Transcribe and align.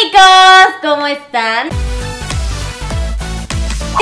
chicos, 0.00 0.80
¿cómo 0.80 1.06
están? 1.06 1.68
Si 1.70 1.76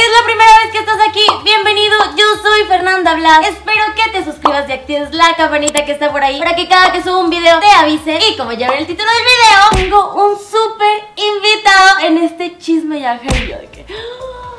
es 0.05 0.11
la 0.21 0.25
primera 0.25 0.51
vez 0.63 0.71
que 0.71 0.79
estás 0.79 1.01
aquí, 1.09 1.27
bienvenido, 1.43 1.97
yo 2.17 2.25
soy 2.41 2.63
Fernanda 2.69 3.15
Blas 3.15 3.49
Espero 3.49 3.83
que 3.97 4.09
te 4.13 4.25
suscribas 4.25 4.69
y 4.69 4.73
actives 4.73 5.13
la 5.13 5.35
campanita 5.35 5.85
que 5.85 5.91
está 5.93 6.13
por 6.13 6.23
ahí 6.23 6.39
Para 6.39 6.55
que 6.55 6.69
cada 6.69 6.93
que 6.93 7.03
suba 7.03 7.19
un 7.19 7.31
video 7.31 7.59
te 7.59 7.67
avise 7.67 8.21
Y 8.29 8.37
como 8.37 8.53
ya 8.53 8.71
ven 8.71 8.79
el 8.81 8.87
título 8.87 9.11
del 9.11 9.25
video 9.25 9.71
Tengo 9.91 10.15
un 10.15 10.39
súper 10.39 11.03
invitado 11.17 11.99
en 12.01 12.19
este 12.19 12.59
chisme 12.59 12.99
y 12.99 13.05
ajerio 13.05 13.59
de 13.59 13.67
que... 13.67 13.85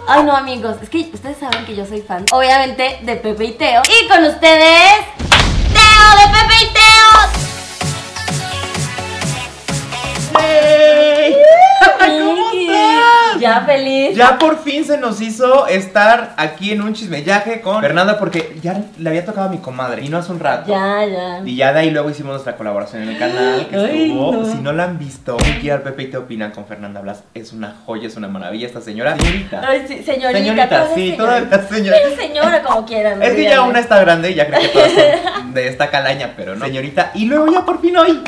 Ay 0.07 0.23
no 0.23 0.35
amigos, 0.35 0.75
es 0.81 0.89
que 0.89 1.09
ustedes 1.13 1.37
saben 1.37 1.65
que 1.65 1.75
yo 1.75 1.85
soy 1.85 2.01
fan 2.01 2.25
Obviamente 2.31 2.99
de 3.03 3.15
Pepe 3.15 3.45
y 3.45 3.53
Teo 3.53 3.81
Y 3.87 4.09
con 4.09 4.25
ustedes... 4.25 5.05
¡Teo 5.17 6.17
de 6.17 6.27
Pepe 6.37 6.55
y 6.63 6.67
Teo! 6.73 7.48
¿Cómo 11.99 12.49
estás? 12.53 13.39
Ya 13.39 13.61
feliz 13.61 14.17
Ya 14.17 14.37
por 14.37 14.59
fin 14.59 14.83
se 14.83 14.97
nos 14.97 15.21
hizo 15.21 15.67
estar 15.67 16.33
aquí 16.37 16.71
en 16.71 16.81
un 16.81 16.93
chismellaje 16.93 17.61
con 17.61 17.81
Fernanda 17.81 18.19
porque 18.19 18.57
ya 18.61 18.83
le 18.97 19.09
había 19.09 19.25
tocado 19.25 19.47
a 19.47 19.49
mi 19.49 19.59
comadre 19.59 20.03
y 20.03 20.09
no 20.09 20.17
hace 20.17 20.31
un 20.31 20.39
rato. 20.39 20.69
Ya, 20.69 21.05
ya 21.05 21.41
Y 21.45 21.55
ya 21.55 21.71
de 21.71 21.79
ahí 21.79 21.91
luego 21.91 22.09
hicimos 22.09 22.33
nuestra 22.33 22.57
colaboración 22.57 23.03
en 23.03 23.09
el 23.09 23.17
canal 23.17 23.67
que 23.69 23.77
Ay, 23.77 24.03
estuvo. 24.09 24.31
no. 24.33 24.45
Si 24.45 24.57
no 24.57 24.73
la 24.73 24.83
han 24.85 24.99
visto, 24.99 25.37
aquí 25.55 25.69
al 25.69 25.81
Pepe 25.83 26.03
y 26.03 26.07
te 26.07 26.17
opinan 26.17 26.51
con 26.51 26.65
Fernanda 26.65 27.01
Blas. 27.01 27.23
Es 27.33 27.53
una 27.53 27.75
joya, 27.85 28.07
es 28.07 28.17
una 28.17 28.27
maravilla 28.27 28.67
esta 28.67 28.81
señora. 28.81 29.15
Señorita. 29.17 29.61
Ay, 29.65 29.85
sí, 29.87 30.03
señorita. 30.03 30.39
Sí, 30.93 31.15
señora. 31.15 31.49
todavía 31.49 31.67
señorita. 31.69 31.95
Pero 32.03 32.15
señora, 32.15 32.61
como 32.61 32.85
quieran. 32.85 33.23
Es 33.23 33.29
que 33.29 33.43
ya 33.43 33.49
díganme. 33.51 33.69
una 33.69 33.79
está 33.79 33.99
grande 34.01 34.31
y 34.31 34.35
ya 34.35 34.47
creo 34.47 34.61
que 34.61 34.67
todas 34.67 34.91
son 34.91 35.53
de 35.53 35.67
esta 35.67 35.89
calaña, 35.89 36.33
pero 36.35 36.55
no. 36.55 36.65
Señorita, 36.65 37.11
y 37.13 37.25
luego 37.25 37.51
ya 37.51 37.65
por 37.65 37.79
fin 37.81 37.95
hoy. 37.95 38.21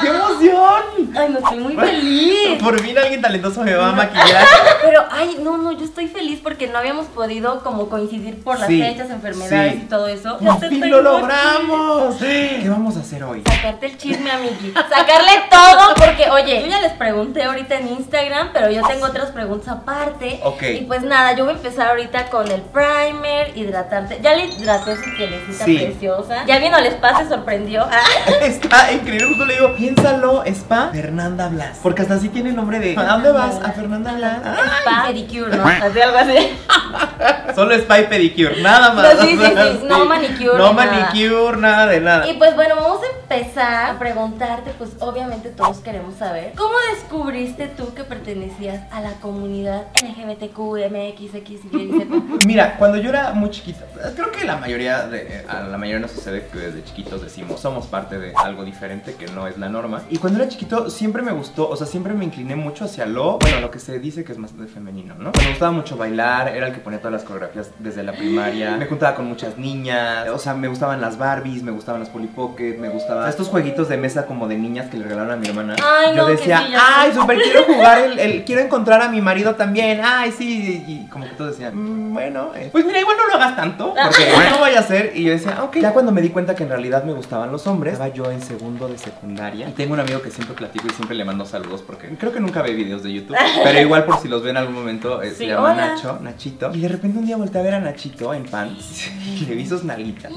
¡Qué 0.00 0.06
emoción! 0.08 1.14
Ay, 1.16 1.28
no 1.30 1.38
estoy 1.38 1.58
muy 1.58 1.74
feliz. 1.76 2.62
Por 2.62 2.78
fin 2.80 2.98
alguien 2.98 3.20
talentoso 3.20 3.62
me 3.62 3.74
va 3.74 3.88
a 3.90 3.92
maquillar. 3.92 4.46
Pero, 4.82 5.04
ay, 5.10 5.38
no, 5.42 5.56
no, 5.58 5.72
yo 5.72 5.84
estoy 5.84 6.06
feliz 6.08 6.40
porque 6.42 6.66
no 6.68 6.78
habíamos 6.78 7.06
podido 7.06 7.62
como 7.62 7.88
coincidir 7.88 8.42
por 8.42 8.58
las 8.58 8.68
Sí, 8.68 8.80
fechas, 8.80 9.10
enfermedades 9.10 9.74
sí. 9.74 9.80
y 9.84 9.88
todo 9.88 10.06
eso. 10.08 10.38
¡Por 10.38 10.58
fin 10.60 10.72
estoy 10.74 10.90
lo 10.90 11.02
logramos! 11.02 12.16
¿Qué 12.16 12.66
vamos 12.68 12.96
a 12.96 13.00
hacer 13.00 13.24
hoy? 13.24 13.42
Sacarte 13.46 13.86
el 13.86 13.98
chisme, 13.98 14.30
amigui. 14.30 14.72
Sacarle 14.72 15.32
todo, 15.50 15.94
porque, 15.96 16.30
oye, 16.30 16.60
yo 16.60 16.66
ya 16.68 16.80
les 16.80 16.92
pregunté 16.92 17.42
ahorita 17.44 17.78
en 17.78 17.88
Instagram, 17.88 18.50
pero 18.52 18.70
yo 18.70 18.82
tengo 18.86 19.06
otras 19.06 19.30
preguntas 19.30 19.68
aparte. 19.68 20.40
Ok. 20.44 20.62
Y 20.62 20.80
pues 20.82 21.02
nada, 21.02 21.34
yo 21.34 21.44
voy 21.44 21.54
a 21.54 21.56
empezar 21.56 21.88
ahorita 21.88 22.26
con 22.30 22.50
el 22.50 22.60
primer, 22.62 23.56
hidratante. 23.56 24.18
Ya 24.22 24.34
le 24.34 24.46
hidraté 24.46 24.96
su 24.96 25.10
pielecita 25.16 25.64
Sí. 25.64 25.78
preciosa. 25.78 26.44
Ya 26.46 26.58
vino 26.58 26.76
al 26.76 26.86
spa, 26.86 27.18
se 27.22 27.28
sorprendió. 27.28 27.86
Ah. 27.90 28.00
Está 28.42 28.92
increíble, 28.92 29.26
justo 29.28 29.44
le 29.44 29.54
digo, 29.54 29.74
piénsalo, 29.80 30.44
Spa 30.44 30.90
Fernanda 30.92 31.48
Blas. 31.48 31.78
Porque 31.82 32.02
hasta 32.02 32.14
así 32.14 32.28
tiene 32.28 32.50
el 32.50 32.56
nombre 32.56 32.78
de. 32.78 32.96
¿A 32.98 33.14
dónde 33.14 33.32
vas? 33.32 33.56
A 33.64 33.72
Fernanda 33.72 34.12
Blas. 34.12 34.38
Spa 34.82 35.06
pedicure, 35.08 35.56
¿no? 35.56 35.64
Así 35.64 36.00
algo 36.00 36.18
así. 36.18 36.36
Solo 37.54 37.74
spa 37.74 38.00
y 38.00 38.06
pedicure, 38.06 38.62
nada 38.62 38.92
más. 38.94 39.14
No, 39.14 39.22
sí, 39.22 39.36
sí, 39.36 39.44
sí, 39.44 39.86
no 39.86 40.04
manicure 40.04 40.56
No 40.58 40.72
nada. 40.72 40.72
manicure, 40.72 41.56
nada 41.56 41.86
de 41.86 42.00
nada. 42.00 42.26
Y 42.28 42.34
pues 42.34 42.54
bueno, 42.54 42.76
vamos 42.76 43.00
a 43.02 43.34
empezar 43.34 43.90
a 43.90 43.98
preguntarte, 43.98 44.72
pues 44.78 44.90
obviamente 45.00 45.50
todos 45.50 45.78
queremos 45.78 46.14
saber, 46.14 46.52
¿cómo 46.56 46.74
descubriste 46.94 47.68
tú 47.68 47.92
que 47.94 48.04
pertenecías 48.04 48.80
a 48.92 49.00
la 49.00 49.12
comunidad 49.14 49.86
LGBTQ, 50.02 50.58
MXX, 50.90 51.64
Y? 51.72 52.46
Mira, 52.46 52.76
cuando 52.76 52.98
yo 52.98 53.10
era 53.10 53.32
muy 53.32 53.50
chiquito, 53.50 53.80
creo 54.14 54.30
que 54.30 54.44
la 54.44 54.56
mayoría 54.56 55.06
de, 55.06 55.44
a 55.48 55.60
la 55.60 55.76
mayoría 55.76 56.00
nos 56.00 56.12
sucede 56.12 56.46
que 56.52 56.58
desde 56.58 56.84
chiquitos 56.84 57.22
decimos 57.22 57.60
somos 57.60 57.86
parte 57.86 58.18
de 58.18 58.32
algo 58.36 58.64
diferente 58.64 59.14
que 59.14 59.26
no 59.26 59.46
es 59.46 59.58
la 59.58 59.68
norma. 59.70 60.02
Y 60.10 60.18
cuando 60.18 60.40
era 60.40 60.48
chiquito 60.48 60.90
siempre 60.90 61.22
me 61.22 61.32
gustó, 61.32 61.68
o 61.68 61.76
sea, 61.76 61.86
siempre 61.86 62.12
me 62.14 62.24
incliné 62.24 62.56
mucho 62.56 62.84
hacia 62.84 63.06
lo, 63.06 63.38
bueno, 63.38 63.60
lo 63.60 63.70
que 63.70 63.78
se 63.78 63.98
dice 63.98 64.24
que 64.24 64.32
es 64.32 64.38
más 64.38 64.56
de 64.58 64.66
femenino, 64.66 65.14
¿no? 65.18 65.32
Me 65.40 65.48
gustaba 65.50 65.70
mucho 65.72 65.96
bailar, 65.96 66.48
era 66.48 66.68
el 66.68 66.72
que 66.74 66.80
ponía 66.80 66.98
todas 66.98 67.12
las 67.12 67.22
coreografías 67.24 67.70
desde 67.78 68.02
la 68.02 68.12
primaria. 68.12 68.76
Me 68.76 68.86
juntaba 68.86 69.14
con 69.14 69.26
muchas 69.26 69.56
niñas, 69.58 70.28
o 70.28 70.38
sea, 70.38 70.54
me 70.54 70.68
gustaban 70.68 71.00
las 71.00 71.18
Barbies, 71.18 71.62
me 71.62 71.70
gustaban 71.70 72.00
las 72.00 72.08
Polly 72.10 72.26
Pocket, 72.28 72.76
me 72.78 72.88
gustaban 72.88 73.28
estos 73.28 73.48
jueguitos 73.48 73.88
de 73.88 73.96
mesa 73.96 74.26
como 74.26 74.48
de 74.48 74.56
niñas 74.56 74.88
que 74.90 74.96
le 74.98 75.04
regalaron 75.04 75.32
a 75.32 75.36
mi 75.36 75.46
hermana. 75.48 75.76
Ay, 75.82 76.14
yo 76.16 76.22
no, 76.22 76.26
que 76.26 76.32
decía, 76.32 76.58
sí, 76.66 76.74
ay, 76.78 77.12
sé". 77.12 77.20
súper 77.20 77.38
quiero 77.40 77.64
jugar 77.64 77.98
el, 77.98 78.18
el- 78.18 78.44
quiero 78.44 78.62
encontrar 78.62 79.02
a 79.02 79.08
mi 79.08 79.20
marido 79.20 79.54
también. 79.54 80.00
Ay, 80.04 80.32
sí, 80.32 80.84
y 80.86 81.06
como 81.08 81.24
que 81.26 81.32
todos 81.32 81.52
decían, 81.52 81.74
"Mm, 81.76 82.12
bueno, 82.14 82.50
eh, 82.54 82.68
pues 82.72 82.84
mira, 82.84 83.00
igual 83.00 83.16
no 83.16 83.26
lo 83.28 83.34
hagas 83.34 83.56
tanto, 83.56 83.94
porque 83.94 84.50
no 84.50 84.60
vaya 84.60 84.80
a 84.80 84.82
ser. 84.82 85.12
Y 85.14 85.24
yo 85.24 85.32
decía, 85.32 85.56
"Ah, 85.58 85.64
ok. 85.64 85.76
Ya 85.78 85.92
cuando 85.92 86.12
me 86.12 86.20
di 86.22 86.30
cuenta 86.30 86.54
que 86.54 86.62
en 86.64 86.68
realidad 86.68 87.04
me 87.04 87.12
gustaban 87.12 87.50
los 87.52 87.66
hombres, 87.66 87.94
estaba 87.94 88.12
yo 88.12 88.30
en 88.30 88.40
segundo 88.42 88.88
de 88.88 88.98
secundaria. 88.98 89.59
Y 89.68 89.72
tengo 89.72 89.94
un 89.94 90.00
amigo 90.00 90.22
que 90.22 90.30
siempre 90.30 90.54
platico 90.54 90.86
y 90.88 90.90
siempre 90.90 91.16
le 91.16 91.24
mando 91.24 91.44
saludos 91.44 91.82
porque 91.82 92.08
creo 92.16 92.32
que 92.32 92.40
nunca 92.40 92.62
ve 92.62 92.72
videos 92.72 93.02
de 93.02 93.12
YouTube, 93.12 93.36
pero 93.64 93.80
igual 93.80 94.04
por 94.04 94.18
si 94.18 94.28
los 94.28 94.42
ven 94.42 94.50
en 94.50 94.56
algún 94.58 94.74
momento, 94.74 95.22
eh, 95.22 95.30
Sí, 95.30 95.36
se 95.36 95.46
llama 95.48 95.72
hola. 95.72 95.88
Nacho, 95.88 96.18
Nachito. 96.20 96.70
Y 96.74 96.80
de 96.80 96.88
repente 96.88 97.18
un 97.18 97.26
día 97.26 97.36
volteé 97.36 97.60
a 97.60 97.64
ver 97.64 97.74
a 97.74 97.80
Nachito 97.80 98.32
en 98.34 98.44
pants 98.44 99.10
y 99.40 99.46
le 99.46 99.54
vi 99.54 99.66
sus 99.66 99.84
nalguitas. 99.84 100.32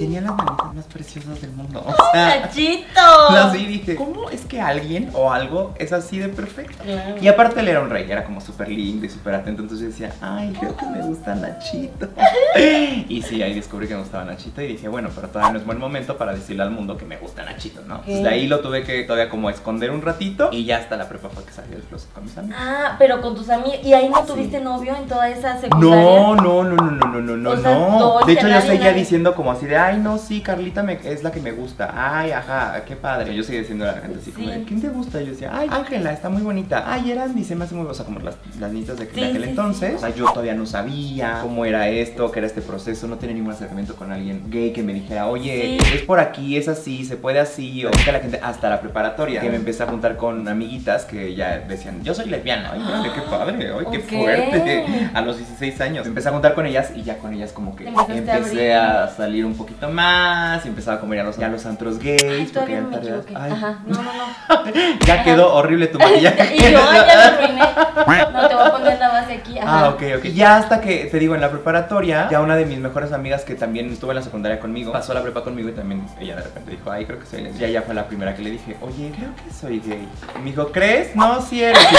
Y 0.00 0.04
tenía 0.04 0.22
las 0.22 0.34
nalguitas 0.34 0.74
más 0.74 0.84
preciosas 0.86 1.40
del 1.42 1.50
mundo. 1.52 1.84
O 1.86 2.12
sea, 2.12 2.40
¡Nachito! 2.40 3.00
Así 3.30 3.66
dije, 3.66 3.96
¿cómo 3.96 4.30
es 4.30 4.46
que 4.46 4.58
alguien 4.60 5.10
o 5.12 5.30
algo 5.30 5.74
es 5.78 5.92
así 5.92 6.18
de 6.18 6.28
perfecto? 6.30 6.82
Claro. 6.82 7.16
Y 7.20 7.28
aparte 7.28 7.60
él 7.60 7.68
era 7.68 7.80
un 7.80 7.90
rey, 7.90 8.10
era 8.10 8.24
como 8.24 8.40
súper 8.40 8.68
lindo 8.70 9.04
y 9.04 9.10
súper 9.10 9.34
atento, 9.34 9.60
entonces 9.62 9.84
yo 9.84 9.90
decía, 9.92 10.12
ay, 10.22 10.54
creo 10.58 10.74
que 10.74 10.86
me 10.86 11.02
gusta 11.02 11.34
Nachito. 11.34 12.08
y 13.08 13.22
sí, 13.22 13.42
ahí 13.42 13.52
descubrí 13.54 13.88
que 13.88 13.94
me 13.94 14.00
gustaba 14.00 14.24
Nachito 14.24 14.62
y 14.62 14.68
dije, 14.68 14.88
bueno, 14.88 15.10
pero 15.14 15.28
todavía 15.28 15.52
no 15.52 15.58
es 15.58 15.66
buen 15.66 15.78
momento 15.78 16.16
para 16.16 16.32
decirle 16.32 16.62
al 16.62 16.70
mundo 16.70 16.96
que 16.96 17.04
me 17.04 17.18
gusta 17.18 17.44
Nachito, 17.44 17.82
¿no? 17.86 17.96
Entonces 17.96 18.22
de 18.22 18.28
ahí 18.30 18.46
lo 18.46 18.60
tuve 18.60 18.84
que 18.84 19.02
todavía 19.02 19.28
como 19.28 19.50
esconder 19.50 19.90
un 19.90 20.00
ratito 20.00 20.48
y 20.50 20.64
ya 20.64 20.78
hasta 20.78 20.96
la 20.96 21.08
prepa 21.08 21.28
fue 21.28 21.44
que 21.44 21.52
salí 21.52 21.72
del 21.72 21.82
closet 21.82 22.10
con 22.12 22.24
mis 22.24 22.38
amigos. 22.38 22.58
Ah, 22.58 22.96
pero 22.98 23.20
con 23.20 23.34
tus 23.34 23.50
amigos. 23.50 23.80
¿Y 23.84 23.92
ahí 23.92 24.08
no 24.08 24.20
Sí. 24.20 24.32
tuviste 24.32 24.60
novio 24.60 24.96
en 24.96 25.06
toda 25.06 25.28
esa 25.28 25.60
secundaria? 25.60 25.96
No, 25.96 26.34
no, 26.36 26.64
no, 26.64 26.76
no, 26.76 26.90
no, 26.90 27.06
no, 27.06 27.20
no, 27.20 27.36
no, 27.36 27.50
O 27.50 27.56
sea, 27.56 27.74
no. 27.78 28.18
De 28.24 28.32
hecho, 28.32 28.48
yo 28.48 28.60
seguía 28.60 28.92
diciendo 28.92 29.34
como 29.34 29.52
así 29.52 29.66
de, 29.66 29.76
ay, 29.76 29.89
no, 29.98 30.18
sí, 30.18 30.40
Carlita 30.40 30.82
me- 30.82 30.98
es 31.04 31.22
la 31.22 31.30
que 31.32 31.40
me 31.40 31.52
gusta. 31.52 31.92
Ay, 31.94 32.32
ajá, 32.32 32.82
qué 32.86 32.96
padre. 32.96 33.34
Yo 33.34 33.42
seguía 33.42 33.60
diciendo 33.60 33.84
a 33.84 33.92
la 33.92 34.00
gente 34.00 34.18
así 34.20 34.30
como 34.30 34.48
de, 34.48 34.64
¿quién 34.64 34.80
te 34.80 34.88
gusta? 34.88 35.20
Y 35.20 35.26
yo 35.26 35.32
decía, 35.32 35.50
ay, 35.52 35.68
Ángela, 35.70 36.12
está 36.12 36.28
muy 36.28 36.42
bonita. 36.42 36.84
Ay, 36.86 37.10
Erandi, 37.10 37.44
se 37.44 37.56
me 37.56 37.64
hace 37.64 37.74
muy, 37.74 37.86
o 37.86 37.94
sea, 37.94 38.04
como 38.04 38.20
las, 38.20 38.36
las 38.58 38.72
niñas 38.72 38.96
de, 38.98 39.04
aquel 39.04 39.36
sí, 39.36 39.48
entonces. 39.48 39.94
O 39.96 39.98
sea, 39.98 40.14
yo 40.14 40.26
todavía 40.26 40.54
no 40.54 40.66
sabía 40.66 41.38
cómo 41.42 41.64
era 41.64 41.88
esto, 41.88 42.30
qué 42.30 42.40
era 42.40 42.46
este 42.46 42.62
proceso. 42.62 43.06
No 43.06 43.16
tenía 43.16 43.34
ningún 43.34 43.52
acercamiento 43.52 43.96
con 43.96 44.12
alguien 44.12 44.44
gay 44.50 44.72
que 44.72 44.82
me 44.82 44.94
dijera, 44.94 45.26
oye, 45.26 45.76
es 45.76 46.02
por 46.02 46.20
aquí, 46.20 46.56
es 46.56 46.68
así, 46.68 47.04
se 47.04 47.16
puede 47.16 47.40
así. 47.40 47.84
O 47.84 47.90
que 47.90 48.12
la 48.12 48.20
gente, 48.20 48.40
hasta 48.42 48.68
la 48.68 48.80
preparatoria, 48.80 49.40
que 49.40 49.50
me 49.50 49.56
empecé 49.56 49.82
a 49.82 49.86
juntar 49.86 50.16
con 50.16 50.46
amiguitas 50.48 51.04
que 51.04 51.34
ya 51.34 51.58
decían, 51.58 52.02
yo 52.02 52.14
soy 52.14 52.26
lesbiana. 52.26 52.72
Ay, 52.72 53.10
qué 53.14 53.22
padre, 53.22 53.72
ay, 53.78 53.86
qué 53.90 53.98
fuerte. 54.00 55.10
A 55.14 55.20
los 55.22 55.38
16 55.38 55.80
años. 55.80 56.06
Empecé 56.06 56.28
a 56.28 56.32
juntar 56.32 56.54
con 56.54 56.66
ellas 56.66 56.92
y 56.94 57.02
ya 57.02 57.18
con 57.18 57.32
ellas 57.32 57.52
como 57.52 57.76
que 57.76 57.88
a 57.88 58.06
empecé 58.08 58.74
a, 58.74 59.08
salir 59.08 59.44
un 59.44 59.54
poquito 59.54 59.79
más, 59.88 60.64
y 60.64 60.68
empezaba 60.68 60.98
a 60.98 61.00
comer 61.00 61.20
a 61.20 61.24
los, 61.24 61.36
ya 61.38 61.48
los 61.48 61.64
antros 61.66 61.98
gays. 61.98 62.22
Ay, 62.22 62.46
todavía 62.46 62.76
ya 62.76 62.80
no 62.82 62.88
me 62.88 62.96
tardé- 62.96 63.08
equivoqué. 63.20 63.34
Ay, 63.36 63.52
Ajá, 63.52 63.78
no, 63.86 64.02
no, 64.02 64.12
no. 64.12 65.00
Ya 65.06 65.24
quedó 65.24 65.54
horrible 65.54 65.86
tu 65.86 65.98
maquillaje. 65.98 66.54
y 66.56 66.58
yo, 66.60 66.68
ya 66.70 67.14
lo 67.14 67.36
arruiné. 67.36 67.60
No, 68.32 68.48
te 68.48 68.54
voy 68.54 68.64
a 68.66 68.72
poner 68.72 68.98
la 68.98 69.08
base 69.08 69.32
aquí. 69.34 69.58
Ajá. 69.58 69.80
Ah, 69.84 69.88
ok, 69.90 70.02
ok. 70.18 70.24
Ya 70.26 70.56
hasta 70.56 70.80
que, 70.80 71.06
te 71.06 71.18
digo, 71.18 71.34
en 71.34 71.40
la 71.40 71.50
preparatoria, 71.50 72.28
ya 72.30 72.40
una 72.40 72.56
de 72.56 72.64
mis 72.64 72.78
mejores 72.78 73.12
amigas 73.12 73.42
que 73.44 73.54
también 73.54 73.90
estuvo 73.90 74.10
en 74.12 74.16
la 74.16 74.22
secundaria 74.22 74.60
conmigo, 74.60 74.92
pasó 74.92 75.12
a 75.12 75.16
la 75.16 75.22
prepa 75.22 75.42
conmigo 75.42 75.68
y 75.68 75.72
también 75.72 76.04
ella 76.20 76.36
de 76.36 76.42
repente 76.42 76.70
dijo, 76.72 76.90
ay, 76.90 77.04
creo 77.06 77.18
que 77.18 77.26
soy 77.26 77.42
lesbiana. 77.42 77.60
Ya 77.60 77.66
ella 77.68 77.82
fue 77.82 77.94
la 77.94 78.06
primera 78.06 78.34
que 78.34 78.42
le 78.42 78.50
dije, 78.50 78.76
oye, 78.80 79.12
creo 79.16 79.30
que 79.36 79.52
soy 79.52 79.80
gay. 79.80 80.08
Y 80.36 80.38
me 80.38 80.44
dijo, 80.50 80.70
¿crees? 80.72 81.14
No, 81.16 81.40
sí 81.42 81.62
eres. 81.62 81.80
Y 81.92 81.96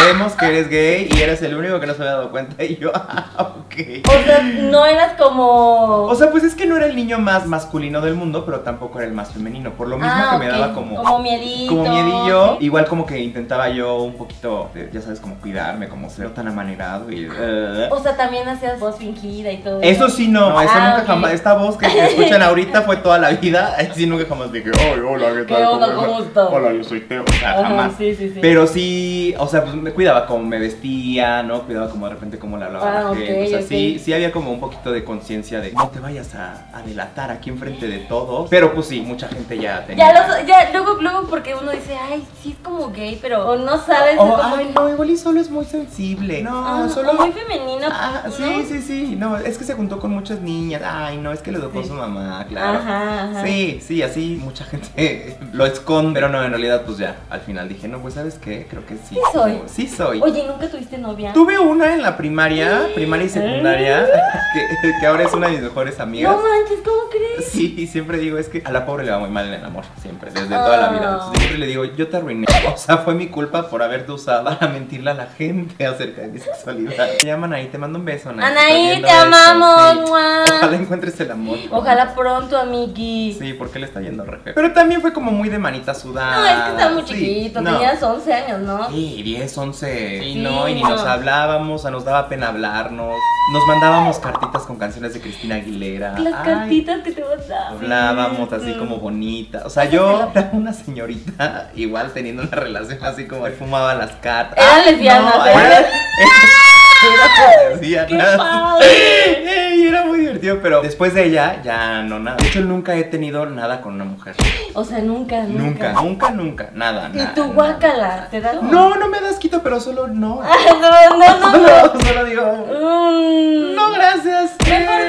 sabemos 0.00 0.32
que 0.34 0.46
eres 0.46 0.68
gay 0.68 1.08
y 1.14 1.20
eres 1.22 1.40
el 1.42 1.54
único 1.56 1.78
que 1.80 1.86
no 1.86 1.94
se 1.94 2.02
había 2.02 2.12
dado 2.12 2.30
cuenta. 2.30 2.62
Y 2.64 2.76
yo, 2.76 2.90
ah, 2.94 3.26
ok. 3.38 3.74
O 4.08 4.24
sea, 4.24 4.42
no 4.42 4.84
eras 4.86 5.12
como. 5.18 6.04
O 6.04 6.14
sea, 6.14 6.30
pues 6.30 6.44
es 6.44 6.54
que 6.54 6.66
no 6.66 6.76
era 6.76 6.86
el 6.86 6.96
niño 6.96 7.17
más 7.18 7.46
masculino 7.46 8.00
del 8.00 8.14
mundo, 8.14 8.44
pero 8.44 8.60
tampoco 8.60 8.98
era 8.98 9.08
el 9.08 9.14
más 9.14 9.30
femenino. 9.32 9.72
Por 9.72 9.88
lo 9.88 9.96
mismo 9.96 10.12
Ah, 10.14 10.30
que 10.32 10.38
me 10.46 10.50
daba 10.50 10.72
como. 10.74 10.96
Como 10.96 11.18
miedito. 11.20 11.76
como 11.76 11.88
miedillo. 11.88 12.56
Igual 12.60 12.86
como 12.86 13.06
que 13.06 13.18
intentaba 13.20 13.68
yo 13.68 13.96
un 14.02 14.14
poquito, 14.14 14.70
ya 14.92 15.00
sabes, 15.00 15.20
como 15.20 15.36
cuidarme, 15.36 15.88
como 15.88 16.08
ser 16.10 16.30
tan 16.34 16.48
amanerado 16.48 17.10
y. 17.10 17.28
eh. 17.30 17.88
O 17.90 18.00
sea, 18.02 18.16
también 18.16 18.48
hacías 18.48 18.78
voz 18.80 18.96
fingida 18.96 19.50
y 19.52 19.58
todo. 19.58 19.80
Eso 19.82 20.08
sí 20.08 20.28
no, 20.28 20.60
eso 20.60 20.70
Ah, 20.74 20.90
nunca 20.96 21.06
jamás, 21.06 21.32
esta 21.32 21.54
voz 21.54 21.76
que 21.76 21.86
escuchan 21.86 22.42
ahorita 22.42 22.82
fue 22.82 22.96
toda 22.96 23.18
la 23.18 23.30
vida, 23.30 23.76
sí 23.94 24.06
nunca 24.06 24.24
jamás 24.28 24.52
dije, 24.52 24.70
ay, 24.78 25.00
hola, 25.00 25.28
¿qué 25.34 25.46
¿Qué 25.46 25.54
tal? 25.54 25.64
onda? 25.66 25.94
¿Cómo 25.94 26.20
estás? 26.20 26.48
Hola, 26.50 26.72
yo 26.72 26.84
soy 26.84 27.00
Teo, 27.02 27.24
o 27.28 27.32
sea, 27.32 27.52
Ajá, 27.52 27.62
jamás. 27.68 27.92
Sí, 27.98 28.14
sí, 28.14 28.28
sí. 28.32 28.38
Pero 28.40 28.66
sí, 28.66 29.34
o 29.38 29.46
sea, 29.46 29.62
pues 29.62 29.74
me 29.74 29.92
cuidaba 29.92 30.26
como 30.26 30.44
me 30.44 30.58
vestía, 30.58 31.42
¿no? 31.42 31.62
Cuidaba 31.62 31.88
como 31.90 32.06
de 32.06 32.14
repente 32.14 32.38
cómo 32.38 32.56
le 32.56 32.64
hablaba 32.64 32.88
Ah, 32.88 33.02
la 33.10 33.16
gente. 33.16 33.44
o 33.44 33.46
sea, 33.48 33.62
sí, 33.62 33.98
sí 33.98 34.12
había 34.12 34.32
como 34.32 34.50
un 34.52 34.60
poquito 34.60 34.92
de 34.92 35.04
conciencia 35.04 35.60
de 35.60 35.72
no 35.72 35.88
te 35.88 36.00
vayas 36.00 36.34
a, 36.34 36.66
a 36.76 36.82
aquí 37.16 37.50
enfrente 37.50 37.86
de 37.86 37.98
todos. 38.00 38.48
Pero 38.50 38.74
pues 38.74 38.86
sí, 38.86 39.00
mucha 39.00 39.28
gente 39.28 39.58
ya 39.58 39.84
tenía. 39.84 40.12
Ya, 40.12 40.26
los, 40.28 40.46
ya, 40.46 40.70
luego, 40.72 41.00
luego, 41.00 41.22
porque 41.28 41.54
uno 41.54 41.70
dice, 41.72 41.96
ay, 41.96 42.24
sí 42.42 42.52
es 42.52 42.56
como 42.64 42.90
gay, 42.90 43.18
pero 43.20 43.48
o 43.48 43.56
no 43.56 43.78
sabes. 43.78 44.16
O, 44.18 44.20
como 44.20 44.36
ay, 44.42 44.70
no, 44.74 44.88
igual 44.88 45.10
y 45.10 45.16
solo 45.16 45.40
es 45.40 45.50
muy 45.50 45.64
sensible. 45.64 46.42
No, 46.42 46.64
Ah. 46.66 46.88
solo... 46.92 47.14
Muy 47.14 47.32
femenino. 47.32 47.88
Ah, 47.90 48.22
¿no? 48.26 48.30
sí, 48.32 48.64
sí, 48.68 48.82
sí. 48.82 49.16
No, 49.16 49.36
es 49.36 49.58
que 49.58 49.64
se 49.64 49.74
juntó 49.74 49.98
con 49.98 50.10
muchas 50.12 50.40
niñas. 50.40 50.82
Ay, 50.84 51.16
no, 51.18 51.32
es 51.32 51.40
que 51.40 51.50
lo 51.52 51.58
educó 51.58 51.82
Sí. 51.82 51.88
su 51.88 51.94
mamá, 51.94 52.44
claro. 52.48 52.78
Ajá, 52.78 53.24
ajá. 53.30 53.44
Sí, 53.44 53.80
sí, 53.84 54.02
así 54.02 54.40
mucha 54.42 54.64
gente 54.64 55.36
lo 55.52 55.66
esconde. 55.66 56.14
Pero 56.14 56.28
no, 56.28 56.42
en 56.42 56.50
realidad, 56.50 56.82
pues 56.86 56.98
ya, 56.98 57.16
al 57.30 57.40
final 57.40 57.68
dije, 57.68 57.88
no, 57.88 57.98
pues 58.00 58.14
¿sabes 58.14 58.38
qué? 58.38 58.66
Creo 58.68 58.84
que 58.86 58.94
sí. 58.94 59.14
Sí 59.14 59.20
soy. 59.32 59.60
Sí 59.66 59.88
soy. 59.88 60.20
Oye, 60.22 60.44
¿nunca 60.46 60.68
tuviste 60.70 60.98
novia? 60.98 61.32
Tuve 61.32 61.58
una 61.58 61.92
en 61.94 62.02
la 62.02 62.16
primaria, 62.16 62.88
primaria 62.94 63.26
y 63.26 63.28
secundaria, 63.28 64.06
que, 64.82 64.92
que 65.00 65.06
ahora 65.06 65.24
es 65.24 65.32
una 65.32 65.46
de 65.48 65.54
mis 65.54 65.62
mejores 65.62 65.98
amigas. 66.00 66.32
No 66.36 66.42
manches, 66.42 66.82
¿cómo 66.88 67.10
crees? 67.10 67.50
Sí, 67.50 67.74
y 67.78 67.86
siempre 67.86 68.18
digo, 68.18 68.38
es 68.38 68.48
que 68.48 68.62
a 68.64 68.72
la 68.72 68.84
pobre 68.86 69.04
le 69.04 69.10
va 69.12 69.18
muy 69.18 69.30
mal 69.30 69.46
en 69.46 69.54
el 69.54 69.64
amor, 69.64 69.84
siempre, 70.02 70.30
desde 70.30 70.48
toda 70.48 70.76
la 70.76 70.88
vida. 70.88 71.02
Entonces 71.12 71.38
siempre 71.38 71.58
le 71.58 71.66
digo, 71.66 71.84
yo 71.84 72.08
te 72.08 72.16
arruiné. 72.16 72.46
O 72.72 72.76
sea, 72.76 72.98
fue 72.98 73.14
mi 73.14 73.28
culpa 73.28 73.68
por 73.68 73.82
haberte 73.82 74.12
usado 74.12 74.44
para 74.44 74.68
mentirle 74.68 75.10
a 75.10 75.14
la 75.14 75.26
gente 75.26 75.86
acerca 75.86 76.22
de 76.22 76.28
mi 76.28 76.38
sexualidad. 76.38 77.08
Me 77.22 77.28
llaman 77.28 77.52
ahí, 77.52 77.66
te 77.68 77.78
mando 77.78 77.98
un 77.98 78.04
beso, 78.04 78.30
Anaí. 78.30 78.46
Anaí, 78.52 79.02
te 79.02 79.10
amamos, 79.10 80.08
sí. 80.46 80.52
Ojalá 80.56 80.76
encuentres 80.76 81.20
el 81.20 81.30
amor. 81.30 81.58
Ojalá 81.70 82.14
pronto, 82.14 82.56
amigui. 82.58 83.36
Sí, 83.38 83.52
porque 83.54 83.78
le 83.78 83.86
está 83.86 84.00
yendo 84.00 84.24
re 84.24 84.38
feo. 84.38 84.52
Pero 84.54 84.72
también 84.72 85.00
fue 85.00 85.12
como 85.12 85.30
muy 85.30 85.48
de 85.48 85.58
manita 85.58 85.94
sudada. 85.94 86.38
No, 86.40 86.46
es 86.46 86.62
que 86.64 86.70
estaba 86.70 86.92
muy 86.94 87.02
Sí, 87.02 87.08
chiquito, 87.14 87.60
no. 87.60 87.72
tenías 87.72 88.02
11 88.02 88.32
años, 88.34 88.60
¿no? 88.60 88.88
Sí, 88.90 89.22
10, 89.22 89.58
11. 89.58 90.16
Y 90.24 90.32
Sí, 90.34 90.40
no, 90.40 90.68
y 90.68 90.74
ni 90.74 90.82
no. 90.82 90.90
nos 90.90 91.00
hablábamos, 91.02 91.80
o 91.80 91.82
sea, 91.82 91.90
nos 91.90 92.04
daba 92.04 92.28
pena 92.28 92.48
hablarnos. 92.48 93.14
Nos 93.52 93.66
mandábamos 93.66 94.18
cartitas 94.18 94.62
con 94.64 94.76
canciones 94.76 95.14
de 95.14 95.20
Cristina 95.20 95.54
Aguilera. 95.56 96.18
Las 96.18 96.34
Ay, 96.34 96.44
que 96.84 97.12
te 97.12 97.22
mandaban. 97.24 97.72
Hablábamos 97.74 98.52
así 98.52 98.72
como 98.74 98.98
bonita. 98.98 99.62
O 99.64 99.70
sea, 99.70 99.84
yo 99.84 100.30
era 100.34 100.50
una 100.52 100.72
señorita, 100.72 101.70
igual 101.74 102.12
teniendo 102.12 102.42
una 102.42 102.56
relación 102.56 102.98
así 103.04 103.26
como 103.26 103.46
él 103.46 103.52
fumaba 103.54 103.94
las 103.94 104.12
cartas. 104.16 104.56
Era 104.58 104.74
Ay, 104.84 104.90
lesbiana, 104.92 105.30
no, 105.36 105.44
¿verdad? 105.44 105.62
era, 105.64 105.78
era 105.80 107.70
lesbiana. 107.70 108.06
¡Qué 108.08 108.36
padre! 108.36 109.74
Y 109.76 109.86
era 109.86 110.04
muy 110.04 110.18
divertido, 110.20 110.58
pero 110.62 110.82
después 110.82 111.14
de 111.14 111.26
ella, 111.26 111.60
ya 111.62 112.02
no 112.02 112.18
nada. 112.18 112.36
De 112.38 112.46
hecho, 112.48 112.60
nunca 112.60 112.94
he 112.96 113.04
tenido 113.04 113.46
nada 113.46 113.80
con 113.80 113.94
una 113.94 114.04
mujer. 114.04 114.34
O 114.74 114.84
sea, 114.84 114.98
nunca, 115.00 115.42
Nunca, 115.42 115.92
nunca. 115.92 116.02
nunca, 116.02 116.30
nunca. 116.30 116.70
Nada, 116.74 117.10
Y 117.12 117.16
nada. 117.18 117.34
tu 117.34 117.42
nada. 117.42 117.54
guácala, 117.54 118.28
¿te 118.30 118.40
da? 118.40 118.54
No, 118.54 118.96
no 118.96 119.08
me 119.08 119.20
das 119.20 119.36
quito, 119.38 119.62
pero 119.62 119.80
solo 119.80 120.08
no. 120.08 120.40
no, 120.42 121.16
no, 121.16 121.38
no. 121.38 121.50
Solo, 121.50 122.00
solo 122.04 122.24
digo, 122.24 122.42
Mm. 122.68 123.74
no, 123.74 123.92
gracias. 123.92 124.52
Mejor 124.68 125.00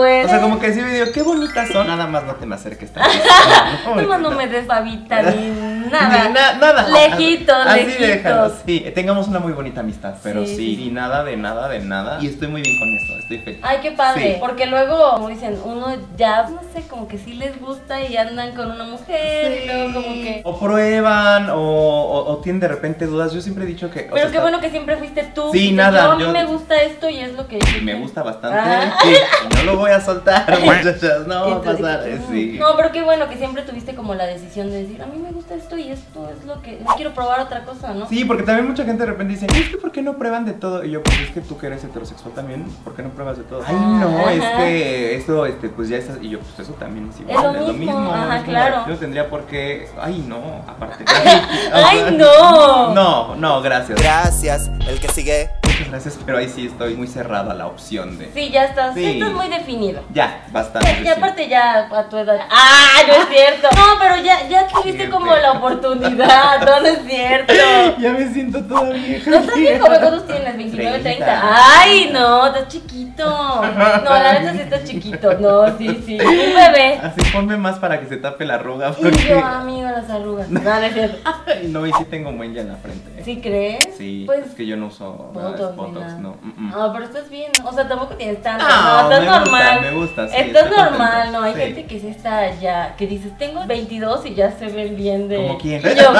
O 0.00 0.28
sea, 0.28 0.40
como 0.40 0.58
que 0.58 0.72
sí 0.72 0.80
me 0.80 0.92
digo, 0.92 1.06
qué 1.12 1.22
bonitas 1.22 1.68
son. 1.68 1.86
Nada 1.86 2.06
más 2.06 2.24
no 2.24 2.34
te 2.34 2.46
me 2.46 2.54
acerques 2.54 2.92
tanto. 2.92 3.08
Nada 3.94 4.06
más 4.08 4.20
no 4.20 4.30
me 4.32 4.46
des 4.48 4.66
babita 4.66 5.22
ni 5.22 5.48
nada. 5.90 6.28
Ni 6.28 6.34
na- 6.34 6.52
nada. 6.54 6.88
Lejitos, 6.88 7.54
Así 7.66 7.80
lejitos. 7.84 8.00
déjalo, 8.08 8.52
sí. 8.66 8.92
Tengamos 8.94 9.28
una 9.28 9.38
muy 9.38 9.52
bonita 9.52 9.80
amistad, 9.80 10.14
pero 10.22 10.44
Sí, 10.44 10.56
sí, 10.56 10.84
y 10.86 10.90
nada 10.90 11.24
de 11.24 11.36
nada 11.36 11.68
de 11.68 11.80
nada. 11.80 12.18
Y 12.20 12.26
estoy 12.26 12.48
muy 12.48 12.62
bien 12.62 12.78
con 12.78 12.88
esto, 12.88 13.12
estoy 13.18 13.38
feliz. 13.38 13.60
Ay, 13.62 13.78
qué 13.82 13.92
padre. 13.92 14.34
Sí. 14.34 14.36
Porque 14.40 14.66
luego, 14.66 15.12
como 15.14 15.28
dicen, 15.28 15.58
uno 15.64 15.88
ya, 16.16 16.42
no 16.48 16.60
sé, 16.74 16.86
como 16.88 17.08
que 17.08 17.18
sí 17.18 17.34
les 17.34 17.60
gusta 17.60 18.02
y 18.02 18.16
andan 18.16 18.54
con 18.54 18.70
una 18.70 18.84
mujer. 18.84 19.62
Y 19.62 19.66
luego, 19.66 19.94
como 19.94 20.14
que. 20.14 20.40
O 20.44 20.58
prueban, 20.58 21.50
o, 21.50 21.56
o- 21.60 22.32
o 22.32 22.36
tienen 22.38 22.60
de 22.60 22.68
repente 22.68 23.06
dudas. 23.06 23.32
Yo 23.32 23.40
siempre 23.40 23.64
he 23.64 23.66
dicho 23.66 23.90
que. 23.90 24.00
o 24.00 24.02
Pero 24.04 24.16
sea, 24.16 24.22
qué 24.24 24.28
está- 24.30 24.40
bueno 24.42 24.60
que 24.60 24.70
siempre 24.70 24.96
fuiste 24.96 25.22
tú. 25.34 25.50
Sí, 25.52 25.72
nada, 25.72 26.04
Yo, 26.04 26.12
a 26.12 26.16
mí 26.16 26.22
yo- 26.24 26.32
me 26.32 26.44
gusta 26.46 26.76
esto 26.82 27.08
y 27.08 27.18
es 27.20 27.32
lo 27.34 27.46
que. 27.46 27.58
Me 27.82 27.94
gusta 27.94 28.22
bastante. 28.22 28.58
Ah. 28.58 28.96
Sí, 29.02 29.10
y 29.50 29.54
no 29.56 29.62
lo 29.64 29.76
voy 29.78 29.85
a 29.92 30.00
soltar, 30.00 30.60
muchachas. 30.60 31.26
No 31.26 31.50
va 31.50 31.56
a 31.56 31.62
pasar. 31.62 32.04
Sí. 32.30 32.56
No, 32.58 32.76
pero 32.76 32.92
qué 32.92 33.02
bueno 33.02 33.28
que 33.28 33.36
siempre 33.36 33.62
tuviste 33.62 33.94
como 33.94 34.14
la 34.14 34.26
decisión 34.26 34.70
de 34.70 34.82
decir, 34.82 35.02
a 35.02 35.06
mí 35.06 35.18
me 35.18 35.32
gusta 35.32 35.54
esto 35.54 35.76
y 35.76 35.90
esto 35.90 36.30
es 36.30 36.44
lo 36.46 36.62
que. 36.62 36.80
No 36.80 36.94
quiero 36.96 37.12
probar 37.12 37.40
otra 37.40 37.64
cosa, 37.64 37.94
¿no? 37.94 38.08
Sí, 38.08 38.24
porque 38.24 38.42
también 38.42 38.68
mucha 38.68 38.84
gente 38.84 39.04
de 39.04 39.10
repente 39.10 39.34
dice, 39.34 39.46
es 39.46 39.68
que 39.70 39.78
¿por 39.78 39.92
qué 39.92 40.02
no 40.02 40.16
prueban 40.16 40.44
de 40.44 40.52
todo? 40.52 40.84
Y 40.84 40.90
yo, 40.90 41.02
pues 41.02 41.18
es 41.20 41.30
que 41.30 41.40
tú 41.40 41.58
que 41.58 41.66
eres 41.66 41.84
heterosexual 41.84 42.34
también, 42.34 42.64
¿por 42.84 42.94
qué 42.94 43.02
no 43.02 43.10
pruebas 43.10 43.38
de 43.38 43.44
todo? 43.44 43.62
Ay, 43.66 43.74
no, 43.74 44.18
Ajá. 44.20 44.32
es 44.32 44.44
que 44.56 45.16
eso, 45.16 45.46
este, 45.46 45.68
pues 45.68 45.88
ya 45.88 45.98
es, 45.98 46.08
y 46.20 46.30
yo, 46.30 46.38
pues 46.40 46.68
eso 46.68 46.72
también 46.74 47.10
es 47.10 47.20
igual, 47.20 47.56
Es 47.56 47.66
lo 47.66 47.72
mismo, 47.72 48.12
ajá, 48.12 48.42
claro. 48.42 48.84
Yo 48.88 48.96
tendría 48.96 49.28
por 49.28 49.44
qué, 49.44 49.88
ay, 50.00 50.24
no, 50.26 50.64
aparte. 50.66 51.04
¡Ay, 51.72 52.16
no! 52.16 52.94
No, 52.94 53.36
no, 53.36 53.62
gracias. 53.62 54.00
Gracias. 54.00 54.70
El 54.88 55.00
que 55.00 55.08
sigue. 55.08 55.50
Muchas 55.64 55.88
gracias, 55.90 56.18
pero 56.24 56.38
ahí 56.38 56.48
sí 56.48 56.66
estoy 56.66 56.94
muy 56.94 57.06
cerrada 57.06 57.52
a 57.52 57.54
la 57.54 57.66
opción 57.66 58.18
de... 58.18 58.30
Sí, 58.32 58.50
ya 58.50 58.64
estás. 58.64 58.94
Sí. 58.94 59.04
Estás 59.04 59.32
muy 59.32 59.48
definido. 59.66 60.02
Ya, 60.12 60.44
bastante. 60.52 61.02
Ya, 61.02 61.12
aparte 61.14 61.48
ya 61.48 61.88
a 61.92 62.08
tu 62.08 62.16
edad. 62.16 62.38
¡Ah! 62.50 63.00
No 63.06 63.14
es 63.14 63.28
cierto. 63.28 63.68
No, 63.76 63.98
pero 64.00 64.16
ya, 64.22 64.48
ya 64.48 64.68
tuviste 64.68 65.10
como 65.10 65.34
la 65.34 65.52
oportunidad. 65.52 66.60
No, 66.64 66.80
no 66.80 66.86
es 66.86 67.00
cierto. 67.06 67.52
Ya 67.98 68.12
me 68.12 68.28
siento 68.32 68.62
toda 68.64 68.90
vieja. 68.90 69.30
No 69.30 69.36
estás 69.38 69.56
bien 69.56 69.80
joven, 69.80 70.00
¿cuántos 70.00 70.26
tienes? 70.26 70.56
29, 70.56 70.98
30. 70.98 71.02
Treinta. 71.02 71.42
Ay, 71.80 72.10
no, 72.12 72.46
estás 72.46 72.68
chiquito. 72.68 73.24
No, 73.24 74.10
la 74.10 74.32
neta 74.38 74.52
sí 74.52 74.60
estás 74.60 74.84
chiquito. 74.84 75.34
No, 75.38 75.76
sí, 75.78 76.02
sí. 76.04 76.18
Un 76.20 76.54
bebé. 76.54 77.00
Así 77.02 77.20
ponme 77.32 77.56
más 77.56 77.78
para 77.78 78.00
que 78.00 78.06
se 78.06 78.16
tape 78.18 78.44
la 78.44 78.54
arruga, 78.56 78.92
Y 78.98 79.28
yo, 79.28 79.44
amigo, 79.44 79.88
las 79.88 80.08
arrugas. 80.10 80.48
No, 80.48 80.60
no 80.60 80.76
es 80.76 80.92
cierto. 80.92 81.18
Ay, 81.46 81.68
no, 81.72 81.86
y 81.86 81.92
sí 81.94 82.04
tengo 82.04 82.30
un 82.30 82.38
buen 82.38 82.54
ya 82.54 82.60
en 82.62 82.68
la 82.68 82.76
frente. 82.76 83.10
¿eh? 83.18 83.22
¿Sí 83.24 83.40
crees? 83.40 83.78
Sí, 83.96 84.24
Pues 84.26 84.46
es 84.46 84.54
que 84.54 84.66
yo 84.66 84.76
no 84.76 84.86
uso 84.86 85.30
Botox, 85.32 86.18
no. 86.18 86.36
mm, 86.42 86.66
mm. 86.68 86.72
Ah, 86.74 86.90
pero 86.92 87.04
estás 87.06 87.28
bien. 87.30 87.50
O 87.64 87.72
sea, 87.72 87.88
tampoco 87.88 88.14
tienes 88.14 88.42
tanto. 88.42 88.64
No, 88.64 89.08
No, 89.08 89.14
estás 89.14 89.50
me 89.58 89.64
gusta, 89.64 89.74
normal. 89.74 89.92
me 89.92 89.98
gusta, 89.98 90.28
sí, 90.28 90.36
estás 90.36 90.64
estoy 90.64 90.78
normal, 90.78 91.10
contento, 91.10 91.38
¿no? 91.38 91.44
Hay 91.44 91.54
sí. 91.54 91.60
gente 91.60 91.84
que 91.86 92.00
sí 92.00 92.08
está 92.08 92.54
ya, 92.60 92.94
que 92.96 93.06
dices, 93.06 93.36
tengo 93.38 93.66
22 93.66 94.26
y 94.26 94.34
ya 94.34 94.50
se 94.52 94.66
ven 94.68 94.96
bien 94.96 95.28
de. 95.28 95.36
¿Como 95.36 95.58
quién? 95.58 95.82
Yo, 95.82 96.12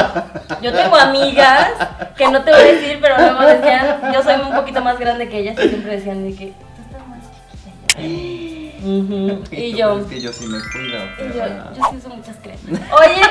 yo 0.62 0.72
tengo 0.72 0.96
amigas 0.96 1.70
que 2.16 2.28
no 2.28 2.42
te 2.42 2.50
voy 2.50 2.60
a 2.60 2.64
decir, 2.64 2.98
pero 3.00 3.16
luego 3.18 3.40
decían, 3.42 4.12
yo 4.12 4.22
soy 4.22 4.34
un 4.40 4.54
poquito 4.54 4.80
más 4.82 4.98
grande 4.98 5.28
que 5.28 5.38
ellas 5.40 5.56
y 5.64 5.68
siempre 5.68 5.96
decían 5.96 6.24
de 6.24 6.36
que 6.36 6.46
tú 6.46 6.82
estás 6.82 7.08
más 7.08 7.20
chiquita 7.22 8.00
ya. 8.00 8.55
Y 9.50 9.72
yo. 9.76 9.98
Es 9.98 10.06
que 10.06 10.20
yo 10.20 10.32
sí 10.32 10.46
me 10.46 10.58
cuido. 10.72 10.98
Y 11.18 11.36
yo, 11.76 11.84
sí 11.90 11.96
uso 11.96 12.08
muchas 12.08 12.36
cremas. 12.42 12.60
Oye, 12.70 13.22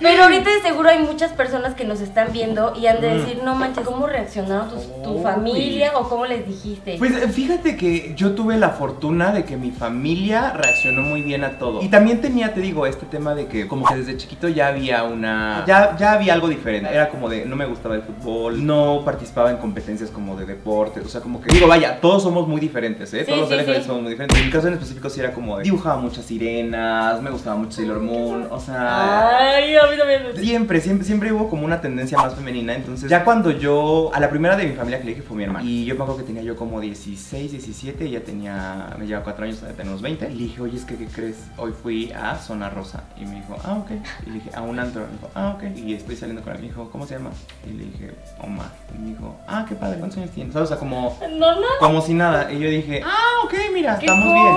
pero 0.00 0.24
ahorita 0.24 0.50
de 0.50 0.60
seguro 0.60 0.88
hay 0.90 0.98
muchas 1.00 1.32
personas 1.32 1.74
que 1.74 1.84
nos 1.84 2.00
están 2.00 2.32
viendo 2.32 2.74
y 2.76 2.86
han 2.86 3.00
de 3.00 3.14
Mm. 3.14 3.18
decir, 3.18 3.40
no 3.44 3.54
manches, 3.54 3.84
¿cómo 3.84 4.06
reaccionaron 4.06 4.68
tus- 4.70 5.02
tu 5.02 5.22
familia 5.22 5.92
o 5.96 6.08
cómo 6.08 6.26
les 6.26 6.46
dijiste? 6.46 6.96
Pues 6.98 7.12
eh, 7.16 7.28
fíjate 7.28 7.76
que 7.76 8.12
yo 8.16 8.32
tuve 8.34 8.56
la 8.58 8.70
fortuna 8.70 9.32
de 9.32 9.44
que 9.44 9.56
mi 9.56 9.70
familia 9.70 10.52
reaccionó 10.52 11.02
muy 11.02 11.22
bien 11.22 11.44
a 11.44 11.58
todo. 11.58 11.82
Y 11.82 11.88
también 11.88 12.20
tenía, 12.20 12.52
te 12.54 12.60
digo, 12.60 12.86
este 12.86 13.06
tema 13.06 13.34
de 13.34 13.46
que 13.46 13.66
como 13.68 13.86
que 13.86 13.96
desde 13.96 14.16
chiquito 14.16 14.48
ya 14.48 14.68
había 14.68 15.04
una... 15.04 15.64
Ya, 15.66 15.96
ya 15.96 16.12
había 16.12 16.34
algo 16.34 16.48
diferente. 16.48 16.90
Era 16.92 17.08
como 17.08 17.28
de, 17.28 17.44
no 17.46 17.56
me 17.56 17.66
gustaba 17.66 17.94
el 17.94 18.02
fútbol, 18.02 18.64
no 18.66 19.02
participaba 19.04 19.50
en 19.50 19.56
competencias 19.58 20.10
como 20.10 20.36
de 20.36 20.46
deporte. 20.46 21.00
O 21.00 21.08
sea, 21.08 21.20
como 21.20 21.40
que... 21.40 21.52
Digo, 21.52 21.66
vaya, 21.66 22.00
todos 22.00 22.22
somos 22.22 22.46
muy 22.48 22.60
diferentes, 22.60 23.12
¿eh? 23.14 23.24
Sí, 23.24 23.30
todos 23.32 23.50
los 23.50 23.60
sí. 23.64 23.82
somos 23.86 24.02
muy 24.02 24.10
diferentes. 24.12 24.38
En 24.38 24.46
mi 24.46 24.50
caso 24.52 24.68
en 24.74 24.82
específico 24.82 25.10
sí 25.10 25.20
era 25.20 25.32
como 25.32 25.58
de... 25.58 25.64
Dibujaba 25.64 25.96
muchas 25.96 26.24
sirenas, 26.24 27.20
me 27.22 27.30
gustaba 27.30 27.56
mucho 27.56 27.72
Sailor 27.72 28.00
Moon, 28.00 28.48
o 28.50 28.60
sea... 28.60 29.38
Ay, 29.38 29.76
a 29.76 29.86
mí 29.86 29.96
también. 29.96 30.22
Siempre, 30.36 30.80
siempre, 30.80 31.06
siempre 31.06 31.32
hubo 31.32 31.48
como 31.48 31.64
una 31.64 31.80
tendencia 31.80 32.18
más 32.18 32.34
femenina. 32.34 32.74
Entonces, 32.74 33.08
ya 33.08 33.24
cuando 33.24 33.50
yo. 33.50 34.10
A 34.12 34.20
la 34.20 34.30
primera 34.30 34.56
de 34.56 34.66
mi 34.66 34.74
familia 34.74 34.98
que 34.98 35.04
le 35.04 35.10
dije 35.12 35.22
fue 35.22 35.36
mi 35.36 35.44
hermana. 35.44 35.64
Y 35.64 35.84
yo 35.84 35.94
me 35.94 36.02
acuerdo 36.02 36.20
que 36.20 36.26
tenía 36.26 36.42
yo 36.42 36.56
como 36.56 36.80
16, 36.80 37.50
17. 37.52 38.04
Y 38.04 38.08
ella 38.08 38.24
tenía. 38.24 38.94
Me 38.98 39.06
lleva 39.06 39.22
4 39.22 39.44
años, 39.44 39.62
tenemos 39.76 40.02
20. 40.02 40.30
Y 40.30 40.34
le 40.34 40.42
dije, 40.44 40.60
oye, 40.60 40.76
es 40.76 40.84
que, 40.84 40.96
¿qué 40.96 41.06
crees? 41.06 41.36
Hoy 41.56 41.72
fui 41.72 42.12
a 42.12 42.36
Zona 42.36 42.70
Rosa. 42.70 43.04
Y 43.16 43.24
me 43.24 43.36
dijo, 43.36 43.56
ah, 43.64 43.74
ok. 43.74 43.90
Y 44.26 44.30
le 44.30 44.34
dije, 44.34 44.50
a 44.54 44.62
un 44.62 44.78
antro. 44.78 45.02
Y 45.02 45.06
me 45.06 45.12
dijo, 45.12 45.30
ah, 45.34 45.56
ok. 45.56 45.76
Y 45.76 45.94
estoy 45.94 46.16
saliendo 46.16 46.42
con 46.42 46.52
él. 46.52 46.60
Me 46.60 46.68
dijo, 46.68 46.88
¿cómo 46.90 47.06
se 47.06 47.14
llama? 47.16 47.30
Y 47.68 47.72
le 47.72 47.84
dije, 47.84 48.14
Omar. 48.40 48.70
Y 48.94 48.98
me 49.02 49.08
dijo, 49.10 49.36
ah, 49.46 49.64
qué 49.68 49.74
padre, 49.74 49.98
¿cuántos 49.98 50.18
años 50.18 50.30
tienes? 50.30 50.54
O 50.56 50.66
sea, 50.66 50.76
como. 50.76 51.18
Normal. 51.20 51.64
Como 51.80 52.00
si 52.00 52.14
nada. 52.14 52.52
Y 52.52 52.58
yo 52.58 52.68
dije, 52.68 53.02
ah, 53.04 53.44
ok, 53.44 53.54
mira, 53.72 53.94
estamos 53.94 54.32
bien. 54.32 54.56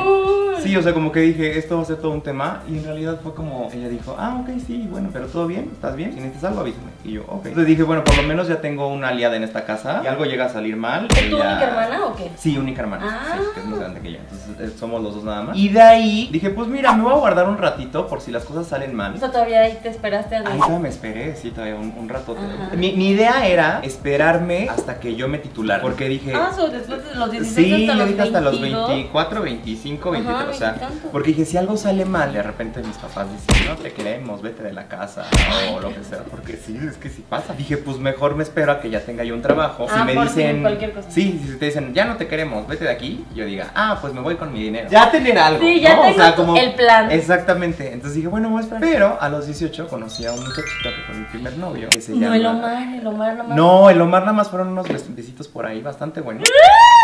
Sí, 0.62 0.76
o 0.76 0.82
sea, 0.82 0.94
como 0.94 1.12
que 1.12 1.22
dije, 1.22 1.58
esto 1.58 1.78
va 1.78 1.84
a 1.84 1.86
ser 1.86 1.98
todo 1.98 2.12
un 2.12 2.22
tema. 2.22 2.64
Y 2.68 2.78
en 2.78 2.84
realidad 2.84 3.20
fue 3.22 3.34
como, 3.34 3.70
ella 3.72 3.90
dijo, 3.90 4.16
ah, 4.18 4.42
ok, 4.42 4.50
sí, 4.66 4.88
bueno, 4.90 5.10
pero 5.14 5.28
todo 5.28 5.48
bien, 5.48 5.70
¿estás 5.72 5.96
bien? 5.96 6.14
Si 6.14 6.20
necesitas 6.20 6.46
algo, 6.46 6.62
avísame. 6.62 6.92
Y 7.08 7.14
yo, 7.14 7.22
ok. 7.22 7.46
Entonces 7.46 7.66
dije, 7.68 7.84
bueno, 7.84 8.04
por 8.04 8.18
lo 8.18 8.24
menos 8.24 8.50
ya 8.50 8.60
tengo 8.60 8.88
una 8.90 9.08
aliada 9.08 9.38
en 9.38 9.44
esta 9.44 9.64
casa. 9.64 10.02
Y 10.04 10.08
algo 10.08 10.26
llega 10.26 10.46
a 10.46 10.50
salir 10.50 10.76
mal. 10.76 11.08
¿Es 11.10 11.30
tu 11.30 11.36
única 11.38 11.64
hermana 11.64 12.06
o 12.06 12.16
qué? 12.16 12.30
Sí, 12.36 12.58
única 12.58 12.82
hermana. 12.82 13.06
Ah. 13.10 13.38
Sí, 13.38 13.44
que 13.54 13.60
es 13.62 13.66
más 13.66 13.80
grande 13.80 14.02
que 14.02 14.12
yo. 14.12 14.18
Entonces 14.20 14.50
eh, 14.60 14.78
somos 14.78 15.02
los 15.02 15.16
dos 15.16 15.24
nada 15.24 15.42
más. 15.44 15.58
Y 15.58 15.70
de 15.70 15.82
ahí 15.82 16.28
dije, 16.32 16.50
pues 16.50 16.68
mira, 16.68 16.92
me 16.92 17.04
voy 17.04 17.14
a 17.14 17.16
guardar 17.16 17.48
un 17.48 17.58
ratito 17.58 18.08
por 18.08 18.20
si 18.20 18.32
las 18.32 18.44
cosas 18.44 18.68
salen 18.68 18.94
mal. 18.94 19.16
O 19.16 19.18
sea, 19.18 19.32
todavía 19.32 19.62
ahí 19.62 19.80
te 19.82 19.90
esperaste 19.90 20.36
a 20.36 20.40
Ahí 20.40 20.58
todavía 20.58 20.80
me 20.80 20.90
esperé, 20.90 21.36
sí, 21.36 21.52
todavía 21.52 21.76
un, 21.76 21.94
un 21.98 22.10
rato. 22.10 22.36
Mi, 22.76 22.92
mi 22.92 23.10
idea 23.10 23.48
era 23.48 23.80
esperarme 23.84 24.68
hasta 24.70 25.00
que 25.00 25.16
yo 25.16 25.30
me 25.30 25.38
titulara. 25.38 25.82
Porque 25.82 26.10
dije. 26.10 26.34
Ah, 26.36 26.52
so, 26.54 26.68
después 26.68 27.08
de 27.08 27.16
los 27.16 27.32
16 27.32 27.56
Sí, 27.56 27.74
hasta 27.74 27.94
yo 27.94 28.00
los 28.00 28.08
dije 28.10 28.22
hasta 28.22 28.42
los 28.42 28.62
22. 28.62 28.88
24, 28.90 29.42
25, 29.42 30.12
23, 30.12 30.38
Ajá, 30.38 30.50
o 30.50 30.54
sea, 30.54 30.90
porque 31.12 31.30
dije, 31.30 31.46
si 31.46 31.56
algo 31.58 31.78
sale 31.78 32.04
mal, 32.04 32.34
de 32.34 32.44
repente 32.44 32.82
mis 32.82 32.98
papás 32.98 33.28
dicen, 33.32 33.66
no 33.68 33.76
te 33.78 33.94
queremos, 33.94 34.42
vete 34.42 34.64
de 34.64 34.74
la 34.74 34.88
casa, 34.88 35.26
o 35.74 35.80
lo 35.80 35.94
que 35.94 36.04
sea, 36.04 36.24
porque 36.24 36.58
sí, 36.58 36.78
es 36.98 37.04
que 37.04 37.10
sí 37.10 37.24
pasa. 37.28 37.54
Dije, 37.54 37.78
pues 37.78 37.98
mejor 37.98 38.36
me 38.36 38.44
espero 38.44 38.72
a 38.72 38.80
que 38.82 38.90
ya 38.90 39.00
tenga 39.02 39.24
yo 39.24 39.34
un 39.34 39.42
trabajo. 39.42 39.88
Ah, 39.90 40.00
si 40.00 40.06
me 40.06 40.14
por 40.14 40.30
si 40.30 40.36
dicen, 40.40 40.62
cualquier 40.62 40.94
cosa. 40.94 41.10
sí, 41.12 41.42
si 41.46 41.56
te 41.58 41.66
dicen, 41.66 41.94
ya 41.94 42.06
no 42.06 42.18
te 42.18 42.28
queremos, 42.28 42.68
vete 42.68 42.86
de 42.86 42.92
aquí, 42.92 43.26
yo 43.36 43.46
diga, 43.46 43.72
ah, 43.76 43.98
pues 44.02 44.14
me 44.14 44.22
voy 44.22 44.36
con 44.36 44.52
mi 44.52 44.62
dinero. 44.64 44.90
Ya 44.90 45.10
tener 45.12 45.38
algo. 45.38 45.60
Sí, 45.62 45.80
ya 45.80 45.96
¿no? 45.96 46.02
tengo 46.34 46.54
tu- 46.54 46.58
el 46.58 46.74
plan. 46.76 47.12
Exactamente. 47.12 47.88
Entonces 47.94 48.16
dije, 48.16 48.28
bueno, 48.28 48.50
voy 48.50 48.60
a 48.60 48.62
esperar. 48.64 48.82
Pero 48.82 49.18
a 49.22 49.30
los 49.30 49.46
18 49.46 49.88
conocí 49.88 50.26
a 50.26 50.32
un 50.32 50.40
muchachito 50.40 50.90
que 50.96 51.02
fue 51.06 51.16
mi 51.16 51.26
primer 51.26 51.58
novio. 51.58 51.90
Que 51.90 52.02
se 52.02 52.12
No, 52.14 52.20
llama... 52.22 52.36
el 52.38 52.46
Omar, 52.46 52.96
el 53.00 53.08
Omar 53.08 53.36
nomás. 53.38 53.56
No, 53.56 53.90
el 53.90 54.02
Omar 54.02 54.22
nada 54.24 54.34
más 54.34 54.50
fueron 54.50 54.70
unos 54.70 54.88
bes- 54.88 55.14
besitos 55.16 55.48
por 55.48 55.66
ahí, 55.66 55.82
bastante 55.82 56.22
buenos. 56.22 56.48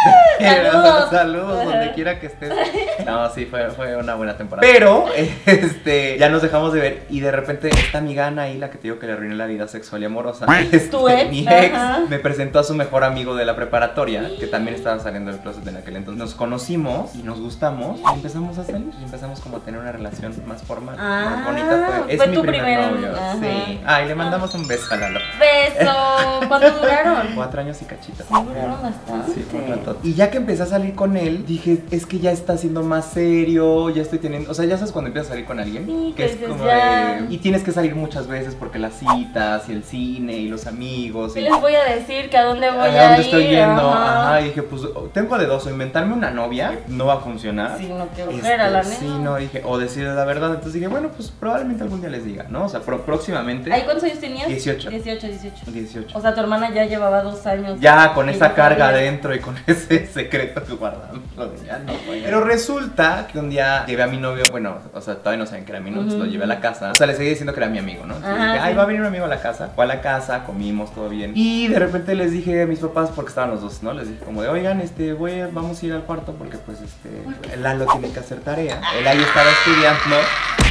Saludos. 0.39 1.09
Saludos, 1.09 1.65
donde 1.65 1.91
quiera 1.93 2.19
que 2.19 2.27
estés. 2.27 2.51
No, 3.05 3.29
sí, 3.33 3.45
fue, 3.45 3.69
fue 3.71 3.97
una 3.97 4.15
buena 4.15 4.37
temporada. 4.37 4.65
Pero, 4.71 5.05
este, 5.45 6.17
ya 6.17 6.29
nos 6.29 6.41
dejamos 6.41 6.71
de 6.73 6.79
ver 6.79 7.03
y 7.09 7.19
de 7.19 7.31
repente 7.31 7.69
esta 7.69 7.97
amiga 7.97 8.27
Anaí, 8.27 8.57
la 8.57 8.69
que 8.69 8.77
te 8.77 8.83
digo 8.83 8.97
que 8.97 9.07
le 9.07 9.13
arruiné 9.13 9.35
la 9.35 9.45
vida 9.45 9.67
sexual 9.67 10.01
y 10.03 10.05
amorosa, 10.05 10.45
este, 10.59 10.79
¿Tu 10.79 11.09
ex? 11.09 11.29
mi 11.29 11.39
ex, 11.41 11.73
Ajá. 11.75 11.99
me 12.07 12.19
presentó 12.19 12.59
a 12.59 12.63
su 12.63 12.75
mejor 12.75 13.03
amigo 13.03 13.35
de 13.35 13.45
la 13.45 13.55
preparatoria, 13.57 14.29
que 14.39 14.47
también 14.47 14.75
estaba 14.75 14.99
saliendo 14.99 15.31
del 15.31 15.41
closet 15.41 15.67
en 15.67 15.77
aquel 15.77 15.97
entonces. 15.97 16.17
Nos 16.19 16.33
conocimos 16.35 17.13
y 17.15 17.23
nos 17.23 17.41
gustamos 17.41 17.99
y 17.99 18.13
empezamos 18.15 18.57
a 18.57 18.63
salir 18.63 18.89
y 18.99 19.03
empezamos 19.03 19.41
como 19.41 19.57
a 19.57 19.59
tener 19.59 19.81
una 19.81 19.91
relación 19.91 20.33
más 20.45 20.61
formal, 20.63 20.95
Ah, 20.97 21.35
más 21.35 21.45
bonita. 21.45 22.03
Fue, 22.05 22.13
es 22.13 22.17
fue 22.17 22.27
mi 22.27 22.35
tu 22.35 22.41
primer 22.41 22.61
primer- 22.61 22.91
novio, 22.91 23.11
ajá. 23.13 23.35
sí. 23.41 23.81
Ay, 23.85 24.07
le 24.07 24.15
mandamos 24.15 24.53
un 24.55 24.65
beso 24.67 24.93
a 24.93 24.97
Lalo. 24.97 25.19
Beso. 25.39 25.91
¿Cuánto 26.47 26.71
duraron? 26.71 27.27
Cuatro 27.35 27.61
años 27.61 27.81
y 27.81 27.85
cachitas. 27.85 28.25
Sí, 28.27 28.33
duraron 28.33 28.81
bastante. 28.81 29.33
Sí, 29.33 29.45
fue 29.49 29.59
un 29.61 29.69
rato. 29.71 29.92
Y 30.03 30.13
ya 30.13 30.31
que 30.31 30.37
empecé 30.37 30.63
a 30.63 30.65
salir 30.65 30.95
con 30.95 31.17
él, 31.17 31.45
dije, 31.45 31.83
es 31.91 32.05
que 32.05 32.19
ya 32.19 32.31
está 32.31 32.57
siendo 32.57 32.81
más 32.83 33.05
serio, 33.05 33.89
ya 33.89 34.01
estoy 34.01 34.19
teniendo, 34.19 34.51
o 34.51 34.53
sea, 34.53 34.65
ya 34.65 34.77
sabes 34.77 34.91
cuando 34.91 35.07
empiezas 35.07 35.29
a 35.29 35.33
salir 35.33 35.45
con 35.45 35.59
alguien, 35.59 35.85
Sí, 35.85 36.13
que 36.15 36.25
que 36.25 36.31
es 36.31 36.37
como 36.49 36.63
de, 36.65 37.25
y 37.29 37.37
tienes 37.37 37.63
que 37.63 37.71
salir 37.71 37.95
muchas 37.95 38.27
veces 38.27 38.55
porque 38.55 38.79
las 38.79 38.93
citas 38.95 39.67
y 39.69 39.73
el 39.73 39.83
cine 39.83 40.33
y 40.37 40.47
los 40.47 40.67
amigos 40.67 41.33
¿Qué 41.33 41.41
y 41.41 41.43
les 41.43 41.59
voy 41.59 41.75
a 41.75 41.83
decir? 41.83 42.29
¿Que 42.29 42.37
a 42.37 42.43
dónde 42.45 42.69
voy 42.69 42.79
¿A 42.79 42.83
a, 42.83 43.07
dónde 43.09 43.15
ir? 43.19 43.25
estoy 43.25 43.43
yendo? 43.47 43.89
Ajá. 43.89 44.23
Ajá, 44.29 44.41
y 44.41 44.45
dije, 44.45 44.63
pues 44.63 44.81
tengo 45.13 45.37
de 45.37 45.45
dos, 45.45 45.65
o 45.65 45.69
inventarme 45.69 46.13
una 46.13 46.31
novia, 46.31 46.79
no 46.87 47.05
va 47.05 47.15
a 47.15 47.19
funcionar. 47.19 47.77
Sí, 47.77 47.87
no, 47.89 48.07
qué 48.15 48.21
Este, 48.23 48.35
ojera, 48.35 48.69
la 48.69 48.83
neta. 48.83 48.95
sí, 48.95 49.07
no, 49.21 49.35
dije, 49.37 49.61
o 49.65 49.77
decir 49.77 50.03
la 50.05 50.25
verdad. 50.25 50.49
Entonces 50.49 50.73
dije, 50.73 50.87
bueno, 50.87 51.09
pues 51.15 51.29
probablemente 51.31 51.83
algún 51.83 52.01
día 52.01 52.09
les 52.09 52.25
diga, 52.25 52.45
¿no? 52.49 52.65
O 52.65 52.69
sea, 52.69 52.79
pro- 52.81 53.01
próximamente. 53.05 53.71
¿Ahí 53.73 53.81
cuántos 53.83 54.03
años 54.05 54.19
tenías? 54.19 54.47
18. 54.47 54.89
18, 54.89 55.27
18. 55.27 55.71
18. 55.71 56.17
O 56.17 56.21
sea, 56.21 56.33
tu 56.33 56.39
hermana 56.39 56.73
ya 56.73 56.85
llevaba 56.85 57.21
dos 57.23 57.45
años. 57.45 57.79
Ya 57.79 58.13
con 58.13 58.29
esa 58.29 58.53
carga 58.53 58.89
adentro 58.89 59.33
y 59.35 59.39
con 59.39 59.55
ese 59.67 59.82
secreto 60.13 60.63
que 60.63 60.73
guardamos. 60.73 61.19
No, 61.37 61.45
güey. 62.05 62.23
Pero 62.23 62.43
resulta 62.43 63.27
que 63.31 63.39
un 63.39 63.49
día 63.49 63.85
llevé 63.85 64.03
a 64.03 64.07
mi 64.07 64.17
novio, 64.17 64.43
bueno, 64.51 64.77
o 64.93 65.01
sea, 65.01 65.15
todavía 65.15 65.39
no 65.43 65.45
saben 65.45 65.65
que 65.65 65.71
era 65.71 65.81
mi 65.81 65.91
novio, 65.91 66.17
lo 66.17 66.25
llevé 66.25 66.43
a 66.43 66.47
la 66.47 66.59
casa. 66.59 66.91
O 66.91 66.95
sea, 66.95 67.07
le 67.07 67.15
seguí 67.15 67.29
diciendo 67.29 67.53
que 67.53 67.59
era 67.59 67.69
mi 67.69 67.79
amigo, 67.79 68.05
¿no? 68.05 68.15
Entonces 68.15 68.39
Ajá, 68.39 68.53
dije, 68.53 68.59
ay, 68.65 68.71
sí. 68.73 68.77
va 68.77 68.83
a 68.83 68.85
venir 68.85 69.01
un 69.01 69.07
amigo 69.07 69.25
a 69.25 69.29
la 69.29 69.41
casa. 69.41 69.69
Fue 69.75 69.83
a 69.83 69.87
la 69.87 70.01
casa, 70.01 70.43
comimos, 70.45 70.93
todo 70.93 71.09
bien. 71.09 71.31
Y 71.35 71.67
de 71.67 71.79
repente 71.79 72.15
les 72.15 72.31
dije 72.31 72.61
a 72.61 72.65
mis 72.65 72.79
papás, 72.79 73.09
porque 73.15 73.29
estaban 73.29 73.51
los 73.51 73.61
dos, 73.61 73.83
¿no? 73.83 73.93
Les 73.93 74.07
dije 74.07 74.23
como 74.23 74.41
de, 74.41 74.49
oigan, 74.49 74.81
este, 74.81 75.11
a- 75.11 75.47
vamos 75.51 75.81
a 75.81 75.85
ir 75.85 75.93
al 75.93 76.03
cuarto 76.03 76.33
porque 76.33 76.57
pues 76.57 76.79
este, 76.81 77.57
Lalo 77.57 77.85
tiene 77.87 78.11
que 78.11 78.19
hacer 78.19 78.39
tarea. 78.39 78.81
Él 78.97 79.07
ahí 79.07 79.19
estaba 79.19 79.49
estudiando. 79.49 80.62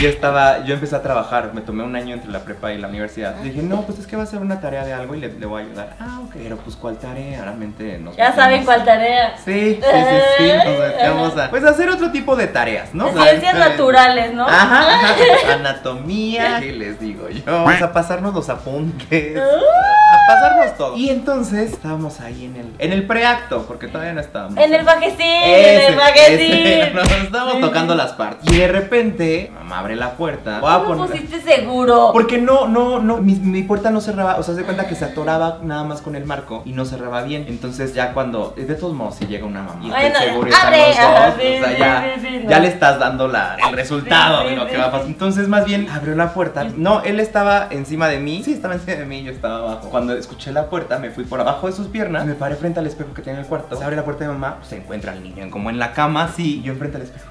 Yo 0.00 0.08
estaba, 0.08 0.64
yo 0.64 0.74
empecé 0.74 0.96
a 0.96 1.02
trabajar, 1.02 1.52
me 1.54 1.60
tomé 1.60 1.84
un 1.84 1.94
año 1.94 2.14
entre 2.14 2.30
la 2.30 2.40
prepa 2.40 2.72
y 2.72 2.78
la 2.78 2.88
universidad. 2.88 3.34
Dije, 3.36 3.62
no, 3.62 3.82
pues 3.82 3.98
es 4.00 4.06
que 4.06 4.16
va 4.16 4.24
a 4.24 4.26
ser 4.26 4.40
una 4.40 4.60
tarea 4.60 4.84
de 4.84 4.92
algo 4.92 5.14
y 5.14 5.20
le, 5.20 5.32
le 5.32 5.46
voy 5.46 5.62
a 5.62 5.66
ayudar. 5.66 5.96
Ah, 6.00 6.20
ok. 6.24 6.32
Pero 6.42 6.56
pues, 6.56 6.76
¿cuál 6.76 6.98
tarea? 6.98 7.42
Realmente 7.42 7.98
nos 7.98 8.16
Ya 8.16 8.34
saben 8.34 8.64
cuál 8.64 8.84
tarea. 8.84 9.36
Sí, 9.44 9.78
sí, 9.80 9.80
sí, 9.80 10.18
sí, 10.38 10.52
nos 10.64 10.78
metíamos 10.88 11.38
a... 11.38 11.50
Pues 11.50 11.64
hacer 11.64 11.88
otro 11.88 12.10
tipo 12.10 12.34
de 12.34 12.48
tareas, 12.48 12.92
¿no? 12.94 13.12
Ciencias 13.12 13.54
naturales, 13.54 14.34
¿no? 14.34 14.46
Ajá, 14.46 14.86
ajá. 14.92 15.52
anatomía, 15.54 16.58
¿qué 16.60 16.72
les 16.72 16.98
digo 16.98 17.28
yo? 17.28 17.64
Pues 17.64 17.80
a 17.80 17.92
pasarnos 17.92 18.34
los 18.34 18.48
apuntes, 18.48 19.38
a 19.38 20.26
pasarnos 20.26 20.76
todo. 20.76 20.96
Y 20.96 21.10
entonces 21.10 21.72
estábamos 21.72 22.20
ahí 22.20 22.44
en 22.46 22.56
el, 22.56 22.74
en 22.78 22.92
el 22.92 23.06
preacto, 23.06 23.64
porque 23.66 23.86
todavía 23.86 24.12
no 24.14 24.20
estábamos. 24.20 24.58
En 24.58 24.74
el 24.74 24.84
bajecín, 24.84 25.20
Ese, 25.20 25.86
en 25.86 25.92
el 25.92 25.96
bajecín. 25.98 26.66
ese, 26.66 26.90
Nos 26.94 27.10
estábamos 27.10 27.60
tocando 27.60 27.94
las 27.94 28.12
partes. 28.12 28.52
Y 28.52 28.58
de 28.58 28.68
repente, 28.68 29.21
mamá 29.54 29.78
abre 29.80 29.96
la 29.96 30.12
puerta. 30.12 30.60
Voy 30.60 30.70
a 30.72 30.78
¿Cómo 30.84 31.06
poner- 31.06 31.10
pusiste 31.22 31.40
seguro? 31.40 32.10
porque 32.12 32.38
no, 32.38 32.68
no, 32.68 33.00
no, 33.00 33.18
mi, 33.18 33.34
mi 33.34 33.62
puerta 33.62 33.90
no 33.90 34.00
cerraba, 34.00 34.36
o 34.36 34.42
sea, 34.42 34.54
se 34.54 34.62
cuenta 34.64 34.86
que 34.86 34.94
se 34.94 35.04
atoraba 35.04 35.58
nada 35.62 35.84
más 35.84 36.00
con 36.02 36.14
el 36.16 36.24
marco 36.24 36.62
y 36.64 36.72
no 36.72 36.84
cerraba 36.84 37.22
bien. 37.22 37.46
Entonces 37.48 37.94
ya 37.94 38.12
cuando, 38.12 38.54
de 38.56 38.74
todos 38.74 38.94
modos, 38.94 39.16
si 39.16 39.26
llega 39.26 39.46
una 39.46 39.62
mamá 39.62 39.80
y 39.82 39.86
está 39.88 40.00
Bueno, 40.00 40.18
seguro 40.20 40.48
y 40.48 40.50
están 40.50 40.66
abre, 40.66 40.78
los 40.88 40.96
dos, 40.96 41.34
sí, 41.40 41.48
o 41.56 41.64
sea, 41.64 41.70
sí, 41.72 41.78
ya, 41.78 42.14
sí, 42.14 42.20
sí, 42.26 42.40
no. 42.44 42.50
ya 42.50 42.58
le 42.60 42.68
estás 42.68 42.98
dando 42.98 43.28
la, 43.28 43.56
el 43.68 43.76
resultado 43.76 44.42
Sí, 44.42 44.44
sí, 44.44 44.50
de 44.50 44.56
lo 44.56 44.64
sí, 44.66 44.70
que 44.72 44.76
va 44.78 44.84
a 44.84 44.86
sí. 44.86 44.92
pasar. 44.92 45.06
Entonces 45.06 45.48
más 45.48 45.64
bien 45.64 45.88
abrió 45.88 46.14
la 46.14 46.32
puerta. 46.34 46.64
No, 46.76 47.02
él 47.02 47.20
estaba 47.20 47.68
encima 47.70 48.08
de 48.08 48.18
mí, 48.18 48.42
sí, 48.44 48.52
estaba 48.52 48.74
encima 48.74 48.96
de 48.96 49.06
mí, 49.06 49.22
yo 49.22 49.32
estaba 49.32 49.58
abajo. 49.58 49.88
Cuando 49.90 50.14
escuché 50.16 50.52
la 50.52 50.66
puerta, 50.68 50.98
me 50.98 51.10
fui 51.10 51.24
por 51.24 51.40
abajo 51.40 51.66
de 51.66 51.72
sus 51.72 51.86
piernas, 51.88 52.26
me 52.26 52.34
paré 52.34 52.56
frente 52.56 52.80
al 52.80 52.86
espejo 52.86 53.12
que 53.14 53.22
tenía 53.22 53.38
en 53.38 53.44
el 53.44 53.48
cuarto. 53.48 53.76
Se 53.76 53.84
abre 53.84 53.96
la 53.96 54.04
puerta 54.04 54.24
de 54.24 54.30
mamá, 54.30 54.58
se 54.68 54.76
encuentra 54.76 55.12
el 55.12 55.22
niño 55.22 55.50
como 55.50 55.70
en 55.70 55.78
la 55.78 55.92
cama, 55.92 56.24
así, 56.24 56.62
yo 56.62 56.72
enfrente 56.72 56.96
al 56.98 57.02
espejo. 57.04 57.28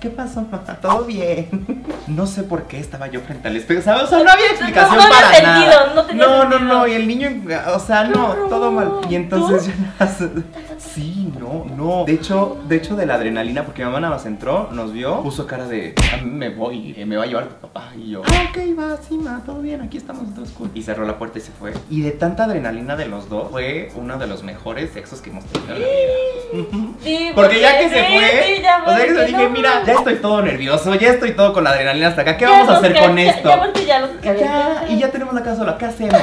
¿Qué 0.00 0.10
pasó, 0.10 0.42
mamá? 0.42 0.64
¿Todo 0.80 1.04
bien? 1.04 1.33
No 2.06 2.26
sé 2.26 2.42
por 2.42 2.64
qué 2.64 2.78
estaba 2.78 3.06
yo 3.06 3.20
frente 3.22 3.48
al 3.48 3.56
espejo, 3.56 3.80
¿sabes? 3.80 4.02
O 4.04 4.06
sea, 4.08 4.22
no 4.22 4.30
había 4.30 4.46
explicación 4.48 4.96
no 4.96 5.02
había 5.04 5.16
para 5.16 5.28
sentido, 5.34 5.80
nada. 5.80 5.92
no 5.94 6.04
tenía 6.04 6.24
no, 6.26 6.44
no, 6.44 6.50
sentido. 6.50 6.74
no, 6.74 6.86
y 6.86 6.92
el 6.92 7.08
niño, 7.08 7.30
o 7.74 7.78
sea, 7.78 8.04
no, 8.04 8.34
todo 8.50 8.70
mal. 8.70 9.00
Y 9.08 9.14
entonces 9.14 9.66
yo 9.66 9.72
Sí, 10.78 11.32
no, 11.40 11.64
no. 11.74 12.04
De 12.04 12.12
hecho, 12.12 12.58
de 12.68 12.76
hecho 12.76 12.94
de 12.94 13.06
la 13.06 13.14
adrenalina, 13.14 13.64
porque 13.64 13.82
mi 13.82 13.86
mamá 13.86 14.00
nada 14.00 14.14
más 14.16 14.26
entró, 14.26 14.68
nos 14.72 14.92
vio, 14.92 15.22
puso 15.22 15.46
cara 15.46 15.66
de, 15.66 15.94
"Ah, 16.12 16.22
me 16.22 16.50
voy, 16.50 16.94
eh, 16.96 17.06
me 17.06 17.16
va 17.16 17.24
a 17.24 17.26
llevar 17.26 17.46
tu 17.46 17.54
papá. 17.56 17.90
Y 17.96 18.10
yo, 18.10 18.22
ah, 18.26 18.48
ok, 18.50 18.58
va, 18.78 18.96
sí, 19.08 19.16
ma, 19.16 19.42
todo 19.46 19.60
bien, 19.62 19.80
aquí 19.80 19.96
estamos 19.96 20.34
dos 20.34 20.50
cool. 20.50 20.70
Y 20.74 20.82
cerró 20.82 21.06
la 21.06 21.16
puerta 21.18 21.38
y 21.38 21.42
se 21.42 21.52
fue. 21.52 21.72
Y 21.90 22.02
de 22.02 22.10
tanta 22.12 22.44
adrenalina 22.44 22.96
de 22.96 23.06
los 23.08 23.28
dos, 23.30 23.50
fue 23.50 23.90
uno 23.96 24.18
de 24.18 24.26
los 24.26 24.42
mejores 24.42 24.90
sexos 24.92 25.20
que 25.22 25.30
hemos 25.30 25.44
tenido 25.46 25.74
en 25.74 25.80
la 25.80 25.86
vida. 25.86 25.94
Sí, 27.02 27.30
Porque 27.34 27.60
ya 27.60 27.78
que 27.78 27.88
sí, 27.88 27.94
se 27.94 28.04
fue, 28.04 28.42
sí, 28.56 28.62
ya 28.62 28.84
o 28.86 28.90
sea 28.90 29.04
que 29.06 29.14
se 29.14 29.24
dije, 29.26 29.42
no, 29.42 29.50
mira, 29.50 29.84
ya 29.84 29.94
estoy 29.94 30.14
todo 30.16 30.40
nervioso, 30.42 30.94
ya 30.94 31.10
estoy 31.10 31.23
todo 31.32 31.52
con 31.52 31.64
la 31.64 31.70
adrenalina 31.70 32.08
hasta 32.08 32.22
acá, 32.22 32.36
¿qué 32.36 32.44
ya 32.44 32.50
vamos 32.50 32.68
a 32.68 32.76
hacer 32.78 32.92
que- 32.92 33.00
con 33.00 33.16
ya- 33.16 33.22
esto? 33.30 33.48
Ya, 33.48 33.58
porque 33.60 33.84
ya 33.86 33.98
los 34.00 34.10
Ya, 34.22 34.84
y 34.88 34.98
ya 34.98 35.10
tenemos 35.10 35.34
la 35.34 35.42
casa 35.42 35.56
sola, 35.56 35.76
¿qué 35.78 35.86
hacemos? 35.86 36.20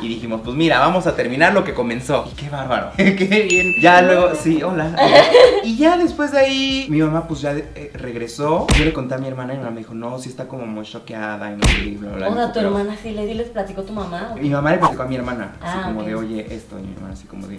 Y 0.00 0.08
dijimos, 0.08 0.40
pues 0.44 0.54
mira, 0.56 0.78
vamos 0.78 1.06
a 1.06 1.16
terminar 1.16 1.52
lo 1.54 1.64
que 1.64 1.72
comenzó. 1.74 2.28
Y 2.30 2.34
qué 2.34 2.48
bárbaro, 2.50 2.90
qué 2.96 3.46
bien. 3.48 3.72
Ya 3.80 4.02
luego, 4.02 4.34
sí, 4.34 4.62
hola. 4.62 4.90
Y 5.64 5.76
ya 5.76 5.96
después 5.96 6.30
de 6.30 6.38
ahí, 6.38 6.86
mi 6.90 7.00
mamá 7.00 7.26
pues 7.26 7.40
ya 7.40 7.50
eh, 7.52 7.90
regresó. 7.94 8.66
Yo 8.78 8.84
le 8.84 8.92
conté 8.92 9.14
a 9.16 9.18
mi 9.18 9.26
hermana 9.26 9.54
y 9.54 9.56
mi 9.56 9.62
mamá 9.64 9.74
me 9.74 9.80
dijo, 9.80 9.94
no, 9.94 10.16
sí 10.18 10.28
está 10.28 10.46
como 10.46 10.64
muy 10.64 10.84
choqueada 10.86 11.50
y 11.50 11.56
no 11.56 11.66
sé, 11.66 11.78
y 11.86 11.96
bla, 11.96 12.10
bla, 12.12 12.28
bla. 12.28 12.28
O 12.28 12.34
sea, 12.34 12.46
tu 12.52 12.60
Pero- 12.60 12.68
hermana 12.68 12.96
sí 13.02 13.10
le, 13.10 13.26
sí 13.26 13.34
les 13.34 13.48
platicó 13.48 13.82
tu 13.82 13.92
mamá. 13.92 14.30
¿o? 14.32 14.36
Mi 14.36 14.48
mamá 14.50 14.70
le 14.70 14.78
platicó 14.78 15.02
a 15.02 15.06
mi 15.06 15.16
hermana, 15.16 15.54
así 15.60 15.78
Ah, 15.80 15.82
como 15.86 16.04
de, 16.04 16.14
oye, 16.14 16.46
esto, 16.54 16.78
y 16.78 16.82
mi 16.82 16.92
hermana 16.94 17.14
así 17.14 17.26
como 17.26 17.48
de, 17.48 17.58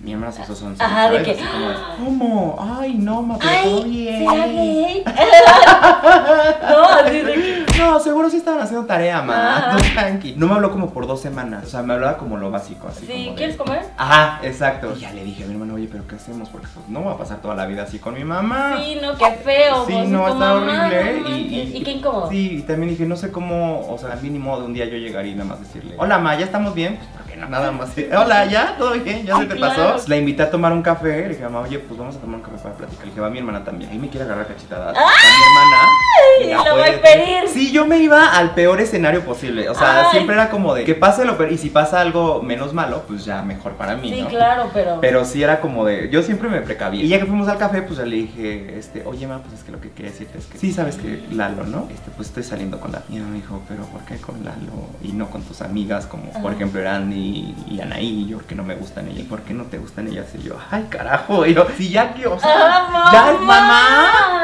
mi 0.00 0.12
hermana 0.12 0.30
se 0.30 0.42
hizo 0.42 0.54
sonsa, 0.54 0.84
Ajá, 0.84 1.10
de 1.10 1.22
que, 1.24 1.32
Así 1.32 1.42
como 1.42 1.68
de, 1.70 1.74
¿cómo? 1.98 2.76
Ay, 2.78 2.94
no, 2.94 3.20
ma, 3.22 3.36
pero 3.38 3.62
todo 3.64 3.82
bien. 3.84 4.18
¿será 4.28 4.46
gay? 4.46 5.02
No, 6.70 6.84
así 6.88 7.20
de 7.20 7.32
que... 7.32 7.66
No, 7.78 7.98
seguro 8.00 8.28
sí 8.28 8.36
estaban 8.36 8.60
haciendo 8.60 8.86
tarea, 8.86 9.22
mamá. 9.22 9.76
Tú 9.76 9.82
tranqui. 9.94 10.34
No 10.36 10.46
me 10.48 10.54
habló 10.54 10.70
como 10.70 10.90
por 10.90 11.06
dos 11.06 11.20
semanas. 11.20 11.64
O 11.66 11.68
sea, 11.68 11.82
me 11.82 11.94
hablaba 11.94 12.16
como 12.18 12.36
lo 12.36 12.50
básico, 12.50 12.88
así 12.88 13.06
Sí, 13.06 13.12
como 13.12 13.30
de- 13.30 13.34
¿quieres 13.36 13.56
comer? 13.56 13.82
Ajá, 13.96 14.40
exacto. 14.42 14.92
Y 14.96 15.00
ya 15.00 15.12
le 15.12 15.24
dije 15.24 15.44
a 15.44 15.46
mi 15.46 15.54
hermano, 15.54 15.74
oye, 15.74 15.88
pero 15.90 16.06
¿qué 16.06 16.16
hacemos? 16.16 16.48
Porque 16.50 16.66
pues 16.74 16.88
no 16.88 17.04
va 17.04 17.12
a 17.12 17.16
pasar 17.18 17.38
toda 17.40 17.54
la 17.54 17.66
vida 17.66 17.84
así 17.84 17.98
con 17.98 18.14
mi 18.14 18.24
mamá. 18.24 18.76
Sí, 18.84 18.98
no, 19.00 19.16
qué 19.16 19.30
feo. 19.42 19.86
Sí, 19.86 19.96
no, 20.06 20.28
está 20.28 20.54
horrible. 20.54 21.20
no 21.22 21.28
y, 21.28 21.32
manches, 21.42 21.74
y 21.74 21.82
qué 21.82 21.90
incómodo. 21.92 22.28
Sí, 22.30 22.56
y 22.58 22.62
también 22.62 22.90
dije, 22.90 23.06
no 23.06 23.16
sé 23.16 23.30
cómo, 23.30 23.88
o 23.88 23.98
sea, 23.98 24.16
mínimo 24.20 24.58
de 24.58 24.66
un 24.66 24.74
día 24.74 24.84
yo 24.86 24.96
llegaría 24.98 25.32
y 25.32 25.34
nada 25.36 25.48
más 25.50 25.60
decirle, 25.60 25.94
hola, 25.98 26.18
ma, 26.18 26.34
¿ya 26.36 26.44
estamos 26.44 26.74
bien? 26.74 26.98
Pues, 27.24 27.29
Nada 27.48 27.70
más. 27.72 27.90
Hola, 28.16 28.44
¿ya? 28.46 28.76
¿Todo 28.76 28.92
bien? 28.92 29.24
¿Ya 29.26 29.36
se 29.38 29.46
te 29.46 29.56
Claro. 29.56 29.92
pasó? 29.94 30.08
La 30.08 30.16
invité 30.16 30.42
a 30.42 30.50
tomar 30.50 30.72
un 30.72 30.82
café. 30.82 31.22
Le 31.22 31.28
dije, 31.30 31.42
mamá, 31.44 31.60
oye, 31.60 31.78
pues 31.78 31.98
vamos 31.98 32.16
a 32.16 32.18
tomar 32.20 32.36
un 32.36 32.42
café 32.42 32.56
para 32.62 32.74
platicar. 32.76 33.04
Le 33.04 33.10
dije, 33.10 33.20
va 33.20 33.30
mi 33.30 33.38
hermana 33.38 33.64
también. 33.64 33.90
Ahí 33.90 33.98
me 33.98 34.08
quiere 34.08 34.24
agarrar 34.26 34.46
cachetadas. 34.46 34.94
Va 34.94 35.00
mi 36.38 36.50
hermana. 36.50 36.64
lo 36.70 36.76
voy 36.76 36.88
a 36.88 37.00
pedir. 37.02 37.48
Sí, 37.48 37.72
yo 37.72 37.86
me 37.86 37.98
iba 37.98 38.36
al 38.36 38.54
peor 38.54 38.80
escenario 38.80 39.22
posible. 39.24 39.68
O 39.68 39.74
sea, 39.74 40.00
Ay. 40.02 40.06
siempre 40.12 40.34
era 40.34 40.50
como 40.50 40.74
de 40.74 40.84
que 40.84 40.94
pase 40.94 41.24
lo 41.24 41.36
peor. 41.36 41.52
Y 41.52 41.58
si 41.58 41.70
pasa 41.70 42.00
algo 42.00 42.42
menos 42.42 42.72
malo, 42.72 43.04
pues 43.06 43.24
ya 43.24 43.42
mejor 43.42 43.72
para 43.72 43.96
mí, 43.96 44.12
Sí, 44.12 44.22
¿no? 44.22 44.28
claro, 44.28 44.70
pero... 44.72 44.98
Pero 45.00 45.24
sí 45.24 45.42
era 45.42 45.60
como 45.60 45.84
de, 45.84 46.08
yo 46.10 46.22
siempre 46.22 46.48
me 46.48 46.60
precaví. 46.60 47.00
Y 47.00 47.08
ya 47.08 47.18
que 47.18 47.26
fuimos 47.26 47.48
al 47.48 47.58
café, 47.58 47.82
pues 47.82 47.98
ya 47.98 48.04
le 48.04 48.16
dije, 48.16 48.78
este, 48.78 49.04
oye, 49.06 49.26
ma, 49.26 49.38
pues 49.38 49.54
es 49.54 49.64
que 49.64 49.72
lo 49.72 49.80
que 49.80 49.90
quería 49.90 50.10
decirte 50.12 50.38
es 50.38 50.46
que 50.46 50.58
sí 50.58 50.72
sabes 50.72 50.96
que 50.96 51.20
Lalo, 51.30 51.64
¿no? 51.64 51.88
Este, 51.92 52.10
pues 52.16 52.28
estoy 52.28 52.42
saliendo 52.42 52.80
con 52.80 52.92
Lalo. 52.92 53.04
Y 53.10 53.16
ella 53.16 53.26
me 53.26 53.36
dijo, 53.36 53.60
pero 53.68 53.84
¿por 53.84 54.02
qué 54.02 54.16
con 54.16 54.44
Lalo? 54.44 54.72
Y 55.02 55.12
no 55.12 55.30
con 55.30 55.42
tus 55.42 55.62
amigas, 55.62 56.06
como 56.06 56.30
por 56.42 56.52
ejemplo 56.52 56.82
Randy 56.82 57.29
y 57.68 57.80
Anaí, 57.80 58.24
y 58.24 58.26
yo, 58.28 58.38
que 58.46 58.54
no 58.54 58.62
me 58.62 58.74
gustan 58.74 59.08
ellas. 59.08 59.26
¿Por 59.28 59.42
qué 59.42 59.54
no 59.54 59.64
te 59.64 59.78
gustan 59.78 60.08
ellas? 60.08 60.26
Y 60.38 60.42
yo, 60.42 60.56
ay, 60.70 60.86
carajo. 60.88 61.46
Y 61.46 61.54
yo, 61.54 61.66
si 61.76 61.90
ya 61.90 62.12
que, 62.14 62.26
o 62.26 62.38
sea, 62.38 62.50
¡Ah, 62.52 63.10
ya 63.12 63.32
es 63.32 63.40
mamá. 63.40 64.39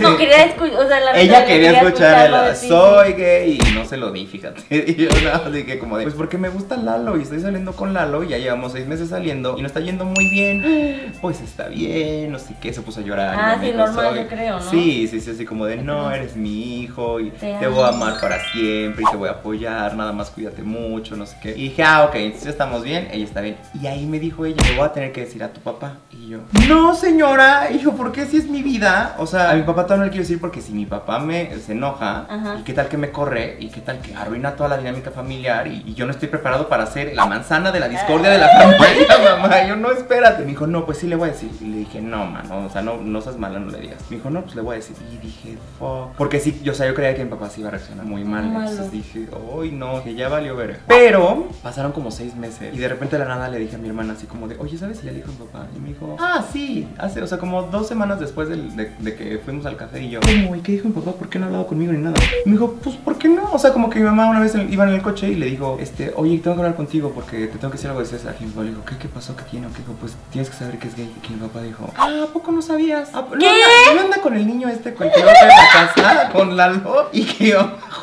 No 0.00 0.16
quería 0.16 0.44
escuchar, 0.44 0.78
o 0.78 0.88
sea, 0.88 1.00
la 1.00 1.18
Ella 1.18 1.40
neta, 1.40 1.46
quería 1.46 1.70
escuchar 1.80 2.54
ti. 2.60 2.68
soy 2.68 3.12
gay 3.14 3.58
y 3.66 3.74
no 3.74 3.84
se 3.84 3.96
lo 3.96 4.10
di, 4.12 4.26
fíjate. 4.26 4.62
Y 4.86 4.94
yo 4.96 5.08
más 5.24 5.52
dije 5.52 5.78
como 5.78 5.96
de, 5.98 6.04
pues 6.04 6.14
porque 6.14 6.38
me 6.38 6.48
gusta 6.48 6.76
Lalo 6.76 7.16
y 7.18 7.22
estoy 7.22 7.40
saliendo 7.40 7.72
con 7.72 7.92
Lalo 7.94 8.22
y 8.24 8.28
ya 8.28 8.38
llevamos 8.38 8.72
seis 8.72 8.86
meses 8.86 9.08
saliendo 9.10 9.56
y 9.58 9.62
nos 9.62 9.70
está 9.70 9.80
yendo 9.80 10.04
muy 10.04 10.28
bien. 10.30 11.12
Pues 11.20 11.40
está 11.40 11.68
bien, 11.68 12.30
no 12.30 12.38
sé 12.38 12.54
qué, 12.60 12.72
se 12.72 12.82
puso 12.82 13.00
a 13.00 13.02
llorar. 13.02 13.36
Ah, 13.38 13.58
sí, 13.60 13.72
normal, 13.72 14.06
"Soy". 14.10 14.18
yo 14.18 14.28
creo, 14.28 14.56
¿no? 14.60 14.70
Sí, 14.70 15.08
sí, 15.08 15.20
sí, 15.20 15.30
así 15.30 15.44
como 15.44 15.64
de, 15.66 15.76
no, 15.76 16.10
eres 16.12 16.36
mi 16.36 16.80
hijo 16.82 17.20
y 17.20 17.30
Te 17.30 17.54
te, 17.54 17.66
voy 17.68 17.82
a 17.84 17.88
amar 17.88 18.20
para 18.20 18.38
siempre 18.52 19.02
y 19.06 19.10
te 19.10 19.16
voy 19.16 19.28
a 19.28 19.32
apoyar, 19.32 19.94
nada 19.96 20.12
más 20.12 20.30
cuídate 20.30 20.62
mucho, 20.62 21.16
no 21.16 21.26
sé 21.26 21.36
qué. 21.42 21.50
Y 21.50 21.68
dije, 21.70 21.82
ah, 21.82 22.04
ok, 22.04 22.14
entonces 22.16 22.48
estamos 22.50 22.82
bien, 22.84 23.08
ella 23.12 23.24
está 23.24 23.40
bien. 23.40 23.56
Y 23.80 23.86
ahí 23.86 24.06
me 24.06 24.18
dijo 24.20 24.44
ella, 24.44 24.56
le 24.68 24.76
voy 24.76 24.84
a 24.86 24.92
tener 24.92 25.12
que 25.12 25.22
decir 25.22 25.42
a 25.42 25.48
tu 25.52 25.60
papá. 25.60 25.94
Y 26.12 26.28
yo, 26.28 26.38
no, 26.68 26.94
señora, 26.94 27.68
hijo, 27.72 27.92
¿por 27.92 28.12
qué 28.12 28.26
si 28.26 28.36
es 28.36 28.46
mi 28.46 28.62
vida? 28.62 28.95
O 29.18 29.26
sea, 29.26 29.50
a 29.50 29.54
mi 29.54 29.62
papá 29.62 29.84
todavía 29.84 29.98
no 29.98 30.04
le 30.04 30.10
quiero 30.10 30.22
decir 30.22 30.40
porque 30.40 30.60
si 30.60 30.72
mi 30.72 30.86
papá 30.86 31.18
me 31.18 31.54
se 31.58 31.72
enoja, 31.72 32.26
Ajá. 32.28 32.56
y 32.60 32.62
qué 32.62 32.72
tal 32.72 32.88
que 32.88 32.96
me 32.96 33.10
corre, 33.10 33.56
y 33.60 33.68
qué 33.68 33.80
tal 33.80 33.98
que 34.00 34.14
arruina 34.14 34.52
toda 34.56 34.68
la 34.70 34.78
dinámica 34.78 35.10
familiar, 35.10 35.66
y, 35.66 35.82
y 35.86 35.94
yo 35.94 36.06
no 36.06 36.12
estoy 36.12 36.28
preparado 36.28 36.68
para 36.68 36.86
ser 36.86 37.14
la 37.14 37.26
manzana 37.26 37.72
de 37.72 37.80
la 37.80 37.88
discordia 37.88 38.30
de 38.30 38.38
la 38.38 38.48
familia, 38.60 39.06
mamá. 39.36 39.66
Yo, 39.66 39.76
no, 39.76 39.90
espérate. 39.90 40.42
Me 40.42 40.48
dijo, 40.48 40.66
no, 40.66 40.84
pues 40.86 40.98
sí 40.98 41.06
le 41.06 41.16
voy 41.16 41.28
a 41.28 41.32
decir. 41.32 41.50
Y 41.60 41.64
le 41.66 41.76
dije, 41.78 42.00
no, 42.00 42.26
mano, 42.26 42.66
o 42.66 42.70
sea, 42.70 42.82
no, 42.82 42.96
no 42.98 43.20
seas 43.20 43.36
mala, 43.38 43.58
no 43.58 43.70
le 43.70 43.78
digas. 43.80 43.98
Me 44.10 44.16
dijo, 44.16 44.30
no, 44.30 44.42
pues 44.42 44.54
le 44.56 44.62
voy 44.62 44.74
a 44.74 44.76
decir. 44.76 44.96
Y 45.12 45.16
dije, 45.18 45.58
fuck. 45.78 46.14
Porque 46.16 46.40
sí, 46.40 46.60
yo, 46.62 46.72
o 46.72 46.74
sea, 46.74 46.86
yo 46.86 46.94
creía 46.94 47.14
que 47.14 47.24
mi 47.24 47.30
papá 47.30 47.48
sí 47.50 47.60
iba 47.60 47.68
a 47.68 47.72
reaccionar 47.72 48.04
muy 48.06 48.24
mal. 48.24 48.44
Malo. 48.46 48.70
Entonces 48.70 48.92
dije, 48.92 49.26
uy, 49.54 49.72
no, 49.72 50.02
que 50.02 50.14
ya 50.14 50.28
valió 50.28 50.56
ver. 50.56 50.80
Pero 50.86 51.48
pasaron 51.62 51.92
como 51.92 52.10
seis 52.10 52.34
meses. 52.36 52.74
Y 52.74 52.78
de 52.78 52.88
repente 52.88 53.18
de 53.18 53.24
la 53.24 53.28
nada 53.34 53.48
le 53.48 53.58
dije 53.58 53.76
a 53.76 53.78
mi 53.78 53.88
hermana 53.88 54.12
así 54.14 54.26
como 54.26 54.48
de, 54.48 54.56
oye, 54.58 54.76
¿sabes 54.78 54.98
si 54.98 55.06
ya 55.06 55.12
le 55.12 55.18
dijo 55.18 55.30
a 55.30 55.32
mi 55.32 55.38
papá? 55.50 55.66
Y 55.76 55.80
me 55.80 55.88
dijo, 55.88 56.16
ah, 56.20 56.44
sí. 56.52 56.88
Hace, 56.98 57.22
o 57.22 57.26
sea, 57.26 57.38
como 57.38 57.62
dos 57.64 57.86
semanas 57.88 58.20
después 58.20 58.48
del- 58.48 58.74
de, 58.76 58.85
de 58.98 59.14
que 59.14 59.38
fuimos 59.44 59.66
al 59.66 59.76
café 59.76 60.02
y 60.02 60.10
yo, 60.10 60.20
¿cómo? 60.20 60.56
¿Y 60.56 60.60
qué 60.60 60.72
dijo 60.72 60.88
mi 60.88 60.94
papá? 60.94 61.12
¿Por 61.12 61.28
qué 61.28 61.38
no 61.38 61.44
ha 61.44 61.48
hablado 61.48 61.66
conmigo 61.66 61.92
ni 61.92 61.98
nada? 61.98 62.16
Y 62.44 62.48
me 62.48 62.52
dijo, 62.56 62.74
pues, 62.82 62.96
¿por 62.96 63.18
qué 63.18 63.28
no? 63.28 63.50
O 63.52 63.58
sea, 63.58 63.72
como 63.72 63.90
que 63.90 63.98
mi 63.98 64.04
mamá 64.06 64.26
una 64.28 64.40
vez 64.40 64.54
iba 64.70 64.84
en 64.88 64.94
el 64.94 65.02
coche 65.02 65.28
y 65.28 65.34
le 65.34 65.46
dijo, 65.46 65.76
este, 65.80 66.12
oye, 66.16 66.38
tengo 66.38 66.56
que 66.56 66.62
hablar 66.62 66.76
contigo 66.76 67.12
porque 67.14 67.46
te 67.46 67.58
tengo 67.58 67.70
que 67.70 67.76
decir 67.76 67.88
algo 67.90 68.00
de 68.00 68.06
César. 68.06 68.34
Y 68.40 68.44
mi 68.44 68.50
papá 68.50 68.62
le 68.64 68.70
dijo, 68.70 68.84
¿qué, 68.84 68.96
qué 68.98 69.08
pasó? 69.08 69.36
¿Qué 69.36 69.44
tiene? 69.50 69.66
¿O 69.66 69.70
qué? 69.70 69.78
Dijo, 69.78 69.92
Pues 70.00 70.14
tienes 70.30 70.50
que 70.50 70.56
saber 70.56 70.78
que 70.78 70.88
es 70.88 70.96
gay. 70.96 71.12
Y 71.16 71.20
que 71.26 71.34
mi 71.34 71.40
papá 71.40 71.62
dijo, 71.62 71.90
ah, 71.96 72.24
¿a 72.24 72.32
poco 72.32 72.52
no 72.52 72.62
sabías? 72.62 73.14
¿A- 73.14 73.22
¿No, 73.22 73.30
¿Qué? 73.38 73.46
anda, 73.48 73.94
no 73.94 74.00
anda 74.02 74.20
con 74.22 74.34
el 74.34 74.46
niño 74.46 74.68
este 74.68 74.94
con 74.94 75.06
el 75.06 75.12
que 75.12 75.22
va 75.24 75.30
a 75.30 75.46
la 75.46 75.94
casa? 75.94 76.28
Con 76.32 76.56
Lalo. 76.56 77.08
Y 77.12 77.24
que 77.24 77.44
mi 77.44 77.52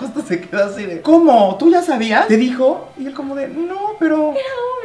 justo 0.03 0.21
se 0.21 0.41
quedó 0.41 0.65
así 0.65 0.85
de, 0.85 1.01
¿cómo? 1.01 1.55
¿Tú 1.57 1.69
ya 1.71 1.81
sabías? 1.81 2.27
Te 2.27 2.37
dijo. 2.37 2.89
Y 2.97 3.05
él 3.07 3.13
como 3.13 3.35
de, 3.35 3.47
no, 3.47 3.93
pero... 3.99 4.33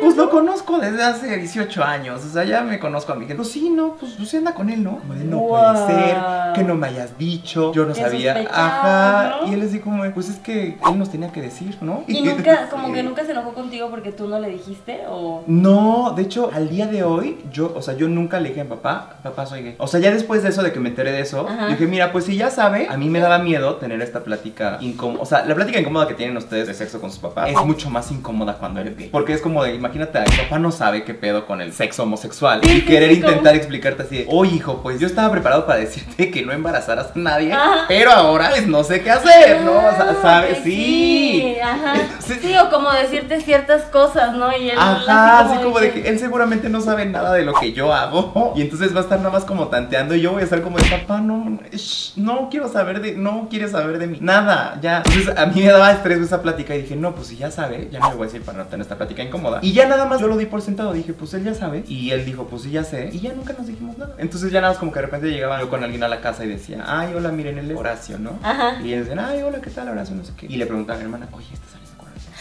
Pues 0.00 0.16
lo 0.16 0.30
conozco 0.30 0.78
desde 0.78 1.02
hace 1.02 1.36
18 1.38 1.82
años, 1.82 2.24
o 2.24 2.28
sea, 2.32 2.44
ya 2.44 2.60
me 2.62 2.78
conozco 2.78 3.12
a 3.12 3.16
mi 3.16 3.22
gente. 3.22 3.34
Pues 3.34 3.50
sí, 3.50 3.68
no, 3.68 3.96
pues, 3.98 4.12
pues 4.16 4.28
sí 4.28 4.36
anda 4.36 4.54
con 4.54 4.70
él, 4.70 4.84
¿no? 4.84 4.98
Como 5.00 5.14
de, 5.14 5.24
no 5.24 5.38
Wow. 5.38 5.48
puede 5.48 5.86
ser, 5.86 6.16
que 6.54 6.62
no 6.62 6.76
me 6.76 6.86
hayas 6.86 7.18
dicho, 7.18 7.72
yo 7.72 7.84
no 7.84 7.94
sabía. 7.96 8.46
Ajá. 8.48 9.38
¿no? 9.42 9.50
Y 9.50 9.54
él 9.54 9.62
así 9.66 9.80
como, 9.80 10.04
de, 10.04 10.10
pues 10.10 10.28
es 10.28 10.36
que 10.38 10.78
él 10.88 10.98
nos 10.98 11.10
tenía 11.10 11.32
que 11.32 11.40
decir, 11.42 11.76
¿no? 11.80 12.04
Y 12.06 12.20
nunca, 12.22 12.68
como 12.70 12.92
que 12.92 13.02
nunca 13.02 13.24
se 13.24 13.32
enojó 13.32 13.54
contigo 13.54 13.90
porque 13.90 14.12
tú 14.12 14.28
no 14.28 14.38
le 14.38 14.48
dijiste 14.50 15.00
o... 15.10 15.42
No, 15.48 16.12
de 16.14 16.22
hecho, 16.22 16.50
al 16.54 16.68
día 16.68 16.86
de 16.86 17.02
hoy, 17.02 17.38
yo, 17.52 17.72
o 17.74 17.82
sea, 17.82 17.94
yo 17.96 18.06
nunca 18.06 18.38
le 18.38 18.50
dije 18.50 18.60
a 18.60 18.64
mi 18.64 18.70
papá, 18.70 19.16
papá, 19.24 19.46
soy 19.46 19.62
gay. 19.62 19.74
O 19.78 19.88
sea, 19.88 19.98
ya 19.98 20.12
después 20.12 20.44
de 20.44 20.50
eso, 20.50 20.62
de 20.62 20.70
que 20.72 20.78
me 20.78 20.90
enteré 20.90 21.10
de 21.10 21.20
eso, 21.22 21.44
Ajá. 21.48 21.66
dije, 21.66 21.88
mira, 21.88 22.12
pues 22.12 22.24
si 22.26 22.36
ya 22.36 22.50
sabe, 22.50 22.86
a 22.88 22.96
mí 22.96 23.08
me 23.08 23.18
daba 23.18 23.38
miedo 23.40 23.76
tener 23.76 24.00
esta 24.00 24.20
plática 24.22 24.78
incómoda. 24.80 25.07
O 25.20 25.24
sea, 25.26 25.44
la 25.44 25.54
plática 25.54 25.78
incómoda 25.80 26.06
que 26.08 26.14
tienen 26.14 26.36
ustedes 26.36 26.66
de 26.68 26.74
sexo 26.74 27.00
con 27.00 27.10
sus 27.10 27.18
papás 27.18 27.48
es 27.50 27.56
mucho 27.64 27.90
más 27.90 28.10
incómoda 28.10 28.54
cuando 28.58 28.80
eres 28.80 28.96
gay. 28.96 29.08
Porque 29.10 29.32
es 29.32 29.40
como 29.40 29.62
de, 29.64 29.74
imagínate, 29.74 30.18
mi 30.20 30.36
papá 30.44 30.58
no 30.58 30.70
sabe 30.70 31.04
qué 31.04 31.14
pedo 31.14 31.46
con 31.46 31.60
el 31.60 31.72
sexo 31.72 32.02
homosexual. 32.04 32.60
Sí, 32.64 32.70
y 32.70 32.80
sí, 32.80 32.86
querer 32.86 33.10
sí, 33.10 33.16
intentar 33.20 33.54
explicarte 33.56 34.02
así 34.02 34.18
de, 34.18 34.26
oye, 34.28 34.56
hijo, 34.56 34.80
pues 34.82 35.00
yo 35.00 35.06
estaba 35.06 35.30
preparado 35.30 35.66
para 35.66 35.78
decirte 35.80 36.30
que 36.30 36.44
no 36.44 36.52
embarazaras 36.52 37.08
a 37.14 37.18
nadie, 37.18 37.52
Ajá. 37.52 37.84
pero 37.88 38.10
ahora, 38.12 38.50
pues 38.50 38.66
no 38.66 38.82
sé 38.84 39.02
qué 39.02 39.10
hacer, 39.10 39.60
¿no? 39.62 39.72
O 39.72 39.80
sea, 39.80 40.06
Ah, 40.10 40.16
¿sabes? 40.22 40.58
ok, 40.58 40.64
Sí. 40.64 41.54
Ajá. 41.62 41.94
Sí. 42.20 42.34
Sí, 42.40 42.54
o 42.56 42.70
como 42.70 42.90
decirte 42.92 43.40
ciertas 43.40 43.82
cosas, 43.84 44.34
¿no? 44.34 44.54
Y 44.56 44.70
él 44.70 44.78
Ajá, 44.78 45.40
así 45.40 45.62
como 45.62 45.78
de 45.80 45.92
que 45.92 46.08
él 46.08 46.18
seguramente 46.18 46.68
no 46.68 46.80
sabe 46.80 47.06
nada 47.06 47.32
de 47.32 47.44
lo 47.44 47.54
que 47.54 47.72
yo 47.72 47.92
hago 47.92 48.52
y 48.56 48.62
entonces 48.62 48.94
va 48.94 49.00
a 49.00 49.02
estar 49.02 49.18
nada 49.18 49.30
más 49.30 49.44
como 49.44 49.68
tanteando 49.68 50.14
y 50.14 50.20
yo 50.20 50.32
voy 50.32 50.42
a 50.42 50.44
estar 50.44 50.62
como 50.62 50.76
de 50.78 50.84
papá, 50.84 51.20
no, 51.20 51.58
shh, 51.72 52.12
no 52.16 52.48
quiero 52.50 52.68
saber 52.68 53.00
de, 53.00 53.12
no 53.14 53.48
quiere 53.48 53.68
saber 53.68 53.98
de 53.98 54.06
mí, 54.06 54.18
nada, 54.20 54.78
ya. 54.80 54.97
Entonces 55.04 55.36
a 55.36 55.46
mí 55.46 55.62
me 55.62 55.68
daba 55.68 55.92
estrés 55.92 56.18
esa 56.20 56.42
plática 56.42 56.74
y 56.74 56.82
dije, 56.82 56.96
no, 56.96 57.14
pues 57.14 57.28
si 57.28 57.36
ya 57.36 57.50
sabe, 57.50 57.88
ya 57.90 57.98
no 58.00 58.10
le 58.10 58.16
voy 58.16 58.24
a 58.24 58.26
decir 58.26 58.42
para 58.42 58.58
no 58.58 58.64
tener 58.64 58.82
esta 58.82 58.96
plática 58.96 59.22
incómoda. 59.22 59.60
Y 59.62 59.72
ya 59.72 59.88
nada 59.88 60.04
más 60.06 60.20
yo 60.20 60.28
lo 60.28 60.36
di 60.36 60.46
por 60.46 60.62
sentado, 60.62 60.92
dije, 60.92 61.12
pues 61.12 61.34
él 61.34 61.44
ya 61.44 61.54
sabe 61.54 61.84
y 61.88 62.10
él 62.10 62.24
dijo, 62.24 62.46
pues 62.46 62.62
sí 62.62 62.70
ya 62.70 62.84
sé 62.84 63.10
y 63.12 63.20
ya 63.20 63.32
nunca 63.32 63.52
nos 63.52 63.66
dijimos 63.66 63.96
nada. 63.98 64.14
Entonces 64.18 64.50
ya 64.52 64.60
nada 64.60 64.72
más 64.72 64.78
como 64.78 64.92
que 64.92 65.00
de 65.00 65.06
repente 65.06 65.30
llegaba 65.30 65.60
yo 65.60 65.68
con 65.68 65.82
alguien 65.82 66.02
a 66.02 66.08
la 66.08 66.20
casa 66.20 66.44
y 66.44 66.48
decía, 66.48 66.84
ay, 66.86 67.14
hola, 67.14 67.30
miren, 67.30 67.58
él 67.58 67.70
es 67.70 67.76
Horacio, 67.76 68.18
¿no? 68.18 68.38
Ajá. 68.42 68.80
Y 68.82 68.92
ellos 68.92 69.06
decían, 69.06 69.24
ay, 69.24 69.42
hola, 69.42 69.60
¿qué 69.60 69.70
tal, 69.70 69.88
Horacio? 69.88 70.14
No 70.14 70.24
sé 70.24 70.32
qué. 70.36 70.46
Y 70.46 70.56
le 70.56 70.66
preguntaba 70.66 70.96
a 70.96 70.98
mi 70.98 71.04
hermana, 71.04 71.28
oye, 71.32 71.46
¿estás 71.52 71.70
saliendo? 71.72 71.87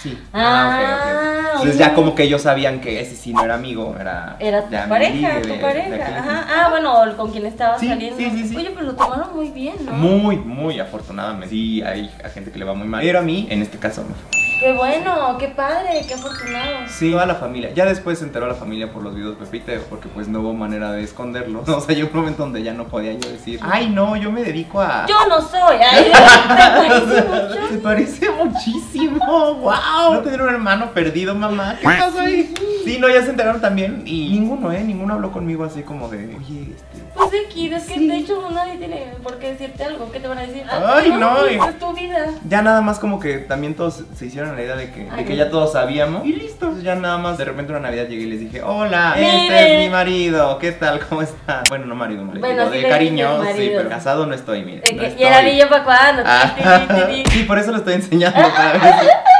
Sí. 0.01 0.17
Ah, 0.33 0.67
ok, 0.69 0.89
ok. 0.93 1.47
Entonces 1.53 1.75
oye. 1.75 1.79
ya 1.79 1.93
como 1.95 2.13
que 2.13 2.23
ellos 2.23 2.41
sabían 2.43 2.79
que 2.81 3.01
ese 3.01 3.15
sí 3.15 3.33
no 3.33 3.43
era 3.43 3.55
amigo, 3.55 3.95
era... 3.99 4.35
Era 4.39 4.63
tu 4.63 4.89
pareja, 4.89 5.39
de- 5.39 5.41
tu 5.41 5.59
pareja. 5.59 5.95
Ajá. 5.95 6.19
entonces. 6.19 6.45
Ah, 6.55 6.67
bueno, 6.69 7.17
con 7.17 7.31
quien 7.31 7.45
estabas 7.47 7.79
Sí, 7.79 7.87
saliendo. 7.87 8.17
sí, 8.17 8.29
sí, 8.29 8.47
sí. 8.49 8.55
Oye, 8.57 8.71
pero 8.75 8.85
lo 8.85 8.93
tomaron 8.95 9.35
muy 9.35 9.49
bien, 9.49 9.75
¿no? 9.85 9.93
Muy, 9.93 10.37
muy 10.37 10.79
afortunadamente. 10.79 11.49
Sí, 11.49 11.81
hay 11.81 12.11
gente 12.33 12.51
que 12.51 12.59
le 12.59 12.65
va 12.65 12.73
muy 12.75 12.87
mal. 12.87 13.01
Pero 13.01 13.19
a 13.19 13.21
mí, 13.23 13.47
en 13.49 13.61
este 13.63 13.77
caso, 13.79 14.03
no. 14.03 14.15
Qué 14.59 14.73
bueno, 14.73 15.37
qué 15.37 15.49
padre, 15.49 16.03
qué 16.07 16.15
afortunado. 16.15 16.87
Sí, 16.87 17.11
toda 17.11 17.27
la 17.27 17.35
familia. 17.35 17.71
Ya 17.75 17.85
después 17.85 18.17
se 18.17 18.25
enteró 18.25 18.47
la 18.47 18.55
familia 18.55 18.91
por 18.91 19.03
los 19.03 19.13
videos 19.13 19.37
de 19.37 19.45
Pepite, 19.45 19.79
porque 19.89 20.07
pues 20.07 20.27
no 20.27 20.39
hubo 20.39 20.53
manera 20.53 20.91
de 20.91 21.03
esconderlo. 21.03 21.63
O 21.77 21.81
sea, 21.81 21.95
llegó 21.95 22.09
un 22.11 22.19
momento 22.21 22.43
donde 22.43 22.63
ya 22.63 22.73
no 22.73 22.85
podía 22.85 23.13
yo 23.13 23.29
decir, 23.29 23.59
ay, 23.61 23.89
no, 23.89 24.15
yo 24.15 24.31
me 24.31 24.43
dedico 24.43 24.81
a... 24.81 25.05
Yo 25.07 25.27
no 25.29 25.39
soy. 25.41 25.77
Ay, 25.77 26.05
te 26.05 26.11
parece 26.57 27.21
mucho. 27.23 27.67
Se 27.69 27.77
parece 27.77 28.29
muchísimo, 28.31 29.53
wow. 29.55 30.13
No 30.13 30.21
tener 30.21 30.41
un 30.41 30.49
hermano 30.49 30.91
perdido, 30.91 31.35
mamá. 31.35 31.77
¿Qué 31.79 31.85
pasó 31.85 32.19
ahí? 32.21 32.53
Sí, 32.83 32.97
no, 32.99 33.09
ya 33.09 33.21
se 33.21 33.29
enteraron 33.29 33.61
también. 33.61 34.01
Y 34.05 34.29
ninguno, 34.29 34.71
¿eh? 34.71 34.83
Ninguno 34.83 35.13
habló 35.13 35.31
conmigo 35.31 35.63
así 35.63 35.83
como 35.83 36.09
de, 36.09 36.35
oye, 36.35 36.73
este. 36.75 36.96
Pues 37.17 37.33
X, 37.33 37.71
es 37.73 37.83
que 37.85 37.93
Sí. 37.95 38.07
de 38.07 38.17
hecho 38.17 38.47
nadie 38.51 38.75
tiene 38.77 39.13
por 39.23 39.39
qué 39.39 39.51
decirte 39.53 39.83
algo. 39.83 40.11
¿Qué 40.11 40.19
te 40.19 40.27
van 40.27 40.37
a 40.37 40.41
decir? 40.41 40.63
Ay, 40.69 41.09
no, 41.17 41.35
pues, 41.39 41.51
y- 41.53 41.55
es 41.55 41.79
tu 41.79 41.93
vida. 41.93 42.25
Ya 42.47 42.61
nada 42.61 42.81
más 42.81 42.99
como 42.99 43.19
que 43.19 43.39
también 43.39 43.73
todos 43.75 44.03
se 44.15 44.25
hicieron 44.27 44.55
la 44.55 44.61
idea 44.61 44.75
de 44.75 44.91
que, 44.91 45.03
de 45.05 45.35
ya 45.35 45.49
todos 45.49 45.73
sabíamos. 45.73 46.25
Y 46.25 46.33
listo. 46.33 46.67
Entonces 46.67 46.83
ya 46.83 46.95
nada 46.95 47.17
más 47.17 47.37
de 47.37 47.45
repente 47.45 47.71
una 47.71 47.81
Navidad 47.81 48.07
llegué 48.07 48.23
y 48.23 48.29
les 48.29 48.39
dije, 48.39 48.61
hola, 48.61 49.13
Mire. 49.17 49.37
este 49.47 49.73
es 49.73 49.83
mi 49.85 49.89
marido. 49.89 50.59
¿Qué 50.59 50.71
tal? 50.73 50.99
¿Cómo 51.07 51.21
está? 51.21 51.63
Bueno, 51.69 51.85
no 51.85 51.95
marido, 51.95 52.23
marido. 52.23 52.45
Bueno, 52.45 52.63
digo, 52.63 52.75
sí 52.75 52.81
de 52.83 52.89
cariño, 52.89 53.43
sí, 53.55 53.71
pero 53.75 53.89
casado 53.89 54.25
no 54.25 54.33
estoy, 54.33 54.63
mire. 54.63 54.81
De 54.81 54.93
no. 54.93 55.03
¿Y 55.19 55.23
el 55.23 55.33
anillo 55.33 55.69
para 55.69 55.83
cuándo? 55.83 56.23
Ah, 56.25 56.53
sí, 57.31 57.43
por 57.43 57.57
eso 57.57 57.71
lo 57.71 57.77
estoy 57.77 57.93
enseñando. 57.95 58.39
Para 58.55 58.73
ver 58.73 58.81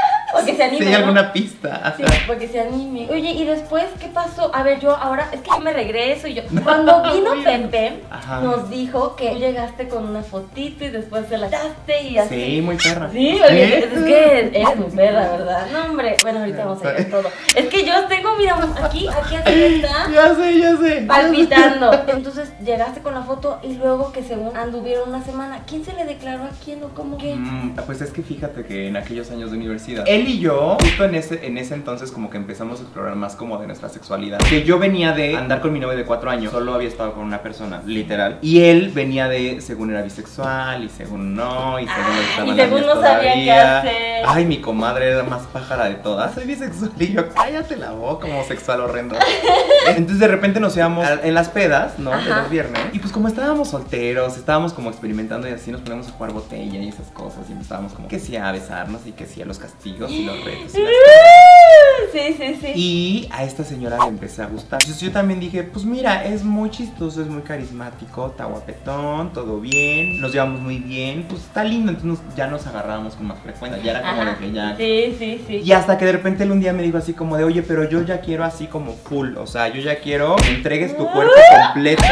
Porque 0.48 0.56
se 0.56 0.62
anime. 0.64 0.78
si 0.78 0.84
hay 0.84 0.92
¿no? 0.92 0.98
alguna 0.98 1.32
pista. 1.32 1.94
Sí, 1.96 2.02
porque 2.26 2.48
se 2.48 2.60
anime. 2.60 3.08
Oye, 3.10 3.30
¿y 3.32 3.44
después 3.44 3.84
qué 4.00 4.08
pasó? 4.08 4.54
A 4.54 4.62
ver, 4.62 4.80
yo 4.80 4.94
ahora, 4.96 5.28
es 5.32 5.40
que 5.40 5.50
yo 5.50 5.58
me 5.60 5.72
regreso 5.72 6.26
y 6.28 6.34
yo. 6.34 6.42
Cuando 6.64 7.02
vino. 7.12 7.28
Pepe, 7.44 8.02
Ajá. 8.10 8.40
nos 8.40 8.68
dijo 8.68 9.14
que 9.16 9.30
tú 9.30 9.38
llegaste 9.38 9.88
con 9.88 10.04
una 10.08 10.22
fotito 10.22 10.84
y 10.84 10.88
después 10.88 11.26
se 11.28 11.38
la 11.38 11.46
echaste 11.46 12.02
y 12.02 12.18
así. 12.18 12.34
Sí, 12.56 12.60
muy 12.60 12.76
perra. 12.76 13.10
Sí, 13.12 13.40
oye, 13.48 13.78
¿Eh? 13.78 13.88
es 13.92 14.02
que 14.04 14.38
eres 14.60 14.76
muy 14.76 14.90
perra, 14.90 15.30
¿verdad? 15.36 15.66
No, 15.72 15.84
hombre, 15.84 16.16
bueno, 16.22 16.40
ahorita 16.40 16.64
vamos 16.64 16.84
a 16.84 16.92
ver 16.92 17.10
todo. 17.10 17.30
Es 17.54 17.66
que 17.66 17.84
yo 17.84 18.04
tengo, 18.06 18.36
mira, 18.36 18.56
aquí, 18.82 19.06
aquí 19.08 19.34
así 19.44 19.62
está. 19.62 20.10
Ya 20.12 20.34
sé, 20.34 20.58
ya 20.58 20.76
sé. 20.76 21.04
Palpitando. 21.06 21.90
Entonces 22.08 22.52
llegaste 22.64 23.00
con 23.00 23.14
la 23.14 23.22
foto 23.22 23.60
y 23.62 23.74
luego 23.74 24.12
que 24.12 24.22
según 24.22 24.56
anduvieron 24.56 25.08
una 25.08 25.22
semana, 25.24 25.60
¿quién 25.66 25.84
se 25.84 25.92
le 25.92 26.04
declaró 26.04 26.44
a 26.44 26.50
quién 26.64 26.82
o 26.82 26.88
cómo 26.88 27.18
que? 27.18 27.34
Mm, 27.34 27.76
pues 27.86 28.00
es 28.00 28.10
que 28.10 28.22
fíjate 28.22 28.64
que 28.64 28.88
en 28.88 28.96
aquellos 28.96 29.30
años 29.30 29.50
de 29.50 29.56
universidad, 29.56 30.04
él 30.06 30.28
y 30.28 30.37
yo, 30.38 30.76
justo 30.80 31.04
en 31.04 31.14
ese, 31.14 31.46
en 31.46 31.58
ese 31.58 31.74
entonces, 31.74 32.10
como 32.10 32.30
que 32.30 32.36
empezamos 32.36 32.80
a 32.80 32.82
explorar 32.82 33.16
más 33.16 33.36
como 33.36 33.58
de 33.58 33.66
nuestra 33.66 33.88
sexualidad. 33.88 34.38
Que 34.38 34.64
yo 34.64 34.78
venía 34.78 35.12
de 35.12 35.36
andar 35.36 35.60
con 35.60 35.72
mi 35.72 35.80
novio 35.80 35.96
de 35.96 36.04
cuatro 36.04 36.30
años, 36.30 36.52
solo 36.52 36.74
había 36.74 36.88
estado 36.88 37.12
con 37.12 37.24
una 37.24 37.42
persona, 37.42 37.82
literal. 37.84 38.38
Y 38.42 38.62
él 38.62 38.90
venía 38.94 39.28
de, 39.28 39.60
según 39.60 39.90
era 39.90 40.02
bisexual, 40.02 40.84
y 40.84 40.88
según 40.88 41.34
no, 41.34 41.78
y 41.78 41.86
según 41.86 42.04
Ay, 42.04 42.16
le 42.16 42.22
gustaban 42.22 42.48
y 42.48 42.60
según 42.60 42.80
no 42.82 43.00
sabía 43.00 43.34
qué 43.34 43.52
hacer. 43.52 44.22
Ay, 44.26 44.46
mi 44.46 44.60
comadre 44.60 45.10
era 45.10 45.22
más 45.22 45.42
pájara 45.46 45.86
de 45.86 45.96
todas. 45.96 46.34
Soy 46.34 46.44
bisexual. 46.44 46.92
Y 46.98 47.12
yo, 47.12 47.28
cállate 47.30 47.76
la 47.76 47.92
boca, 47.92 48.26
homosexual 48.26 48.80
horrendo. 48.80 49.16
Entonces 49.88 50.18
de 50.18 50.28
repente 50.28 50.60
nos 50.60 50.76
íbamos 50.76 51.06
en 51.22 51.34
las 51.34 51.48
pedas, 51.48 51.98
¿no? 51.98 52.10
De 52.10 52.28
los 52.28 52.50
viernes. 52.50 52.80
Y 52.92 52.98
pues 52.98 53.12
como 53.12 53.28
estábamos 53.28 53.68
solteros, 53.68 54.36
estábamos 54.36 54.72
como 54.72 54.90
experimentando 54.90 55.48
y 55.48 55.52
así 55.52 55.70
nos 55.70 55.80
poníamos 55.80 56.08
a 56.08 56.12
jugar 56.12 56.32
botella 56.32 56.80
y 56.80 56.88
esas 56.88 57.08
cosas. 57.08 57.44
Y 57.48 57.60
estábamos 57.60 57.92
como 57.92 58.08
que 58.08 58.18
sí 58.18 58.36
a 58.36 58.50
besarnos 58.52 59.06
y 59.06 59.12
que 59.12 59.26
sí 59.26 59.42
a 59.42 59.46
los 59.46 59.58
castigos 59.58 60.10
y 60.10 60.27
los 60.28 60.44
retos 60.44 60.74
y 60.74 60.80
las 60.82 60.92
Sí, 62.12 62.34
sí, 62.38 62.58
sí. 62.60 62.72
y 62.74 63.28
a 63.30 63.44
esta 63.44 63.64
señora 63.64 63.98
le 63.98 64.08
empecé 64.08 64.42
a 64.42 64.46
gustar. 64.46 64.80
Entonces 64.80 65.02
yo 65.02 65.12
también 65.12 65.40
dije, 65.40 65.62
pues 65.62 65.84
mira, 65.84 66.24
es 66.24 66.42
muy 66.42 66.70
chistoso, 66.70 67.20
es 67.20 67.28
muy 67.28 67.42
carismático, 67.42 68.28
está 68.28 68.46
guapetón, 68.46 69.32
todo 69.34 69.60
bien, 69.60 70.18
nos 70.20 70.32
llevamos 70.32 70.60
muy 70.60 70.78
bien, 70.78 71.26
pues 71.28 71.42
está 71.42 71.64
lindo. 71.64 71.92
Entonces 71.92 72.24
ya 72.34 72.46
nos 72.46 72.66
agarrábamos 72.66 73.14
con 73.14 73.26
más 73.26 73.38
frecuencia, 73.40 73.82
ya 73.82 73.90
era 73.90 74.00
como 74.00 74.22
Ajá. 74.22 74.30
de 74.32 74.36
que 74.38 74.52
ya... 74.52 74.76
Sí, 74.76 75.16
sí, 75.18 75.44
sí. 75.46 75.56
Y 75.64 75.72
hasta 75.72 75.98
que 75.98 76.06
de 76.06 76.12
repente 76.12 76.44
él 76.44 76.52
un 76.52 76.60
día 76.60 76.72
me 76.72 76.82
dijo 76.82 76.96
así 76.96 77.12
como 77.12 77.36
de, 77.36 77.44
oye, 77.44 77.62
pero 77.62 77.88
yo 77.88 78.02
ya 78.02 78.20
quiero 78.20 78.44
así 78.44 78.66
como 78.68 78.92
full, 78.94 79.36
o 79.36 79.46
sea, 79.46 79.68
yo 79.68 79.80
ya 79.82 79.98
quiero 80.00 80.36
que 80.36 80.48
entregues 80.48 80.96
tu 80.96 81.06
cuerpo 81.06 81.32
completo. 81.66 82.02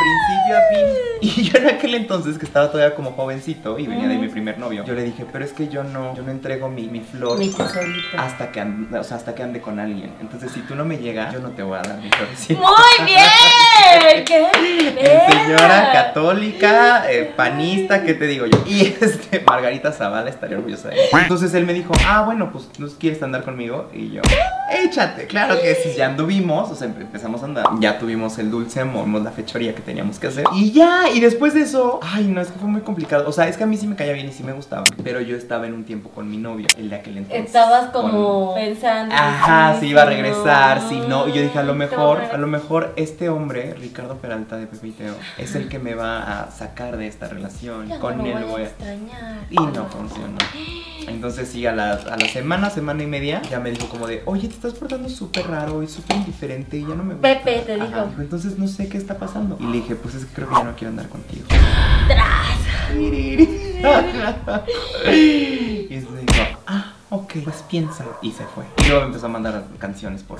Principio 0.00 0.56
a 0.56 0.60
fin. 0.68 0.86
Y 1.20 1.42
yo 1.50 1.58
en 1.58 1.66
aquel 1.68 1.94
entonces, 1.96 2.38
que 2.38 2.46
estaba 2.46 2.70
todavía 2.70 2.94
como 2.94 3.10
jovencito 3.12 3.76
y 3.78 3.88
venía 3.88 4.06
de 4.06 4.16
mi 4.18 4.28
primer 4.28 4.56
novio, 4.58 4.84
yo 4.84 4.94
le 4.94 5.02
dije, 5.02 5.26
pero 5.32 5.44
es 5.44 5.52
que 5.52 5.66
yo 5.68 5.82
no, 5.82 6.14
yo 6.14 6.22
no 6.22 6.30
entrego 6.30 6.68
mi, 6.68 6.86
mi 6.88 7.00
flor 7.00 7.36
Mi 7.38 7.52
hasta 8.16 8.52
que, 8.52 8.60
ande, 8.60 8.96
o 8.98 9.02
sea, 9.04 9.16
hasta 9.16 9.34
que 9.34 9.42
ande 9.42 9.60
con 9.60 9.80
alguien. 9.80 10.12
Entonces, 10.20 10.52
si 10.52 10.60
tú 10.60 10.76
no 10.76 10.84
me 10.84 10.98
llegas, 10.98 11.32
yo 11.34 11.40
no 11.40 11.50
te 11.50 11.62
voy 11.64 11.76
a 11.78 11.82
dar 11.82 11.98
mi 11.98 12.08
florecita. 12.10 12.60
¡Muy 12.60 13.06
bien! 13.06 14.24
¡Qué 14.24 14.46
Señora 15.30 15.90
católica, 15.92 17.10
eh, 17.10 17.32
panista, 17.36 18.02
¿qué 18.04 18.14
te 18.14 18.26
digo 18.26 18.46
yo? 18.46 18.58
Y 18.66 18.96
este, 19.00 19.40
Margarita 19.40 19.90
Zavala 19.92 20.30
estaría 20.30 20.56
orgullosa 20.58 20.88
de 20.90 20.96
mí. 20.96 21.02
Entonces 21.22 21.52
él 21.54 21.66
me 21.66 21.72
dijo, 21.74 21.92
ah, 22.06 22.22
bueno, 22.22 22.50
pues 22.52 22.68
¿no 22.78 22.86
quieres 22.98 23.22
andar 23.22 23.42
conmigo? 23.44 23.90
Y 23.92 24.10
yo, 24.12 24.22
échate, 24.84 25.26
claro 25.26 25.60
que 25.60 25.74
sí, 25.74 25.94
ya 25.96 26.06
anduvimos, 26.06 26.70
o 26.70 26.74
sea, 26.74 26.88
empe- 26.88 27.00
empezamos 27.02 27.42
a 27.42 27.46
andar. 27.46 27.64
Ya 27.80 27.98
tuvimos 27.98 28.38
el 28.38 28.50
dulce 28.50 28.80
amor, 28.80 29.04
vimos 29.04 29.22
la 29.22 29.30
fechoría 29.32 29.67
que 29.74 29.82
teníamos 29.82 30.18
que 30.18 30.26
hacer. 30.28 30.44
Y 30.54 30.72
ya, 30.72 31.10
y 31.12 31.20
después 31.20 31.54
de 31.54 31.60
eso, 31.62 32.00
ay, 32.02 32.24
no, 32.26 32.40
es 32.40 32.48
que 32.48 32.58
fue 32.58 32.68
muy 32.68 32.80
complicado. 32.82 33.28
O 33.28 33.32
sea, 33.32 33.48
es 33.48 33.56
que 33.56 33.64
a 33.64 33.66
mí 33.66 33.76
sí 33.76 33.86
me 33.86 33.96
caía 33.96 34.12
bien 34.12 34.28
y 34.28 34.32
sí 34.32 34.42
me 34.42 34.52
gustaba. 34.52 34.84
Pero 35.02 35.20
yo 35.20 35.36
estaba 35.36 35.66
en 35.66 35.74
un 35.74 35.84
tiempo 35.84 36.10
con 36.10 36.30
mi 36.30 36.36
novio, 36.36 36.66
el 36.76 36.90
de 36.90 36.96
aquel 36.96 37.18
entonces. 37.18 37.46
Estabas 37.46 37.90
con- 37.90 38.10
como 38.10 38.54
pensando. 38.54 39.14
Ajá, 39.14 39.74
sí, 39.74 39.80
si 39.80 39.86
iba 39.88 40.02
a 40.02 40.06
regresar, 40.06 40.82
no. 40.82 40.88
si 40.88 40.98
no. 41.00 41.28
Y 41.28 41.32
yo 41.32 41.42
dije, 41.42 41.58
a 41.58 41.62
lo 41.62 41.74
mejor, 41.74 42.20
a 42.32 42.36
lo 42.36 42.46
mejor 42.46 42.92
este 42.96 43.28
hombre, 43.28 43.74
Ricardo 43.74 44.16
Peralta 44.16 44.56
de 44.56 44.66
Pepe 44.66 44.88
y 44.88 44.90
Teo, 44.92 45.14
es 45.38 45.54
el 45.54 45.68
que 45.68 45.78
me 45.78 45.94
va 45.94 46.42
a 46.44 46.50
sacar 46.50 46.96
de 46.96 47.06
esta 47.06 47.28
relación. 47.28 47.88
Ya 47.88 47.98
Con 47.98 48.18
no 48.18 48.24
él 48.26 48.44
voy 48.44 48.62
a 48.62 48.64
extrañar. 48.66 49.38
Y 49.50 49.56
no 49.56 49.84
funcionó. 49.86 50.38
Entonces 51.06 51.48
sí, 51.48 51.66
a 51.66 51.72
la, 51.72 51.92
a 51.94 52.16
la 52.16 52.28
semana, 52.28 52.70
semana 52.70 53.02
y 53.02 53.06
media, 53.06 53.40
ya 53.50 53.60
me 53.60 53.70
dijo 53.70 53.88
como 53.88 54.06
de, 54.06 54.22
oye, 54.26 54.48
te 54.48 54.54
estás 54.54 54.74
portando 54.74 55.08
súper 55.08 55.46
raro 55.48 55.82
y 55.82 55.88
súper 55.88 56.16
indiferente 56.16 56.76
y 56.76 56.82
ya 56.82 56.94
no 56.94 57.02
me 57.04 57.14
gusta. 57.14 57.28
Pepe 57.42 57.60
te 57.64 57.74
dijo. 57.76 58.08
entonces 58.18 58.58
no 58.58 58.68
sé 58.68 58.88
qué 58.88 58.98
está 58.98 59.16
pasando. 59.18 59.56
Y 59.58 59.66
le 59.66 59.72
dije, 59.72 59.96
pues 59.96 60.14
es 60.14 60.24
que 60.24 60.34
creo 60.34 60.48
que 60.48 60.54
ya 60.54 60.64
no 60.64 60.76
quiero 60.76 60.90
andar 60.90 61.08
contigo. 61.08 61.46
y 65.10 65.88
se 65.88 66.00
dijo, 66.00 66.60
ah, 66.66 66.92
ok, 67.10 67.32
pues 67.44 67.64
piensa. 67.68 68.04
Y 68.22 68.32
se 68.32 68.44
fue. 68.44 68.64
Y 68.78 68.88
luego 68.88 69.00
me 69.02 69.06
empezó 69.08 69.26
a 69.26 69.28
mandar 69.30 69.62
canciones 69.78 70.22
por, 70.22 70.38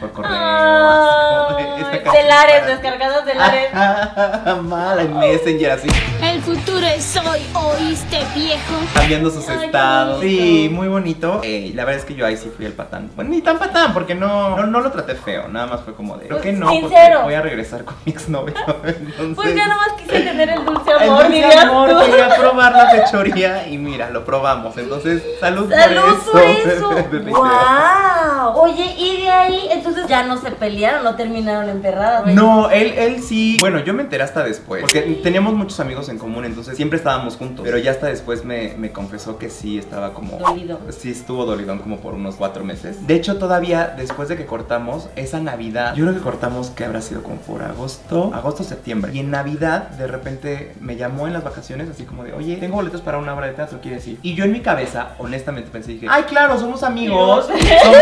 por 0.00 0.12
correo. 0.12 0.30
de, 0.32 0.36
Ay, 0.38 2.00
para 2.04 2.64
ti. 2.64 2.66
descargadas 2.66 3.26
de 3.26 3.34
Lares. 3.34 3.68
Ah, 3.74 4.56
Mala 4.62 5.02
en 5.02 5.18
Messenger 5.18 5.70
así. 5.72 5.88
El 6.22 6.40
futuro 6.42 6.86
es 6.86 7.16
hoy, 7.16 7.40
¿oíste, 7.54 8.18
viejo? 8.34 8.74
cambiando 8.94 9.30
sus 9.30 9.48
Ay, 9.48 9.66
estados. 9.66 10.20
Sí, 10.20 10.68
muy 10.72 10.88
bonito. 10.88 11.40
Eh, 11.42 11.72
la 11.74 11.84
verdad 11.84 12.00
es 12.00 12.06
que 12.06 12.14
yo 12.14 12.26
ahí 12.26 12.36
sí 12.36 12.50
fui 12.54 12.66
el 12.66 12.72
patán. 12.72 13.10
Bueno, 13.14 13.30
ni 13.30 13.40
tan 13.42 13.58
patán, 13.58 13.92
porque 13.94 14.14
no, 14.14 14.56
no, 14.56 14.66
no 14.66 14.80
lo 14.80 14.90
traté 14.90 15.14
feo. 15.14 15.48
Nada 15.48 15.66
más 15.66 15.80
fue 15.82 15.94
como 15.94 16.16
de. 16.16 16.26
Creo 16.26 16.38
Pues, 16.40 16.42
que 16.42 16.52
no, 16.52 16.70
sincero. 16.70 16.90
porque 17.12 17.22
voy 17.24 17.34
a 17.34 17.40
regresar 17.42 17.84
con 17.84 17.94
mi 18.04 18.12
exnovio. 18.12 18.54
Entonces, 18.84 19.34
Pues 19.36 19.54
ya 19.54 19.68
nomás 19.68 19.92
quise 19.98 20.20
tener 20.20 20.48
el 20.50 20.64
dulce 20.64 20.90
el 20.90 20.96
amor, 21.08 21.22
dulce 21.24 21.32
dirías 21.40 21.64
amor, 21.64 22.04
quería 22.04 22.36
probar 22.36 22.72
la 22.72 22.90
fechoría 22.90 23.68
y 23.68 23.78
mira, 23.78 24.10
lo 24.10 24.24
probamos. 24.24 24.76
Entonces, 24.76 25.22
salud, 25.40 25.70
¡Salud 25.70 25.93
por 25.93 25.93
eso! 25.94 26.90
¡Wow! 27.30 28.54
Oye, 28.62 28.94
y 28.98 29.22
de 29.22 29.30
ahí, 29.30 29.68
entonces 29.70 30.06
ya 30.06 30.24
no 30.24 30.36
se 30.38 30.50
pelearon, 30.50 31.04
no 31.04 31.16
terminaron 31.16 31.68
emperradas. 31.68 32.26
No, 32.34 32.70
él, 32.70 32.94
él 32.96 33.22
sí. 33.22 33.56
Bueno, 33.60 33.80
yo 33.80 33.94
me 33.94 34.02
enteré 34.02 34.22
hasta 34.22 34.42
después. 34.42 34.82
Porque 34.82 35.02
teníamos 35.22 35.54
muchos 35.54 35.80
amigos 35.80 36.08
en 36.08 36.18
común, 36.18 36.44
entonces 36.44 36.76
siempre 36.76 36.98
estábamos 36.98 37.36
juntos. 37.36 37.64
Pero 37.64 37.78
ya 37.78 37.90
hasta 37.90 38.06
después 38.06 38.44
me, 38.44 38.74
me 38.76 38.92
confesó 38.92 39.38
que 39.38 39.50
sí 39.50 39.78
estaba 39.78 40.14
como. 40.14 40.38
Dolido. 40.38 40.80
Sí, 40.90 41.10
estuvo 41.10 41.44
dolidón 41.44 41.78
como 41.78 41.98
por 41.98 42.14
unos 42.14 42.36
cuatro 42.36 42.64
meses. 42.64 43.06
De 43.06 43.14
hecho, 43.14 43.38
todavía 43.38 43.94
después 43.96 44.28
de 44.28 44.36
que 44.36 44.46
cortamos, 44.46 45.08
esa 45.16 45.40
Navidad, 45.40 45.94
yo 45.94 46.04
creo 46.04 46.16
que 46.16 46.22
cortamos 46.22 46.70
que 46.70 46.84
habrá 46.84 47.00
sido 47.00 47.22
como 47.22 47.36
por 47.36 47.62
agosto, 47.62 48.32
agosto, 48.34 48.64
septiembre. 48.64 49.12
Y 49.14 49.20
en 49.20 49.30
Navidad, 49.30 49.90
de 49.90 50.06
repente, 50.06 50.74
me 50.80 50.96
llamó 50.96 51.26
en 51.26 51.32
las 51.32 51.44
vacaciones, 51.44 51.88
así 51.88 52.04
como 52.04 52.24
de, 52.24 52.32
oye, 52.32 52.56
tengo 52.56 52.76
boletos 52.76 53.00
para 53.00 53.18
una 53.18 53.34
obra 53.34 53.46
de 53.46 53.52
teatro, 53.52 53.80
¿quieres 53.80 54.06
ir? 54.06 54.18
Y 54.22 54.34
yo 54.34 54.44
en 54.44 54.52
mi 54.52 54.60
cabeza, 54.60 55.14
honestamente 55.18 55.70
pensé, 55.70 55.83
dije, 55.92 56.06
ay, 56.10 56.24
claro, 56.24 56.58
somos 56.58 56.82
amigos, 56.82 57.46
somos 57.46 57.98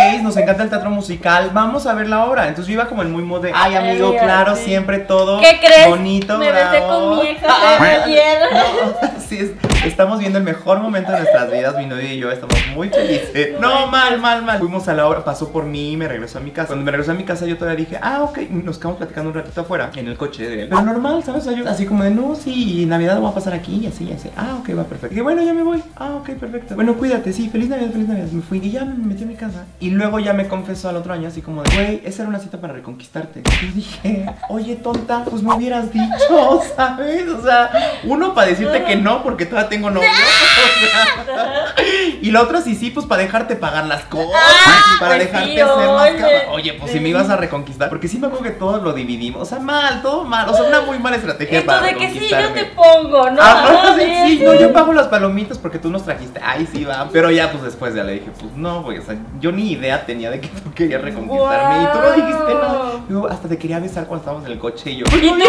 gays, 0.00 0.22
nos 0.22 0.36
encanta 0.36 0.62
el 0.64 0.68
teatro 0.70 0.90
musical, 0.90 1.50
vamos 1.52 1.86
a 1.86 1.94
ver 1.94 2.08
la 2.08 2.24
obra. 2.24 2.48
Entonces 2.48 2.66
yo 2.68 2.74
iba 2.74 2.86
como 2.88 3.02
en 3.02 3.12
muy 3.12 3.22
modo 3.22 3.42
de, 3.42 3.52
ay, 3.54 3.74
amigo, 3.74 4.14
claro, 4.16 4.56
siempre 4.56 4.98
todo 5.00 5.40
¿Qué 5.40 5.58
crees? 5.60 5.88
bonito, 5.88 6.38
Me 6.38 6.50
besé 6.52 6.78
bravo". 6.78 6.88
con 7.16 7.18
mi 7.20 7.28
ex 7.30 7.42
ayer. 7.44 8.38
No, 8.56 9.20
sí, 9.28 9.38
es- 9.38 9.86
estamos 9.86 10.18
viendo 10.18 10.38
el 10.38 10.44
mejor 10.44 10.78
momento 10.80 11.10
de 11.12 11.18
nuestras 11.18 11.50
vidas, 11.50 11.76
mi 11.76 11.86
novio 11.86 12.06
y 12.12 12.18
yo 12.18 12.30
estamos 12.30 12.56
muy 12.74 12.88
felices. 12.88 13.58
No, 13.60 13.86
mal, 13.88 14.18
mal, 14.18 14.42
mal. 14.44 14.58
Fuimos 14.58 14.86
a 14.88 14.94
la 14.94 15.06
obra, 15.06 15.24
pasó 15.24 15.50
por 15.50 15.64
mí 15.64 15.92
y 15.92 15.96
me 15.96 16.06
regresó 16.08 16.38
a 16.38 16.40
mi 16.40 16.50
casa. 16.50 16.68
Cuando 16.68 16.84
me 16.84 16.90
regresó 16.90 17.12
a 17.12 17.14
mi 17.14 17.24
casa 17.24 17.46
yo 17.46 17.56
todavía 17.56 17.84
dije, 17.84 17.98
ah, 18.02 18.22
ok, 18.22 18.38
nos 18.50 18.78
quedamos 18.78 18.98
platicando 18.98 19.30
un 19.30 19.34
ratito 19.36 19.60
afuera, 19.60 19.90
en 19.94 20.08
el 20.08 20.16
coche 20.16 20.48
de 20.48 20.62
él. 20.62 20.68
Pero 20.68 20.82
normal, 20.82 21.22
¿sabes? 21.24 21.44
Yo 21.44 21.68
así 21.68 21.86
como 21.86 22.04
de, 22.04 22.10
no, 22.10 22.34
sí, 22.34 22.84
Navidad 22.86 23.14
lo 23.16 23.22
voy 23.22 23.30
a 23.30 23.34
pasar 23.34 23.52
aquí 23.54 23.80
y 23.82 23.86
así, 23.86 24.04
y 24.04 24.12
así. 24.12 24.30
Ah, 24.36 24.56
ok, 24.60 24.76
va 24.78 24.84
perfecto. 24.84 25.16
Y 25.16 25.20
bueno, 25.20 25.42
ya 25.42 25.52
me 25.54 25.62
voy. 25.62 25.82
Ah, 25.96 26.10
ok, 26.16 26.30
perfecto. 26.30 26.74
Bueno, 26.74 26.94
cuídate, 26.94 27.25
sí, 27.32 27.48
feliz 27.48 27.68
Navidad, 27.68 27.90
feliz 27.90 28.08
Navidad. 28.08 28.26
Me 28.32 28.42
fui 28.42 28.58
y 28.58 28.70
ya 28.70 28.84
me 28.84 28.94
metí 28.94 29.24
a 29.24 29.26
mi 29.26 29.34
casa. 29.34 29.64
Y 29.80 29.90
luego 29.90 30.18
ya 30.18 30.32
me 30.32 30.48
confesó 30.48 30.88
al 30.88 30.96
otro 30.96 31.12
año 31.12 31.28
así 31.28 31.42
como 31.42 31.62
de, 31.62 31.74
güey, 31.74 32.02
esa 32.04 32.22
era 32.22 32.28
una 32.28 32.38
cita 32.38 32.60
para 32.60 32.72
reconquistarte. 32.74 33.40
Y 33.40 33.66
yo 33.66 33.72
dije, 33.74 34.26
oye, 34.48 34.76
tonta, 34.76 35.24
pues 35.24 35.42
me 35.42 35.54
hubieras 35.54 35.92
dicho, 35.92 36.60
¿sabes? 36.76 37.28
O 37.28 37.42
sea, 37.42 37.70
uno 38.04 38.34
para 38.34 38.48
decirte 38.48 38.84
que 38.84 38.96
no 38.96 39.22
porque 39.22 39.46
todavía 39.46 39.68
tengo 39.68 39.90
novio. 39.90 40.08
o 40.08 41.24
sea, 41.24 41.74
y 42.20 42.30
la 42.30 42.42
otra 42.42 42.60
sí, 42.60 42.74
sí, 42.74 42.90
pues 42.90 43.06
para 43.06 43.22
dejarte 43.22 43.56
pagar 43.56 43.86
las 43.86 44.02
cosas, 44.04 44.26
Ah, 44.34 44.96
para 44.98 45.16
pues 45.16 45.26
dejarte 45.26 45.50
sí, 45.50 45.56
ser 45.56 45.66
más 45.66 46.10
oye. 46.50 46.74
pues 46.74 46.92
si 46.92 47.00
me 47.00 47.08
ibas 47.08 47.28
a 47.30 47.36
reconquistar, 47.36 47.88
porque 47.88 48.08
sí 48.08 48.18
me 48.18 48.26
acuerdo 48.26 48.44
que 48.44 48.50
todos 48.50 48.82
lo 48.82 48.92
dividimos, 48.92 49.42
o 49.42 49.44
sea, 49.44 49.58
mal, 49.58 50.02
todo 50.02 50.24
mal, 50.24 50.48
o 50.48 50.54
sea, 50.54 50.64
una 50.64 50.80
muy 50.82 50.98
mala 50.98 51.16
estrategia 51.16 51.58
Esto 51.58 51.70
para 51.70 51.86
de 51.86 51.96
que 51.96 52.10
sí, 52.10 52.28
yo 52.28 52.52
te 52.52 52.64
pongo, 52.66 53.30
¿no? 53.30 53.40
Ah, 53.40 53.94
sí, 53.98 54.40
no, 54.42 54.54
yo 54.54 54.72
pago 54.72 54.92
las 54.92 55.08
palomitas 55.08 55.58
porque 55.58 55.78
tú 55.78 55.90
nos 55.90 56.04
trajiste. 56.04 56.40
Ay, 56.42 56.68
sí, 56.72 56.84
va. 56.84 57.08
Pero 57.16 57.30
ya, 57.30 57.50
pues 57.50 57.62
después 57.62 57.94
ya 57.94 58.04
le 58.04 58.12
dije, 58.12 58.26
pues 58.38 58.52
no, 58.56 58.82
güey. 58.82 58.98
O 58.98 59.02
sea, 59.02 59.16
yo 59.40 59.50
ni 59.50 59.72
idea 59.72 60.04
tenía 60.04 60.30
de 60.30 60.38
que 60.38 60.48
tú 60.48 60.70
querías 60.74 61.00
reconquistarme. 61.00 61.82
Y 61.82 61.86
tú 61.86 61.98
no 61.98 62.12
dijiste 62.12 62.54
nada. 62.54 62.92
Yo 63.08 63.26
hasta 63.30 63.48
te 63.48 63.56
quería 63.56 63.78
besar 63.78 64.04
cuando 64.04 64.20
estábamos 64.20 64.44
en 64.44 64.52
el 64.52 64.58
coche 64.58 64.90
y 64.90 64.96
yo. 64.98 65.06
Y 65.06 65.10
tú, 65.20 65.28
"¿Por 65.28 65.38
qué 65.38 65.44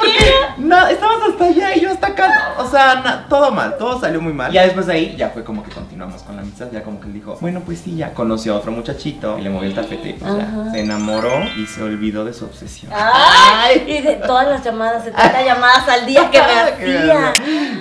pues, 0.00 0.14
besar? 0.16 0.58
No, 0.58 0.86
estabas 0.88 1.18
hasta 1.30 1.44
allá 1.44 1.76
y 1.76 1.80
yo 1.82 1.90
hasta 1.92 2.08
acá. 2.08 2.28
no". 2.56 2.64
O 2.64 2.68
sea, 2.68 2.96
na- 2.96 3.26
todo 3.28 3.52
mal, 3.52 3.76
todo 3.78 4.00
salió 4.00 4.20
muy 4.20 4.32
mal. 4.32 4.50
Ya 4.50 4.62
después 4.64 4.86
de 4.86 4.94
ahí, 4.94 5.14
ya 5.16 5.28
fue 5.30 5.44
como 5.44 5.62
que 5.62 5.70
continuamos 5.70 6.24
con 6.24 6.34
la 6.34 6.42
amistad. 6.42 6.66
Ya 6.72 6.82
como 6.82 6.98
que 7.00 7.06
él 7.06 7.12
dijo, 7.12 7.38
bueno, 7.40 7.60
pues 7.64 7.78
sí, 7.78 7.94
ya 7.94 8.12
conoció 8.12 8.54
a 8.54 8.56
otro 8.56 8.72
muchachito 8.72 9.38
y 9.38 9.42
le 9.42 9.50
movió 9.50 9.68
el 9.68 9.74
tapete 9.76 10.08
y 10.08 10.12
pues 10.14 10.28
Ajá. 10.32 10.64
ya 10.66 10.72
se 10.72 10.80
enamoró 10.80 11.44
y 11.56 11.66
se 11.66 11.80
olvidó 11.80 12.24
de 12.24 12.32
su 12.32 12.44
obsesión. 12.44 12.90
Ay, 12.92 13.84
y 13.86 14.02
de 14.02 14.14
todas 14.16 14.48
las 14.48 14.64
llamadas, 14.64 15.04
70 15.04 15.44
llamadas 15.44 15.88
al 15.88 16.06
día 16.06 16.28
que 16.28 16.38
me 16.42 16.44
hacía. 16.60 17.32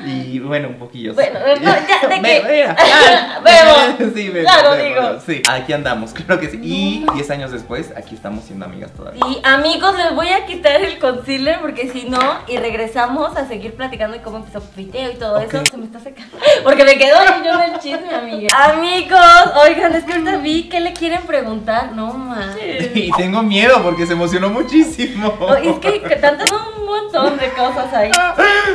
Y 0.05 0.39
bueno, 0.39 0.67
un 0.67 0.75
poquillo. 0.75 1.15
Bueno, 1.15 1.39
no, 1.39 1.63
ya, 1.63 2.07
¿de 2.07 2.59
ya. 2.65 2.74
Vemos. 3.43 3.75
Sí, 4.15 4.29
vemos, 4.29 4.51
Claro, 4.51 4.71
vemos, 4.71 4.85
digo. 4.85 5.19
Sí, 5.25 5.41
aquí 5.49 5.73
andamos, 5.73 6.13
claro 6.13 6.39
que 6.39 6.49
sí. 6.49 6.59
Y 6.61 7.05
10 7.13 7.29
años 7.31 7.51
después, 7.51 7.91
aquí 7.95 8.15
estamos 8.15 8.43
siendo 8.45 8.65
amigas 8.65 8.91
todavía. 8.91 9.21
Y 9.29 9.39
amigos, 9.43 9.97
les 9.97 10.13
voy 10.13 10.29
a 10.29 10.45
quitar 10.45 10.81
el 10.81 10.99
concealer 10.99 11.59
porque 11.61 11.89
si 11.89 12.05
no, 12.09 12.19
y 12.47 12.57
regresamos 12.57 13.35
a 13.37 13.47
seguir 13.47 13.75
platicando 13.75 14.17
de 14.17 14.23
cómo 14.23 14.37
empezó 14.37 14.61
Piteo 14.61 15.11
y 15.11 15.15
todo 15.15 15.39
eso, 15.39 15.63
se 15.69 15.77
me 15.77 15.85
está 15.85 15.99
secando. 15.99 16.37
Porque 16.63 16.83
me 16.83 16.97
quedo 16.97 17.17
ahí 17.19 17.41
yo 17.43 17.61
en 17.61 17.73
el 17.73 17.79
chisme, 17.79 18.13
amiga. 18.13 18.49
Amigos, 18.55 19.19
oigan, 19.67 19.93
es 19.95 20.03
que 20.03 20.13
ahorita 20.13 20.37
vi 20.37 20.63
que 20.69 20.79
le 20.79 20.93
quieren 20.93 21.21
preguntar. 21.23 21.91
No 21.93 22.13
manches. 22.13 22.95
Y 22.95 23.11
tengo 23.11 23.41
miedo 23.43 23.81
porque 23.83 24.05
se 24.05 24.13
emocionó 24.13 24.49
muchísimo. 24.49 25.33
Es 25.61 25.79
que, 25.79 26.15
tanto 26.15 26.43
un 26.55 26.74
montón 27.03 27.37
de 27.37 27.49
cosas 27.49 27.93
ahí. 27.93 28.11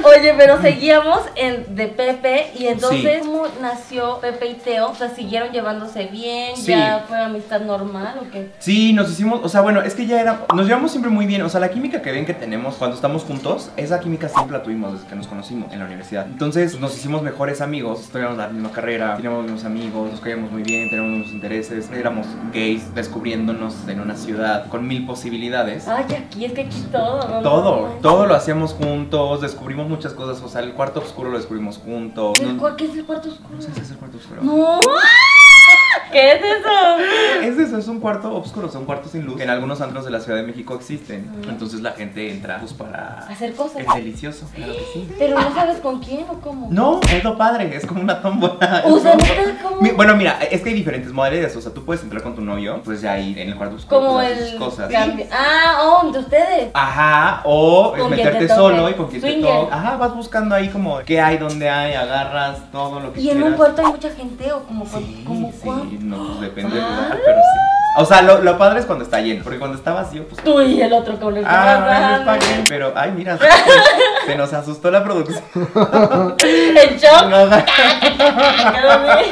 Oye, 0.04 0.34
pero 0.36 0.60
seguíamos 0.60 1.20
en 1.36 1.74
de 1.74 1.88
Pepe 1.88 2.52
y 2.58 2.66
entonces. 2.66 3.20
¿cómo 3.24 3.44
nació 3.60 4.18
Pepe 4.20 4.46
y 4.48 4.54
Teo? 4.54 4.90
O 4.90 4.94
sea, 4.94 5.08
siguieron 5.10 5.50
llevándose 5.50 6.06
bien, 6.06 6.56
Sí. 6.56 6.66
ya 6.72 7.04
fue 7.08 7.18
amistad 7.18 7.60
normal 7.60 8.18
o 8.20 8.30
qué? 8.30 8.50
Sí, 8.58 8.92
nos 8.92 9.10
hicimos, 9.10 9.40
o 9.42 9.48
sea, 9.48 9.60
bueno, 9.60 9.80
es 9.82 9.94
que 9.94 10.06
ya 10.06 10.20
era, 10.20 10.40
nos 10.54 10.66
llevamos 10.66 10.90
siempre 10.90 11.10
muy 11.10 11.26
bien, 11.26 11.42
o 11.42 11.48
sea, 11.48 11.60
la 11.60 11.70
química 11.70 12.02
que 12.02 12.12
ven 12.12 12.26
que 12.26 12.34
tenemos 12.34 12.76
cuando 12.76 12.96
estamos 12.96 13.22
juntos, 13.24 13.70
esa 13.76 14.00
química 14.00 14.28
siempre 14.28 14.56
la 14.56 14.62
tuvimos 14.62 14.92
desde 14.94 15.06
que 15.08 15.16
nos 15.16 15.26
conocimos 15.26 15.72
en 15.72 15.78
la 15.80 15.84
universidad. 15.86 16.26
Entonces 16.26 16.78
nos 16.80 16.96
hicimos 16.96 17.22
mejores 17.22 17.60
amigos, 17.60 18.00
estudiamos 18.00 18.36
la 18.38 18.48
misma 18.48 18.70
carrera, 18.72 19.16
teníamos 19.16 19.42
mismos 19.44 19.64
amigos, 19.64 20.10
nos 20.10 20.20
caíamos 20.20 20.50
muy 20.50 20.62
bien, 20.62 20.88
teníamos 20.90 21.12
mismos 21.18 21.32
intereses, 21.34 21.90
éramos 21.90 22.26
gays 22.52 22.94
descubriéndonos 22.94 23.74
en 23.88 24.00
una 24.00 24.16
ciudad 24.16 24.66
con 24.68 24.86
mil 24.86 25.06
posibilidades. 25.06 25.86
Ay, 25.88 26.04
aquí 26.14 26.44
es 26.44 26.52
que 26.52 26.62
aquí 26.62 26.82
todo, 26.92 27.28
¿no? 27.28 27.40
Todo, 27.42 27.88
No, 28.02 28.09
todo 28.10 28.26
lo 28.26 28.34
hacíamos 28.34 28.72
juntos, 28.74 29.40
descubrimos 29.40 29.88
muchas 29.88 30.12
cosas, 30.14 30.42
o 30.42 30.48
sea, 30.48 30.60
el 30.62 30.72
cuarto 30.72 31.00
oscuro 31.00 31.30
lo 31.30 31.36
descubrimos 31.38 31.78
juntos. 31.78 32.38
¿El 32.40 32.56
No- 32.56 32.62
cua- 32.62 32.76
¿Qué 32.76 32.86
es 32.86 32.96
el 32.96 33.04
cuarto 33.04 33.28
oscuro? 33.28 33.54
no 33.56 33.62
sé 33.62 33.72
si 33.74 33.80
es 33.80 33.90
el 33.90 33.96
cuarto 33.98 34.16
oscuro. 34.18 34.42
No. 34.42 34.80
¿Qué 36.12 36.32
es 36.32 36.40
eso? 36.40 37.42
es 37.42 37.58
eso, 37.58 37.78
es 37.78 37.88
un 37.88 38.00
cuarto 38.00 38.34
oscuro, 38.34 38.68
son 38.70 38.84
cuartos 38.84 39.12
sin 39.12 39.24
luz. 39.24 39.36
que 39.36 39.42
En 39.44 39.50
algunos 39.50 39.80
antros 39.80 40.04
de 40.04 40.10
la 40.10 40.20
Ciudad 40.20 40.38
de 40.38 40.44
México 40.46 40.74
existen. 40.74 41.30
Entonces 41.48 41.80
la 41.80 41.92
gente 41.92 42.30
entra 42.30 42.58
pues 42.58 42.72
para 42.72 43.26
Hacer 43.28 43.54
cosas. 43.54 43.82
Es 43.86 43.94
delicioso, 43.94 44.46
claro 44.54 44.72
que 44.72 44.84
sí. 44.92 45.08
Pero 45.18 45.38
no 45.40 45.54
sabes 45.54 45.78
con 45.78 46.00
quién 46.00 46.24
o 46.28 46.40
cómo. 46.40 46.68
No, 46.70 47.00
es 47.12 47.22
lo 47.24 47.36
padre, 47.36 47.74
es 47.74 47.86
como 47.86 48.00
una 48.02 48.20
tómbola. 48.20 48.82
O 48.86 48.98
sea, 49.00 49.16
como- 49.62 49.80
Bueno, 49.94 50.16
mira, 50.16 50.38
es 50.50 50.62
que 50.62 50.70
hay 50.70 50.74
diferentes 50.74 51.12
modalidades. 51.12 51.56
O 51.56 51.60
sea, 51.60 51.72
tú 51.72 51.84
puedes 51.84 52.02
entrar 52.02 52.22
con 52.22 52.34
tu 52.34 52.40
novio, 52.42 52.80
pues 52.84 53.00
ya 53.00 53.12
ahí 53.12 53.34
en 53.38 53.48
el 53.48 53.56
cuarto 53.56 53.76
oscuro. 53.76 54.00
Como 54.00 54.12
pues, 54.14 54.52
el. 54.52 54.58
cosas. 54.58 54.90
Ah, 55.32 55.78
oh, 55.82 56.10
de 56.10 56.18
ustedes. 56.18 56.70
Ajá, 56.74 57.42
o 57.44 57.94
es 57.96 58.08
meterte 58.08 58.48
solo 58.48 58.88
y 58.90 58.94
con 58.94 59.06
quien 59.08 59.20
te 59.22 59.34
toque. 59.40 59.68
Ajá, 59.72 59.96
vas 59.96 60.14
buscando 60.14 60.54
ahí 60.54 60.68
como 60.68 60.98
qué 61.00 61.20
hay, 61.20 61.38
dónde 61.38 61.68
hay, 61.68 61.94
agarras 61.94 62.70
todo 62.72 63.00
lo 63.00 63.12
que 63.12 63.20
¿Y 63.20 63.28
en 63.30 63.34
quieras. 63.36 63.50
un 63.52 63.56
cuarto 63.56 63.82
hay 63.82 63.92
mucha 63.92 64.10
gente 64.10 64.52
o 64.52 64.60
como, 64.64 64.86
Sí, 64.86 65.24
como 65.26 65.52
sí, 65.52 65.58
no, 66.00 66.26
pues 66.26 66.40
depende 66.40 66.74
del 66.76 66.84
Ah. 66.84 66.90
lugar, 66.90 67.20
pero 67.24 67.40
sí. 67.40 67.79
O 67.96 68.04
sea, 68.04 68.22
lo, 68.22 68.40
lo 68.40 68.56
padre 68.56 68.80
es 68.80 68.86
cuando 68.86 69.04
está 69.04 69.20
lleno, 69.20 69.42
porque 69.42 69.58
cuando 69.58 69.76
está 69.76 69.92
vacío, 69.92 70.24
pues... 70.28 70.42
Tú 70.42 70.60
y 70.62 70.80
el 70.80 70.92
otro 70.92 71.18
con 71.18 71.36
el 71.36 71.44
Ah, 71.46 72.22
no 72.24 72.32
bien, 72.32 72.64
pero, 72.68 72.92
ay, 72.94 73.12
mira, 73.16 73.36
se, 73.36 73.46
se 74.26 74.36
nos 74.36 74.52
asustó 74.52 74.90
la 74.90 75.02
producción. 75.02 75.42
En 76.42 76.96
shock. 76.98 77.64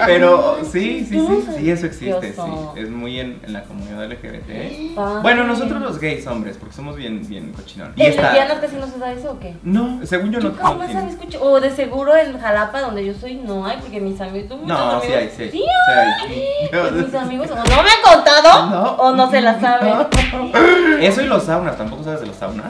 Pero 0.07 0.59
sí, 0.63 1.07
sí, 1.09 1.17
no 1.17 1.29
sí, 1.29 1.47
sí, 1.59 1.71
eso 1.71 1.87
existe, 1.87 2.33
sí. 2.33 2.43
Es 2.77 2.91
muy 2.91 3.21
en, 3.21 3.41
en 3.45 3.53
la 3.53 3.63
comunidad 3.63 4.05
LGBT. 4.11 4.95
Padre. 4.95 5.23
Bueno, 5.23 5.45
nosotros 5.45 5.81
los 5.81 5.99
gays, 5.99 6.27
hombres, 6.27 6.57
porque 6.59 6.75
somos 6.75 6.97
bien, 6.97 7.27
bien 7.27 7.53
cochinones. 7.53 7.97
Y 7.97 8.03
¿En 8.03 8.11
está... 8.11 8.33
lesbianas 8.33 8.59
casi 8.59 8.77
no 8.77 8.87
se 8.87 8.99
da 8.99 9.13
eso 9.13 9.33
o 9.33 9.41
qué? 9.41 9.57
No, 9.63 10.01
según 10.05 10.33
yo 10.33 10.41
no. 10.41 10.55
Yo 10.57 10.75
no 10.75 10.83
había 10.83 11.09
escuchado. 11.09 11.45
O 11.45 11.61
de 11.61 11.71
seguro 11.71 12.17
en 12.17 12.39
Jalapa, 12.39 12.81
donde 12.81 13.05
yo 13.05 13.15
soy, 13.15 13.37
no 13.37 13.67
hay, 13.67 13.79
porque 13.79 14.01
mis 14.01 14.21
amigos. 14.21 14.59
No, 14.65 15.01
sí 15.01 15.13
hay, 15.13 15.31
sí. 15.37 15.51
Sí 15.51 15.65
hay. 15.95 16.49
Pues 16.79 16.93
mis 16.93 17.15
amigos 17.15 17.49
no 17.51 17.57
me 17.57 17.91
han 17.91 18.03
contado 18.03 18.58
No. 18.67 18.91
o 18.93 19.13
no 19.15 19.31
se 19.31 19.41
la 19.41 19.61
saben. 19.61 19.95
Eso 21.01 21.23
y 21.23 21.27
los 21.27 21.45
saunas, 21.45 21.77
¿tampoco 21.77 22.03
sabes 22.05 22.21
de 22.21 22.27
los 22.27 22.37
saunas? 22.37 22.67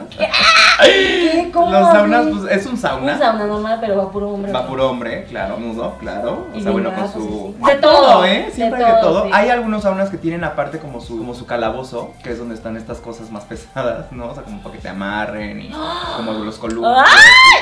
¿Qué? 0.81 1.49
¿Cómo? 1.53 1.71
Los 1.71 1.87
saunas, 1.89 2.25
pues 2.27 2.51
es 2.51 2.65
un 2.67 2.77
sauna. 2.77 3.13
Un 3.13 3.19
sauna 3.19 3.45
normal, 3.45 3.77
pero 3.81 3.97
va 3.97 4.11
puro 4.11 4.29
hombre. 4.29 4.51
Va 4.51 4.65
puro 4.67 4.89
hombre, 4.89 5.25
claro, 5.25 5.57
nudo, 5.57 5.95
claro. 5.99 6.47
O 6.55 6.59
sea, 6.59 6.71
bueno, 6.71 6.93
con 6.93 7.11
su. 7.11 7.55
De 7.65 7.75
todo, 7.75 8.23
¿eh? 8.25 8.49
Siempre 8.53 8.83
hay 8.83 8.93
de 8.95 9.01
todo. 9.01 9.27
Hay 9.33 9.49
algunos 9.49 9.83
saunas 9.83 10.09
que 10.09 10.17
tienen 10.17 10.43
aparte 10.43 10.79
como 10.79 11.01
su, 11.01 11.17
como 11.17 11.33
su 11.33 11.45
calabozo, 11.45 12.11
que 12.23 12.31
es 12.31 12.39
donde 12.39 12.55
están 12.55 12.77
estas 12.77 12.99
cosas 12.99 13.31
más 13.31 13.43
pesadas, 13.45 14.11
¿no? 14.11 14.27
O 14.27 14.33
sea, 14.33 14.43
como 14.43 14.61
para 14.61 14.75
que 14.75 14.81
te 14.81 14.89
amarren 14.89 15.59
y 15.61 15.73
como 16.17 16.33
los 16.33 16.57
columnas. 16.59 17.07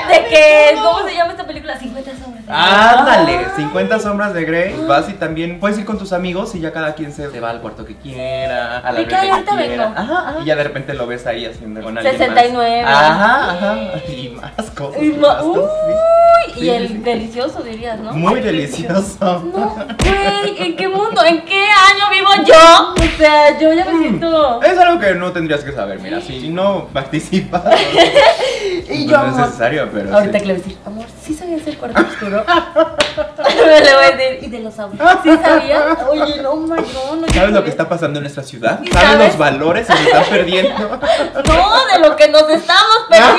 ¿De 0.08 0.24
qué? 0.28 0.74
¿Cómo 0.82 1.06
se 1.08 1.14
llama 1.14 1.32
esta 1.32 1.46
película? 1.46 1.78
50 1.78 2.10
sombras. 2.12 2.46
de 2.46 2.52
Grey. 2.52 2.56
Ándale, 2.58 3.38
Ah. 3.46 3.52
50 3.56 3.98
sombras 4.00 4.34
de 4.34 4.44
Grey. 4.44 4.84
Vas 4.86 5.08
y 5.08 5.14
también 5.14 5.60
puedes 5.60 5.78
ir 5.78 5.84
con 5.84 5.98
tus 5.98 6.12
amigos 6.12 6.54
y 6.54 6.60
ya 6.60 6.72
cada 6.72 6.94
quien 6.94 7.12
se, 7.12 7.30
se 7.30 7.40
va 7.40 7.50
al 7.50 7.60
cuarto 7.60 7.84
que 7.84 7.96
quiera, 7.96 8.07
a 8.14 8.92
la 8.92 9.04
que 9.06 9.14
ahorita 9.14 9.56
quiera. 9.56 9.56
vengo. 9.56 9.82
Ajá, 9.96 10.28
ajá. 10.28 10.38
Y 10.42 10.46
ya 10.46 10.56
de 10.56 10.64
repente 10.64 10.94
lo 10.94 11.06
ves 11.06 11.26
ahí 11.26 11.46
haciendo 11.46 11.82
con 11.82 11.96
alguien 11.98 12.16
69. 12.18 12.82
Más. 12.82 12.94
Ajá, 12.94 13.50
ajá. 13.52 13.76
Y 14.08 14.28
más 14.30 14.70
cosas. 14.70 15.02
Y 15.02 15.12
más 15.12 15.42
cosas, 15.42 15.72
sí. 15.86 15.92
Uy, 15.92 16.52
Sí, 16.54 16.60
y 16.64 16.70
el 16.70 16.88
sí, 16.88 16.94
delicioso 16.98 17.62
dirías, 17.62 17.98
¿no? 18.00 18.12
Muy 18.12 18.40
delicioso. 18.40 19.44
No, 19.58 19.74
güey, 19.74 20.62
¿en 20.62 20.76
qué 20.76 20.88
mundo? 20.88 21.22
¿En 21.24 21.44
qué 21.44 21.64
año 21.64 22.10
vivo 22.10 22.28
yo? 22.46 22.94
O 22.94 23.18
sea, 23.18 23.58
yo 23.58 23.72
ya 23.72 23.84
me 23.84 23.98
siento. 23.98 24.62
Es 24.62 24.78
algo 24.78 24.98
que 25.00 25.14
no 25.14 25.32
tendrías 25.32 25.62
que 25.64 25.72
saber, 25.72 25.98
mira, 26.00 26.20
si 26.20 26.48
no 26.48 26.86
participas, 26.92 27.64
no, 28.88 28.94
Y 28.94 29.06
yo, 29.06 29.18
no 29.18 29.26
es 29.30 29.36
necesario, 29.36 29.88
pero 29.92 30.14
Ahorita 30.14 30.38
sí. 30.38 30.40
que 30.40 30.46
le 30.46 30.52
voy 30.54 30.62
a 30.62 30.64
decir, 30.64 30.78
amor, 30.86 31.06
¿sí 31.22 31.34
sabías 31.34 31.66
el 31.66 31.76
cuarto 31.76 32.00
oscuro? 32.02 32.44
me 33.66 33.80
le 33.80 33.94
voy 33.94 34.04
a 34.04 34.16
decir, 34.16 34.38
y 34.42 34.46
de 34.50 34.60
los 34.60 34.78
autos. 34.78 35.08
¿Sí 35.22 35.30
sabías? 35.42 35.98
Oye, 36.08 36.42
no, 36.42 36.56
my, 36.56 36.68
no, 36.68 37.26
¿Sabes 37.34 37.52
lo 37.52 37.64
que 37.64 37.70
está 37.70 37.88
pasando 37.88 37.97
en 38.06 38.12
nuestra 38.14 38.42
ciudad? 38.42 38.80
¿Y 38.84 38.88
¿Sabes, 38.90 39.08
sabes? 39.10 39.26
los 39.28 39.38
valores 39.38 39.86
que 39.86 39.92
se 39.96 40.02
están 40.04 40.24
perdiendo? 40.30 41.00
No, 41.48 41.86
de 42.02 42.08
lo 42.08 42.16
que 42.16 42.28
nos 42.28 42.48
estamos 42.50 43.06
perdiendo. 43.08 43.38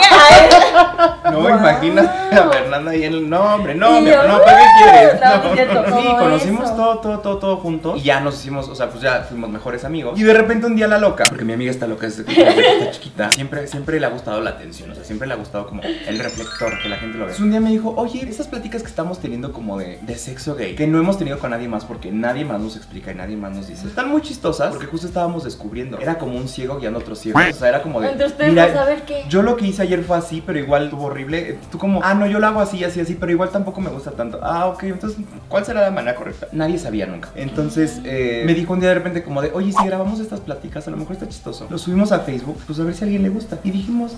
No, 1.32 1.40
Wow. 1.42 1.50
imagínate 1.60 2.36
a 2.36 2.50
Fernanda 2.50 2.96
y 2.96 3.04
él. 3.04 3.30
No, 3.30 3.40
hombre, 3.56 3.76
no, 3.76 4.02
mi 4.02 4.10
yo, 4.10 4.28
no, 4.28 4.40
¿para 4.42 4.58
qué 4.58 4.66
quieres? 4.84 5.22
no, 5.22 5.90
no 5.94 6.02
Sí, 6.02 6.08
conocimos 6.18 6.64
eso. 6.66 6.74
todo, 6.76 7.00
todo, 7.00 7.20
todo, 7.20 7.38
todo 7.38 7.58
juntos. 7.58 7.98
Y 8.00 8.04
ya 8.04 8.20
nos 8.20 8.36
hicimos, 8.36 8.68
o 8.68 8.76
sea, 8.76 8.90
pues 8.90 9.02
ya 9.04 9.26
fuimos 9.28 9.50
mejores 9.50 9.84
amigos. 9.86 10.20
Y 10.20 10.24
de 10.24 10.34
repente 10.34 10.66
un 10.66 10.76
día 10.76 10.88
la 10.88 10.98
loca, 10.98 11.24
porque 11.30 11.46
mi 11.46 11.54
amiga 11.54 11.72
está 11.72 11.88
loca 11.88 12.08
desde 12.08 12.26
que 12.26 12.32
está 12.42 12.92
chiquita, 12.92 13.32
siempre, 13.32 13.68
siempre 13.68 14.00
le 14.00 14.06
ha 14.06 14.10
gustado 14.10 14.42
la 14.42 14.52
atención, 14.52 14.90
o 14.92 14.96
sea, 14.96 15.04
siempre 15.04 15.28
le 15.28 15.34
ha 15.36 15.38
gustado 15.38 15.68
como 15.68 15.82
el 15.84 16.20
reflector, 16.20 16.82
que 16.82 16.90
la 16.90 16.98
gente 16.98 17.18
lo 17.18 17.26
vea. 17.26 17.34
Entonces 17.36 17.40
un 17.42 17.52
día 17.52 17.60
me 17.60 17.70
dijo, 17.70 17.94
oye, 17.96 18.28
esas 18.28 18.48
pláticas 18.48 18.82
que 18.82 18.90
estamos 18.90 19.20
teniendo 19.20 19.54
como 19.54 19.78
de, 19.78 20.00
de 20.02 20.16
sexo 20.18 20.56
gay, 20.56 20.76
que 20.76 20.88
no 20.88 21.00
hemos 21.00 21.18
tenido 21.18 21.38
con 21.40 21.52
nadie 21.52 21.68
más 21.68 21.86
porque 21.86 22.12
nadie 22.12 22.44
más 22.46 22.60
nos 22.60 22.76
explica 22.76 23.12
y 23.12 23.16
nadie 23.16 23.38
más 23.38 23.52
nos 23.56 23.68
dice, 23.68 23.88
están 23.88 24.10
muy 24.10 24.22
chistosas 24.22 24.40
porque 24.58 24.86
justo 24.86 25.08
estábamos 25.08 25.44
descubriendo. 25.44 26.00
Era 26.00 26.18
como 26.18 26.38
un 26.38 26.48
ciego 26.48 26.78
guiando 26.78 27.00
a 27.00 27.02
otro 27.02 27.16
ciego. 27.16 27.40
O 27.40 27.54
sea, 27.54 27.70
era 27.70 27.82
como 27.82 28.02
de. 28.02 28.12
Entre 28.12 28.28
ustedes 28.28 28.50
"Mira, 28.52 28.68
no 28.68 28.74
saber 28.74 29.04
qué. 29.04 29.24
yo 29.30 29.42
lo 29.42 29.56
que 29.56 29.68
hice 29.68 29.82
ayer 29.82 30.04
fue 30.04 30.18
así, 30.18 30.44
pero 30.46 30.60
igual 30.60 30.86
estuvo 30.86 31.06
horrible. 31.06 31.58
Tú 31.72 31.78
como, 31.78 32.02
ah, 32.04 32.14
no, 32.14 32.28
yo 32.28 32.40
lo 32.40 32.48
hago 32.48 32.60
así, 32.60 32.84
así, 32.84 33.00
así, 33.00 33.16
pero 33.16 33.32
igual 33.32 33.50
tampoco 33.50 33.82
me 33.82 33.90
gusta 33.90 34.12
tanto. 34.12 34.40
Ah, 34.42 34.68
ok, 34.68 34.84
entonces, 34.84 35.20
¿cuál 35.48 35.66
será 35.66 35.82
la 35.82 35.92
manera 35.92 36.16
correcta? 36.16 36.48
Nadie 36.52 36.78
sabía 36.78 37.06
nunca. 37.06 37.30
Entonces, 37.36 38.00
eh, 38.04 38.44
me 38.46 38.54
dijo 38.54 38.74
un 38.74 38.80
día 38.80 38.90
de 38.90 38.96
repente 38.96 39.24
como 39.24 39.42
de, 39.42 39.52
oye, 39.54 39.72
si 39.72 39.86
grabamos 39.86 40.20
estas 40.20 40.40
pláticas, 40.40 40.88
a 40.88 40.92
lo 40.92 40.98
mejor 40.98 41.14
está 41.14 41.28
chistoso. 41.28 41.68
Lo 41.70 41.78
subimos 41.78 42.12
a 42.12 42.20
Facebook, 42.20 42.60
pues 42.66 42.80
a 42.80 42.84
ver 42.84 42.94
si 42.94 43.04
a 43.04 43.06
alguien 43.06 43.24
le 43.24 43.30
gusta. 43.30 43.60
Y 43.64 43.72
dijimos, 43.72 44.16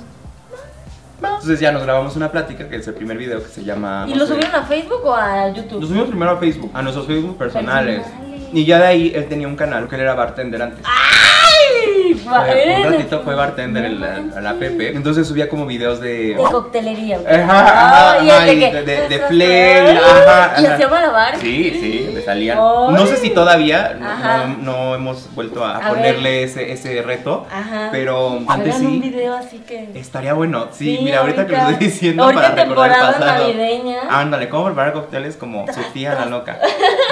entonces 1.42 1.60
ya 1.60 1.72
nos 1.72 1.84
grabamos 1.84 2.16
una 2.16 2.32
plática, 2.32 2.70
que 2.70 2.76
es 2.76 2.88
el 2.88 2.94
primer 2.94 3.18
video 3.18 3.42
que 3.42 3.50
se 3.50 3.64
llama... 3.64 4.06
¿Y 4.08 4.12
no 4.12 4.18
lo 4.18 4.28
sé, 4.28 4.34
subieron 4.34 4.56
a 4.56 4.64
Facebook 4.64 5.02
o 5.04 5.16
a 5.16 5.50
YouTube? 5.50 5.82
Lo 5.82 5.88
subimos 5.88 6.10
primero 6.10 6.32
a 6.32 6.38
Facebook, 6.38 6.72
a 6.74 6.82
nuestros 6.82 7.08
Facebook 7.08 7.38
personales. 7.38 8.02
Personales. 8.02 8.31
Y 8.54 8.66
ya 8.66 8.80
de 8.80 8.86
ahí 8.86 9.12
él 9.16 9.28
tenía 9.28 9.48
un 9.48 9.56
canal, 9.56 9.88
que 9.88 9.96
él 9.96 10.02
era 10.02 10.14
bartender 10.14 10.62
antes. 10.62 10.86
¡Ay! 10.86 11.31
Fue- 12.24 12.76
un 12.86 12.92
ratito 12.94 13.22
fue 13.22 13.36
bartender 13.36 13.86
en 13.86 14.00
la, 14.02 14.18
en 14.18 14.44
la 14.44 14.54
Pepe. 14.56 14.96
Entonces 14.96 15.28
subía 15.28 15.50
como 15.50 15.66
videos 15.66 16.00
de... 16.00 16.36
De 16.36 16.36
coctelería. 16.36 17.20
Ajá, 17.28 17.42
ajá, 17.62 18.12
Ay, 18.20 18.30
ajá, 18.30 18.48
el 18.48 18.58
y 18.58 18.60
de, 18.62 18.84
de, 18.84 19.08
de 19.10 19.16
Ajá. 19.16 19.28
flair, 19.28 19.98
ajá, 19.98 20.62
Y 20.62 20.66
hacía 20.66 20.88
malabar. 20.88 21.38
Sí, 21.38 21.72
sí, 21.82 22.12
me 22.14 22.22
salían. 22.22 22.58
Ay. 22.60 22.94
No 22.96 23.06
sé 23.08 23.18
si 23.18 23.30
todavía 23.32 23.98
no, 24.00 24.48
no- 24.58 24.96
hemos 24.96 25.34
vuelto 25.34 25.64
a, 25.66 25.78
A 25.78 25.90
ponerle 25.90 26.44
ese, 26.44 26.72
ese 26.72 27.02
reto, 27.02 27.46
Ajá. 27.52 27.90
pero 27.92 28.40
antes 28.48 28.76
Hagan 28.76 28.86
un 28.88 28.92
sí. 29.02 29.10
video 29.10 29.34
así 29.36 29.58
que. 29.60 29.90
Estaría 29.96 30.34
bueno. 30.34 30.68
Sí, 30.72 30.98
Sí, 30.98 31.04
mira, 31.04 31.20
ahorita, 31.22 31.46
que 31.46 31.52
lo 31.54 31.58
ahorita. 31.60 31.72
estoy 31.74 31.88
diciendo 31.88 32.24
Ahorita 32.24 32.42
para 32.50 32.64
recordar 32.64 32.92
el 32.92 32.98
pasado. 33.14 33.42
navideña. 33.48 33.98
Ándale, 34.10 34.50
cómo 34.50 34.66
preparar 34.66 34.94
cócteles 34.94 35.36
como 35.38 35.66
su 35.72 35.82
tía 35.94 36.14
la 36.16 36.26
loca. 36.26 36.60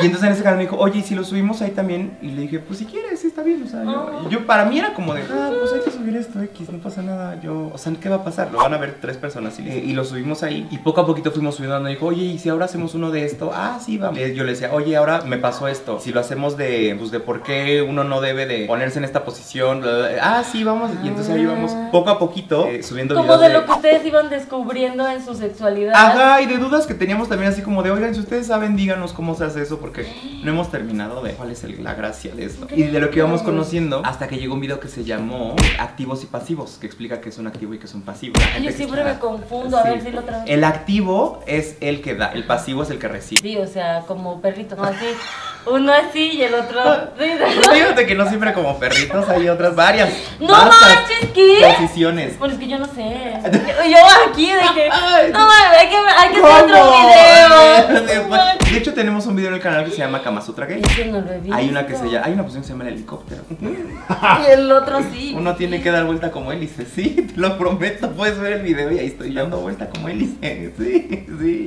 Y 0.01 0.05
entonces 0.05 0.27
en 0.27 0.33
ese 0.33 0.43
canal 0.43 0.57
me 0.57 0.63
dijo, 0.63 0.77
oye, 0.77 0.99
¿y 0.99 1.03
si 1.03 1.15
lo 1.15 1.23
subimos 1.23 1.61
ahí 1.61 1.71
también? 1.71 2.17
Y 2.21 2.27
le 2.31 2.41
dije, 2.43 2.59
pues 2.59 2.79
si 2.79 2.85
quieres, 2.85 3.19
sí, 3.19 3.27
está 3.27 3.41
bien. 3.43 3.63
O 3.63 3.67
sea, 3.67 3.83
yo, 3.83 3.89
Oh. 3.99 4.27
y 4.27 4.31
yo 4.31 4.45
para 4.45 4.65
mí 4.65 4.77
era 4.79 4.93
como 4.99 5.13
de, 5.13 5.21
ah, 5.31 5.51
pues 5.59 5.73
hay 5.73 5.79
que 5.81 5.91
subir 5.91 6.15
esto, 6.17 6.41
X, 6.41 6.69
no 6.71 6.79
pasa 6.79 7.01
nada. 7.01 7.39
Yo, 7.41 7.71
o 7.73 7.77
sea, 7.77 7.93
¿qué 8.01 8.09
va 8.09 8.17
a 8.17 8.23
pasar? 8.23 8.51
Lo 8.51 8.59
van 8.59 8.73
a 8.73 8.77
ver 8.77 8.97
tres 9.01 9.17
personas 9.17 9.59
y, 9.59 9.63
y 9.67 9.93
lo 9.93 10.03
subimos 10.05 10.43
ahí. 10.43 10.67
Y 10.71 10.77
poco 10.79 11.01
a 11.01 11.05
poquito 11.05 11.31
fuimos 11.31 11.55
subiendo. 11.55 11.79
Me 11.79 11.89
dijo, 11.91 12.05
oye, 12.07 12.23
¿y 12.23 12.39
si 12.39 12.49
ahora 12.49 12.65
hacemos 12.65 12.93
uno 12.95 13.11
de 13.11 13.25
esto? 13.25 13.51
Ah, 13.53 13.79
sí, 13.83 13.97
vamos. 13.97 14.19
Y 14.19 14.33
Yo 14.33 14.43
le 14.43 14.51
decía, 14.51 14.71
oye, 14.73 14.95
ahora 14.95 15.21
me 15.21 15.37
pasó 15.37 15.67
esto. 15.67 15.99
Si 15.99 16.11
lo 16.11 16.19
hacemos 16.19 16.57
de, 16.57 16.95
pues 16.97 17.11
de 17.11 17.19
por 17.19 17.43
qué 17.43 17.81
uno 17.81 18.03
no 18.03 18.21
debe 18.21 18.45
de 18.45 18.65
ponerse 18.67 18.99
en 18.99 19.05
esta 19.05 19.23
posición. 19.23 19.81
bla, 19.81 19.91
bla, 19.91 20.09
bla. 20.09 20.17
Ah, 20.39 20.43
sí, 20.43 20.63
vamos. 20.63 20.91
Y 21.03 21.07
entonces 21.07 21.33
ahí 21.35 21.45
vamos 21.45 21.71
poco 21.91 22.09
a 22.09 22.19
poquito 22.19 22.67
eh, 22.67 22.83
subiendo 22.83 23.15
Como 23.15 23.27
videos 23.37 23.41
de 23.41 23.49
lo 23.59 23.65
que 23.65 23.71
ustedes 23.71 24.05
iban 24.05 24.29
descubriendo 24.29 25.07
en 25.07 25.23
su 25.23 25.33
sexualidad. 25.35 25.93
Ajá, 25.95 26.41
y 26.41 26.45
de 26.47 26.57
dudas 26.57 26.85
que 26.87 26.93
teníamos 26.93 27.29
también 27.29 27.51
así 27.51 27.61
como 27.61 27.83
de, 27.83 27.91
oigan, 27.91 28.13
si 28.13 28.19
ustedes 28.19 28.47
saben, 28.47 28.75
díganos 28.75 29.13
cómo 29.13 29.35
se 29.35 29.45
hace 29.45 29.61
eso, 29.61 29.79
porque 29.79 30.05
no 30.43 30.51
hemos 30.51 30.69
terminado 30.71 31.21
de 31.21 31.33
cuál 31.33 31.51
es 31.51 31.63
el- 31.63 31.83
la 31.83 31.93
gracia 31.93 32.33
de 32.35 32.45
esto. 32.45 32.67
Y 32.75 32.83
de 32.83 32.99
lo 32.99 33.09
que 33.09 33.19
íbamos 33.19 33.41
conociendo, 33.41 34.01
hasta 34.03 34.27
que 34.27 34.37
llegó 34.37 34.53
un 34.55 34.59
video 34.61 34.79
que 34.79 34.87
se 34.89 35.03
llamó 35.03 35.55
Activos 35.79 36.23
y 36.23 36.27
Pasivos, 36.27 36.77
que 36.79 36.87
explica 36.87 37.21
que 37.21 37.29
es 37.29 37.37
un 37.37 37.47
activo 37.47 37.73
y 37.73 37.79
que 37.79 37.85
es 37.85 37.93
un 37.93 38.01
pasivo. 38.01 38.33
Yo 38.61 38.71
siempre 38.71 39.03
me 39.03 39.17
confundo. 39.19 39.77
A 39.77 39.83
Sí. 39.83 39.89
ver 39.89 40.01
si 40.01 40.11
lo 40.11 40.19
otra 40.21 40.43
vez. 40.43 40.49
El 40.51 40.63
activo 40.63 41.41
es 41.47 41.77
el 41.81 42.01
que 42.01 42.15
da, 42.15 42.27
el 42.33 42.43
pasivo 42.45 42.83
es 42.83 42.89
el 42.89 42.99
que 42.99 43.07
recibe. 43.07 43.41
Sí, 43.41 43.57
o 43.57 43.67
sea, 43.67 44.01
como 44.07 44.41
perrito. 44.41 44.75
No, 44.75 44.83
así. 44.83 45.05
Uno 45.65 45.91
así 45.93 46.31
y 46.33 46.43
el 46.43 46.53
otro. 46.53 46.81
Pero 47.17 47.45
Fíjate 47.73 48.05
que 48.05 48.15
no 48.15 48.27
siempre 48.27 48.53
como 48.53 48.79
perritos, 48.79 49.27
hay 49.29 49.49
otras 49.49 49.75
varias. 49.75 50.09
No 50.39 50.47
manches, 50.47 51.31
¿qué? 51.33 51.73
Posiciones. 51.75 52.39
Bueno, 52.39 52.53
es 52.53 52.59
que 52.59 52.67
yo 52.67 52.79
no 52.79 52.85
sé. 52.85 53.39
Yo 53.89 54.29
aquí 54.29 54.47
de 54.47 54.61
que. 54.73 54.89
No 55.31 55.39
mames, 55.39 55.79
hay 55.79 55.89
que, 55.89 55.97
hay 55.97 56.29
que 56.29 56.39
hacer 56.39 56.63
otro 56.63 56.91
video. 56.91 57.99
De, 58.05 58.71
No 58.71 58.77
hecho, 58.77 58.93
tenemos 58.93 59.25
un 59.25 59.35
video 59.35 59.49
en 59.49 59.55
el 59.55 59.61
canal 59.61 59.85
que 59.85 59.91
se 59.91 59.97
llama 59.97 60.21
Kama 60.21 60.41
Sutra 60.41 60.65
Gay. 60.65 60.81
Ese 60.83 61.05
no 61.05 61.21
lo 61.21 61.31
he 61.31 61.39
visto. 61.39 61.55
Hay 61.55 61.69
una 61.69 61.85
que 61.85 61.95
se 61.95 62.09
llama, 62.09 62.25
hay 62.25 62.33
una 62.33 62.43
posición 62.43 62.63
que 62.63 62.67
se 62.67 62.73
llama 62.73 62.87
el 62.87 62.93
helicóptero. 62.93 63.41
Y 63.61 64.51
el 64.51 64.71
otro 64.71 64.99
sí. 65.11 65.33
Uno 65.35 65.55
tiene 65.55 65.81
que 65.81 65.91
dar 65.91 66.05
vuelta 66.05 66.31
como 66.31 66.51
hélice, 66.51 66.85
sí, 66.85 67.27
te 67.33 67.39
lo 67.39 67.57
prometo, 67.57 68.11
puedes 68.11 68.39
ver 68.39 68.53
el 68.53 68.61
video 68.61 68.91
y 68.91 68.99
ahí 68.99 69.07
estoy 69.07 69.33
dando 69.33 69.57
vuelta 69.57 69.89
como 69.89 70.07
hélice, 70.09 70.73
sí, 70.77 71.25
sí. 71.39 71.65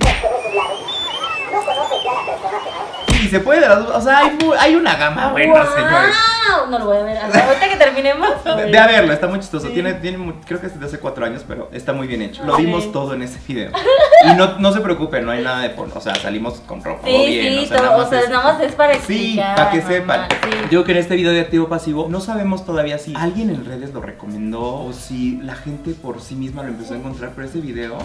Sí, 3.22 3.28
se 3.28 3.40
puede 3.40 3.60
de 3.60 3.68
las 3.68 3.78
dos, 3.86 3.94
o 3.94 4.00
sea, 4.00 4.18
hay, 4.18 4.38
hay 4.58 4.74
una 4.74 4.96
gama 4.96 5.30
buena, 5.30 5.52
Guau. 5.52 5.66
señores. 5.76 6.16
¡Wow! 6.58 6.70
No 6.70 6.78
lo 6.80 6.86
voy 6.86 6.96
a 6.98 7.02
ver. 7.04 7.18
Hasta 7.18 7.46
ahorita 7.46 7.68
que 7.68 7.76
terminemos. 7.76 8.28
Ve 8.44 8.54
veré. 8.64 8.78
a 8.78 8.86
verlo, 8.88 9.12
está 9.12 9.26
muy 9.28 9.38
chistoso. 9.38 9.68
Sí. 9.68 9.74
Tiene, 9.74 9.94
tiene, 9.94 10.34
creo 10.44 10.60
que 10.60 10.66
es 10.66 10.78
de 10.78 10.84
hace 10.86 10.98
cuatro 10.98 11.24
años, 11.24 11.44
pero 11.46 11.68
está 11.72 11.92
muy 11.92 12.06
bien 12.08 12.20
hecho. 12.22 12.44
Lo 12.44 12.56
vimos 12.56 12.90
todo 12.90 13.14
en 13.14 13.22
ese 13.22 13.38
video. 13.46 13.70
Y 14.24 14.36
no, 14.36 14.56
no 14.60 14.72
se 14.72 14.80
preocupen, 14.80 15.26
no 15.26 15.32
hay 15.32 15.42
nada 15.42 15.62
de 15.62 15.70
porno. 15.70 15.94
O 15.96 16.00
sea, 16.00 16.14
salimos 16.14 16.60
con 16.60 16.80
ropa. 16.84 17.04
Sí, 17.08 17.26
bien, 17.26 17.58
sí, 17.58 17.64
o 17.64 17.66
sea, 17.66 17.76
todo, 17.78 17.86
nada 17.86 17.96
o 17.96 18.00
más 18.02 18.08
sea, 18.10 18.20
es- 18.20 18.30
nada 18.30 18.52
más 18.52 18.62
es 18.62 18.72
para 18.76 18.94
Sí, 18.94 18.98
explicar. 18.98 19.56
para 19.56 19.70
que 19.72 19.76
mamá, 19.78 19.88
sepan. 19.90 20.28
sí. 20.30 20.58
Digo 20.70 20.84
que 20.84 20.92
en 20.92 20.98
este 20.98 21.16
video 21.16 21.32
de 21.32 21.40
activo 21.40 21.68
pasivo 21.68 22.06
no 22.08 22.20
sabemos 22.20 22.64
todavía 22.64 22.98
si 22.98 23.14
alguien 23.16 23.50
en 23.50 23.64
redes 23.64 23.92
lo 23.92 24.00
recomendó 24.00 24.62
o 24.84 24.92
si 24.92 25.38
la 25.42 25.56
gente 25.56 25.90
por 25.94 26.20
sí 26.20 26.36
misma 26.36 26.62
lo 26.62 26.68
empezó 26.68 26.94
a 26.94 26.98
encontrar, 26.98 27.32
pero 27.34 27.48
ese 27.48 27.60
video 27.60 27.98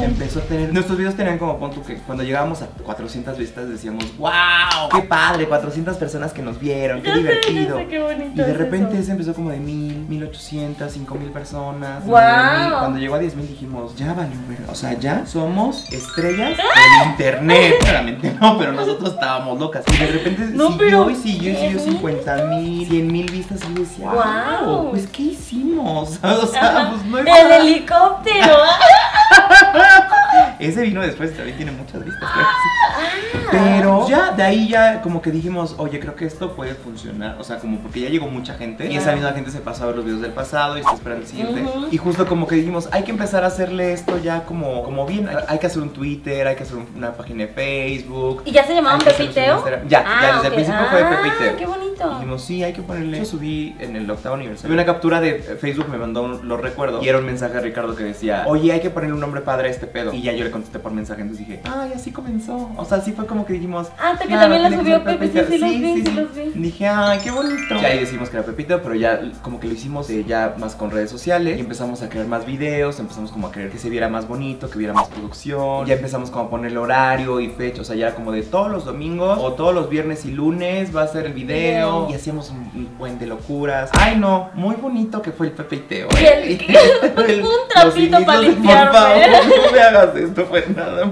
empezó 0.00 0.38
a 0.38 0.42
tener. 0.42 0.72
Nuestros 0.72 0.96
videos 0.98 1.16
tenían 1.16 1.38
como 1.38 1.58
punto 1.58 1.82
que 1.82 1.96
cuando 1.96 2.22
llegábamos 2.22 2.62
a 2.62 2.66
400 2.66 3.36
vistas 3.36 3.68
decíamos, 3.68 4.04
¡Wow! 4.80 4.88
¡Qué 4.90 5.02
padre! 5.06 5.46
400 5.46 5.96
personas 5.96 6.32
que 6.32 6.42
nos 6.42 6.58
vieron, 6.58 7.02
qué 7.02 7.10
sé, 7.12 7.18
divertido. 7.18 7.76
ya 7.78 7.84
sé, 7.84 7.88
qué 7.88 7.98
bonito 8.00 8.30
y 8.34 8.44
de 8.44 8.50
es 8.52 8.56
repente 8.56 8.92
eso. 8.94 9.02
ese 9.02 9.12
empezó 9.12 9.34
como 9.34 9.50
de 9.50 9.58
1000, 9.58 10.06
1800, 10.08 10.90
5000 10.92 11.30
personas. 11.30 12.04
9000. 12.04 12.78
Cuando 12.78 12.98
llegó 12.98 13.14
a 13.16 13.18
10000 13.18 13.48
dijimos, 13.48 13.96
ya 13.96 14.12
valió, 14.14 14.36
verga". 14.48 14.64
o 14.70 14.74
sea, 14.74 14.94
ya 14.94 15.26
somos 15.26 15.90
estrellas 15.92 16.56
del 16.56 17.10
internet. 17.10 17.74
Claramente 17.80 18.34
no, 18.40 18.58
pero 18.58 18.72
nosotros 18.72 19.14
estábamos 19.14 19.58
locas. 19.58 19.84
Y 19.92 19.96
de 19.98 20.06
repente 20.06 20.42
No, 20.52 20.72
siguió 20.72 21.10
y 21.10 21.16
siguió 21.16 21.52
y 21.52 21.56
siguió 21.56 21.70
10,000. 21.78 21.92
50 21.92 22.36
mil, 22.46 22.88
100 22.88 23.12
mil 23.12 23.30
vistas 23.30 23.60
y 23.68 23.74
yo 23.74 23.80
decía, 23.82 24.10
¡Guau! 24.10 24.64
wow, 24.66 24.90
pues 24.90 25.06
¿qué 25.08 25.22
hicimos? 25.22 26.18
O 26.40 26.46
sea, 26.46 26.90
pues 26.90 27.04
no 27.04 27.18
hay 27.18 27.24
El 27.26 27.52
helicóptero. 27.68 28.56
Ese 30.58 30.82
vino 30.82 31.00
después 31.00 31.34
también 31.36 31.56
tiene 31.56 31.72
muchas 31.72 32.04
vistas, 32.04 32.28
sí. 32.34 33.38
Pero 33.50 34.08
ya 34.08 34.29
de 34.36 34.42
ahí 34.42 34.68
ya 34.68 35.00
como 35.02 35.20
que 35.22 35.30
dijimos, 35.30 35.74
oye, 35.78 35.98
creo 36.00 36.14
que 36.16 36.24
esto 36.26 36.52
puede 36.54 36.74
funcionar. 36.74 37.36
O 37.40 37.44
sea, 37.44 37.58
como 37.58 37.78
porque 37.78 38.00
ya 38.00 38.08
llegó 38.08 38.26
mucha 38.28 38.54
gente 38.54 38.90
y 38.90 38.96
esa 38.96 39.12
misma 39.12 39.32
gente 39.32 39.50
se 39.50 39.58
pasó 39.60 39.84
a 39.84 39.86
ver 39.88 39.96
los 39.96 40.04
videos 40.04 40.20
del 40.22 40.32
pasado 40.32 40.76
y 40.76 40.80
está 40.80 40.94
esperando 40.94 41.22
el 41.24 41.28
siguiente. 41.28 41.64
Y 41.90 41.96
justo 41.98 42.26
como 42.26 42.46
que 42.46 42.54
dijimos, 42.56 42.88
hay 42.92 43.02
que 43.04 43.10
empezar 43.10 43.44
a 43.44 43.48
hacerle 43.48 43.92
esto 43.92 44.18
ya 44.18 44.44
como, 44.44 44.82
como 44.82 45.06
bien. 45.06 45.28
Hay- 45.28 45.36
Hay 45.48 45.58
que 45.58 45.66
hacer 45.66 45.82
un 45.82 45.90
Twitter, 45.90 46.46
hay 46.46 46.56
que 46.56 46.62
hacer 46.62 46.76
un- 46.76 46.86
una 46.96 47.12
página 47.12 47.44
de 47.46 47.48
Facebook. 47.52 48.42
¿Y 48.44 48.52
ya 48.52 48.64
se 48.66 48.74
llamaban 48.74 49.00
Pepiteo? 49.00 49.54
Instagram. 49.56 49.88
Ya, 49.88 50.04
Ah, 50.06 50.18
ya 50.22 50.34
desde 50.36 50.46
el 50.48 50.54
principio 50.54 50.80
fue 50.90 51.02
Ah, 51.02 51.10
Pepe 51.10 51.28
y 51.28 51.38
Teo. 51.38 51.56
qué 51.56 51.66
bonito. 51.66 51.89
Dijimos, 52.08 52.42
sí, 52.42 52.62
hay 52.64 52.72
que 52.72 52.82
ponerle. 52.82 53.18
Yo 53.18 53.24
subí 53.24 53.76
en 53.78 53.96
el 53.96 54.10
octavo 54.10 54.36
aniversario. 54.36 54.72
Una 54.74 54.84
captura 54.84 55.20
de 55.20 55.34
Facebook, 55.40 55.88
me 55.90 55.98
mandó 55.98 56.22
un, 56.22 56.48
lo 56.48 56.56
recuerdo. 56.56 57.02
Y 57.02 57.08
era 57.08 57.18
un 57.18 57.26
mensaje 57.26 57.58
a 57.58 57.60
Ricardo 57.60 57.94
que 57.94 58.04
decía, 58.04 58.44
oye, 58.46 58.72
hay 58.72 58.80
que 58.80 58.90
ponerle 58.90 59.14
un 59.14 59.20
nombre 59.20 59.40
padre 59.40 59.68
a 59.68 59.70
este 59.70 59.86
pedo. 59.86 60.12
Y 60.12 60.22
ya 60.22 60.32
yo 60.32 60.44
le 60.44 60.50
contesté 60.50 60.78
por 60.78 60.92
mensaje, 60.92 61.22
entonces 61.22 61.46
dije, 61.46 61.60
ay, 61.64 61.92
así 61.94 62.10
comenzó. 62.12 62.70
O 62.76 62.84
sea, 62.84 62.98
así 62.98 63.12
fue 63.12 63.26
como 63.26 63.44
que 63.46 63.52
dijimos. 63.54 63.88
Ah, 63.98 64.14
que 64.20 64.26
"Claro, 64.26 64.52
también 64.54 64.70
que 64.72 64.78
subió 64.78 65.04
Pepe, 65.04 65.26
sí, 65.28 65.32
Pepito". 65.32 65.52
sí 65.52 65.58
los 65.58 65.70
vi, 65.70 66.02
sí 66.06 66.12
los 66.12 66.34
vi. 66.54 66.60
Dije, 66.60 66.86
ay, 66.88 67.18
qué 67.22 67.30
bonito. 67.30 67.74
Y 67.80 67.84
ahí 67.84 67.98
decimos 67.98 68.28
que 68.30 68.36
era 68.36 68.46
Pepito, 68.46 68.80
pero 68.82 68.94
ya 68.94 69.20
como 69.42 69.60
que 69.60 69.66
lo 69.68 69.74
hicimos 69.74 70.08
eh, 70.10 70.24
ya 70.26 70.54
más 70.58 70.74
con 70.74 70.90
redes 70.90 71.10
sociales. 71.10 71.56
Y 71.56 71.60
empezamos 71.60 72.02
a 72.02 72.08
crear 72.08 72.26
más 72.26 72.46
videos, 72.46 72.98
empezamos 73.00 73.30
como 73.30 73.46
a 73.48 73.52
querer 73.52 73.70
que 73.70 73.78
se 73.78 73.90
viera 73.90 74.08
más 74.08 74.26
bonito, 74.26 74.68
que 74.70 74.78
hubiera 74.78 74.92
más 74.94 75.08
producción. 75.08 75.86
Ya 75.86 75.94
empezamos 75.94 76.30
como 76.30 76.44
a 76.46 76.50
ponerle 76.50 76.78
horario 76.78 77.40
y 77.40 77.48
fecha. 77.48 77.82
O 77.82 77.84
sea, 77.84 77.96
ya 77.96 78.06
era 78.08 78.14
como 78.16 78.32
de 78.32 78.42
todos 78.42 78.70
los 78.70 78.84
domingos 78.84 79.38
o 79.40 79.52
todos 79.52 79.74
los 79.74 79.88
viernes 79.88 80.24
y 80.24 80.30
lunes 80.32 80.94
va 80.94 81.02
a 81.02 81.08
ser 81.08 81.26
el 81.26 81.32
video. 81.32 81.89
Y 82.10 82.14
hacíamos 82.14 82.50
un, 82.50 82.96
buen 82.98 83.18
de 83.18 83.26
locuras. 83.26 83.90
Ay, 83.98 84.16
no, 84.16 84.50
muy 84.54 84.76
bonito 84.76 85.20
que 85.22 85.32
fue 85.32 85.46
el 85.48 85.52
Pepe 85.52 85.76
y 85.76 85.78
Teo. 85.80 86.08
Y 86.20 86.24
¿eh? 86.24 86.58
el- 87.16 87.24
El- 87.30 87.42
un 87.42 87.68
trapito 87.68 88.24
para 88.24 88.40
limpiarme. 88.40 88.90
Por 88.90 88.98
favor, 89.00 89.64
no 89.66 89.72
me 89.72 89.80
hagas 89.80 90.16
esto, 90.16 90.46
Fernanda. 90.46 91.10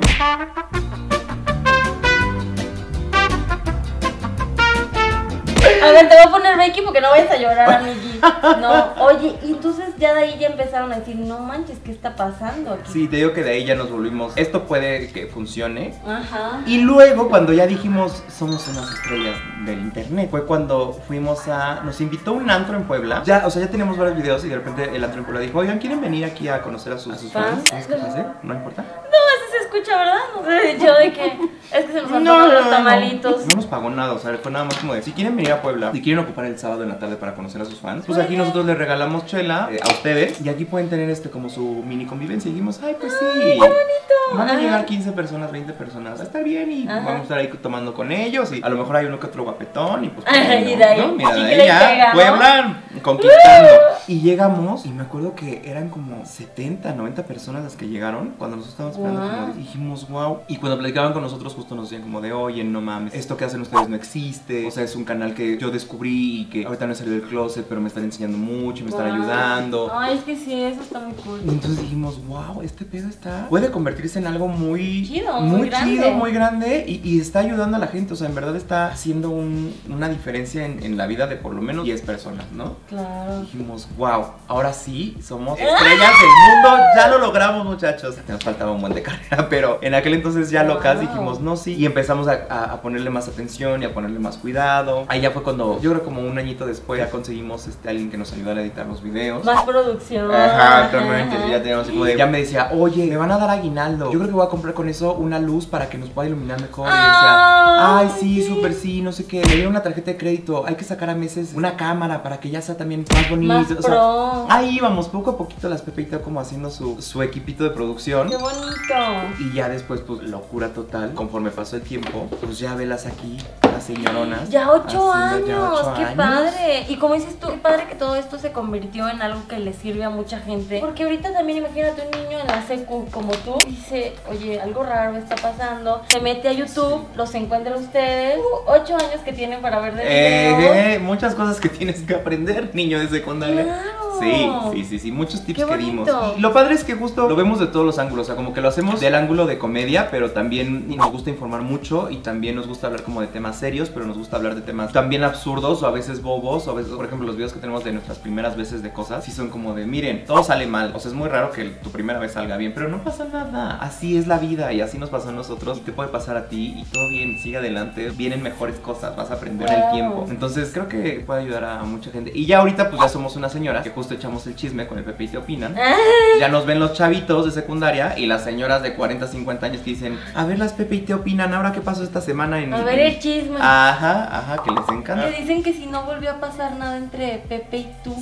A 5.82 5.92
ver, 5.92 6.08
te 6.08 6.14
voy 6.16 6.24
a 6.26 6.30
poner 6.30 6.56
Becky 6.56 6.82
porque 6.82 7.00
no 7.00 7.10
vayas 7.10 7.30
a 7.30 7.36
llorar, 7.36 7.70
amigui. 7.82 8.07
No, 8.60 9.04
oye, 9.04 9.38
y 9.44 9.52
entonces 9.52 9.94
ya 9.98 10.14
de 10.14 10.20
ahí 10.20 10.38
ya 10.38 10.48
empezaron 10.48 10.92
a 10.92 10.98
decir, 10.98 11.16
no 11.16 11.38
manches, 11.40 11.78
¿qué 11.84 11.92
está 11.92 12.16
pasando 12.16 12.72
aquí? 12.72 12.90
Sí, 12.92 13.08
te 13.08 13.16
digo 13.16 13.32
que 13.32 13.42
de 13.42 13.50
ahí 13.50 13.64
ya 13.64 13.74
nos 13.74 13.90
volvimos. 13.90 14.32
Esto 14.36 14.64
puede 14.64 15.08
que 15.12 15.26
funcione. 15.26 15.94
Ajá. 16.06 16.60
Y 16.66 16.78
luego, 16.78 17.28
cuando 17.28 17.52
ya 17.52 17.66
dijimos 17.66 18.22
somos 18.28 18.66
unas 18.68 18.90
estrellas 18.92 19.36
del 19.64 19.80
internet, 19.80 20.30
fue 20.30 20.44
cuando 20.44 20.92
fuimos 21.06 21.46
a. 21.48 21.80
Nos 21.82 22.00
invitó 22.00 22.32
un 22.32 22.50
antro 22.50 22.76
en 22.76 22.84
Puebla. 22.84 23.22
Ya, 23.24 23.46
o 23.46 23.50
sea, 23.50 23.62
ya 23.62 23.70
teníamos 23.70 23.96
varios 23.96 24.16
videos 24.16 24.44
y 24.44 24.48
de 24.48 24.56
repente 24.56 24.90
el 24.94 25.02
antro 25.04 25.20
en 25.20 25.24
Puebla 25.24 25.40
dijo: 25.40 25.58
Oigan, 25.58 25.78
¿quieren 25.78 26.00
venir 26.00 26.24
aquí 26.24 26.48
a 26.48 26.62
conocer 26.62 26.92
a 26.92 26.98
sus, 26.98 27.14
a 27.14 27.18
sus 27.18 27.32
fans? 27.32 27.68
¿Fans? 27.68 27.86
¿Sabes 27.86 27.86
qué? 27.86 28.24
No 28.42 28.54
importa. 28.54 28.82
No, 28.82 29.18
eso 29.36 29.52
se 29.52 29.64
escucha, 29.64 29.96
¿verdad? 29.96 30.18
No 30.34 30.44
sé, 30.44 30.78
yo 30.78 30.98
de 30.98 31.12
que 31.12 31.26
es 31.72 31.84
que 31.84 31.92
se 31.92 32.02
nos 32.02 32.12
antojan 32.12 32.54
los 32.54 32.70
tamalitos. 32.70 33.46
No 33.46 33.56
nos 33.56 33.66
pagó 33.66 33.90
nada, 33.90 34.12
o 34.12 34.18
sea, 34.18 34.36
fue 34.38 34.50
nada 34.50 34.64
más 34.64 34.76
como 34.78 34.94
de 34.94 35.02
si 35.02 35.12
quieren 35.12 35.36
venir 35.36 35.52
a 35.52 35.62
Puebla, 35.62 35.92
si 35.92 36.02
quieren 36.02 36.24
ocupar 36.24 36.46
el 36.46 36.58
sábado 36.58 36.82
en 36.82 36.88
la 36.88 36.98
tarde 36.98 37.16
para 37.16 37.34
conocer 37.34 37.60
a 37.60 37.64
sus 37.64 37.78
fans, 37.78 38.04
pues 38.08 38.18
aquí 38.18 38.36
nosotros 38.38 38.64
les 38.64 38.78
regalamos 38.78 39.26
chela 39.26 39.68
eh, 39.70 39.78
a 39.82 39.88
ustedes 39.88 40.40
y 40.40 40.48
aquí 40.48 40.64
pueden 40.64 40.88
tener 40.88 41.10
este 41.10 41.28
como 41.28 41.50
su 41.50 41.84
mini 41.86 42.06
convivencia. 42.06 42.48
Y 42.48 42.52
dijimos, 42.52 42.80
ay, 42.82 42.96
pues 42.98 43.12
sí. 43.12 43.18
Qué 43.34 43.56
bonito. 43.56 44.34
Van 44.34 44.48
a 44.48 44.56
llegar 44.56 44.84
15 44.86 45.12
personas, 45.12 45.52
20 45.52 45.72
personas, 45.74 46.18
va 46.18 46.22
a 46.22 46.26
estar 46.26 46.42
bien 46.42 46.72
y 46.72 46.88
Ajá. 46.88 47.00
vamos 47.00 47.20
a 47.20 47.22
estar 47.22 47.38
ahí 47.38 47.50
tomando 47.62 47.94
con 47.94 48.10
ellos 48.12 48.52
y 48.52 48.62
a 48.62 48.68
lo 48.68 48.76
mejor 48.76 48.96
hay 48.96 49.06
uno 49.06 49.18
que 49.20 49.26
otro 49.26 49.44
guapetón 49.44 50.04
y 50.04 50.08
pues 50.08 50.26
Ajá, 50.26 50.38
¿por 50.38 50.48
qué 50.48 50.70
y 50.70 50.72
no? 50.72 50.78
de 50.78 50.84
ahí, 50.84 51.00
¿no? 51.00 51.12
Mira, 51.12 51.34
de 51.34 51.40
chicle 51.40 51.54
ahí 51.54 51.62
y 51.62 51.66
ya, 51.66 51.78
pega, 51.78 52.06
¿no? 52.08 52.12
Puebla 52.14 52.82
conquistando. 53.02 53.68
Y 54.06 54.20
llegamos 54.20 54.86
y 54.86 54.90
me 54.90 55.02
acuerdo 55.02 55.34
que 55.34 55.62
eran 55.64 55.88
como 55.90 56.24
70, 56.24 56.94
90 56.94 57.24
personas 57.24 57.64
las 57.64 57.76
que 57.76 57.88
llegaron 57.88 58.34
cuando 58.38 58.56
nosotros 58.56 58.90
estábamos 58.90 58.96
esperando 58.96 59.44
como 59.44 59.54
dijimos, 59.54 60.08
wow. 60.08 60.38
Y 60.48 60.56
cuando 60.56 60.78
platicaban 60.78 61.12
con 61.12 61.22
nosotros 61.22 61.54
justo 61.54 61.74
nos 61.74 61.90
decían 61.90 62.02
como 62.02 62.20
de, 62.20 62.32
oye, 62.32 62.64
no 62.64 62.80
mames, 62.80 63.14
esto 63.14 63.36
que 63.36 63.44
hacen 63.44 63.60
ustedes 63.60 63.88
no 63.88 63.96
existe. 63.96 64.66
O 64.66 64.70
sea, 64.70 64.84
es 64.84 64.96
un 64.96 65.04
canal 65.04 65.34
que 65.34 65.58
yo 65.58 65.70
descubrí 65.70 66.42
y 66.42 66.44
que 66.46 66.64
ahorita 66.64 66.86
no 66.86 66.92
he 66.92 66.96
salido 66.96 67.16
del 67.18 67.28
closet, 67.28 67.66
pero 67.68 67.80
me 67.80 67.88
están 67.98 68.04
enseñando 68.26 68.38
mucho, 68.38 68.84
me 68.84 68.90
están 68.90 69.06
ayudando. 69.12 69.90
Ay, 69.94 70.16
es 70.18 70.24
que 70.24 70.36
sí, 70.36 70.62
eso 70.62 70.80
está 70.82 71.00
muy 71.00 71.12
cool. 71.14 71.40
Y 71.44 71.48
entonces 71.48 71.80
dijimos, 71.80 72.18
wow, 72.26 72.62
este 72.62 72.84
pedo 72.84 73.08
está. 73.08 73.46
Puede 73.48 73.70
convertirse 73.70 74.18
en 74.18 74.26
algo 74.26 74.48
muy. 74.48 75.06
Chido, 75.06 75.40
muy 75.40 75.68
grande. 75.68 75.90
chido, 75.96 76.10
muy 76.12 76.32
grande. 76.32 76.84
Y, 76.86 77.00
y 77.08 77.20
está 77.20 77.40
ayudando 77.40 77.76
a 77.76 77.80
la 77.80 77.86
gente. 77.88 78.12
O 78.14 78.16
sea, 78.16 78.28
en 78.28 78.34
verdad 78.34 78.56
está 78.56 78.86
haciendo 78.88 79.30
un- 79.30 79.74
una 79.88 80.08
diferencia 80.08 80.64
en, 80.64 80.82
en 80.82 80.96
la 80.96 81.06
vida 81.06 81.26
de 81.26 81.36
por 81.36 81.54
lo 81.54 81.62
menos 81.62 81.84
10 81.84 82.00
personas, 82.02 82.46
¿no? 82.52 82.76
Claro. 82.88 83.40
Dijimos, 83.42 83.88
wow, 83.96 84.26
ahora 84.48 84.72
sí 84.72 85.16
somos 85.22 85.58
estrellas 85.60 86.10
del 86.20 86.54
mundo. 86.54 86.84
Ya 86.96 87.08
lo 87.08 87.18
logramos, 87.18 87.64
muchachos. 87.66 88.16
Nos 88.28 88.42
faltaba 88.44 88.72
un 88.72 88.80
buen 88.80 88.94
de 88.94 89.02
carrera, 89.08 89.48
pero 89.48 89.78
en 89.82 89.94
aquel 89.94 90.14
entonces 90.14 90.50
ya 90.50 90.62
locas 90.64 90.96
Wow. 90.98 91.06
dijimos, 91.06 91.40
no, 91.40 91.56
sí. 91.56 91.74
Y 91.74 91.86
empezamos 91.86 92.28
a, 92.28 92.46
a- 92.48 92.64
a 92.72 92.82
ponerle 92.82 93.10
más 93.10 93.28
atención 93.28 93.82
y 93.82 93.86
a 93.86 93.92
ponerle 93.94 94.18
más 94.18 94.36
cuidado. 94.38 95.04
Ahí 95.08 95.20
ya 95.20 95.30
fue 95.30 95.42
cuando, 95.42 95.80
yo 95.80 95.90
creo 95.92 96.04
como 96.04 96.22
un 96.22 96.38
añito 96.38 96.66
después, 96.66 96.98
ya 96.98 97.10
conseguimos 97.10 97.66
este, 97.66 97.87
alguien 97.90 98.10
que 98.10 98.16
nos 98.16 98.32
ayudara 98.32 98.60
a 98.60 98.62
editar 98.62 98.86
los 98.86 99.02
videos. 99.02 99.44
Más 99.44 99.62
producción. 99.64 100.30
Ajá, 100.30 100.84
exactamente. 100.86 101.36
Ajá. 101.36 101.48
Ya 101.48 101.58
teníamos 101.62 101.88
como 101.88 102.04
de- 102.04 102.16
Ya 102.16 102.26
me 102.26 102.38
decía, 102.38 102.70
oye, 102.72 103.06
me 103.06 103.16
van 103.16 103.30
a 103.30 103.38
dar 103.38 103.50
aguinaldo. 103.50 104.06
Yo 104.12 104.18
creo 104.18 104.28
que 104.28 104.34
voy 104.34 104.46
a 104.46 104.50
comprar 104.50 104.74
con 104.74 104.88
eso 104.88 105.14
una 105.14 105.38
luz 105.38 105.66
para 105.66 105.88
que 105.88 105.98
nos 105.98 106.08
pueda 106.10 106.28
iluminar 106.28 106.60
mejor. 106.60 106.88
Y 106.88 106.90
decía, 106.92 107.98
ay, 107.98 108.10
sí, 108.18 108.46
súper 108.46 108.74
sí, 108.74 109.02
no 109.02 109.12
sé 109.12 109.26
qué. 109.26 109.40
Me 109.46 109.54
dieron 109.54 109.70
una 109.72 109.82
tarjeta 109.82 110.10
de 110.12 110.16
crédito. 110.16 110.64
Hay 110.66 110.76
que 110.76 110.84
sacar 110.84 111.10
a 111.10 111.14
meses 111.14 111.52
una 111.54 111.76
cámara 111.76 112.22
para 112.22 112.38
que 112.40 112.50
ya 112.50 112.62
sea 112.62 112.76
también 112.76 113.04
más 113.12 113.28
bonito. 113.30 113.52
Más 113.54 113.70
o 113.70 113.82
sea, 113.82 113.90
pro. 113.90 114.46
ahí 114.48 114.76
íbamos, 114.76 115.08
poco 115.08 115.30
a 115.32 115.36
poquito 115.38 115.68
las 115.68 115.82
Teo 115.82 116.22
como 116.22 116.40
haciendo 116.40 116.70
su, 116.70 117.02
su 117.02 117.22
equipito 117.22 117.64
de 117.64 117.70
producción. 117.70 118.28
Qué 118.30 118.36
bonito. 118.36 118.94
Y 119.40 119.52
ya 119.52 119.68
después, 119.68 120.00
pues, 120.00 120.22
locura 120.22 120.68
total. 120.68 121.12
Conforme 121.14 121.50
pasó 121.50 121.76
el 121.76 121.82
tiempo, 121.82 122.28
pues 122.40 122.58
ya 122.58 122.74
velas 122.74 123.06
aquí, 123.06 123.36
las 123.62 123.82
señoronas. 123.84 124.48
Ya 124.48 124.70
ocho 124.70 125.12
ya 125.12 125.30
años, 125.32 125.80
ocho 125.80 125.94
qué 125.96 126.04
años. 126.04 126.16
padre. 126.16 126.86
Y 126.88 126.96
como 126.96 127.14
dices 127.14 127.38
tú, 127.40 127.48
qué 127.48 127.58
padre 127.78 127.90
que 127.90 127.98
todo 127.98 128.16
esto 128.16 128.38
se 128.38 128.52
convirtió 128.52 129.08
en 129.08 129.22
algo 129.22 129.46
que 129.48 129.58
le 129.58 129.72
sirve 129.72 130.04
a 130.04 130.10
mucha 130.10 130.38
gente. 130.40 130.80
Porque 130.80 131.04
ahorita 131.04 131.32
también 131.32 131.58
imagínate 131.58 132.02
un 132.02 132.22
niño 132.22 132.38
en 132.40 132.46
la 132.46 132.66
secu 132.66 133.06
como 133.10 133.32
tú, 133.32 133.56
dice, 133.66 134.14
oye, 134.28 134.60
algo 134.60 134.82
raro 134.82 135.16
está 135.16 135.36
pasando. 135.36 136.02
Se 136.08 136.20
mete 136.20 136.48
a 136.48 136.52
YouTube, 136.52 137.06
los 137.16 137.34
encuentra 137.34 137.76
ustedes. 137.76 138.38
Uh, 138.38 138.70
ocho 138.70 138.96
años 138.96 139.20
que 139.24 139.32
tienen 139.32 139.60
para 139.60 139.80
ver 139.80 139.94
de 139.94 140.02
videos. 140.02 140.76
Eh, 140.76 140.98
muchas 141.02 141.34
cosas 141.34 141.60
que 141.60 141.68
tienes 141.68 142.02
que 142.02 142.14
aprender, 142.14 142.74
niño 142.74 142.98
de 142.98 143.08
secundaria. 143.08 143.64
Claro. 143.64 144.07
Sí, 144.18 144.50
sí, 144.72 144.84
sí, 144.84 144.98
sí, 144.98 145.12
muchos 145.12 145.44
tips 145.44 145.64
que 145.64 145.76
dimos. 145.76 146.08
Y 146.36 146.40
lo 146.40 146.52
padre 146.52 146.74
es 146.74 146.84
que 146.84 146.94
justo 146.94 147.28
lo 147.28 147.36
vemos 147.36 147.58
de 147.60 147.66
todos 147.66 147.84
los 147.86 147.98
ángulos, 147.98 148.24
o 148.24 148.26
sea, 148.26 148.36
como 148.36 148.52
que 148.52 148.60
lo 148.60 148.68
hacemos 148.68 149.00
del 149.00 149.14
ángulo 149.14 149.46
de 149.46 149.58
comedia, 149.58 150.08
pero 150.10 150.30
también 150.32 150.88
nos 150.96 151.10
gusta 151.12 151.30
informar 151.30 151.62
mucho 151.62 152.10
y 152.10 152.16
también 152.16 152.56
nos 152.56 152.66
gusta 152.66 152.86
hablar 152.88 153.02
como 153.02 153.20
de 153.20 153.26
temas 153.28 153.58
serios, 153.58 153.90
pero 153.90 154.06
nos 154.06 154.18
gusta 154.18 154.36
hablar 154.36 154.54
de 154.54 154.62
temas 154.62 154.92
también 154.92 155.22
absurdos 155.24 155.82
o 155.82 155.86
a 155.86 155.90
veces 155.90 156.22
bobos, 156.22 156.66
o 156.66 156.70
a 156.72 156.74
veces, 156.74 156.92
por 156.92 157.04
ejemplo, 157.04 157.26
los 157.26 157.36
videos 157.36 157.52
que 157.52 157.60
tenemos 157.60 157.84
de 157.84 157.92
nuestras 157.92 158.18
primeras 158.18 158.56
veces 158.56 158.82
de 158.82 158.92
cosas, 158.92 159.24
sí 159.24 159.30
son 159.30 159.48
como 159.50 159.74
de, 159.74 159.86
miren, 159.86 160.24
todo 160.26 160.42
sale 160.42 160.66
mal, 160.66 160.92
o 160.94 160.98
sea, 161.00 161.10
es 161.10 161.16
muy 161.16 161.28
raro 161.28 161.50
que 161.52 161.64
tu 161.64 161.90
primera 161.90 162.18
vez 162.18 162.32
salga 162.32 162.56
bien, 162.56 162.72
pero 162.74 162.88
no 162.88 163.02
pasa 163.04 163.24
nada, 163.32 163.78
así 163.80 164.16
es 164.16 164.26
la 164.26 164.38
vida 164.38 164.72
y 164.72 164.80
así 164.80 164.98
nos 164.98 165.10
pasó 165.10 165.28
a 165.28 165.32
nosotros 165.32 165.78
y 165.78 165.80
te 165.82 165.92
puede 165.92 166.08
pasar 166.08 166.36
a 166.36 166.48
ti 166.48 166.74
y 166.78 166.84
todo 166.84 167.08
bien, 167.08 167.38
sigue 167.38 167.58
adelante, 167.58 168.10
vienen 168.10 168.42
mejores 168.42 168.76
cosas, 168.80 169.14
vas 169.16 169.30
a 169.30 169.34
aprender 169.34 169.68
en 169.68 169.74
el 169.74 169.82
Wow. 169.82 169.90
tiempo. 169.92 170.26
Entonces 170.28 170.70
creo 170.72 170.88
que 170.88 171.22
puede 171.26 171.42
ayudar 171.42 171.64
a 171.64 171.82
mucha 171.84 172.10
gente. 172.10 172.32
Y 172.34 172.46
ya 172.46 172.58
ahorita 172.58 172.90
pues 172.90 173.00
ya 173.00 173.08
somos 173.08 173.36
unas 173.36 173.52
señoras 173.52 173.82
que 173.84 173.90
justo 173.90 174.07
justo 174.08 174.14
echamos 174.14 174.46
el 174.46 174.56
chisme 174.56 174.86
con 174.86 174.96
el 174.96 175.04
Pepe 175.04 175.24
y 175.24 175.28
te 175.28 175.36
opinan. 175.36 175.74
Ah, 175.78 175.94
Ya 176.40 176.48
nos 176.48 176.64
ven 176.64 176.80
los 176.80 176.94
chavitos 176.94 177.44
de 177.44 177.50
secundaria 177.50 178.14
y 178.16 178.24
las 178.26 178.42
señoras 178.42 178.82
de 178.82 178.94
40, 178.94 179.26
50 179.26 179.66
años 179.66 179.82
que 179.82 179.90
dicen, 179.90 180.18
a 180.34 180.44
ver 180.46 180.58
las 180.58 180.72
Pepe 180.72 180.94
y 180.96 181.00
te 181.00 181.12
opinan, 181.12 181.52
ahora 181.52 181.72
qué 181.72 181.82
pasó 181.82 182.02
esta 182.02 182.22
semana 182.22 182.58
en... 182.60 182.72
A 182.72 182.82
ver 182.82 182.98
el 182.98 183.18
chisme. 183.18 183.58
Ajá, 183.60 184.28
ajá, 184.32 184.62
que 184.64 184.70
les 184.70 184.88
encanta. 184.88 185.28
Que 185.30 185.40
dicen 185.42 185.62
que 185.62 185.74
si 185.74 185.84
no 185.86 186.04
volvió 186.04 186.30
a 186.30 186.40
pasar 186.40 186.76
nada 186.76 186.96
entre 186.96 187.42
Pepe 187.48 187.76
y 187.76 187.92
tú. 188.02 188.16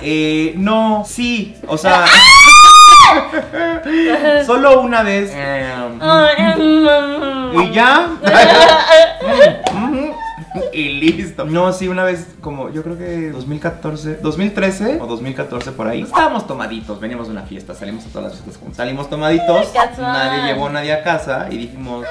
Eh, 0.00 0.54
no, 0.56 1.04
sí, 1.06 1.54
o 1.66 1.76
sea... 1.76 2.06
Solo 4.46 4.80
una 4.80 5.02
vez. 5.02 5.30
mm, 5.34 7.60
y 7.60 7.70
ya. 7.72 8.08
listo. 11.12 11.44
No, 11.44 11.72
sí, 11.72 11.88
una 11.88 12.04
vez, 12.04 12.26
como 12.40 12.70
yo 12.70 12.82
creo 12.82 12.98
que 12.98 13.30
2014, 13.30 14.16
2013 14.16 14.98
o 15.00 15.06
2014 15.06 15.72
por 15.72 15.88
ahí. 15.88 16.02
Estábamos 16.02 16.46
tomaditos, 16.46 17.00
veníamos 17.00 17.26
de 17.26 17.32
una 17.32 17.42
fiesta, 17.42 17.74
salimos 17.74 18.06
a 18.06 18.08
todas 18.08 18.24
las 18.24 18.32
fiestas 18.34 18.56
juntos. 18.56 18.76
Salimos 18.76 19.08
tomaditos, 19.10 19.72
nadie 19.98 20.52
llevó 20.52 20.66
a 20.68 20.70
nadie 20.70 20.92
a 20.92 21.02
casa 21.02 21.48
y 21.50 21.56
dijimos. 21.58 22.06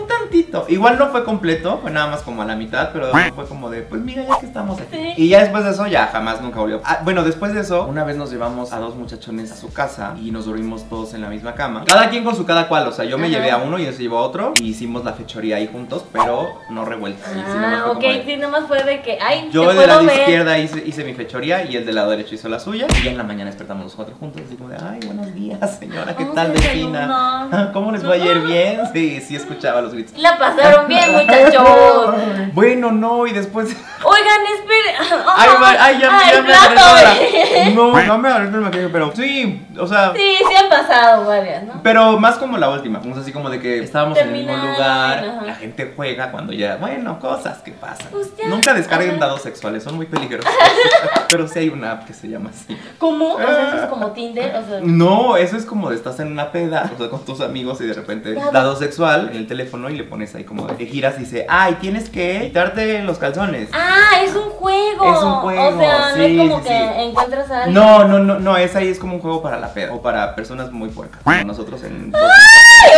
Un 0.00 0.06
tantito. 0.08 0.64
Igual 0.68 0.98
no 0.98 1.08
fue 1.10 1.24
completo, 1.24 1.78
fue 1.80 1.90
nada 1.90 2.08
más 2.08 2.22
como 2.22 2.42
a 2.42 2.44
la 2.44 2.56
mitad, 2.56 2.90
pero 2.92 3.08
fue 3.34 3.46
como 3.46 3.70
de, 3.70 3.82
pues 3.82 4.00
mira, 4.00 4.24
ya 4.26 4.38
que 4.40 4.46
estamos 4.46 4.80
aquí. 4.80 4.96
Sí. 4.96 5.12
Y 5.16 5.28
ya 5.28 5.40
después 5.40 5.64
de 5.64 5.70
eso, 5.70 5.86
ya 5.86 6.06
jamás 6.08 6.40
nunca 6.40 6.60
volvió. 6.60 6.80
Ah, 6.84 7.00
bueno, 7.04 7.24
después 7.24 7.54
de 7.54 7.60
eso, 7.60 7.86
una 7.86 8.04
vez 8.04 8.16
nos 8.16 8.30
llevamos 8.30 8.72
a 8.72 8.78
dos 8.78 8.96
muchachones 8.96 9.52
a 9.52 9.56
su 9.56 9.72
casa 9.72 10.14
y 10.20 10.30
nos 10.30 10.46
dormimos 10.46 10.88
todos 10.88 11.14
en 11.14 11.22
la 11.22 11.28
misma 11.28 11.54
cama. 11.54 11.84
Cada 11.86 12.08
quien 12.10 12.24
con 12.24 12.36
su 12.36 12.44
cada 12.46 12.68
cual, 12.68 12.86
o 12.88 12.92
sea, 12.92 13.04
yo 13.04 13.18
me 13.18 13.26
Ajá. 13.28 13.36
llevé 13.36 13.50
a 13.50 13.58
uno 13.58 13.78
y 13.78 13.84
él 13.86 13.94
se 13.94 14.02
llevó 14.02 14.18
a 14.18 14.22
otro 14.22 14.52
y 14.60 14.68
hicimos 14.68 15.04
la 15.04 15.12
fechoría 15.12 15.56
ahí 15.56 15.68
juntos, 15.70 16.04
pero 16.12 16.48
no 16.70 16.84
revueltos. 16.84 17.26
Más 17.34 17.54
Ah, 17.64 17.84
ok, 17.90 18.00
como 18.00 18.12
sí, 18.24 18.36
nomás 18.36 18.64
fue 18.66 18.82
de 18.84 19.00
que, 19.02 19.18
ay, 19.20 19.48
yo 19.52 19.68
te 19.68 19.74
de 19.74 19.86
la 19.86 19.94
puedo 19.94 20.00
de 20.00 20.06
ver. 20.06 20.18
izquierda 20.20 20.58
hice, 20.58 20.82
hice 20.86 21.04
mi 21.04 21.14
fechoría 21.14 21.64
y 21.64 21.76
el 21.76 21.86
del 21.86 21.94
lado 21.94 22.10
derecho 22.10 22.34
hizo 22.34 22.48
la 22.48 22.58
suya. 22.60 22.86
Y 23.02 23.08
en 23.08 23.16
la 23.16 23.24
mañana 23.24 23.46
despertamos 23.50 23.84
los 23.84 23.94
cuatro 23.94 24.14
juntos, 24.18 24.42
así 24.46 24.56
como 24.56 24.70
de, 24.70 24.76
ay, 24.76 25.00
buenos 25.06 25.34
días, 25.34 25.58
señora, 25.80 26.16
¿qué 26.16 26.24
tal, 26.26 26.52
vecina? 26.52 27.70
¿Cómo 27.72 27.92
les 27.92 28.02
fue 28.02 28.14
ayer? 28.16 28.40
¿Bien? 28.40 28.80
Sí, 28.92 29.20
sí 29.20 29.36
escuchaba 29.36 29.80
los 29.80 29.92
gritos. 29.92 30.16
La 30.18 30.38
pasaron 30.38 30.88
bien, 30.88 31.12
muchachos. 31.12 32.14
Bueno, 32.52 32.92
no, 32.92 33.26
y 33.26 33.32
después... 33.32 33.68
Oigan, 34.04 34.40
espere. 34.54 35.22
Ay, 35.36 35.48
va- 35.60 35.76
ay, 35.84 35.98
ya, 36.00 36.18
Ay, 36.18 36.32
ya 36.34 36.42
me 36.42 36.52
agarré 36.54 37.74
No, 37.74 38.00
no 38.02 38.18
me 38.18 38.28
agarré 38.28 38.44
el 38.46 38.52
maquillaje, 38.60 38.88
pero 38.90 39.12
sí, 39.14 39.66
o 39.78 39.86
sea... 39.86 40.12
Sí, 40.14 40.36
sí 40.48 40.54
han 40.56 40.68
pasado 40.68 41.26
varias, 41.26 41.64
¿no? 41.64 41.80
Pero 41.82 42.18
más 42.18 42.36
como 42.36 42.56
la 42.58 42.70
última, 42.70 42.98
o 43.00 43.02
sea, 43.02 43.22
así 43.22 43.32
como 43.32 43.50
de 43.50 43.60
que 43.60 43.82
estábamos 43.82 44.18
en 44.18 44.28
el 44.28 44.32
mismo 44.32 44.56
lugar, 44.56 45.18
ajá. 45.24 45.42
la 45.46 45.54
gente 45.54 45.92
juega 45.96 46.30
cuando 46.30 46.52
ya, 46.52 46.76
bueno, 46.76 47.18
cosas 47.18 47.47
que 47.58 47.72
pasan. 47.72 48.08
Pues 48.10 48.28
Nunca 48.48 48.74
descarguen 48.74 49.12
ajá. 49.12 49.20
dados 49.20 49.42
sexuales, 49.42 49.82
son 49.82 49.96
muy 49.96 50.06
peligrosos. 50.06 50.50
Pero 51.30 51.48
sí 51.48 51.58
hay 51.58 51.68
una 51.70 51.92
app 51.92 52.04
que 52.06 52.12
se 52.14 52.28
llama 52.28 52.50
así. 52.50 52.76
¿Cómo? 52.98 53.34
O 53.34 53.38
sea, 53.38 53.68
eso 53.68 53.82
es 53.84 53.86
como 53.88 54.12
Tinder, 54.12 54.54
o 54.56 54.66
sea. 54.66 54.80
No, 54.82 55.36
eso 55.36 55.56
es 55.56 55.64
como 55.64 55.90
de 55.90 55.96
estás 55.96 56.20
en 56.20 56.28
una 56.32 56.52
peda, 56.52 56.90
o 56.94 56.98
sea, 56.98 57.08
con 57.08 57.24
tus 57.24 57.40
amigos 57.40 57.80
y 57.80 57.86
de 57.86 57.94
repente 57.94 58.34
Dado. 58.34 58.52
dado 58.52 58.76
sexual 58.76 59.30
en 59.32 59.36
el 59.38 59.46
teléfono 59.46 59.90
y 59.90 59.96
le 59.96 60.04
pones 60.04 60.34
ahí 60.34 60.44
como 60.44 60.66
de 60.66 60.76
que 60.76 60.86
giras 60.86 61.14
y 61.16 61.20
dice, 61.20 61.46
ay, 61.48 61.76
tienes 61.80 62.08
que 62.10 62.40
quitarte 62.44 63.02
los 63.02 63.18
calzones. 63.18 63.68
Ah, 63.72 64.20
es 64.22 64.34
un 64.34 64.50
juego. 64.50 65.16
Es 65.16 65.22
un 65.22 65.32
juego, 65.34 65.68
O 65.68 65.78
sea, 65.78 66.10
no 66.10 66.14
sí, 66.16 66.22
es 66.24 66.38
como 66.38 66.58
sí, 66.58 66.68
que 66.68 66.68
sí. 66.68 67.00
encuentras 67.00 67.50
a 67.50 67.64
alguien. 67.64 67.74
No, 67.74 68.04
no, 68.04 68.18
no, 68.18 68.38
no, 68.38 68.56
esa 68.56 68.78
ahí 68.80 68.88
es 68.88 68.98
como 68.98 69.14
un 69.14 69.20
juego 69.20 69.42
para 69.42 69.58
la 69.58 69.72
peda 69.72 69.92
o 69.92 70.02
para 70.02 70.34
personas 70.34 70.70
muy 70.72 70.88
puercas, 70.88 71.22
como 71.22 71.44
nosotros 71.44 71.82
en... 71.84 72.12
Ay, 72.14 72.20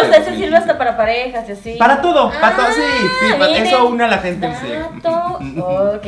o 0.02 0.06
sea, 0.06 0.16
eso 0.18 0.30
sirve 0.34 0.56
hasta 0.56 0.76
para 0.78 0.96
parejas 0.96 1.48
y 1.48 1.52
así. 1.52 1.76
Para 1.78 2.00
todo, 2.00 2.30
para 2.40 2.56
todo, 2.56 2.66
sí, 2.66 2.80
sí, 3.20 3.26
Ah, 3.32 3.36
para- 3.38 3.56
eso 3.56 3.86
une 3.86 4.04
a 4.04 4.08
la 4.08 4.18
gente 4.18 4.46
en 4.46 4.54
sí. 4.56 4.68
Ok, 5.60 6.06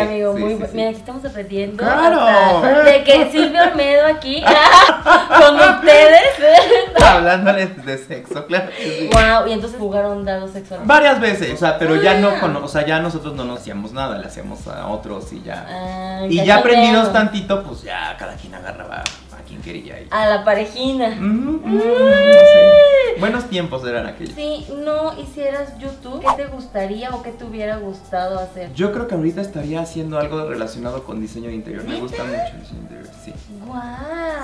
amigo, 0.00 0.34
sí, 0.36 0.40
muy 0.42 0.54
sí, 0.54 0.58
bu- 0.60 0.66
sí. 0.66 0.70
Mira, 0.74 0.88
aquí 0.90 0.98
estamos 0.98 1.24
aprendiendo. 1.24 1.76
Claro. 1.76 2.20
hasta 2.20 2.82
de 2.82 3.04
que 3.04 3.30
Silvia 3.32 3.68
Olmedo 3.72 4.06
aquí 4.06 4.42
con 5.28 5.54
ustedes. 5.56 6.20
Hablándoles 7.02 7.84
de 7.84 7.98
sexo, 7.98 8.46
claro. 8.46 8.68
que 8.76 8.82
sí. 8.84 9.10
wow, 9.12 9.46
y 9.48 9.52
entonces 9.52 9.78
jugaron 9.78 10.24
dados 10.24 10.50
sexuales. 10.52 10.86
Varias 10.86 11.20
veces, 11.20 11.52
o 11.54 11.56
sea, 11.56 11.78
pero 11.78 11.96
ya 11.96 12.14
no, 12.14 12.28
Ah. 12.30 12.40
con, 12.40 12.56
o 12.56 12.68
sea, 12.68 12.84
ya 12.84 12.98
nosotros 13.00 13.34
no 13.34 13.44
nos 13.44 13.60
hacíamos 13.60 13.92
nada, 13.92 14.18
le 14.18 14.26
hacíamos 14.26 14.66
a 14.66 14.88
otros 14.88 15.32
y 15.32 15.42
ya. 15.42 15.66
Ah, 15.68 16.26
y 16.28 16.44
ya 16.44 16.56
aprendidos 16.56 17.12
tantito, 17.12 17.62
pues 17.62 17.82
ya 17.82 18.16
cada 18.18 18.34
quien 18.34 18.54
agarraba 18.54 18.98
a 19.32 19.42
quien 19.46 19.60
quería. 19.62 19.96
A 20.10 20.26
la 20.26 20.44
parejina. 20.44 21.08
Ujú, 21.08 21.60
ujú, 21.64 21.68
no 21.68 21.80
sé. 21.80 23.13
Buenos 23.24 23.48
tiempos 23.48 23.82
eran 23.86 24.06
aquellos. 24.06 24.34
Si 24.34 24.66
no 24.84 25.18
hicieras 25.18 25.78
YouTube, 25.78 26.20
¿qué 26.20 26.42
te 26.42 26.46
gustaría 26.46 27.08
o 27.08 27.22
qué 27.22 27.30
te 27.30 27.44
hubiera 27.44 27.78
gustado 27.78 28.38
hacer? 28.38 28.70
Yo 28.74 28.92
creo 28.92 29.08
que 29.08 29.14
ahorita 29.14 29.40
estaría 29.40 29.80
haciendo 29.80 30.18
algo 30.18 30.46
relacionado 30.46 31.04
con 31.04 31.22
diseño 31.22 31.48
de 31.48 31.54
interior. 31.54 31.84
Me 31.84 31.98
gusta 32.00 32.22
mucho 32.22 32.36
el 32.52 32.60
diseño 32.60 32.80
de 32.80 32.82
interior, 32.82 33.06
sí. 33.24 33.32
Wow. 33.64 33.78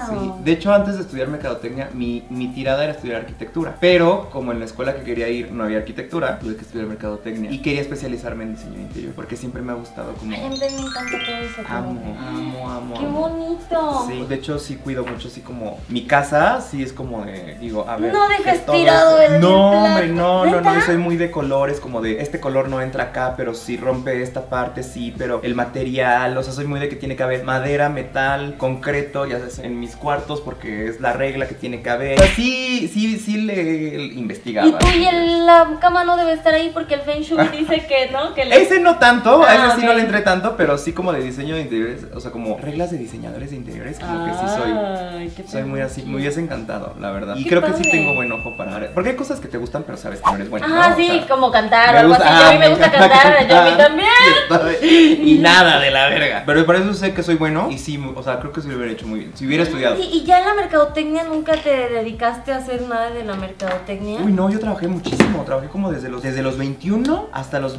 Sí, 0.09 0.33
de 0.45 0.53
hecho 0.53 0.72
antes 0.72 0.97
de 0.97 1.03
estudiar 1.03 1.28
mercadotecnia, 1.28 1.91
mi, 1.93 2.24
mi 2.31 2.49
tirada 2.49 2.83
era 2.83 2.95
estudiar 2.95 3.18
arquitectura. 3.20 3.76
Pero 3.81 4.31
como 4.31 4.51
en 4.53 4.61
la 4.61 4.64
escuela 4.64 4.97
que 4.97 5.03
quería 5.03 5.28
ir 5.28 5.53
no 5.53 5.64
había 5.64 5.76
arquitectura, 5.76 6.39
tuve 6.39 6.57
que 6.57 6.62
estudiar 6.62 6.89
mercadotecnia. 6.89 7.51
Y 7.51 7.59
quería 7.61 7.83
especializarme 7.83 8.45
en 8.45 8.55
diseño 8.55 8.76
de 8.76 8.83
interior 8.83 9.12
porque 9.14 9.37
siempre 9.37 9.61
me 9.61 9.72
ha 9.72 9.74
gustado 9.74 10.14
como... 10.14 10.35
Ay, 10.35 10.43
a 10.43 10.49
mí 10.49 10.59
también 10.59 10.81
me 10.81 10.87
encanta 10.89 11.18
todo 11.26 11.37
eso. 11.37 11.62
Amo, 11.68 12.16
amo, 12.18 12.70
amo. 12.70 12.95
Qué 12.99 13.05
amo. 13.05 13.28
bonito. 13.28 14.07
Sí, 14.09 14.24
de 14.26 14.35
hecho 14.35 14.59
sí 14.59 14.76
cuido 14.76 15.05
mucho 15.05 15.28
así 15.28 15.43
como 15.43 15.78
mi 15.91 16.07
casa, 16.07 16.62
sí 16.62 16.83
es 16.83 16.95
como 16.95 17.26
de, 17.26 17.59
digo, 17.61 17.87
a 17.87 17.99
ver. 17.99 18.14
No 18.14 18.26
dejes 18.26 18.64
tirado 18.73 19.21
es- 19.21 19.31
el 19.33 19.41
No, 19.41 19.71
plato. 19.71 19.85
hombre, 19.85 20.09
no, 20.09 20.45
no, 20.47 20.61
no, 20.61 20.75
yo 20.75 20.81
soy 20.83 20.97
muy 20.97 21.16
de 21.16 21.31
colores, 21.31 21.81
como 21.81 22.01
de 22.01 22.21
este 22.21 22.41
color 22.41 22.68
no 22.68 22.81
entra 22.81 23.05
acá, 23.05 23.35
pero 23.37 23.55
sí 23.55 23.77
rompe 23.77 24.23
esta 24.23 24.49
parte, 24.49 24.83
sí, 24.83 25.14
pero 25.16 25.41
el 25.43 25.55
material, 25.55 26.37
o 26.37 26.43
sea, 26.43 26.53
soy 26.53 26.66
muy 26.66 26.81
de 26.81 26.89
que 26.89 26.97
tiene 26.97 27.16
que 27.16 27.23
haber 27.23 27.45
madera, 27.45 27.89
metal, 27.89 28.55
concreto, 28.59 29.27
ya 29.27 29.39
sabes, 29.39 29.59
en 29.59 29.79
mis 29.81 29.97
cuartos 29.97 30.41
porque 30.41 30.87
es 30.89 31.01
la 31.01 31.12
regla 31.12 31.47
que 31.49 31.55
tiene 31.55 31.83
que 31.83 31.91
haber. 31.91 32.18
O 32.18 32.23
sea, 32.23 32.35
sí, 32.35 32.89
sí, 32.93 33.18
sí 33.18 33.39
le 33.43 33.97
investigaba. 34.14 34.68
Y 34.68 34.73
tú 34.73 34.87
y 34.97 35.07
el- 35.07 35.47
la 35.47 35.79
cama 35.81 36.05
no 36.05 36.16
debe 36.16 36.33
estar 36.33 36.55
ahí 36.55 36.71
porque 36.73 36.95
el 36.95 37.01
Feng 37.03 37.23
Shui 37.23 37.49
dice 37.49 37.87
que 37.87 38.11
no, 38.12 38.35
que 38.35 38.45
le- 38.45 38.61
Ese 38.62 38.81
no 38.81 38.99
tanto, 38.99 39.43
a 39.43 39.51
Ah, 39.51 39.66
ese 39.73 39.81
sí 39.81 39.87
no 39.87 39.93
le 39.95 40.01
entré 40.03 40.21
tanto, 40.23 40.57
pero 40.57 40.79
sí 40.79 40.93
como 40.93 41.12
de 41.12 41.21
diseño 41.23 41.55
de 41.55 41.62
interiores, 41.62 42.07
o 42.14 42.21
sea, 42.21 42.31
como 42.31 42.59
reglas 42.59 42.91
de 42.91 42.99
diseñadores 42.99 43.51
de 43.51 43.57
interiores, 43.57 43.99
como 43.99 44.25
que 44.25 44.33
sí 44.33 44.47
soy. 44.55 44.71
Ay, 44.73 45.33
qué 45.37 45.47
Soy 45.47 45.62
muy 45.64 45.81
así, 45.81 46.03
muy 46.03 46.23
desencantado, 46.23 46.95
la 47.01 47.11
verdad. 47.11 47.37
Y 47.37 47.45
creo 47.47 47.62
que 47.62 47.73
sí 47.73 47.83
tengo 47.91 48.14
buen 48.14 48.31
ojo 48.33 48.55
para. 48.65 48.91
Porque 48.93 49.11
hay 49.11 49.17
cosas 49.17 49.41
que 49.41 49.49
te 49.49 49.59
gustan, 49.59 49.83
pero 49.85 49.97
sabes 49.99 50.21
que 50.21 50.31
no 50.31 50.37
eres 50.37 50.51
bueno. 50.51 50.67
Ah, 50.69 50.89
¿no? 50.89 50.95
O 50.95 50.97
sí, 50.97 51.07
sea, 51.09 51.29
como 51.29 51.51
cantar 51.51 51.95
o 51.95 51.99
algo 51.99 52.15
gusta- 52.15 52.29
así. 52.29 52.41
Yo 52.41 52.47
a 52.47 52.51
mí 52.51 52.57
ah, 52.57 52.61
me 52.61 52.69
gusta 52.69 52.91
cantar, 52.93 53.49
yo 53.49 53.59
a 53.59 53.65
mí 53.65 53.71
también. 53.77 54.11
Y 55.31 55.39
nada 55.39 55.81
de 55.81 55.91
la 55.91 56.09
verga. 56.09 56.43
Pero 56.47 56.67
por 56.67 56.77
eso 56.77 56.93
sé 56.95 57.15
que 57.15 57.23
soy 57.23 57.37
bueno 57.37 57.69
y 57.71 57.79
sí, 57.79 58.03
o 58.15 58.23
sea, 58.23 58.41
creo 58.41 58.53
que 58.53 58.61
sí 58.61 58.69
lo 58.69 58.77
hubiera 58.77 58.93
hecho 58.93 59.07
muy 59.07 59.21
bien. 59.21 59.33
Si 59.35 59.47
hubiera 59.47 59.63
estudiado. 59.65 59.97
Y, 59.97 60.03
y 60.05 60.25
ya 60.25 60.41
en 60.41 60.47
la 60.47 60.55
mercadotecnia 60.55 61.25
nunca 61.25 61.53
te 61.53 61.71
dedicaste 61.89 62.53
a 62.53 62.57
hacer 62.57 62.83
nada 62.83 63.11
de 63.11 63.25
la 63.25 63.35
mercadotecnia. 63.35 64.21
Uy, 64.21 64.33
no, 64.33 64.51
yo 64.51 64.59
trabajé 64.59 64.89
muchísimo. 64.89 65.43
Trabajé 65.45 65.69
como 65.69 65.91
desde 65.91 66.09
los, 66.09 66.23
desde 66.23 66.43
los 66.43 66.59
21 66.59 67.29
hasta 67.33 67.61
los 67.61 67.79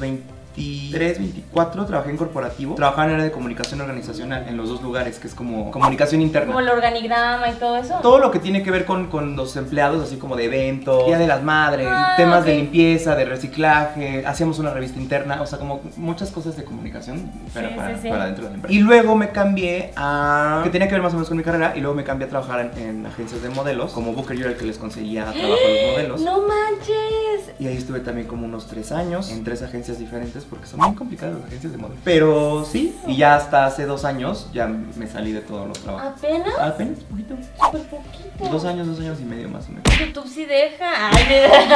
23, 0.61 1.19
24. 1.19 1.85
Trabajé 1.85 2.09
en 2.11 2.17
corporativo. 2.17 2.75
Trabajaba 2.75 3.05
en 3.07 3.13
área 3.13 3.25
de 3.25 3.31
comunicación 3.31 3.81
organizacional 3.81 4.45
en 4.47 4.57
los 4.57 4.69
dos 4.69 4.81
lugares, 4.81 5.19
que 5.19 5.27
es 5.27 5.35
como 5.35 5.71
comunicación 5.71 6.21
interna. 6.21 6.47
Como 6.47 6.59
el 6.59 6.69
organigrama 6.69 7.49
y 7.49 7.53
todo 7.53 7.77
eso. 7.77 7.99
Todo 8.01 8.19
lo 8.19 8.31
que 8.31 8.39
tiene 8.39 8.63
que 8.63 8.71
ver 8.71 8.85
con, 8.85 9.07
con 9.07 9.35
los 9.35 9.55
empleados, 9.55 10.03
así 10.03 10.17
como 10.17 10.35
de 10.35 10.45
eventos, 10.45 11.05
Día 11.05 11.17
de 11.17 11.27
las 11.27 11.41
Madres, 11.43 11.87
Ah, 11.89 12.13
temas 12.17 12.45
de 12.45 12.55
limpieza, 12.55 13.15
de 13.15 13.25
reciclaje, 13.25 14.25
hacíamos 14.25 14.59
una 14.59 14.71
revista 14.71 14.99
interna, 14.99 15.41
o 15.41 15.45
sea, 15.45 15.57
como 15.59 15.81
muchas 15.97 16.31
cosas 16.31 16.55
de 16.55 16.63
comunicación 16.63 17.31
pero 17.53 17.69
Sí, 17.69 17.75
para, 17.75 17.95
sí, 17.95 18.01
sí. 18.03 18.09
para 18.09 18.25
dentro 18.25 18.43
de 18.45 18.49
la 18.51 18.55
empresa. 18.55 18.73
Y 18.77 18.79
luego 18.81 19.15
me 19.15 19.29
cambié 19.29 19.91
a... 19.95 20.61
que 20.63 20.69
tenía 20.69 20.87
que 20.87 20.93
ver 20.93 21.01
más 21.01 21.13
o 21.13 21.15
menos 21.15 21.27
con 21.27 21.37
mi 21.37 21.43
carrera, 21.43 21.73
y 21.75 21.79
luego 21.81 21.95
me 21.95 22.03
cambié 22.03 22.27
a 22.27 22.29
trabajar 22.29 22.71
en, 22.77 22.87
en 22.87 23.05
agencias 23.05 23.41
de 23.41 23.49
modelos, 23.49 23.91
como 23.91 24.13
Booker, 24.13 24.35
yo 24.37 24.43
era 24.43 24.51
el 24.53 24.57
que 24.57 24.65
les 24.65 24.77
conseguía 24.77 25.23
trabajo 25.25 25.41
a 25.43 25.69
los 25.69 25.91
modelos. 25.91 26.21
No 26.21 26.41
manches. 26.41 27.51
Y 27.59 27.67
ahí 27.67 27.77
estuve 27.77 27.99
también 27.99 28.27
como 28.27 28.45
unos 28.45 28.67
tres 28.67 28.91
años 28.91 29.31
en 29.31 29.43
tres 29.43 29.61
agencias 29.61 29.99
diferentes 29.99 30.45
porque 30.51 30.67
son 30.67 30.81
muy 30.81 30.93
complicadas 30.95 31.35
las 31.37 31.45
agencias 31.47 31.71
de 31.71 31.77
modelos. 31.79 32.01
Pero 32.03 32.65
sí, 32.69 32.95
y 33.07 33.15
ya 33.17 33.35
hasta 33.35 33.65
hace 33.65 33.85
dos 33.85 34.03
años 34.05 34.49
ya 34.53 34.67
me 34.67 35.07
salí 35.07 35.31
de 35.31 35.39
todos 35.41 35.67
los 35.67 35.79
trabajos. 35.79 36.11
Apenas, 36.17 36.53
Apenas 36.59 36.99
poquito. 37.09 37.35
súper 37.63 37.81
poquito. 37.83 38.49
Dos 38.51 38.65
años, 38.65 38.87
dos 38.87 38.99
años 38.99 39.17
y 39.21 39.23
medio 39.23 39.47
más 39.49 39.65
o 39.67 39.71
menos. 39.71 39.83
YouTube 39.97 40.27
sí 40.27 40.45
deja. 40.45 40.85
Ay, 41.09 41.23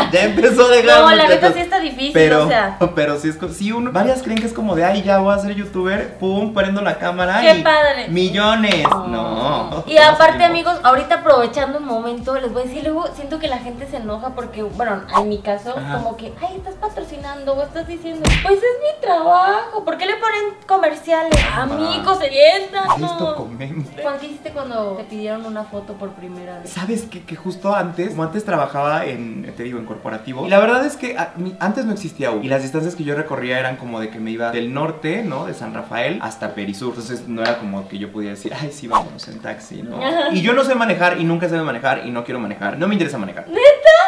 Ya 0.11 0.23
empezó 0.25 0.65
a 0.65 0.69
dejar. 0.69 1.01
no, 1.01 1.15
la 1.15 1.27
neta 1.27 1.53
sí 1.53 1.59
está 1.59 1.79
difícil, 1.79 2.11
Pero, 2.13 2.45
o 2.45 2.47
sea. 2.49 2.77
pero 2.95 3.17
sí 3.17 3.29
es 3.29 3.37
sí 3.55 3.71
uno, 3.71 3.91
varias 3.91 4.21
creen 4.21 4.39
que 4.39 4.47
es 4.47 4.53
como 4.53 4.75
de 4.75 4.83
ay 4.83 5.03
ya 5.03 5.19
voy 5.19 5.33
a 5.33 5.39
ser 5.39 5.55
youtuber, 5.55 6.17
pum, 6.17 6.53
prendo 6.53 6.81
la 6.81 6.97
cámara 6.97 7.39
Qué 7.41 7.59
y 7.59 7.63
padre. 7.63 8.09
millones. 8.09 8.83
No. 9.07 9.83
Y 9.87 9.97
aparte, 9.97 10.43
amigos, 10.43 10.77
ahorita 10.83 11.15
aprovechando 11.15 11.77
un 11.77 11.85
momento, 11.85 12.35
les 12.39 12.51
voy 12.51 12.63
a 12.63 12.65
decir, 12.65 12.83
luego 12.83 13.05
siento 13.15 13.39
que 13.39 13.47
la 13.47 13.59
gente 13.59 13.87
se 13.87 13.97
enoja 13.97 14.29
porque, 14.35 14.63
bueno, 14.63 15.01
en 15.17 15.29
mi 15.29 15.39
caso, 15.39 15.73
Ajá. 15.77 15.97
como 15.99 16.17
que, 16.17 16.33
ay, 16.41 16.57
estás 16.57 16.75
patrocinando 16.75 17.53
o 17.53 17.63
estás 17.63 17.87
diciendo, 17.87 18.27
pues 18.43 18.54
ese 18.57 18.65
es 18.65 18.95
mi 18.95 19.01
trabajo. 19.01 19.83
¿Por 19.83 19.97
qué 19.97 20.05
le 20.05 20.15
ponen 20.17 20.55
comerciales? 20.67 21.33
Amigos, 21.55 22.19
se 22.19 22.29
llenan. 22.29 22.99
De 22.99 23.05
esto 23.05 23.35
comemos. 23.35 23.87
Juan, 24.01 24.19
¿qué 24.19 24.25
hiciste 24.27 24.51
cuando 24.51 24.93
te 24.97 25.03
pidieron 25.03 25.45
una 25.45 25.63
foto 25.63 25.93
por 25.93 26.09
primera 26.11 26.59
vez? 26.59 26.69
¿Sabes 26.71 27.03
qué? 27.09 27.23
Que 27.23 27.35
justo 27.35 27.73
antes, 27.73 28.09
como 28.09 28.23
antes 28.23 28.43
trabajaba 28.45 29.05
en, 29.05 29.53
te 29.55 29.63
digo, 29.63 29.79
en 29.79 29.85
corporativo. 29.85 30.45
Y 30.45 30.49
la 30.49 30.59
verdad 30.59 30.85
es 30.85 30.97
que 30.97 31.17
a- 31.17 31.33
mi- 31.37 31.55
antes 31.59 31.85
no 31.85 31.91
existía 31.93 32.31
U. 32.31 32.41
Y 32.41 32.47
las 32.47 32.61
distancias 32.61 32.95
que 32.95 33.03
yo 33.03 33.15
recorría 33.15 33.59
eran 33.59 33.77
como 33.77 33.99
de 33.99 34.09
que 34.09 34.19
me 34.19 34.31
iba 34.31 34.51
del 34.51 34.73
norte, 34.73 35.23
¿no? 35.23 35.45
De 35.45 35.53
San 35.53 35.73
Rafael 35.73 36.19
hasta 36.21 36.53
Perisur. 36.53 36.89
Entonces 36.89 37.27
no 37.27 37.41
era 37.41 37.57
como 37.57 37.87
que 37.87 37.97
yo 37.97 38.11
pudiera 38.11 38.35
decir, 38.35 38.53
ay, 38.59 38.71
sí, 38.71 38.87
vámonos 38.87 39.27
en 39.27 39.39
taxi, 39.41 39.81
¿no? 39.81 39.99
Y 40.31 40.41
yo 40.41 40.53
no 40.53 40.63
sé 40.63 40.75
manejar 40.75 41.19
y 41.19 41.23
nunca 41.23 41.49
sé 41.49 41.57
manejar 41.61 42.05
y 42.05 42.11
no 42.11 42.23
quiero 42.23 42.39
manejar. 42.39 42.77
No 42.77 42.87
me 42.87 42.95
interesa 42.95 43.17
manejar. 43.17 43.47
¿Neta? 43.47 43.59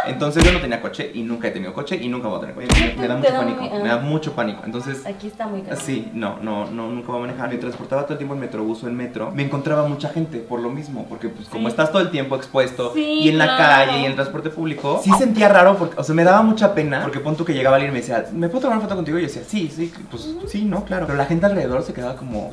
Entonces 0.09 0.43
yo 0.43 0.51
no 0.51 0.59
tenía 0.59 0.81
coche 0.81 1.11
y 1.13 1.23
nunca 1.23 1.47
he 1.47 1.51
tenido 1.51 1.73
coche 1.73 1.97
y 2.01 2.07
nunca 2.09 2.27
voy 2.27 2.37
a 2.37 2.41
tener 2.41 2.55
coche. 2.55 2.95
Me, 2.97 3.07
da 3.07 3.15
mucho 3.15 3.33
pánico. 3.33 3.61
Me 3.61 3.89
da 3.89 3.95
ah. 3.95 3.99
mucho 3.99 4.33
pánico. 4.33 4.61
Entonces 4.65 5.05
Aquí 5.05 5.27
está 5.27 5.47
muy 5.47 5.61
caro. 5.61 5.77
Sí, 5.79 6.09
no, 6.13 6.37
no, 6.41 6.65
no, 6.69 6.89
nunca 6.89 7.07
voy 7.07 7.17
a 7.17 7.27
manejar. 7.27 7.49
Me 7.49 7.57
transportaba 7.57 8.03
todo 8.03 8.13
el 8.13 8.17
tiempo 8.17 8.33
en 8.33 8.39
metrobús 8.39 8.83
o 8.83 8.87
en 8.87 8.95
metro. 8.95 9.31
Me 9.31 9.43
encontraba 9.43 9.87
mucha 9.87 10.09
gente 10.09 10.39
por 10.39 10.59
lo 10.59 10.69
mismo, 10.69 11.05
porque 11.07 11.29
pues 11.29 11.47
como 11.47 11.67
Sí. 11.67 11.71
estás 11.71 11.91
todo 11.91 12.01
el 12.01 12.11
tiempo 12.11 12.35
expuesto 12.35 12.93
Sí, 12.93 13.01
y 13.23 13.29
en 13.29 13.37
la 13.37 13.45
claro. 13.45 13.61
calle 13.61 13.99
y 13.99 14.05
en 14.05 14.11
el 14.11 14.15
transporte 14.15 14.49
público, 14.49 15.01
sí 15.03 15.11
sentía 15.17 15.49
raro, 15.49 15.77
porque, 15.77 15.99
o 15.99 16.03
sea, 16.03 16.15
me 16.15 16.23
daba 16.23 16.41
mucha 16.41 16.73
pena, 16.73 17.01
porque 17.03 17.19
pon 17.19 17.35
tú 17.35 17.45
que 17.45 17.53
llegaba 17.53 17.75
alguien 17.75 17.91
y 17.91 17.93
me 17.93 17.99
decía, 17.99 18.25
¿me 18.33 18.47
puedo 18.49 18.61
tomar 18.61 18.77
una 18.77 18.83
foto 18.85 18.95
contigo? 18.95 19.17
Y 19.17 19.21
yo 19.21 19.27
decía, 19.27 19.43
sí, 19.45 19.71
sí, 19.73 19.93
pues 20.09 20.35
sí, 20.47 20.65
no, 20.65 20.83
claro. 20.85 21.05
Pero 21.05 21.17
la 21.17 21.25
gente 21.25 21.45
alrededor 21.45 21.83
se 21.83 21.93
quedaba 21.93 22.15
como, 22.15 22.51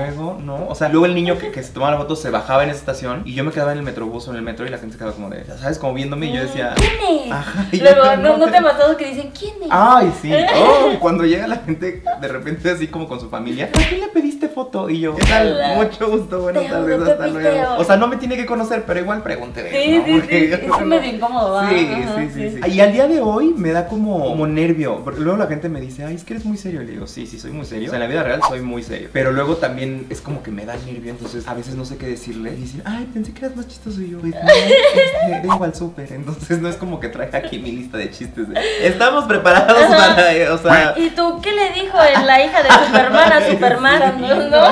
luego, 0.00 0.38
no, 0.42 0.66
o 0.68 0.74
sea, 0.74 0.88
luego 0.88 1.06
el 1.06 1.14
niño 1.14 1.38
que, 1.38 1.50
que 1.50 1.62
se 1.62 1.72
tomaba 1.72 1.92
la 1.92 1.98
foto 1.98 2.16
se 2.16 2.30
bajaba 2.30 2.64
en 2.64 2.70
esa 2.70 2.78
estación 2.80 3.22
y 3.24 3.34
yo 3.34 3.44
me 3.44 3.50
quedaba 3.50 3.72
en 3.72 3.78
el 3.78 3.84
metrobús 3.84 4.28
o 4.28 4.30
en 4.30 4.36
el 4.36 4.42
metro 4.42 4.66
y 4.66 4.70
la 4.70 4.78
gente 4.78 4.92
se 4.92 4.98
quedaba 4.98 5.14
como 5.14 5.30
de, 5.30 5.44
¿sabes? 5.44 5.78
Como 5.78 5.94
viéndome 5.94 6.26
y 6.26 6.32
yo 6.32 6.42
decía, 6.48 6.74
¿Quién 6.76 7.24
es? 7.26 7.32
Ajá, 7.32 7.66
yo 7.72 7.82
Luego, 7.82 8.38
no, 8.38 8.50
te- 8.50 8.56
ha 8.56 8.62
pasado 8.62 8.96
que 8.96 9.06
dicen, 9.08 9.30
¿quién 9.38 9.54
es? 9.62 9.68
Ay, 9.70 10.12
sí. 10.20 10.32
Oh, 10.58 10.98
cuando 11.00 11.24
llega 11.24 11.46
la 11.46 11.56
gente 11.56 12.02
de 12.20 12.28
repente 12.28 12.70
así 12.70 12.88
como 12.88 13.06
con 13.08 13.20
su 13.20 13.28
familia. 13.28 13.70
¿A 13.72 13.88
quién 13.88 14.00
le 14.00 14.08
pediste 14.08 14.48
foto? 14.48 14.90
Y 14.90 15.00
yo, 15.00 15.14
¿qué 15.14 15.24
tal? 15.24 15.52
Hola. 15.52 15.74
Mucho 15.76 16.10
gusto, 16.10 16.40
buenas 16.42 16.66
tardes, 16.68 17.04
de 17.04 17.10
hasta 17.12 17.26
luego. 17.28 17.74
O 17.78 17.84
sea, 17.84 17.96
no 17.96 18.08
me 18.08 18.16
tiene 18.16 18.36
que 18.36 18.46
conocer, 18.46 18.84
pero 18.86 19.00
igual 19.00 19.22
pregúntele. 19.22 19.70
Sí, 19.70 19.98
¿no? 19.98 20.04
sí, 20.04 20.12
Porque- 20.12 20.58
sí, 20.60 20.66
es 20.80 20.80
medio 20.86 21.10
incómodo, 21.14 21.52
¿va? 21.52 21.68
Sí, 21.70 21.88
Ajá, 21.92 22.14
sí, 22.16 22.28
sí, 22.34 22.50
sí. 22.50 22.60
sí. 22.64 22.70
Y 22.70 22.80
al 22.80 22.92
día 22.92 23.06
de 23.08 23.20
hoy 23.20 23.54
me 23.56 23.70
da 23.72 23.86
como, 23.88 24.24
como 24.24 24.46
nervio. 24.46 25.02
Porque 25.04 25.20
luego 25.20 25.38
la 25.38 25.46
gente 25.46 25.68
me 25.68 25.80
dice, 25.80 26.04
ay, 26.04 26.14
es 26.14 26.24
que 26.24 26.34
eres 26.34 26.44
muy 26.44 26.56
serio. 26.56 26.82
Y 26.82 26.86
le 26.86 26.92
digo, 26.92 27.06
sí, 27.06 27.26
sí, 27.26 27.38
soy 27.38 27.50
muy 27.52 27.66
serio. 27.66 27.88
O 27.88 27.90
sea, 27.90 27.96
en 27.98 28.02
la 28.02 28.08
vida 28.08 28.22
real 28.22 28.40
soy 28.48 28.60
muy 28.62 28.82
serio. 28.82 29.08
Pero 29.12 29.32
luego 29.32 29.56
también 29.56 30.06
es 30.10 30.20
como 30.20 30.42
que 30.42 30.50
me 30.50 30.64
da 30.64 30.74
nervio. 30.86 31.10
Entonces 31.10 31.46
a 31.48 31.54
veces 31.54 31.74
no 31.74 31.84
sé 31.84 31.96
qué 31.96 32.06
decirle. 32.06 32.52
Y 32.52 32.62
dicen, 32.62 32.82
ay, 32.84 33.08
pensé 33.12 33.32
que 33.32 33.44
eras 33.44 33.56
más 33.56 33.68
chistoso. 33.68 34.00
Y 34.00 34.10
yo, 34.10 34.18
pues, 34.18 34.34
no, 34.34 34.40
este, 34.48 35.40
vengo 35.48 35.64
al 35.64 35.74
súper. 35.74 36.12
Entonces 36.12 36.37
no 36.60 36.68
es 36.68 36.76
como 36.76 37.00
que 37.00 37.08
traiga 37.08 37.38
aquí 37.38 37.58
mi 37.58 37.72
lista 37.72 37.98
de 37.98 38.10
chistes. 38.10 38.48
de, 38.48 38.86
Estamos 38.86 39.24
preparados 39.24 39.82
Ajá. 39.82 39.96
para, 39.96 40.34
eh, 40.34 40.48
o 40.48 40.58
sea. 40.58 40.94
¿Y 40.96 41.10
tú 41.10 41.40
qué 41.42 41.52
le 41.52 41.70
dijo 41.70 41.98
en 42.02 42.26
la 42.26 42.44
hija 42.44 42.62
de 42.62 42.68
Superman 42.86 43.32
a 43.32 43.46
Superman? 43.50 44.20
¿no? 44.20 44.34
¿No? 44.50 44.66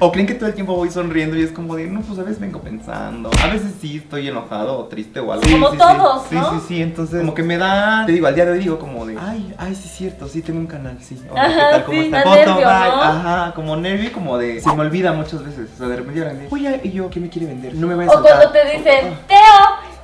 O 0.00 0.12
creen 0.12 0.26
que 0.26 0.34
todo 0.34 0.48
el 0.48 0.54
tiempo 0.54 0.74
voy 0.74 0.90
sonriendo 0.90 1.36
y 1.36 1.42
es 1.42 1.52
como 1.52 1.74
de, 1.76 1.86
no, 1.86 2.00
pues 2.02 2.18
a 2.18 2.22
veces 2.22 2.40
vengo 2.40 2.60
pensando. 2.60 3.30
A 3.42 3.46
veces 3.48 3.72
sí 3.80 3.96
estoy 3.96 4.28
enojado 4.28 4.78
o 4.78 4.84
triste 4.84 5.20
o 5.20 5.32
algo. 5.32 5.44
Como 5.50 5.70
sí, 5.70 5.78
todos, 5.78 6.22
sí. 6.28 6.34
¿no? 6.34 6.50
Sí, 6.50 6.56
sí, 6.60 6.64
sí. 6.68 6.82
Entonces, 6.82 7.20
como 7.20 7.34
que 7.34 7.42
me 7.42 7.56
da. 7.58 8.04
Te 8.06 8.12
digo, 8.12 8.26
al 8.26 8.34
día 8.34 8.44
de 8.44 8.52
hoy 8.52 8.58
digo 8.58 8.78
como 8.78 9.06
de, 9.06 9.16
ay, 9.18 9.54
ay, 9.58 9.74
sí, 9.74 9.82
es 9.86 9.92
cierto, 9.92 10.28
sí, 10.28 10.42
tengo 10.42 10.58
un 10.60 10.66
canal, 10.66 10.98
sí. 11.00 11.20
Hola, 11.30 11.42
Ajá, 11.44 11.54
¿qué 11.54 11.60
tal? 11.70 11.84
¿Cómo 11.84 11.98
sí, 12.00 12.04
está? 12.06 12.22
Foto, 12.22 12.36
nervio. 12.36 12.60
¿no? 12.60 12.70
Ajá, 12.70 13.52
como 13.54 13.76
nervio 13.76 14.08
y 14.08 14.12
como 14.12 14.38
de. 14.38 14.60
Se 14.60 14.72
me 14.74 14.82
olvida 14.82 15.12
muchas 15.12 15.44
veces. 15.44 15.70
O 15.74 15.78
sea, 15.78 15.88
de 15.88 15.96
repente 15.96 16.20
llegan 16.20 16.42
y 16.50 16.54
oye, 16.54 16.80
¿y 16.84 16.92
yo 16.92 17.08
qué 17.10 17.20
me 17.20 17.28
quiere 17.28 17.46
vender? 17.46 17.74
No 17.74 17.86
me 17.86 17.94
vayas 17.94 18.14
a 18.14 18.18
O 18.18 18.22
cuando 18.22 18.50
te 18.50 18.64
dicen. 18.66 19.14
Teo, 19.26 19.38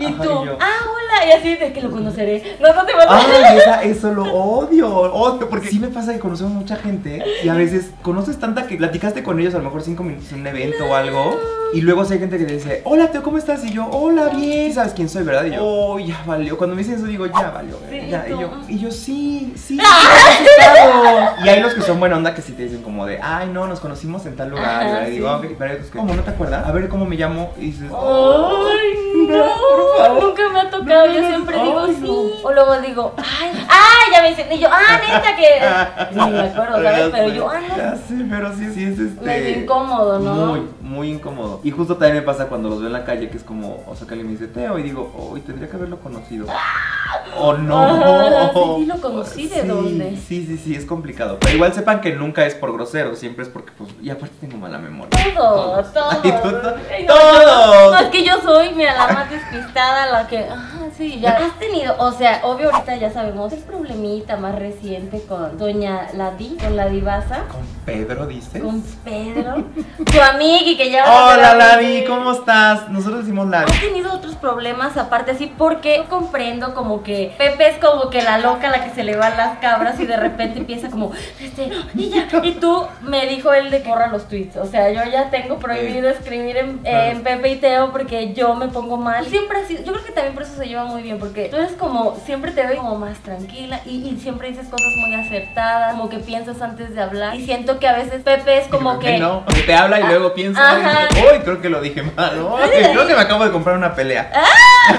y 0.02 0.06
Ajá, 0.06 0.22
tú, 0.22 0.42
y 0.42 0.46
yo. 0.46 0.56
ah, 0.60 0.70
hola, 0.90 1.26
y 1.28 1.32
así 1.32 1.56
de 1.56 1.72
que 1.72 1.80
lo 1.82 1.90
conoceré. 1.90 2.56
No, 2.60 2.72
no 2.74 2.84
te 2.86 2.94
vas 2.94 3.06
a 3.06 3.16
Ay, 3.18 3.58
esa- 3.58 3.82
eso 3.82 4.12
lo 4.12 4.24
odio, 4.24 4.88
odio, 4.94 5.48
porque 5.48 5.68
sí 5.68 5.78
me 5.78 5.88
pasa 5.88 6.12
que 6.12 6.18
conocemos 6.18 6.52
mucha 6.52 6.76
gente 6.76 7.22
y 7.44 7.48
a 7.48 7.54
veces 7.54 7.90
conoces 8.02 8.38
tanta 8.38 8.66
que 8.66 8.76
platicaste 8.76 9.22
con 9.22 9.38
ellos 9.40 9.54
a 9.54 9.58
lo 9.58 9.64
mejor 9.64 9.82
cinco 9.82 10.02
minutos 10.02 10.30
en 10.32 10.40
un 10.40 10.46
evento 10.48 10.84
o 10.86 10.94
algo 10.94 11.36
y 11.74 11.80
luego 11.80 12.04
si 12.04 12.14
hay 12.14 12.18
gente 12.20 12.38
que 12.38 12.44
te 12.44 12.54
dice, 12.54 12.82
hola 12.84 13.10
Teo, 13.10 13.22
¿cómo 13.22 13.38
estás? 13.38 13.64
Y 13.64 13.72
yo, 13.72 13.86
hola, 13.90 14.28
bien, 14.28 14.72
sabes 14.74 14.92
quién 14.92 15.08
soy, 15.08 15.22
¿verdad? 15.24 15.44
Y 15.46 15.50
yo, 15.52 15.58
oh, 15.62 15.98
ya 15.98 16.22
valió, 16.26 16.56
cuando 16.58 16.76
me 16.76 16.82
dicen 16.82 16.96
eso 16.98 17.06
digo, 17.06 17.26
ya 17.26 17.50
valió, 17.50 17.76
Sí, 17.90 18.08
ya, 18.10 18.26
¿y 18.28 18.30
yo, 18.30 18.50
y 18.68 18.78
yo, 18.78 18.90
sí, 18.90 19.52
sí, 19.56 19.74
me 19.76 19.82
has 19.82 19.90
asustado". 19.90 21.44
Y 21.44 21.48
hay 21.48 21.60
los 21.60 21.74
que 21.74 21.80
son 21.82 21.98
buena 21.98 22.16
onda 22.16 22.34
que 22.34 22.42
sí 22.42 22.52
te 22.52 22.64
dicen 22.64 22.82
como 22.82 23.06
de, 23.06 23.18
ay, 23.22 23.48
no, 23.52 23.66
nos 23.66 23.80
conocimos 23.80 24.24
en 24.26 24.36
tal 24.36 24.50
lugar, 24.50 24.86
Ajá, 24.86 25.08
y 25.08 25.12
digo, 25.12 25.28
sí. 25.28 25.32
"Ah, 25.34 25.36
ok", 25.38 25.46
pero 25.58 25.70
hay 25.70 25.76
otros 25.76 25.90
que, 25.90 25.98
¿cómo 25.98 26.14
no 26.14 26.22
te 26.22 26.30
acuerdas? 26.30 26.66
A 26.66 26.72
ver, 26.72 26.88
¿cómo 26.88 27.04
me 27.06 27.16
llamo? 27.16 27.52
Y 27.58 27.66
dices, 27.66 27.90
Ay, 27.90 29.26
por 29.26 29.36
no, 29.36 29.44
favor. 29.98 30.22
nunca 30.24 30.48
me 30.50 30.60
ha 30.60 30.70
tocado. 30.70 31.06
No, 31.06 31.12
Yo 31.12 31.20
no, 31.22 31.28
siempre 31.28 31.56
digo 31.62 31.86
no. 31.86 31.92
sí. 31.92 32.32
O 32.42 32.52
luego 32.52 32.80
digo, 32.80 33.14
ay, 33.18 33.50
ay, 33.68 34.12
ya 34.12 34.22
me 34.22 34.28
dicen. 34.30 34.52
Y 34.52 34.58
yo, 34.58 34.68
ah, 34.70 35.00
neta 35.00 35.36
que. 35.36 36.14
Ni 36.18 36.30
me 36.32 36.40
acuerdo, 36.40 36.82
¿sabes? 36.82 36.98
Ya 36.98 37.10
Pero 37.12 37.28
sé, 37.28 37.34
yo, 37.36 37.48
ah, 37.48 37.60
Ya 37.76 37.90
no. 37.90 37.96
sé, 37.96 38.24
pero 38.28 38.56
sí, 38.56 38.70
sí 38.74 38.84
es 38.84 38.98
este. 38.98 39.24
Medio 39.24 39.58
incómodo, 39.62 40.18
¿no? 40.18 40.32
Muy, 40.34 40.62
muy 40.80 41.10
incómodo. 41.10 41.60
Y 41.64 41.70
justo 41.70 41.96
también 41.96 42.16
me 42.16 42.22
pasa 42.22 42.48
cuando 42.48 42.68
los 42.68 42.78
veo 42.78 42.88
en 42.88 42.92
la 42.92 43.04
calle 43.04 43.30
que 43.30 43.36
es 43.36 43.44
como, 43.44 43.84
o 43.86 43.94
sea, 43.94 44.06
que 44.06 44.14
alguien 44.14 44.26
me 44.26 44.32
dice 44.32 44.48
Teo 44.48 44.78
y 44.78 44.82
digo, 44.82 45.30
uy, 45.32 45.40
tendría 45.40 45.68
que 45.68 45.76
haberlo 45.76 46.00
conocido. 46.00 46.46
O 47.38 47.52
no. 47.54 47.78
Ajá, 47.78 48.50
sí, 48.52 48.60
sí, 48.78 48.86
lo 48.86 49.00
conocí, 49.00 49.48
¿de 49.48 49.62
Sí, 49.62 49.66
dónde? 49.68 50.16
Sí, 50.16 50.46
sí, 50.46 50.58
sí, 50.58 50.74
es 50.76 50.84
complicado. 50.84 51.38
Pero 51.40 51.54
igual 51.54 51.72
sepan 51.72 52.00
que 52.00 52.12
nunca 52.14 52.44
es 52.46 52.54
por 52.54 52.72
grosero, 52.72 53.14
siempre 53.16 53.44
es 53.44 53.50
porque, 53.50 53.72
pues, 53.76 53.90
y 54.02 54.10
aparte 54.10 54.34
tengo 54.40 54.56
mala 54.58 54.78
memoria. 54.78 55.10
Todo, 55.34 55.82
todo. 55.82 56.10
Ay, 56.10 56.34
tú 56.42 56.50
to- 56.50 56.74
Ay, 56.94 57.04
no, 57.06 57.90
No, 57.92 57.98
es 57.98 58.08
que 58.08 58.24
yo 58.24 58.34
soy, 58.42 58.72
mira, 58.74 58.94
la 58.94 59.12
más 59.12 59.30
despistada, 59.30 60.06
la 60.10 60.26
que. 60.26 60.38
Ajá, 60.48 60.78
sí, 60.96 61.18
ya. 61.20 61.32
Has 61.36 61.58
tenido, 61.58 61.94
o 61.98 62.12
sea, 62.12 62.40
obvio, 62.44 62.70
ahorita 62.72 62.96
ya 62.96 63.12
sabemos 63.12 63.52
el 63.52 63.60
problemita 63.60 64.36
más 64.36 64.54
reciente 64.58 65.22
con 65.28 65.58
Doña 65.58 66.08
Ladi, 66.14 66.56
con 66.62 66.76
la 66.76 66.86
divasa, 66.88 67.44
Con 67.50 67.60
Pedro, 67.84 68.26
dice. 68.26 68.60
con 68.60 68.82
Pedro, 69.04 69.64
tu 70.04 70.20
amigui 70.20 70.76
que 70.76 70.90
ya. 70.90 71.04
Hola, 71.04 71.54
Ladi, 71.54 72.04
¿cómo 72.04 72.32
estás? 72.32 72.88
Nosotros 72.90 73.20
decimos 73.20 73.48
Ladi. 73.48 73.70
¿Has 73.72 73.80
tenido 73.80 74.12
otros 74.12 74.34
problemas 74.36 74.96
aparte 74.96 75.32
así? 75.32 75.52
Porque 75.56 75.96
yo 75.98 76.08
comprendo 76.08 76.74
como 76.74 77.01
que 77.02 77.34
Pepe 77.38 77.68
es 77.68 77.78
como 77.78 78.10
que 78.10 78.22
la 78.22 78.38
loca 78.38 78.70
la 78.70 78.84
que 78.84 78.90
se 78.90 79.04
le 79.04 79.16
van 79.16 79.36
las 79.36 79.58
cabras 79.58 79.98
y 80.00 80.06
de 80.06 80.16
repente 80.16 80.58
empieza 80.58 80.90
como, 80.90 81.12
este, 81.40 81.70
y 81.94 82.10
ya. 82.10 82.28
Y 82.42 82.52
tú 82.52 82.86
me 83.02 83.26
dijo 83.26 83.52
él 83.52 83.70
de 83.70 83.82
que 83.82 83.88
borra 83.88 84.08
los 84.08 84.28
tweets. 84.28 84.56
O 84.56 84.66
sea, 84.66 84.90
yo 84.90 85.00
ya 85.10 85.30
tengo 85.30 85.58
prohibido 85.58 86.08
escribir 86.08 86.56
en, 86.56 86.80
en 86.84 87.22
Pepe 87.22 87.50
y 87.50 87.56
Teo 87.56 87.92
porque 87.92 88.32
yo 88.32 88.54
me 88.54 88.68
pongo 88.68 88.96
mal. 88.96 89.24
Siempre 89.26 89.60
así, 89.60 89.78
yo 89.84 89.92
creo 89.92 90.04
que 90.04 90.12
también 90.12 90.34
por 90.34 90.42
eso 90.42 90.54
se 90.56 90.66
lleva 90.66 90.84
muy 90.84 91.02
bien 91.02 91.18
porque 91.18 91.48
tú 91.48 91.56
eres 91.56 91.72
como, 91.72 92.16
siempre 92.24 92.52
te 92.52 92.66
veo 92.66 92.78
como 92.78 92.96
más 92.96 93.18
tranquila 93.18 93.80
y, 93.84 94.08
y 94.08 94.18
siempre 94.20 94.48
dices 94.48 94.68
cosas 94.68 94.92
muy 94.96 95.14
acertadas, 95.14 95.92
como 95.92 96.08
que 96.08 96.18
piensas 96.18 96.60
antes 96.62 96.94
de 96.94 97.00
hablar. 97.00 97.34
Y 97.34 97.44
siento 97.44 97.78
que 97.78 97.88
a 97.88 97.96
veces 97.96 98.22
Pepe 98.22 98.58
es 98.58 98.68
como 98.68 98.98
que... 98.98 99.18
No, 99.18 99.44
te 99.66 99.74
habla 99.74 100.00
y 100.00 100.04
luego 100.04 100.34
piensa. 100.34 101.08
Uy, 101.10 101.40
creo 101.40 101.60
que 101.60 101.68
lo 101.68 101.80
dije 101.80 102.02
mal. 102.02 102.32
Creo 102.70 103.06
que 103.06 103.14
me 103.14 103.20
acabo 103.20 103.44
de 103.44 103.50
comprar 103.50 103.76
una 103.76 103.94
pelea. 103.94 104.30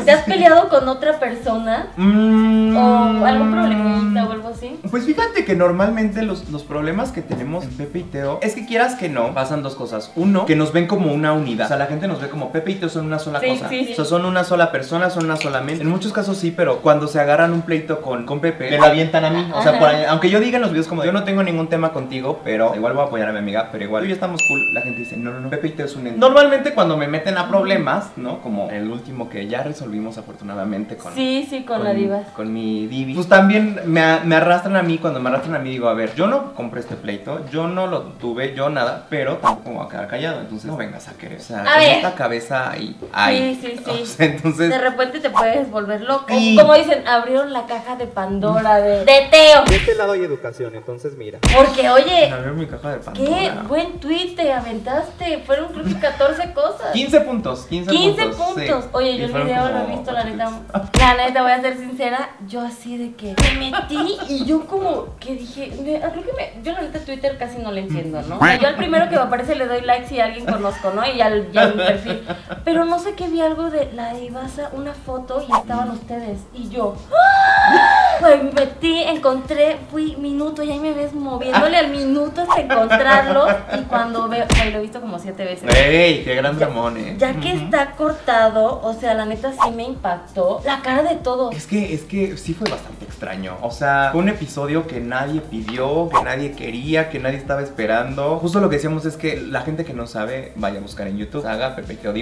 ¿Te 0.05 0.11
has 0.11 0.23
peleado 0.23 0.69
con 0.69 0.87
otra 0.87 1.19
persona? 1.19 1.82
Mm. 1.97 2.75
¿O 2.75 3.25
algún 3.25 3.51
problemita 3.51 4.25
o 4.27 4.31
algo 4.31 4.47
así? 4.49 4.79
Pues 4.89 5.05
fíjate 5.05 5.45
que 5.45 5.55
normalmente 5.55 6.21
los, 6.23 6.49
los 6.49 6.63
problemas 6.63 7.11
que 7.11 7.21
tenemos 7.21 7.63
en 7.63 7.71
Pepe 7.71 7.99
y 7.99 8.03
Teo 8.03 8.39
es 8.41 8.55
que 8.55 8.65
quieras 8.65 8.95
que 8.95 9.09
no, 9.09 9.33
pasan 9.33 9.63
dos 9.63 9.75
cosas. 9.75 10.11
Uno, 10.15 10.45
que 10.45 10.55
nos 10.55 10.73
ven 10.73 10.87
como 10.87 11.11
una 11.13 11.33
unidad. 11.33 11.65
O 11.65 11.67
sea, 11.67 11.77
la 11.77 11.85
gente 11.87 12.07
nos 12.07 12.21
ve 12.21 12.29
como 12.29 12.51
Pepe 12.51 12.71
y 12.71 12.75
Teo 12.75 12.89
son 12.89 13.05
una 13.05 13.19
sola 13.19 13.39
Sí, 13.39 13.49
cosa. 13.49 13.69
sí, 13.69 13.85
sí. 13.85 13.91
O 13.93 13.95
sea, 13.95 14.05
son 14.05 14.25
una 14.25 14.43
sola 14.43 14.71
persona, 14.71 15.09
son 15.09 15.25
una 15.25 15.35
sola 15.37 15.61
mente. 15.61 15.83
En 15.83 15.89
muchos 15.89 16.13
casos 16.13 16.37
sí, 16.37 16.51
pero 16.55 16.77
cuando 16.81 17.07
se 17.07 17.19
agarran 17.19 17.53
un 17.53 17.61
pleito 17.61 18.01
con, 18.01 18.25
con 18.25 18.39
Pepe, 18.39 18.69
me 18.71 18.77
lo 18.77 18.85
avientan 18.85 19.25
a 19.25 19.29
mí. 19.29 19.51
O 19.53 19.61
sea, 19.61 19.79
por 19.79 19.89
ahí- 19.89 20.05
aunque 20.07 20.29
yo 20.29 20.39
diga 20.39 20.57
en 20.57 20.61
los 20.61 20.71
videos 20.71 20.87
como 20.87 21.03
yo 21.03 21.11
no 21.11 21.23
tengo 21.23 21.43
ningún 21.43 21.67
tema 21.67 21.91
contigo, 21.93 22.41
pero 22.43 22.75
igual 22.75 22.93
voy 22.93 23.03
a 23.03 23.07
apoyar 23.07 23.29
a 23.29 23.31
mi 23.31 23.39
amiga, 23.39 23.69
pero 23.71 23.83
igual 23.83 24.03
tú 24.03 24.05
y 24.07 24.09
yo 24.09 24.15
estamos 24.15 24.41
cool. 24.47 24.73
La 24.73 24.81
gente 24.81 24.99
dice, 24.99 25.17
no, 25.17 25.31
no, 25.31 25.39
no, 25.39 25.49
Pepe 25.49 25.67
y 25.67 25.71
Teo 25.71 25.85
es 25.85 25.95
un 25.95 26.07
ente. 26.07 26.19
Normalmente 26.19 26.73
cuando 26.73 26.97
me 26.97 27.07
meten 27.07 27.37
a 27.37 27.47
problemas, 27.47 28.11
¿no? 28.17 28.41
Como 28.41 28.69
el 28.69 28.89
último 28.89 29.29
que 29.29 29.47
ya 29.47 29.63
resolvimos 29.63 30.17
afortunadamente 30.17 30.95
con 30.97 31.13
Sí, 31.13 31.45
sí, 31.49 31.63
con, 31.63 31.72
la 31.79 31.93
divas. 31.93 32.27
con 32.35 32.53
mi 32.53 32.87
divi. 32.87 33.13
Pues 33.13 33.27
también 33.27 33.79
me, 33.85 34.01
arrastran 34.01 34.75
a 34.75 34.83
mí, 34.83 34.97
cuando 34.97 35.19
me 35.19 35.29
arrastran 35.29 35.55
a 35.55 35.59
mí 35.59 35.69
digo, 35.69 35.87
a 35.87 35.93
ver, 35.93 36.15
yo 36.15 36.27
no 36.27 36.53
compré 36.53 36.81
este 36.81 36.95
pleito, 36.95 37.45
yo 37.49 37.67
no 37.67 37.87
lo 37.87 38.01
tuve, 38.01 38.53
yo 38.55 38.69
nada, 38.69 39.05
pero 39.09 39.37
tampoco 39.37 39.69
me 39.69 39.75
voy 39.77 39.85
a 39.85 39.89
quedar 39.89 40.07
callado, 40.07 40.41
entonces 40.41 40.65
no 40.65 40.77
vengas 40.77 41.07
a 41.07 41.13
querer. 41.13 41.39
O 41.39 41.43
sea, 41.43 41.63
A 41.63 41.83
en 41.83 41.91
esta 41.97 42.13
cabeza 42.15 42.71
hay, 42.71 42.97
hay. 43.11 43.55
Sí, 43.55 43.73
sí, 43.75 43.83
sí. 43.85 44.01
O 44.01 44.05
sea, 44.05 44.25
entonces... 44.25 44.69
De 44.69 44.77
repente 44.77 45.19
te 45.19 45.29
puedes 45.29 45.69
volver 45.69 46.01
loco. 46.01 46.27
Como 46.27 46.73
dicen, 46.75 47.07
abrieron 47.07 47.53
la 47.53 47.65
caja 47.65 47.95
de 47.95 48.07
Pandora 48.07 48.77
de, 48.77 49.05
de 49.05 49.27
Teo. 49.31 49.63
De 49.67 49.75
este 49.75 49.95
lado 49.95 50.13
hay 50.13 50.23
educación, 50.23 50.75
entonces 50.75 51.15
mira. 51.17 51.39
Porque, 51.55 51.89
oye, 51.89 52.29
A 52.29 52.37
ver 52.37 52.53
mi 52.53 52.65
caja 52.65 52.91
de 52.91 52.97
Pandora. 52.97 53.29
qué 53.29 53.51
buen 53.67 53.99
tweet 53.99 54.35
te 54.35 54.51
aventaste. 54.51 55.39
Fueron 55.45 55.71
creo 55.73 55.85
que 55.85 55.95
14 55.95 56.53
cosas. 56.53 56.91
15 56.93 57.21
puntos, 57.21 57.65
15, 57.65 57.91
15 57.91 58.21
puntos. 58.21 58.45
puntos. 58.45 58.83
sí. 58.83 58.89
Oye, 58.93 59.17
yo 59.17 59.25
el 59.25 59.33
video 59.33 59.69
lo 59.69 59.79
he 59.79 59.95
visto, 59.95 60.11
la 60.11 60.23
neta. 60.23 60.51
La 60.99 61.13
neta, 61.15 61.41
voy 61.41 61.51
a 61.51 61.55
ser 61.63 61.77
sincera. 61.77 62.29
Yo 62.47 62.61
así 62.61 62.97
de 62.97 63.13
que 63.15 63.35
me 63.57 63.71
metí 63.71 64.17
y 64.29 64.45
yo 64.45 64.65
como 64.67 65.15
que 65.19 65.33
dije, 65.35 65.67
me- 65.83 65.99
creo 65.99 66.23
que 66.23 66.33
me, 66.33 66.63
yo 66.63 66.73
la 66.73 66.81
neta 66.81 66.99
Twitter 66.99 67.37
casi 67.37 67.57
no 67.57 67.71
le 67.71 67.81
entiendo, 67.81 68.21
¿no? 68.23 68.35
O 68.37 68.39
sea, 68.39 68.57
yo 68.57 68.67
al 68.67 68.75
primero 68.75 69.09
que 69.09 69.15
me 69.15 69.21
aparece 69.21 69.55
le 69.55 69.65
doy 69.67 69.81
like 69.81 70.07
si 70.07 70.19
a 70.19 70.25
alguien 70.25 70.45
conozco, 70.45 70.91
¿no? 70.91 71.03
Y 71.05 71.13
mi 71.13 71.77
perfil. 71.77 72.27
Pero 72.65 72.85
no 72.85 72.99
sé 72.99 73.13
qué 73.13 73.27
vi 73.27 73.41
algo 73.41 73.69
de 73.69 73.91
la 73.93 74.13
Ibasa, 74.19 74.69
una 74.73 74.93
foto 74.93 75.43
y 75.47 75.51
estaban 75.51 75.89
ustedes. 75.91 76.39
Y 76.53 76.69
yo, 76.69 76.95
¡ah! 77.13 78.17
Güey, 78.19 78.43
me 78.43 78.51
metí, 78.51 79.01
encontré, 79.03 79.77
fui 79.91 80.15
minuto 80.17 80.63
y 80.63 80.71
ahí 80.71 80.79
me 80.79 80.93
ves 80.93 81.13
moviéndole 81.13 81.77
al 81.77 81.89
minuto 81.89 82.41
hasta 82.41 82.61
encontrarlo. 82.61 83.47
Y 83.77 83.81
cuando 83.83 84.27
veo, 84.27 84.45
ay, 84.61 84.71
lo 84.71 84.79
he 84.79 84.81
visto 84.81 85.01
como 85.01 85.17
siete 85.19 85.43
veces. 85.45 85.73
¡Ey! 85.75 86.23
¡Qué 86.23 86.35
gran 86.35 86.59
Ramón, 86.59 86.97
eh! 86.97 87.15
Ya 87.17 87.33
que 87.39 87.53
está 87.53 87.91
cortado, 87.91 88.81
o 88.83 88.93
sea, 88.93 89.13
la 89.13 89.25
neta 89.25 89.51
sí 89.51 89.71
me 89.71 89.83
impactó. 89.83 90.61
La 90.65 90.81
cara 90.81 91.03
de 91.03 91.15
todos. 91.15 91.52
Es 91.55 91.67
que, 91.67 91.93
es 91.93 92.01
que 92.01 92.37
sí 92.37 92.53
fue 92.53 92.69
bastante 92.69 93.05
extraño. 93.05 93.57
O 93.61 93.71
sea, 93.71 94.09
fue 94.11 94.21
un 94.21 94.29
episodio 94.29 94.87
que 94.87 94.99
nadie 94.99 95.41
pidió, 95.41 96.09
que 96.09 96.23
nadie 96.23 96.51
quería, 96.53 97.09
que 97.09 97.19
nadie 97.19 97.37
estaba 97.37 97.61
esperando. 97.61 98.37
Justo 98.39 98.59
lo 98.59 98.69
que 98.69 98.75
decíamos 98.77 99.05
es 99.05 99.17
que 99.17 99.39
la 99.39 99.61
gente 99.61 99.85
que 99.85 99.93
no 99.93 100.07
sabe, 100.07 100.51
vaya 100.55 100.79
a 100.79 100.81
buscar 100.81 101.07
en 101.07 101.17
YouTube, 101.17 101.45
haga 101.45 101.75
Pepe 101.75 101.95
Teo 101.95 102.13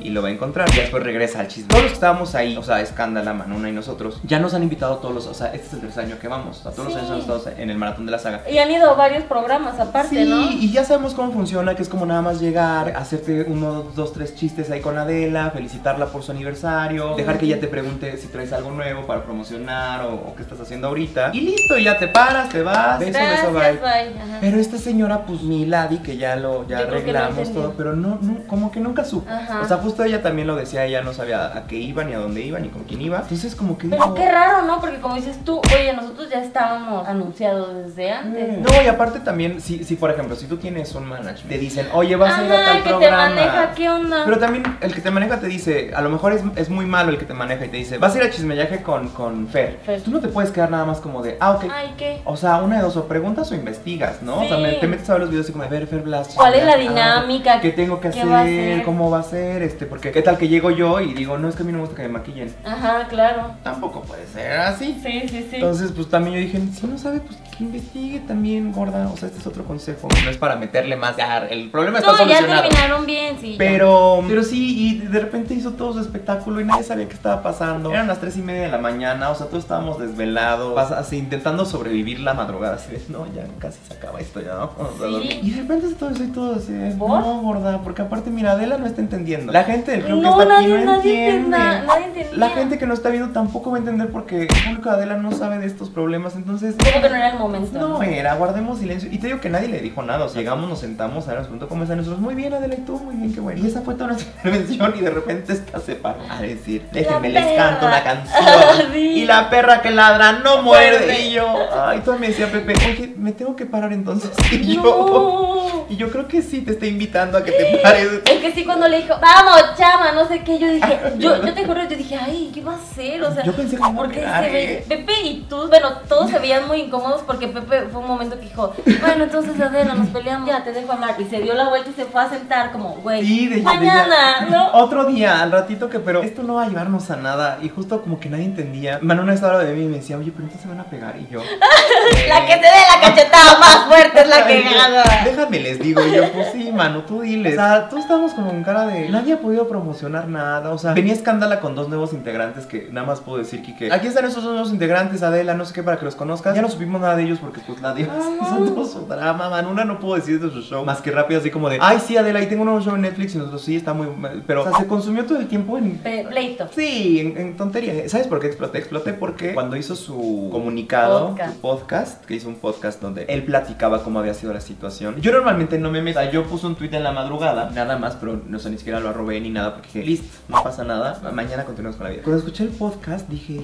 y 0.00 0.10
lo 0.10 0.22
va 0.22 0.28
a 0.28 0.30
encontrar. 0.30 0.68
Y 0.72 0.76
después 0.76 1.02
regresa 1.02 1.40
al 1.40 1.48
chisme. 1.48 1.68
Todos 1.68 1.82
los 1.82 1.90
que 1.92 1.94
estábamos 1.94 2.34
ahí, 2.34 2.56
o 2.56 2.62
sea, 2.62 2.80
Escándala, 2.80 3.32
Manuna 3.34 3.68
y 3.68 3.72
nosotros, 3.72 4.20
ya 4.24 4.38
nos 4.38 4.54
han 4.54 4.62
invitado 4.62 4.96
todos 4.98 5.14
los, 5.14 5.26
o 5.26 5.34
sea, 5.34 5.48
este 5.54 5.66
es 5.68 5.72
el 5.74 5.80
tercer 5.80 6.04
año 6.04 6.18
que 6.18 6.28
vamos. 6.28 6.60
O 6.60 6.62
sea, 6.62 6.72
todos 6.72 6.88
Sí. 6.88 6.94
los 6.94 7.02
años 7.10 7.24
hemos 7.26 7.36
estado 7.42 7.56
en 7.58 7.70
el 7.70 7.78
maratón 7.78 8.06
de 8.06 8.12
la 8.12 8.18
saga. 8.18 8.42
Y 8.50 8.58
han 8.58 8.70
ido 8.70 8.94
varios 8.96 9.24
programas 9.24 9.78
aparte, 9.80 10.24
Sí, 10.24 10.28
¿no? 10.28 10.50
y 10.52 10.70
ya 10.72 10.84
sabemos 10.84 11.14
cómo 11.14 11.32
funciona, 11.32 11.74
que 11.74 11.82
es 11.82 11.88
como 11.88 12.06
nada 12.06 12.22
más 12.22 12.40
llegar, 12.40 12.94
hacerte 12.96 13.44
uno, 13.48 13.84
dos, 13.94 14.12
tres 14.12 14.34
chistes 14.34 14.70
ahí 14.70 14.80
con 14.80 14.96
Adela, 14.98 15.50
felicitarla 15.50 16.06
por 16.06 16.22
su 16.22 16.32
aniversario, 16.32 17.14
dejar 17.16 17.38
que 17.38 17.46
ella 17.46 17.60
te 17.60 17.68
pregunte 17.68 18.16
si 18.16 18.28
traes 18.28 18.47
algo 18.52 18.70
nuevo 18.70 19.06
para 19.06 19.22
promocionar 19.22 20.02
o, 20.02 20.14
o 20.14 20.34
qué 20.34 20.42
estás 20.42 20.60
haciendo 20.60 20.88
ahorita. 20.88 21.30
Y 21.32 21.40
listo, 21.42 21.78
y 21.78 21.84
ya 21.84 21.98
te 21.98 22.08
paras, 22.08 22.48
te 22.48 22.62
vas, 22.62 22.98
beso, 22.98 23.12
Gracias, 23.12 23.52
beso, 23.52 23.52
bye. 23.54 24.12
Pero 24.40 24.58
esta 24.58 24.78
señora, 24.78 25.24
pues 25.26 25.42
Milady, 25.42 25.98
que 25.98 26.16
ya 26.16 26.36
lo 26.36 26.66
ya 26.66 26.80
Yo 26.80 26.88
arreglamos 26.88 27.52
todo, 27.52 27.74
pero 27.76 27.94
no, 27.94 28.18
no, 28.20 28.44
como 28.46 28.70
que 28.70 28.80
nunca 28.80 29.04
supo. 29.04 29.30
Ajá. 29.30 29.60
O 29.62 29.68
sea, 29.68 29.78
justo 29.78 30.04
ella 30.04 30.22
también 30.22 30.46
lo 30.46 30.56
decía, 30.56 30.84
ella 30.84 31.02
no 31.02 31.12
sabía 31.12 31.56
a 31.56 31.66
qué 31.66 31.76
iba, 31.76 32.04
ni 32.04 32.12
a 32.14 32.18
dónde 32.18 32.42
iba, 32.42 32.58
ni 32.58 32.68
con 32.68 32.84
quién 32.84 33.00
iba. 33.00 33.18
Entonces, 33.20 33.54
como 33.54 33.78
que 33.78 33.88
Pero 33.88 34.02
dijo, 34.02 34.14
qué 34.14 34.30
raro, 34.30 34.62
¿no? 34.62 34.80
Porque 34.80 34.98
como 35.00 35.14
dices 35.16 35.44
tú, 35.44 35.60
oye, 35.74 35.92
nosotros 35.94 36.28
ya 36.30 36.42
estábamos 36.42 37.06
anunciados 37.06 37.74
desde 37.74 38.10
antes. 38.12 38.58
No, 38.58 38.82
y 38.82 38.86
aparte 38.86 39.20
también, 39.20 39.60
si, 39.60 39.84
si 39.84 39.96
por 39.96 40.10
ejemplo, 40.10 40.36
si 40.36 40.46
tú 40.46 40.56
tienes 40.56 40.94
un 40.94 41.06
management, 41.06 41.48
te 41.48 41.58
dicen, 41.58 41.88
oye, 41.92 42.16
vas 42.16 42.38
a 42.38 42.44
ir 42.44 42.52
a 42.52 42.64
tal 42.64 42.76
el 42.76 42.82
que 42.82 42.88
programa. 42.88 43.28
te 43.28 43.34
maneja, 43.34 43.74
¿qué 43.74 43.88
onda? 43.88 44.22
Pero 44.24 44.38
también 44.38 44.64
el 44.80 44.94
que 44.94 45.00
te 45.00 45.10
maneja 45.10 45.40
te 45.40 45.46
dice, 45.46 45.92
a 45.94 46.00
lo 46.00 46.10
mejor 46.10 46.32
es, 46.32 46.42
es 46.56 46.68
muy 46.68 46.86
malo 46.86 47.10
el 47.10 47.18
que 47.18 47.24
te 47.24 47.34
maneja 47.34 47.64
y 47.64 47.68
te 47.68 47.76
dice, 47.76 47.98
vas 47.98 48.14
a 48.14 48.18
ir 48.18 48.24
a 48.24 48.30
chismellaje 48.38 48.82
con, 48.82 49.08
con 49.10 49.48
Fer. 49.48 49.78
Fer. 49.84 50.00
Tú 50.02 50.10
no 50.10 50.20
te 50.20 50.28
puedes 50.28 50.50
quedar 50.50 50.70
nada 50.70 50.84
más 50.84 50.98
como 51.00 51.22
de, 51.22 51.36
ah, 51.40 51.52
ok. 51.52 51.64
Ay, 51.72 51.94
¿qué? 51.96 52.20
O 52.24 52.36
sea, 52.36 52.56
una 52.62 52.76
de 52.76 52.82
dos, 52.82 52.96
o 52.96 53.06
preguntas 53.06 53.50
o 53.50 53.54
investigas, 53.54 54.22
¿no? 54.22 54.40
O 54.40 54.48
sea, 54.48 54.56
Sí. 54.56 54.62
me- 54.62 54.72
te 54.72 54.86
metes 54.86 55.08
a 55.10 55.14
ver 55.14 55.22
los 55.22 55.30
videos 55.30 55.48
y 55.48 55.52
como 55.52 55.64
de 55.64 55.70
ver 55.70 55.86
Fer 55.86 56.00
Blas. 56.02 56.28
¿Cuál 56.34 56.54
es 56.54 56.64
la 56.64 56.72
ah, 56.72 56.76
dinámica? 56.76 57.60
¿Qué 57.60 57.70
tengo 57.70 58.00
que 58.00 58.10
¿Qué 58.10 58.20
hacer? 58.20 58.32
va 58.32 58.38
a 58.40 58.42
hacer? 58.42 58.82
¿Cómo 58.84 59.10
va 59.10 59.18
a 59.20 59.22
ser? 59.22 59.62
Este, 59.62 59.86
porque 59.86 60.10
qué 60.12 60.22
tal 60.22 60.38
que 60.38 60.48
llego 60.48 60.70
yo 60.70 61.00
y 61.00 61.14
digo, 61.14 61.36
no, 61.38 61.48
es 61.48 61.54
que 61.56 61.62
a 61.62 61.66
mí 61.66 61.72
no 61.72 61.78
me 61.78 61.84
gusta 61.84 61.96
que 61.96 62.02
me 62.02 62.08
maquillen. 62.10 62.54
Ajá, 62.64 63.06
claro. 63.08 63.52
Tampoco 63.62 64.02
puede 64.02 64.26
ser 64.26 64.52
así. 64.52 64.98
Sí, 65.02 65.22
sí, 65.28 65.46
sí. 65.50 65.56
Entonces, 65.56 65.92
pues 65.92 66.08
también 66.08 66.36
yo 66.36 66.40
dije, 66.42 66.60
si 66.74 66.86
no 66.86 66.96
sabe, 66.98 67.20
pues 67.20 67.36
investigue 67.60 68.20
también, 68.20 68.72
gorda. 68.72 69.08
O 69.12 69.16
sea, 69.16 69.28
este 69.28 69.40
es 69.40 69.46
otro 69.46 69.64
consejo. 69.64 70.08
No 70.24 70.30
es 70.30 70.36
para 70.36 70.56
meterle 70.56 70.96
más 70.96 71.16
ya. 71.16 71.38
El 71.46 71.70
problema 71.70 71.98
está 71.98 72.12
no, 72.12 72.18
ya 72.18 72.24
solucionado. 72.38 72.68
terminaron 72.68 73.06
bien, 73.06 73.36
sí. 73.40 73.52
ya. 73.52 73.58
Pero, 73.58 74.22
pero 74.28 74.42
sí, 74.42 74.88
y 74.88 74.98
de 75.06 75.20
repente 75.20 75.54
hizo 75.54 75.72
todo 75.72 75.92
su 75.94 76.00
espectáculo 76.00 76.60
y 76.60 76.64
nadie 76.64 76.82
sabía 76.84 77.06
qué 77.08 77.14
estaba 77.14 77.42
pasando. 77.42 77.90
Eran 77.90 78.06
las 78.06 78.20
tres 78.20 78.36
y 78.36 78.42
media 78.42 78.62
de 78.62 78.68
la 78.68 78.78
mañana, 78.78 79.30
o 79.30 79.34
sea, 79.34 79.46
todos 79.46 79.64
estábamos 79.64 79.98
desvelados, 79.98 80.76
así, 80.92 81.16
intentando 81.18 81.64
sobrevivir 81.64 82.20
la 82.20 82.34
madrugada. 82.34 82.76
Así 82.76 82.92
de, 82.92 83.02
no, 83.08 83.26
ya 83.34 83.44
casi 83.58 83.78
se 83.86 83.94
acaba 83.94 84.20
esto, 84.20 84.40
ya 84.40 84.54
no. 84.54 84.70
Sí. 85.22 85.40
Y 85.42 85.50
de 85.52 85.62
repente 85.62 85.88
todo 85.98 86.10
eso 86.10 86.24
y 86.24 86.28
todo 86.28 86.54
así 86.56 86.72
de, 86.72 86.90
¿Por? 86.92 87.20
no, 87.20 87.40
gorda, 87.42 87.80
porque 87.82 88.02
aparte, 88.02 88.30
mira, 88.30 88.52
Adela 88.52 88.78
no 88.78 88.86
está 88.86 89.00
entendiendo. 89.00 89.52
La 89.52 89.64
gente 89.64 89.92
del 89.92 90.04
club 90.04 90.22
No, 90.22 90.36
que 90.36 90.42
está 90.42 90.58
aquí 90.58 90.66
nadie- 90.68 90.84
no 90.84 90.96
nadie 90.96 91.28
entiende. 91.28 91.48
nadie. 91.58 92.26
La 92.34 92.50
gente 92.50 92.78
que 92.78 92.86
no 92.86 92.94
está 92.94 93.08
viendo 93.10 93.30
tampoco 93.32 93.70
va 93.70 93.76
a 93.76 93.80
entender 93.80 94.10
porque 94.10 94.42
el 94.42 94.48
público 94.48 94.90
de 94.90 94.96
Adela 94.96 95.16
no 95.16 95.32
sabe 95.32 95.58
de 95.58 95.66
estos 95.66 95.88
problemas, 95.90 96.34
entonces... 96.36 96.74
Como 96.78 97.02
que 97.02 97.08
no 97.08 97.14
era 97.16 97.28
el 97.30 97.38
momento. 97.38 97.47
No 97.48 98.02
era, 98.02 98.34
guardemos 98.34 98.78
silencio. 98.78 99.08
Y 99.10 99.18
te 99.18 99.28
digo 99.28 99.40
que 99.40 99.48
nadie 99.48 99.68
le 99.68 99.80
dijo 99.80 100.02
nada. 100.02 100.24
O 100.24 100.28
sea, 100.28 100.40
llegamos, 100.40 100.68
nos 100.68 100.80
sentamos, 100.80 101.26
a 101.26 101.30
ver, 101.30 101.38
nos 101.38 101.46
preguntó 101.46 101.68
cómo 101.68 101.82
están 101.82 101.98
nosotros. 101.98 102.20
Muy 102.20 102.34
bien, 102.34 102.52
Adela, 102.54 102.74
y 102.74 102.82
tú, 102.82 102.98
muy 102.98 103.16
bien, 103.16 103.32
qué 103.34 103.40
bueno. 103.40 103.62
Y 103.62 103.66
esa 103.66 103.82
fue 103.82 103.94
toda 103.94 104.08
nuestra 104.08 104.30
intervención. 104.36 104.94
Y 104.96 105.00
de 105.00 105.10
repente 105.10 105.52
esta 105.52 105.80
se 105.80 105.94
paró 105.94 106.20
a 106.28 106.40
decir: 106.42 106.86
Déjenme, 106.92 107.28
les 107.30 107.56
canto 107.56 107.86
una 107.86 108.02
canción. 108.04 108.92
Sí. 108.92 108.98
Y 108.98 109.24
la 109.26 109.50
perra 109.50 109.82
que 109.82 109.90
ladra 109.90 110.32
no 110.32 110.62
muerde. 110.62 111.20
Y 111.20 111.32
yo, 111.32 111.46
ay, 111.74 112.00
tú 112.04 112.12
me 112.18 112.28
decía 112.28 112.50
Pepe, 112.50 112.74
oye, 112.74 113.14
me 113.16 113.32
tengo 113.32 113.56
que 113.56 113.66
parar 113.66 113.92
entonces. 113.92 114.30
Y 114.68 114.74
yo, 114.74 115.86
y 115.88 115.96
yo 115.96 116.10
creo 116.10 116.28
que 116.28 116.42
sí 116.42 116.60
te 116.60 116.72
está 116.72 116.86
invitando 116.86 117.38
a 117.38 117.44
que 117.44 117.52
te 117.52 117.78
pares. 117.78 118.20
Es 118.24 118.40
que 118.40 118.52
sí, 118.52 118.64
cuando 118.64 118.88
le 118.88 119.02
dijo, 119.02 119.14
vamos, 119.20 119.76
chama, 119.76 120.12
no 120.12 120.26
sé 120.26 120.40
qué, 120.42 120.58
yo 120.58 120.68
dije, 120.68 120.98
yo, 121.18 121.44
yo 121.44 121.54
te 121.54 121.64
juro, 121.64 121.82
yo 121.88 121.96
dije, 121.96 122.16
ay, 122.16 122.50
¿qué 122.52 122.62
va 122.62 122.72
a 122.74 122.76
hacer? 122.76 123.22
O 123.22 123.32
sea, 123.32 123.44
Yo 123.44 123.52
pensé 123.54 123.76
que 123.76 123.82
porque 123.96 124.16
pegar, 124.16 124.44
se 124.44 124.50
ve, 124.50 124.72
¿eh? 124.74 124.84
Pepe 124.88 125.12
y 125.24 125.46
tú, 125.48 125.68
bueno, 125.68 125.92
todos 126.08 126.30
se 126.30 126.38
veían 126.38 126.66
muy 126.66 126.80
incómodos 126.82 127.22
porque 127.22 127.37
Pepe 127.46 127.82
fue 127.90 128.00
un 128.00 128.08
momento 128.08 128.36
que 128.36 128.46
dijo, 128.46 128.74
bueno, 129.00 129.24
entonces 129.24 129.60
Adela, 129.60 129.94
nos 129.94 130.08
peleamos, 130.08 130.48
ya 130.48 130.64
te 130.64 130.72
dejo 130.72 130.92
hablar. 130.92 131.14
Y 131.18 131.24
se 131.24 131.40
dio 131.40 131.54
la 131.54 131.68
vuelta 131.68 131.90
y 131.90 131.92
se 131.92 132.04
fue 132.04 132.20
a 132.22 132.28
sentar 132.28 132.72
como, 132.72 132.96
güey, 132.96 133.24
Sí, 133.24 133.46
de 133.46 133.62
mañana, 133.62 134.46
¿no? 134.50 134.72
Otro 134.72 135.04
día, 135.04 135.40
al 135.40 135.52
ratito 135.52 135.88
que, 135.88 136.00
pero 136.00 136.22
esto 136.22 136.42
no 136.42 136.54
va 136.54 136.64
a 136.64 136.68
llevarnos 136.68 137.10
a 137.10 137.16
nada. 137.16 137.58
Y 137.62 137.68
justo 137.68 138.02
como 138.02 138.18
que 138.18 138.28
nadie 138.28 138.44
entendía. 138.44 138.98
Manuna 139.02 139.34
estaba 139.34 139.62
de 139.62 139.72
mí 139.74 139.84
y 139.84 139.88
me 139.88 139.96
decía, 139.98 140.18
oye, 140.18 140.30
pero 140.32 140.44
entonces 140.44 140.62
se 140.62 140.68
van 140.68 140.80
a 140.80 140.84
pegar. 140.84 141.16
Y 141.18 141.26
yo, 141.32 141.40
La 142.28 142.46
que 142.46 142.54
te 142.54 142.62
dé 142.62 142.82
la 142.94 143.00
cachetada 143.00 143.58
más 143.60 143.76
fuerte 143.86 144.20
es 144.20 144.28
la 144.28 144.46
que 144.46 144.62
gana. 144.62 145.02
Déjame 145.24 145.60
les 145.60 145.78
digo, 145.78 146.00
y 146.06 146.12
yo, 146.12 146.32
pues 146.32 146.48
sí, 146.52 146.70
mano, 146.72 147.02
tú 147.02 147.20
diles. 147.22 147.48
O 147.58 147.60
sea, 147.60 147.88
todos 147.88 148.02
estábamos 148.02 148.34
como 148.34 148.50
con 148.50 148.62
cara 148.62 148.86
de. 148.86 149.08
Nadie 149.08 149.34
ha 149.34 149.40
podido 149.40 149.68
promocionar 149.68 150.28
nada. 150.28 150.70
O 150.70 150.78
sea, 150.78 150.92
venía 150.92 151.12
escándala 151.12 151.60
con 151.60 151.74
dos 151.74 151.88
nuevos 151.88 152.12
integrantes 152.12 152.66
que 152.66 152.88
nada 152.92 153.06
más 153.06 153.20
puedo 153.20 153.38
decir, 153.38 153.62
que 153.62 153.92
Aquí 153.92 154.06
están 154.06 154.24
esos 154.24 154.44
dos 154.44 154.52
nuevos 154.52 154.70
integrantes, 154.70 155.22
Adela, 155.22 155.54
no 155.54 155.64
sé 155.64 155.74
qué, 155.74 155.82
para 155.82 155.98
que 155.98 156.04
los 156.04 156.14
conozcas. 156.14 156.54
Ya 156.54 156.62
no 156.62 156.68
supimos 156.68 157.00
nada 157.00 157.16
de 157.16 157.24
ellos 157.28 157.38
porque, 157.40 157.60
pues, 157.66 157.80
nadie. 157.80 158.06
Son 158.48 158.64
todo 158.74 158.84
su 158.86 159.06
drama, 159.06 159.48
Manuna 159.50 159.84
no 159.84 159.98
puedo 160.00 160.16
decir 160.16 160.40
de 160.40 160.50
su 160.50 160.62
show. 160.62 160.84
Más 160.84 161.00
que 161.00 161.10
rápido, 161.10 161.40
así 161.40 161.50
como 161.50 161.68
de, 161.68 161.78
ay, 161.80 161.98
sí, 162.04 162.16
Adela, 162.16 162.42
y 162.42 162.46
tengo 162.46 162.62
un 162.62 162.66
nuevo 162.68 162.80
show 162.80 162.94
en 162.94 163.02
Netflix 163.02 163.34
y 163.34 163.38
nosotros 163.38 163.62
sí, 163.62 163.76
está 163.76 163.92
muy. 163.94 164.06
mal". 164.08 164.42
Pero, 164.46 164.62
o 164.62 164.68
sea, 164.68 164.78
se 164.78 164.86
consumió 164.86 165.24
todo 165.24 165.38
el 165.38 165.46
tiempo 165.48 165.78
en. 165.78 165.98
Pe- 165.98 166.26
Pleito. 166.28 166.68
Sí, 166.74 167.20
en, 167.20 167.38
en 167.38 167.56
tontería. 167.56 168.08
¿Sabes 168.08 168.26
por 168.26 168.40
qué 168.40 168.46
exploté? 168.48 168.78
Exploté 168.78 169.12
porque 169.14 169.54
cuando 169.54 169.76
hizo 169.76 169.94
su 169.96 170.48
comunicado, 170.50 171.28
Podcast. 171.28 171.54
su 171.54 171.60
podcast, 171.60 172.24
que 172.24 172.34
hizo 172.34 172.48
un 172.48 172.56
podcast 172.56 173.00
donde 173.00 173.24
él 173.28 173.44
platicaba 173.44 174.02
cómo 174.02 174.18
había 174.18 174.34
sido 174.34 174.52
la 174.52 174.60
situación. 174.60 175.20
Yo 175.20 175.32
normalmente 175.32 175.78
no 175.78 175.90
me 175.90 176.02
meto. 176.02 176.18
o 176.18 176.22
sea, 176.22 176.30
Yo 176.30 176.44
puse 176.44 176.66
un 176.66 176.74
tweet 176.74 176.90
en 176.94 177.04
la 177.04 177.12
madrugada, 177.12 177.70
nada 177.70 177.96
más, 177.98 178.16
pero 178.16 178.40
no 178.46 178.58
sé, 178.58 178.70
ni 178.70 178.78
siquiera 178.78 179.00
lo 179.00 179.08
arrobé 179.10 179.40
ni 179.40 179.50
nada 179.50 179.74
porque 179.74 179.88
dije, 179.88 180.02
listo, 180.04 180.36
no 180.48 180.62
pasa 180.62 180.84
nada. 180.84 181.20
Mañana 181.32 181.64
continuamos 181.64 181.96
con 181.96 182.04
la 182.04 182.10
vida. 182.10 182.22
Cuando 182.22 182.38
escuché 182.38 182.64
el 182.64 182.70
podcast 182.70 183.28
dije, 183.28 183.60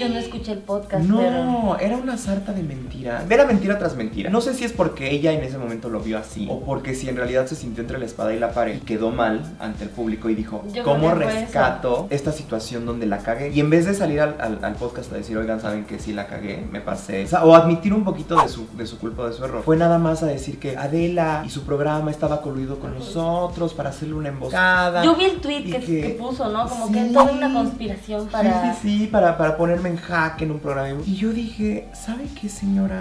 Yo 0.00 0.08
no 0.08 0.16
escuché 0.18 0.52
el 0.52 0.58
podcast, 0.58 1.04
pero... 1.06 1.44
no, 1.44 1.76
era 1.78 1.96
una 1.96 2.16
sarta 2.16 2.52
de 2.52 2.62
mentira. 2.98 3.24
Era 3.30 3.44
mentira 3.46 3.78
tras 3.78 3.96
mentira. 3.96 4.30
No 4.30 4.40
sé 4.40 4.54
si 4.54 4.64
es 4.64 4.72
porque 4.72 5.10
ella 5.10 5.32
en 5.32 5.42
ese 5.42 5.58
momento 5.58 5.88
lo 5.88 6.00
vio 6.00 6.18
así 6.18 6.46
o 6.50 6.60
porque 6.60 6.94
si 6.94 7.08
en 7.08 7.16
realidad 7.16 7.46
se 7.46 7.54
sintió 7.56 7.82
entre 7.82 7.98
la 7.98 8.04
espada 8.06 8.34
y 8.34 8.38
la 8.38 8.52
pared 8.52 8.76
y 8.76 8.80
quedó 8.80 9.10
mal 9.10 9.42
ante 9.60 9.84
el 9.84 9.90
público 9.90 10.28
y 10.30 10.34
dijo, 10.34 10.64
Yo 10.72 10.82
¿cómo 10.84 11.14
rescato 11.14 12.06
esta 12.10 12.32
situación 12.32 12.86
donde 12.86 13.06
la 13.06 13.18
cagué? 13.18 13.50
Y 13.52 13.60
en 13.60 13.70
vez 13.70 13.86
de 13.86 13.94
salir 13.94 14.20
al, 14.20 14.36
al- 14.40 14.64
al 14.64 14.74
podcast 14.74 15.12
a 15.12 15.16
decir, 15.16 15.36
oigan, 15.38 15.60
saben 15.60 15.84
que 15.84 15.98
sí 15.98 16.12
la 16.12 16.26
cagué, 16.26 16.64
me 16.70 16.80
pasé. 16.80 17.24
O, 17.24 17.28
sea, 17.28 17.44
o 17.44 17.54
admitir 17.54 17.92
un 17.94 18.04
poquito 18.04 18.40
de 18.40 18.48
su, 18.48 18.66
de 18.76 18.86
su 18.86 18.98
culpa 18.98 19.22
o 19.22 19.28
de 19.28 19.32
su 19.34 19.44
error. 19.44 19.62
Fue 19.64 19.76
nada 19.76 19.98
más 19.98 20.22
a 20.22 20.26
decir 20.26 20.58
que 20.58 20.76
Adela 20.76 21.42
y 21.46 21.50
su 21.50 21.62
programa 21.64 22.10
estaba 22.10 22.40
coludido 22.42 22.78
con 22.78 22.94
nosotros 22.94 23.74
para 23.74 23.90
hacerle 23.90 24.14
una 24.14 24.28
emboscada. 24.28 25.04
Yo 25.04 25.14
vi 25.14 25.24
el 25.24 25.40
tweet 25.40 25.64
que, 25.64 25.78
que- 25.80 26.00
que 26.02 26.08
puso, 26.10 26.48
¿no? 26.50 26.68
Como 26.68 26.88
Sí. 26.88 26.92
que 26.94 27.04
toda 27.12 27.32
una 27.32 27.52
conspiración 27.52 28.26
para... 28.28 28.72
Sí, 28.74 28.78
sí, 28.82 28.98
sí, 28.98 29.06
para, 29.06 29.36
para 29.36 29.56
ponerme 29.56 29.88
en 29.90 29.96
jaque 29.96 30.44
en 30.44 30.50
un 30.52 30.60
programa. 30.60 31.00
Y 31.06 31.16
yo 31.16 31.30
dije, 31.32 31.88
¿sabe 31.92 32.24
qué, 32.40 32.48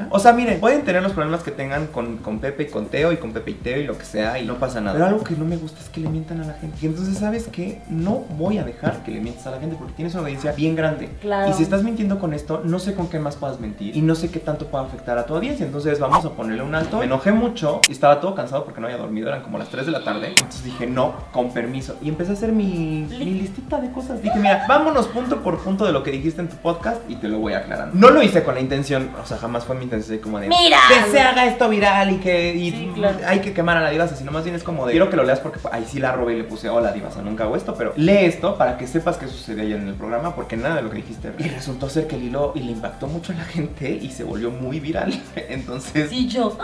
O 0.10 0.20
sea, 0.20 0.34
miren, 0.34 0.60
pueden 0.60 0.84
tener 0.84 1.02
los 1.02 1.14
problemas 1.14 1.44
que 1.44 1.52
tengan 1.52 1.88
con, 1.88 2.18
con 2.18 2.40
Pepe 2.40 2.64
y 2.64 2.66
con 2.68 2.88
Teo 2.88 3.12
y 3.12 3.18
con 3.18 3.32
Pepe 3.32 3.52
y 3.52 3.54
Teo 3.56 3.80
y 3.80 3.86
lo 3.86 3.98
que 3.98 4.06
sea 4.06 4.40
y 4.40 4.46
no 4.46 4.56
pasa 4.56 4.82
nada. 4.82 4.94
Pero 4.94 5.06
algo 5.06 5.24
que 5.24 5.36
no 5.36 5.46
me 5.46 5.58
gusta 5.58 5.80
es 5.82 5.90
que 5.90 6.02
le 6.02 6.10
mientan 6.10 6.42
a 6.42 6.46
la 6.46 6.54
gente. 6.54 6.78
Y 6.82 6.86
entonces, 6.86 7.18
¿sabes 7.18 7.48
qué? 7.52 7.82
No 7.90 8.26
voy 8.38 8.58
a 8.58 8.64
dejar 8.64 9.04
que 9.04 9.12
le 9.12 9.20
mientas 9.20 9.48
a 9.48 9.52
la 9.52 9.60
gente 9.60 9.76
porque 9.78 9.94
tienes 9.94 10.14
una 10.14 10.24
audiencia 10.24 10.52
bien 10.52 10.76
grande. 10.76 11.10
Claro. 11.22 11.50
Y 11.50 11.54
si 11.54 11.64
estás 11.64 11.84
mintiendo 11.84 12.20
con 12.20 12.34
esto, 12.34 12.62
no 12.64 12.80
sé 12.80 12.94
con 12.94 13.08
qué 13.08 13.20
más 13.20 13.36
puedas 13.36 13.60
mentir 13.60 13.96
y 13.96 14.02
no 14.02 14.16
sé 14.16 14.30
qué 14.30 14.40
tanto 14.40 14.68
pueda 14.68 14.86
afectar 14.86 15.18
a 15.18 15.26
tu 15.26 15.36
audiencia. 15.36 15.66
Entonces, 15.66 16.00
vamos 16.00 16.26
a 16.26 16.30
ponerle 16.32 16.64
un 16.64 16.76
alto. 16.76 17.00
Me 17.00 17.06
enojé 17.06 17.32
mucho 17.32 17.82
y 17.88 17.92
estaba 17.92 18.20
todo 18.20 18.36
cansado 18.36 18.66
porque 18.66 18.82
no 18.82 18.88
había 18.88 18.98
dormido, 18.98 19.28
eran 19.30 19.42
como 19.42 19.58
las 19.58 19.70
3 19.70 19.86
de 19.86 19.92
la 19.92 20.04
tarde. 20.04 20.30
Entonces 20.30 20.64
dije, 20.64 20.88
no, 20.88 21.14
con 21.32 21.52
permiso. 21.52 21.96
Y 22.02 22.10
empecé 22.10 22.32
a 22.32 22.34
hacer 22.34 22.52
mi, 22.52 23.08
mi 23.10 23.34
listita 23.34 23.80
de 23.80 23.92
cosas. 23.92 24.22
Dije, 24.22 24.40
mira, 24.40 24.66
vámonos 24.68 25.08
punto 25.08 25.42
por 25.42 25.60
punto 25.60 25.86
de 25.86 25.92
lo 25.92 26.04
que 26.04 26.12
dijiste 26.12 26.42
en 26.42 26.50
tu 26.50 26.58
podcast 26.58 27.02
y 27.10 27.16
te 27.16 27.28
lo 27.28 27.40
voy 27.40 27.54
aclarando. 27.54 27.96
No 27.98 28.10
lo 28.10 28.22
hice 28.22 28.44
con 28.44 28.56
la 28.56 28.62
intención, 28.62 29.10
o 29.22 29.26
sea, 29.26 29.38
jamás 29.38 29.66
fue 29.68 29.76
mi 29.76 29.84
intención 29.84 30.18
como 30.20 30.40
de 30.40 30.48
¡Mira! 30.48 30.78
que 30.88 31.12
se 31.12 31.20
haga 31.20 31.46
esto 31.46 31.70
viral 31.70 32.12
y 32.12 32.18
que 32.18 32.56
y 32.56 32.72
Sí, 32.72 32.92
claro. 32.96 33.20
hay 33.28 33.40
que 33.42 33.54
quemar 33.54 33.78
a 33.78 33.82
la 33.82 33.90
divasa, 33.92 34.16
sino 34.16 34.32
más 34.32 34.44
bien 34.44 34.56
es 34.56 34.64
como 34.64 34.86
de 34.86 34.92
quiero 34.94 35.10
que 35.10 35.16
lo 35.18 35.24
leas 35.24 35.40
porque 35.40 35.60
ahí 35.72 35.86
sí 35.88 36.00
la 36.00 36.12
robé 36.14 36.34
y 36.34 36.38
le 36.38 36.44
puse 36.46 36.70
hola 36.70 36.92
divasa, 36.92 37.22
nunca 37.22 37.44
hago 37.44 37.56
esto, 37.56 37.76
pero 37.76 37.94
lee 37.96 38.26
esto 38.26 38.58
para 38.58 38.78
que 38.78 38.88
sepas 38.88 39.18
qué 39.18 39.28
sucedió 39.28 39.62
ayer 39.64 39.78
en 39.80 39.88
el 39.90 39.94
programa 39.96 40.34
porque 40.36 40.58
nada 40.58 40.78
de 40.78 40.82
lo 40.84 40.90
que 40.90 40.98
dijiste. 40.98 41.32
Y 41.38 41.44
resultó 41.50 41.90
ser 41.90 42.08
que 42.08 42.16
el 42.16 42.24
hilo 42.24 42.54
y 42.56 42.62
le 42.62 42.72
impactó 42.72 43.08
mucho 43.08 43.34
a 43.34 43.36
la 43.36 43.44
gente 43.44 43.90
y 44.02 44.10
se 44.12 44.24
volvió 44.24 44.50
muy 44.50 44.80
viral. 44.80 45.14
Entonces 45.36 46.10
Sí, 46.10 46.28
yo. 46.28 46.58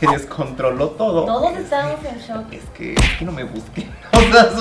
se 0.00 0.06
descontroló 0.06 0.88
todo. 0.90 1.24
Todos 1.26 1.52
Es- 1.54 1.64
estábamos 1.64 2.00
en 2.04 2.18
shock. 2.18 2.52
es 2.52 2.64
que, 2.76 2.94
es 2.94 3.10
que 3.18 3.24
no 3.24 3.32
me 3.32 3.44
busquen. 3.44 3.88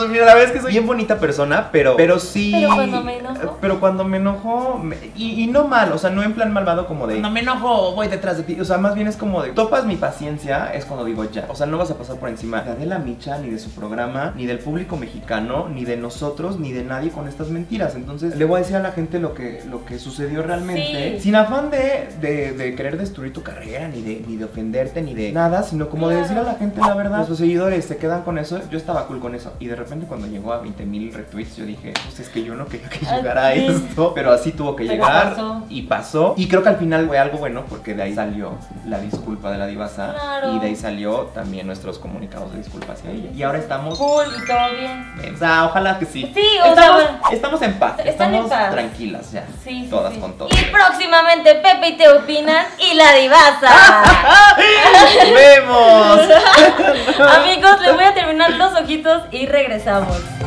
Mira, 0.09 0.26
la 0.26 0.34
verdad 0.34 0.43
es 0.43 0.51
que 0.51 0.61
soy 0.61 0.72
bien 0.72 0.86
bonita 0.88 1.18
persona, 1.20 1.70
pero, 1.72 1.95
pero 1.97 2.20
sí. 2.20 2.51
Pero 2.53 2.74
cuando 2.76 3.03
me 3.03 3.18
enojo. 3.18 3.57
Pero 3.61 3.80
cuando 3.80 4.03
me 4.03 4.18
enojo, 4.18 4.80
me- 4.84 4.97
y, 5.15 5.43
y 5.43 5.47
no 5.47 5.68
mal, 5.68 5.91
o 5.91 5.97
sea, 5.97 6.09
no 6.09 6.24
en 6.24 6.34
plan 6.34 6.51
malvado 6.53 6.88
como 6.88 7.07
de. 7.07 7.15
Cuando 7.15 7.30
me 7.32 7.39
enojo, 7.41 7.93
voy 7.93 8.07
detrás 8.07 8.38
de 8.38 8.43
ti. 8.43 8.59
O 8.59 8.65
sea, 8.65 8.78
más 8.78 8.95
bien 8.95 9.07
es 9.07 9.15
como 9.18 9.41
de. 9.43 9.51
Topas 9.51 9.86
mi 9.86 9.95
paciencia, 9.95 10.72
es 10.74 10.86
cuando 10.86 11.05
digo 11.05 11.24
ya. 11.26 11.45
O 11.49 11.55
sea, 11.55 11.65
no 11.68 11.78
vas 11.78 11.91
a 11.91 11.97
pasar 11.97 12.18
por 12.18 12.30
encima 12.30 12.61
de 12.61 12.86
la 12.86 12.99
Micha, 12.99 13.38
ni 13.38 13.49
de 13.49 13.59
su 13.59 13.70
programa, 13.72 14.34
ni 14.36 14.45
del 14.45 14.59
público 14.59 14.97
mexicano, 14.97 15.68
ni 15.70 15.86
de 15.86 15.97
nosotros, 15.97 16.59
ni 16.59 16.72
de 16.72 16.84
nadie 16.84 17.09
con 17.11 17.28
estas 17.28 17.49
mentiras. 17.49 17.95
Entonces, 17.95 18.36
le 18.36 18.45
voy 18.45 18.57
a 18.57 18.59
decir 18.61 18.76
a 18.76 18.80
la 18.80 18.91
gente 18.91 19.20
lo 19.20 19.34
que, 19.34 19.63
lo 19.70 19.86
que 19.86 19.99
sucedió 19.99 20.41
realmente. 20.43 21.15
Sí. 21.18 21.24
Sin 21.24 21.36
afán 21.36 21.70
de, 21.70 22.09
de, 22.22 22.51
de 22.53 22.76
querer 22.76 22.97
destruir 22.97 23.34
tu 23.34 23.43
carrera, 23.43 23.88
ni 23.88 24.01
de, 24.01 24.24
ni 24.28 24.36
de 24.38 24.45
ofenderte, 24.45 25.01
ni 25.01 25.13
de 25.13 25.32
nada, 25.32 25.63
sino 25.63 25.89
como 25.89 26.09
de 26.09 26.18
decir 26.18 26.38
a 26.38 26.43
la 26.43 26.55
gente 26.55 26.80
la 26.82 26.93
verdad. 26.95 27.28
Sus 27.28 27.38
seguidores 27.39 27.86
se 27.86 27.97
quedan 27.97 28.24
con 28.24 28.38
eso. 28.38 28.59
Yo 28.72 28.78
estaba 28.78 29.07
cool 29.07 29.20
con 29.20 29.36
eso. 29.36 29.53
Y 29.59 29.65
de 29.67 29.75
repente, 29.75 30.05
cuando 30.05 30.27
llegó 30.27 30.53
a 30.53 30.59
20 30.59 30.85
mil 30.85 31.11
retweets, 31.13 31.55
yo 31.57 31.65
dije, 31.65 31.93
pues 32.05 32.19
es 32.19 32.29
que 32.29 32.43
yo 32.43 32.53
no 32.55 32.67
quería 32.67 32.89
que 32.89 33.05
Ah, 33.07 33.17
llegara 33.17 33.45
a 33.47 33.53
esto. 33.53 34.13
Pero 34.13 34.31
así 34.31 34.51
tuvo 34.51 34.75
que 34.75 34.83
Pero 34.85 34.93
llegar. 35.03 35.29
pasó. 35.31 35.63
Y 35.69 35.81
pasó. 35.83 36.33
Y 36.37 36.47
creo 36.47 36.61
que 36.63 36.69
al 36.69 36.77
final 36.77 37.07
fue 37.07 37.17
algo 37.17 37.37
bueno, 37.39 37.65
porque 37.67 37.93
de 37.95 38.03
ahí 38.03 38.13
salió 38.13 38.53
la 38.85 38.99
disculpa 38.99 39.51
de 39.51 39.57
la 39.57 39.65
divasa. 39.67 40.13
Claro. 40.13 40.55
Y 40.55 40.59
de 40.59 40.67
ahí 40.67 40.75
salió 40.75 41.21
también 41.33 41.65
nuestros 41.65 41.97
comunicados 41.97 42.51
de 42.51 42.59
disculpa 42.59 42.93
hacia 42.93 43.09
ella. 43.11 43.29
Y 43.35 43.41
ahora 43.43 43.57
estamos. 43.57 43.97
Cool 43.97 44.25
y 44.27 44.45
todo 44.45 44.71
bien. 44.77 45.33
O 45.35 45.37
sea, 45.39 45.65
ojalá 45.65 45.97
que 45.97 46.05
sí. 46.05 46.31
Sí, 46.35 46.41
o 46.59 46.63
sea, 46.63 46.73
estamos, 46.73 47.03
bueno. 47.03 47.19
estamos 47.31 47.61
en 47.63 47.73
paz. 47.79 47.99
Están 48.05 48.29
en 48.35 48.41
estamos 48.43 48.49
paz. 48.51 48.71
tranquilas 48.71 49.31
ya. 49.31 49.45
Sí, 49.63 49.83
sí, 49.83 49.87
todas 49.89 50.13
sí. 50.13 50.19
con 50.19 50.37
todo. 50.37 50.49
Y 50.51 50.65
próximamente 50.71 51.55
Pepe 51.55 51.89
y 51.89 51.97
te 51.97 52.09
opinan 52.09 52.65
y 52.79 52.93
la 52.95 53.13
divasa. 53.13 53.71
¡Vemos! 55.33 56.19
Amigos, 57.37 57.81
les 57.81 57.93
voy 57.95 58.03
a 58.03 58.13
terminar 58.13 58.51
los 58.51 58.73
ojitos 58.73 59.23
y 59.31 59.46
regresamos. 59.47 60.46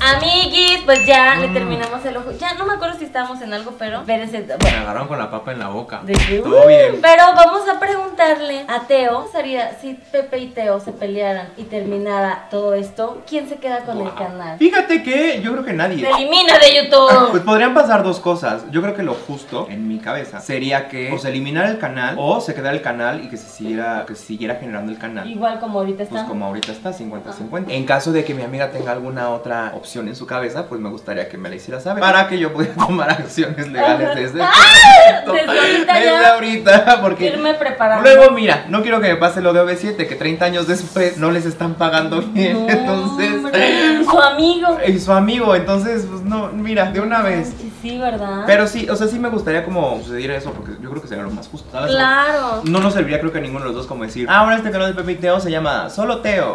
Amiguis, 0.00 0.80
pues 0.84 1.04
ya 1.06 1.34
le 1.36 1.48
Mm. 1.48 1.52
terminamos 1.54 2.04
el 2.04 2.16
ojo. 2.16 2.30
Ya 2.32 2.54
no 2.54 2.64
me 2.66 2.74
acuerdo 2.74 2.98
si 2.98 3.04
estábamos 3.04 3.40
en 3.42 3.52
algo, 3.52 3.74
pero 3.78 4.00
espérense. 4.00 4.46
Me 4.62 4.68
agarraron 4.70 5.08
con 5.08 5.18
la 5.18 5.30
papa 5.30 5.52
en 5.52 5.58
la 5.58 5.68
boca. 5.68 6.00
de 6.04 6.12
que, 6.12 6.38
Todo 6.38 6.66
bien. 6.68 6.98
Pero 7.02 7.22
vamos 7.34 7.68
a 7.68 7.78
preguntarle 7.80 8.64
a 8.68 8.80
Teo, 8.86 9.22
¿qué 9.24 9.26
pasaría 9.32 9.76
si 9.80 9.94
Pepe 9.94 10.38
y 10.38 10.46
Teo 10.48 10.78
se 10.80 10.92
pelearan 10.92 11.48
y 11.56 11.64
terminara 11.64 12.46
todo 12.50 12.74
esto? 12.74 13.22
¿Quién 13.28 13.48
se 13.48 13.56
queda 13.56 13.80
con 13.84 14.00
el 14.00 14.14
canal? 14.14 14.56
Fíjate 14.58 15.02
que 15.02 15.40
yo 15.42 15.52
creo 15.52 15.64
que 15.64 15.72
nadie. 15.72 16.04
Se 16.04 16.10
elimina 16.10 16.54
de 16.54 16.58
Pues 16.60 16.74
YouTube. 16.90 17.44
podrían 17.44 17.74
pasar 17.74 18.02
dos 18.02 18.20
cosas. 18.20 18.62
Yo 18.70 18.80
creo 18.82 18.94
que 18.94 19.02
lo 19.02 19.14
justo 19.14 19.66
en 19.70 19.88
mi 19.88 19.98
cabeza 19.98 20.40
sería 20.40 20.88
que 20.88 21.12
o 21.12 21.18
se 21.18 21.28
eliminara 21.28 21.68
el 21.68 21.78
canal 21.78 22.14
o 22.18 22.40
se 22.40 22.54
quedara 22.54 22.74
el 22.74 22.82
canal 22.82 23.24
y 23.24 23.28
que 23.28 23.36
se 23.36 23.48
siguiera, 23.48 24.04
que 24.06 24.14
se 24.14 24.24
siguiera 24.26 24.54
generando 24.56 24.92
el 24.92 24.98
canal. 24.98 25.28
Igual 25.28 25.58
como 25.60 25.80
ahorita 25.80 26.04
Pues 26.04 26.20
está. 26.20 26.26
como 26.28 26.46
ahorita 26.46 26.72
está, 26.72 26.92
50-50. 26.92 27.70
En 27.72 27.84
caso 27.84 28.12
de 28.12 28.24
que 28.24 28.34
mi 28.34 28.42
amiga 28.42 28.70
tenga 28.70 28.92
alguna 28.92 29.30
otra 29.30 29.72
opción 29.74 29.97
en 30.06 30.14
su 30.14 30.26
cabeza, 30.26 30.66
pues 30.68 30.80
me 30.80 30.88
gustaría 30.90 31.28
que 31.28 31.36
me 31.38 31.48
la 31.48 31.56
hiciera 31.56 31.80
saber. 31.80 32.00
Para 32.00 32.28
que 32.28 32.38
yo 32.38 32.52
pudiera 32.52 32.74
tomar 32.74 33.10
acciones 33.10 33.66
legales 33.72 34.14
desde, 34.14 34.38
Desde 34.38 35.58
ahorita 35.60 35.94
desde 35.94 36.04
ya. 36.04 36.32
ahorita. 36.34 36.98
Porque 37.02 37.26
Irme 37.26 37.54
preparando. 37.54 38.02
luego, 38.08 38.30
mira, 38.32 38.66
no 38.68 38.82
quiero 38.82 39.00
que 39.00 39.08
me 39.08 39.16
pase 39.16 39.40
lo 39.40 39.52
de 39.52 39.62
OV7, 39.62 40.06
que 40.06 40.14
30 40.14 40.44
años 40.44 40.66
después 40.68 41.16
no 41.18 41.30
les 41.30 41.46
están 41.46 41.74
pagando 41.74 42.20
bien. 42.22 42.66
No, 42.66 42.72
entonces. 42.72 43.32
hombre, 43.34 44.04
Su 44.04 44.20
amigo. 44.20 44.78
Y 44.86 44.98
su 45.00 45.12
amigo, 45.12 45.54
entonces, 45.54 46.06
pues 46.08 46.22
no, 46.22 46.48
mira, 46.48 46.90
de 46.90 47.00
una 47.00 47.22
vez. 47.22 47.52
Sí, 47.58 47.72
sí, 47.82 47.98
¿verdad? 47.98 48.44
Pero 48.46 48.66
sí, 48.66 48.88
o 48.88 48.96
sea, 48.96 49.06
sí 49.06 49.18
me 49.18 49.28
gustaría 49.28 49.64
como 49.64 49.98
sucediera 50.02 50.36
eso, 50.36 50.52
porque 50.52 50.72
yo 50.80 50.90
creo 50.90 51.02
que 51.02 51.08
sería 51.08 51.24
lo 51.24 51.30
más 51.30 51.48
justo, 51.48 51.68
¿sabes? 51.72 51.90
Claro. 51.94 52.62
No 52.64 52.80
nos 52.80 52.94
serviría, 52.94 53.20
creo 53.20 53.32
que 53.32 53.38
a 53.38 53.40
ninguno 53.40 53.60
de 53.60 53.66
los 53.66 53.74
dos, 53.76 53.86
como 53.86 54.04
decir, 54.04 54.26
ah, 54.30 54.40
ahora 54.40 54.56
este 54.56 54.70
canal 54.70 54.88
de 54.88 54.94
Pepe 54.94 55.12
y 55.12 55.14
Teo 55.16 55.40
se 55.40 55.50
llama 55.50 55.90
Solo 55.90 56.18
Teo, 56.20 56.52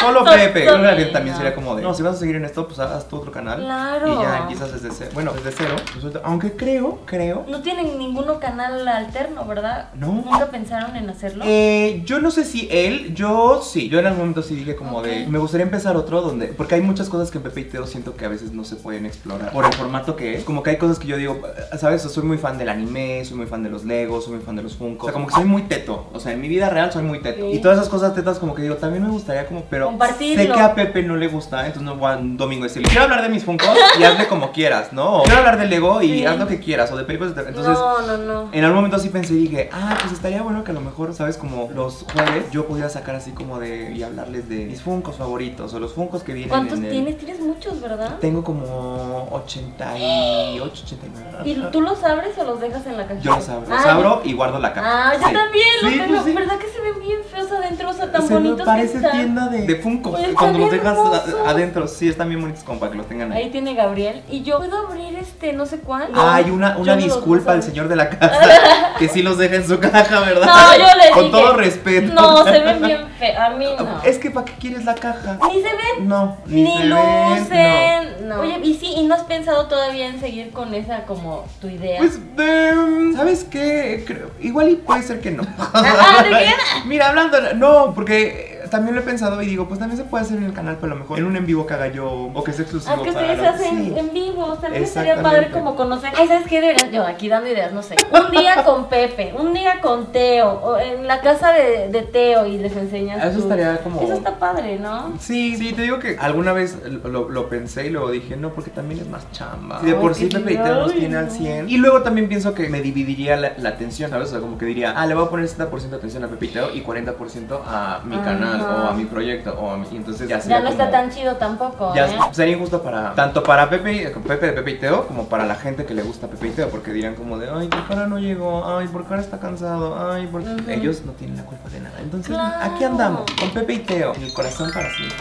Solo 0.00 0.24
Sol- 0.24 0.34
Pepe. 0.34 0.62
Creo 0.66 0.96
que 0.96 1.04
también 1.06 1.36
sería 1.36 1.54
como 1.54 1.76
de, 1.76 1.82
no, 1.82 1.94
si 1.94 2.02
vas 2.02 2.16
a 2.16 2.18
seguir 2.18 2.36
en 2.36 2.44
esto, 2.44 2.59
pues 2.66 2.78
haz 2.78 3.08
tu 3.08 3.16
otro 3.16 3.30
canal. 3.32 3.60
Claro. 3.60 4.08
Y 4.08 4.22
ya 4.22 4.38
empiezas 4.38 4.72
desde 4.72 4.90
cero. 4.92 5.10
Bueno, 5.14 5.32
desde 5.32 5.52
cero. 5.52 5.76
resulta- 5.94 6.20
Aunque 6.24 6.52
creo, 6.56 7.00
creo. 7.06 7.44
No 7.48 7.60
tienen 7.62 7.98
ninguno 7.98 8.38
canal 8.40 8.86
alterno, 8.86 9.44
¿verdad? 9.46 9.88
No. 9.94 10.06
¿Nunca 10.08 10.46
pensaron 10.46 10.96
en 10.96 11.08
hacerlo? 11.10 11.44
Eh, 11.46 12.02
yo 12.04 12.20
no 12.20 12.30
sé 12.30 12.44
si 12.44 12.68
él, 12.70 13.14
yo 13.14 13.62
sí, 13.62 13.88
yo 13.88 13.98
en 13.98 14.06
algún 14.06 14.20
momento 14.20 14.42
sí 14.42 14.54
dije 14.54 14.76
como 14.76 15.02
de, 15.02 15.26
me 15.26 15.38
gustaría 15.38 15.64
empezar 15.64 15.96
otro 15.96 16.20
donde, 16.22 16.48
porque 16.48 16.74
hay 16.76 16.80
muchas 16.80 17.08
cosas 17.08 17.30
que 17.30 17.38
en 17.38 17.44
Pepe 17.44 17.60
y 17.60 17.64
Teo 17.64 17.86
siento 17.86 18.16
que 18.16 18.24
a 18.24 18.28
veces 18.28 18.52
no 18.52 18.64
se 18.64 18.76
pueden 18.76 19.06
explorar 19.06 19.52
por 19.52 19.64
el 19.64 19.72
formato 19.72 20.16
que 20.16 20.34
es, 20.36 20.44
como 20.44 20.62
que 20.62 20.70
hay 20.70 20.76
cosas 20.76 20.98
que 20.98 21.06
yo 21.08 21.16
digo, 21.16 21.40
sabes, 21.78 22.02
soy 22.02 22.24
muy 22.24 22.38
fan 22.38 22.58
del 22.58 22.68
anime, 22.68 23.24
soy 23.24 23.36
muy 23.36 23.46
fan 23.46 23.62
de 23.62 23.70
los 23.70 23.84
Legos, 23.84 24.24
soy 24.24 24.34
muy 24.36 24.42
fan 24.44 24.56
de 24.56 24.62
los 24.62 24.76
Funko, 24.76 25.06
o 25.06 25.08
sea, 25.08 25.12
como 25.12 25.26
que 25.26 25.34
soy 25.34 25.44
muy 25.44 25.62
teto, 25.62 26.08
o 26.12 26.20
sea, 26.20 26.32
en 26.32 26.40
mi 26.40 26.48
vida 26.48 26.68
real 26.70 26.92
soy 26.92 27.02
muy 27.02 27.20
teto, 27.20 27.48
y 27.50 27.58
todas 27.60 27.78
esas 27.78 27.88
cosas 27.88 28.14
tetas 28.14 28.38
como 28.38 28.54
que 28.54 28.62
digo, 28.62 28.76
también 28.76 29.02
me 29.04 29.10
gustaría 29.10 29.46
como, 29.46 29.64
pero 29.70 29.86
Compartirlo. 29.86 30.42
sé 30.42 30.50
que 30.52 30.60
a 30.60 30.74
Pepe 30.74 31.02
no 31.02 31.16
le 31.16 31.28
gusta, 31.28 31.60
entonces 31.66 31.82
no 31.82 31.96
voy 31.96 32.12
a 32.12 32.16
domingo 32.50 32.64
decirle, 32.64 32.88
quiero 32.88 33.04
hablar 33.04 33.22
de 33.22 33.28
mis 33.28 33.44
Funkos 33.44 33.68
y 33.98 34.02
hazle 34.02 34.26
como 34.26 34.50
quieras, 34.50 34.92
¿no? 34.92 35.18
O 35.18 35.22
quiero 35.22 35.38
hablar 35.38 35.58
de 35.58 35.66
Lego 35.66 36.02
y 36.02 36.08
Sí. 36.20 36.26
haz 36.26 36.36
lo 36.38 36.48
que 36.48 36.58
quieras, 36.58 36.90
o 36.90 36.96
de 36.96 37.04
películas, 37.04 37.34
de- 37.36 37.42
entonces... 37.42 37.72
no, 37.72 38.02
no, 38.02 38.16
no. 38.18 38.48
En 38.52 38.64
algún 38.64 38.76
momento 38.76 38.98
sí 38.98 39.08
pensé 39.08 39.34
y 39.34 39.46
dije, 39.46 39.70
ah, 39.72 39.96
pues 40.00 40.12
estaría 40.12 40.42
bueno 40.42 40.64
que 40.64 40.72
a 40.72 40.74
lo 40.74 40.80
mejor, 40.80 41.14
¿sabes? 41.14 41.36
Como 41.36 41.70
los 41.72 42.04
jueves 42.12 42.46
yo 42.50 42.66
pudiera 42.66 42.88
sacar 42.88 43.14
así 43.14 43.30
como 43.30 43.58
de 43.60 43.92
y 43.92 44.02
hablarles 44.02 44.48
de 44.48 44.64
mis 44.66 44.82
funcos 44.82 45.16
favoritos 45.16 45.72
o 45.74 45.78
los 45.78 45.92
funcos 45.94 46.22
que 46.24 46.32
vienen 46.32 46.48
¿Cuántos 46.50 46.78
en 46.78 46.86
el- 46.86 46.90
tienes? 46.90 47.18
Tienes 47.18 47.40
muchos, 47.40 47.80
¿verdad? 47.80 48.18
Tengo 48.20 48.42
como 48.42 49.28
88, 49.32 50.82
89. 50.84 51.38
¿Y 51.44 51.54
tú 51.70 51.80
los 51.80 52.02
abres 52.02 52.36
o 52.38 52.44
los 52.44 52.60
dejas 52.60 52.84
en 52.86 52.96
la 52.96 53.06
caja? 53.06 53.20
Yo 53.20 53.36
los 53.36 53.48
abro, 53.48 53.68
los 53.68 53.78
Ah, 53.86 53.92
abro 53.94 54.22
y 54.24 54.32
guardo 54.32 54.58
la 54.58 54.72
caja. 54.72 55.10
Ah, 55.10 55.12
yo 55.20 55.28
Sí. 55.28 55.32
también 55.34 55.66
los 55.82 55.92
Sí, 55.92 55.98
tengo. 55.98 56.22
pues. 56.22 56.34
¿Verdad 56.34 56.58
que 56.58 56.68
se 56.68 56.80
ven 56.80 57.00
bien 57.00 57.20
feos 57.30 57.50
adentro? 57.52 57.90
O 57.90 57.92
sea, 57.92 58.10
tan 58.10 58.22
Se 58.22 58.28
me 58.34 58.34
bonitos 58.40 58.66
parece 58.66 58.92
que 58.92 58.98
están. 58.98 59.12
tienda 59.12 59.48
de, 59.48 59.62
de 59.66 59.76
Funko. 59.76 60.10
Oye, 60.10 60.20
están 60.22 60.34
Cuando 60.34 60.58
los 60.58 60.70
dejas 60.70 60.98
adentro, 61.46 61.86
sí, 61.88 62.08
están 62.08 62.28
bien 62.28 62.39
bonitos 62.42 62.64
como 62.64 62.80
para 62.80 62.92
que 62.92 62.98
los 62.98 63.06
tengan 63.08 63.32
ahí. 63.32 63.44
Ahí 63.44 63.50
tiene 63.50 63.74
Gabriel. 63.74 64.22
Y 64.30 64.42
yo 64.42 64.58
puedo 64.58 64.86
abrir 64.88 65.16
este, 65.18 65.52
no 65.52 65.66
sé 65.66 65.78
cuál. 65.78 66.08
Ay, 66.14 66.50
una, 66.50 66.74
Yo 66.76 66.82
una 66.82 66.94
no 66.96 67.00
los 67.00 67.14
disculpa 67.14 67.52
al 67.52 67.62
señor 67.62 67.88
de 67.88 67.96
la 67.96 68.08
casa 68.10 68.40
que 68.98 69.08
sí 69.08 69.22
los 69.22 69.38
deja 69.38 69.56
en 69.56 69.66
su 69.66 69.78
caja, 69.78 70.20
¿verdad? 70.20 70.46
No, 70.46 70.76
yo 70.78 70.84
le 71.02 71.10
Con 71.10 71.24
dije. 71.24 71.30
todo 71.32 71.52
respeto. 71.56 72.12
No, 72.12 72.44
se 72.44 72.58
ven 72.60 72.82
bien 72.82 73.08
feos. 73.18 73.38
A 73.38 73.50
mí 73.50 73.66
no. 73.78 74.02
Es 74.02 74.18
que 74.18 74.30
¿para 74.30 74.44
qué 74.46 74.52
quieres 74.60 74.84
la 74.84 74.94
caja? 74.94 75.38
Ni 75.48 75.54
se 75.62 75.68
ven. 75.68 76.08
No, 76.08 76.36
ni, 76.46 76.62
Ni, 76.62 76.72
se 76.76 76.78
ven, 76.88 76.90
lucen. 76.90 78.28
no. 78.28 78.36
no. 78.36 78.40
Oye, 78.42 78.60
y 78.62 78.74
sí, 78.74 78.92
¿y 78.96 79.06
no 79.06 79.14
has 79.14 79.24
pensado 79.24 79.66
todavía 79.66 80.06
en 80.08 80.20
seguir 80.20 80.50
con 80.50 80.72
esa 80.74 81.04
como 81.04 81.44
tu 81.60 81.68
idea? 81.68 81.98
Pues, 81.98 82.18
de- 82.36 83.12
¿sabes 83.16 83.44
qué? 83.50 84.04
Creo, 84.06 84.30
igual 84.40 84.70
y 84.70 84.76
puede 84.76 85.02
ser 85.02 85.20
que 85.20 85.30
no. 85.30 85.42
Ah, 85.58 86.22
¿de 86.22 86.30
qué? 86.30 86.50
Mira, 86.86 87.08
hablando, 87.08 87.38
no, 87.54 87.92
porque 87.94 88.59
también 88.70 88.94
lo 88.94 89.00
he 89.02 89.04
pensado 89.04 89.40
y 89.42 89.46
digo, 89.46 89.66
pues 89.68 89.78
también 89.80 89.98
se 89.98 90.04
puede 90.04 90.24
hacer 90.24 90.38
en 90.38 90.44
el 90.44 90.52
canal, 90.52 90.76
pero 90.80 90.92
a 90.92 90.96
lo 90.96 91.00
mejor 91.02 91.18
en 91.18 91.24
un 91.26 91.36
en 91.36 91.46
vivo 91.46 91.66
que 91.66 91.74
haga 91.74 91.88
yo 91.88 92.10
o 92.10 92.44
que 92.44 92.52
sea 92.52 92.62
exclusivo 92.62 92.94
Ah, 92.98 93.02
que 93.04 93.12
para 93.12 93.32
ustedes 93.32 93.48
hacen 93.48 93.84
sí. 93.84 93.94
en 93.96 94.12
vivo, 94.12 94.54
también 94.60 94.86
sería 94.86 95.22
padre 95.22 95.50
como 95.50 95.76
conocer. 95.76 96.10
Ay, 96.16 96.28
¿sabes 96.28 96.46
qué 96.48 96.60
deberían? 96.60 96.90
Yo 96.90 97.04
aquí 97.06 97.28
dando 97.28 97.48
ideas, 97.50 97.72
no 97.72 97.82
sé. 97.82 97.96
Un 98.12 98.30
día 98.30 98.62
con 98.64 98.88
Pepe, 98.88 99.34
un 99.38 99.52
día 99.52 99.80
con 99.80 100.12
Teo, 100.12 100.48
o 100.50 100.78
en 100.78 101.06
la 101.06 101.20
casa 101.20 101.52
de, 101.52 101.88
de 101.88 102.02
Teo 102.02 102.46
y 102.46 102.58
les 102.58 102.74
enseñas. 102.76 103.22
Eso 103.24 103.38
tú. 103.38 103.42
estaría 103.42 103.78
como- 103.82 104.00
Eso 104.02 104.14
está 104.14 104.38
padre, 104.38 104.78
¿no? 104.78 105.12
Sí, 105.18 105.56
sí, 105.56 105.72
te 105.72 105.82
digo 105.82 105.98
que 105.98 106.16
alguna 106.18 106.52
vez 106.52 106.78
lo, 106.86 107.28
lo 107.28 107.48
pensé 107.48 107.86
y 107.86 107.90
luego 107.90 108.10
dije, 108.10 108.36
no, 108.36 108.50
porque 108.50 108.70
también 108.70 109.00
es 109.00 109.08
más 109.08 109.30
chamba. 109.32 109.80
De 109.82 109.94
por 109.94 110.14
sí 110.14 110.26
Pepe 110.26 110.52
y 110.54 110.56
Teo 110.56 110.74
nos 110.74 110.92
tiene 110.92 111.16
al 111.16 111.26
no. 111.26 111.32
100. 111.32 111.68
Y 111.70 111.76
luego 111.78 112.02
también 112.02 112.28
pienso 112.28 112.54
que 112.54 112.68
me 112.68 112.80
dividiría 112.80 113.36
la, 113.36 113.52
la 113.58 113.70
atención, 113.70 114.10
¿sabes? 114.10 114.28
O 114.28 114.30
sea, 114.32 114.40
como 114.40 114.56
que 114.58 114.66
diría, 114.66 114.92
ah, 114.96 115.06
le 115.06 115.14
voy 115.14 115.24
a 115.24 115.28
poner 115.30 115.46
60% 115.48 115.70
de 115.90 115.96
atención 115.96 116.24
a 116.24 116.28
Pepe 116.28 116.46
y 116.46 116.48
Teo 116.48 116.70
y 116.74 116.82
40% 116.82 117.60
a 117.66 118.00
mi 118.04 118.14
Ajá. 118.16 118.24
canal 118.24 118.59
o 118.62 118.88
a 118.88 118.92
mi 118.92 119.04
proyecto 119.04 119.52
o 119.60 119.70
a 119.70 119.76
mi... 119.76 119.86
Entonces 119.96 120.28
ya 120.28 120.60
no 120.60 120.68
está 120.68 120.90
tan 120.90 121.10
chido 121.10 121.36
tampoco, 121.36 121.94
Ya 121.94 122.06
¿eh? 122.06 122.18
sería 122.32 122.54
injusto 122.56 122.82
para 122.82 123.14
tanto 123.14 123.42
para 123.42 123.68
Pepe, 123.68 123.92
y- 123.92 124.06
Pepe 124.06 124.46
de 124.46 124.52
Pepe 124.52 124.70
y 124.72 124.78
Teo 124.78 125.06
como 125.06 125.26
para 125.28 125.46
la 125.46 125.54
gente 125.56 125.84
que 125.84 125.94
le 125.94 126.02
gusta 126.02 126.26
Pepe 126.28 126.48
y 126.48 126.50
Teo 126.50 126.68
porque 126.68 126.92
dirán 126.92 127.14
como 127.14 127.38
de 127.38 127.50
ay 127.50 127.68
por 127.68 127.86
qué 127.86 127.92
ahora 127.94 128.06
no 128.06 128.18
llegó, 128.18 128.64
ay 128.76 128.88
por 128.88 129.02
qué 129.02 129.08
ahora 129.10 129.22
está 129.22 129.38
cansado, 129.38 130.10
ay 130.10 130.28
porque 130.30 130.48
Ujú. 130.48 130.70
ellos 130.70 131.02
no 131.04 131.12
tienen 131.12 131.36
la 131.36 131.44
culpa 131.44 131.68
de 131.68 131.80
nada. 131.80 131.96
Entonces 132.00 132.28
Claro. 132.34 132.72
aquí 132.74 132.84
andamos 132.84 133.22
con 133.38 133.50
Pepe 133.50 133.72
y 133.74 133.78
Teo 133.80 134.12
el 134.14 134.32
corazón 134.32 134.70
para 134.72 134.88
siempre. 134.94 135.16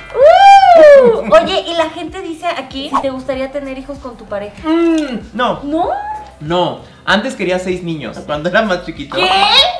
Uh, 1.03 1.33
Oye, 1.33 1.61
y 1.67 1.73
la 1.75 1.89
gente 1.89 2.21
dice 2.21 2.45
aquí 2.47 2.89
si 2.93 3.01
te 3.01 3.09
gustaría 3.09 3.51
tener 3.51 3.77
hijos 3.77 3.97
con 3.99 4.15
tu 4.17 4.25
pareja. 4.25 4.67
Mm, 4.67 5.19
no, 5.33 5.59
¿No? 5.63 5.89
no. 6.39 6.79
Antes 7.10 7.34
quería 7.34 7.57
seis 7.57 7.82
niños. 7.82 8.20
Cuando 8.20 8.49
era 8.49 8.62
más 8.62 8.86
chiquito. 8.86 9.18
¿Qué? 9.18 9.28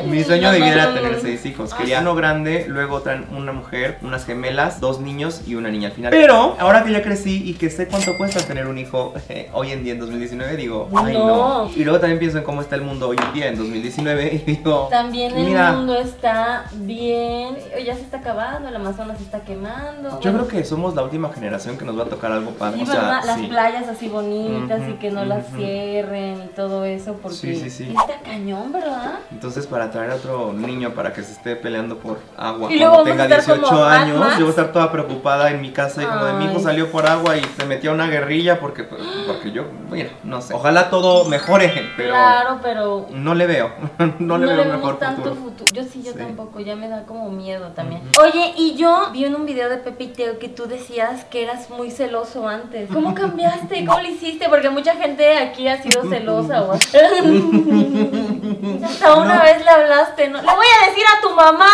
Mi 0.06 0.24
sueño 0.24 0.48
No, 0.48 0.52
de 0.54 0.62
vida 0.62 0.70
no, 0.70 0.82
era 0.82 0.94
tener 0.96 1.22
seis 1.22 1.46
hijos. 1.46 1.76
Quería 1.76 2.00
uno 2.00 2.16
grande, 2.16 2.66
luego 2.68 2.96
otra 2.96 3.24
una 3.32 3.52
mujer, 3.52 4.00
unas 4.02 4.26
gemelas, 4.26 4.80
dos 4.80 5.00
niños 5.00 5.42
y 5.46 5.54
una 5.54 5.70
niña 5.70 5.90
al 5.90 5.94
final. 5.94 6.10
Pero 6.10 6.56
ahora 6.58 6.84
que 6.84 6.92
ya 6.92 7.04
crecí 7.04 7.48
y 7.48 7.54
que 7.54 7.70
sé 7.70 7.88
cuánto 7.88 8.18
cuesta 8.18 8.42
tener 8.42 8.66
un 8.66 8.80
hijo 8.80 9.14
hoy 9.54 9.72
en 9.72 9.84
día 9.84 9.94
en 9.94 10.00
2019, 10.00 10.58
digo, 10.58 10.90
ay 10.96 11.14
no. 11.14 11.70
Y 11.76 11.84
luego 11.84 12.00
también 12.00 12.18
pienso 12.18 12.40
en 12.40 12.44
cómo 12.44 12.62
está 12.62 12.76
el 12.78 12.82
mundo 12.82 13.10
hoy 13.10 13.18
en 13.24 13.34
día 13.34 13.48
en 13.50 13.58
2019 13.58 14.34
y 14.48 14.52
digo, 14.52 14.88
También 14.90 15.38
el 15.38 15.46
mira, 15.46 15.74
mundo 15.74 16.00
está 16.00 16.66
bien. 16.74 17.58
Ya 17.86 17.94
se 17.94 18.02
está 18.02 18.18
acabando, 18.18 18.70
el 18.70 18.76
Amazonas 18.76 19.20
se 19.20 19.26
está 19.26 19.42
quemando. 19.42 20.20
yo 20.20 20.32
Bueno, 20.32 20.48
creo 20.48 20.48
que 20.48 20.64
somos 20.64 20.96
la 20.96 21.04
última 21.04 21.32
generación 21.32 21.78
que 21.78 21.86
nos 21.86 21.96
va 21.96 22.06
a 22.06 22.08
tocar 22.08 22.32
algo 22.32 22.50
padre. 22.54 22.78
Sí, 22.78 22.90
o 22.90 22.92
sea. 22.92 23.22
Las 23.24 23.40
sí. 23.40 23.46
playas 23.46 23.88
así 23.88 24.08
bonitas 24.08 24.82
y 24.90 24.94
que 24.94 25.12
no 25.12 25.26
las 25.26 25.46
cierren 25.56 26.46
y 26.46 26.48
todo 26.56 26.86
eso. 26.86 27.19
Porque 27.22 27.38
Sí, 27.38 27.56
sí, 27.56 27.70
sí. 27.70 27.94
está 27.98 28.20
cañón, 28.22 28.72
¿verdad? 28.72 29.20
Entonces, 29.32 29.68
para 29.68 29.90
traer 29.92 30.12
a 30.12 30.16
otro 30.16 30.54
niño 30.54 30.92
para 30.92 31.14
que 31.14 31.24
se 31.24 31.34
esté 31.34 31.56
peleando 31.56 31.98
por 31.98 32.20
agua 32.38 32.72
Y 32.74 32.80
cuando 32.80 33.04
tenga 33.04 33.24
a 33.24 33.28
estar 33.28 33.40
18 33.46 33.62
como 33.62 33.82
Mad 33.82 33.92
años, 33.92 34.32
yo 34.34 34.40
voy 34.40 34.48
a 34.48 34.50
estar 34.50 34.72
toda 34.72 34.92
preocupada 34.92 35.52
en 35.52 35.62
mi 35.62 35.72
casa 35.72 36.04
y 36.04 36.06
como 36.06 36.26
de 36.26 36.34
mi 36.34 36.46
hijo 36.46 36.60
salió 36.60 36.92
por 36.92 37.06
agua 37.08 37.38
y 37.38 37.42
se 37.58 37.66
metió 37.66 37.92
a 37.92 37.94
una 37.94 38.08
guerrilla 38.08 38.60
porque, 38.60 38.84
pues, 38.84 39.02
porque 39.28 39.52
yo, 39.52 39.66
mira, 39.92 40.10
no 40.24 40.42
sé. 40.42 40.54
Ojalá 40.54 40.90
todo 40.90 41.26
mejore, 41.26 41.90
pero 41.98 42.10
Claro, 42.10 42.60
pero 42.62 43.08
no 43.12 43.34
le 43.36 43.46
veo, 43.48 43.72
no, 44.20 44.38
le 44.38 44.46
veo 44.48 44.58
vemos 44.58 44.78
mejor 44.78 44.98
tanto 45.00 45.22
futuro. 45.24 45.36
futuro. 45.36 45.66
Yo 45.74 45.84
sí, 45.84 46.02
yo 46.04 46.14
tampoco, 46.14 46.60
ya 46.60 46.76
me 46.76 46.88
da 46.90 47.04
como 47.04 47.30
miedo 47.30 47.68
también. 47.70 48.02
Oye, 48.22 48.54
y 48.58 48.76
yo 48.76 49.10
vi 49.14 49.26
en 49.26 49.36
un 49.36 49.46
video 49.46 49.70
de 49.70 49.78
Pepe 49.78 50.06
y 50.06 50.08
Teo 50.08 50.40
que 50.40 50.50
tú 50.50 50.66
decías 50.68 51.26
que 51.26 51.44
eras 51.44 51.70
muy 51.70 51.92
celoso 51.92 52.48
antes. 52.48 52.90
¿Cómo 52.92 53.14
cambiaste? 53.14 53.86
¿Cómo 53.86 54.00
lo 54.00 54.08
hiciste? 54.10 54.48
Porque 54.50 54.70
mucha 54.70 54.96
gente 54.96 55.38
aquí 55.38 55.68
ha 55.68 55.82
sido 55.82 56.04
celosa 56.10 56.64
o 56.64 56.74
Hasta 58.86 59.16
una 59.16 59.36
No. 59.36 59.42
vez 59.44 59.64
le 59.64 59.70
hablaste, 59.70 60.30
¿no? 60.30 60.40
Le 60.42 60.46
voy 60.48 60.66
a 60.82 60.90
decir 60.90 61.04
a 61.18 61.22
tu 61.22 61.36
mamá. 61.36 61.68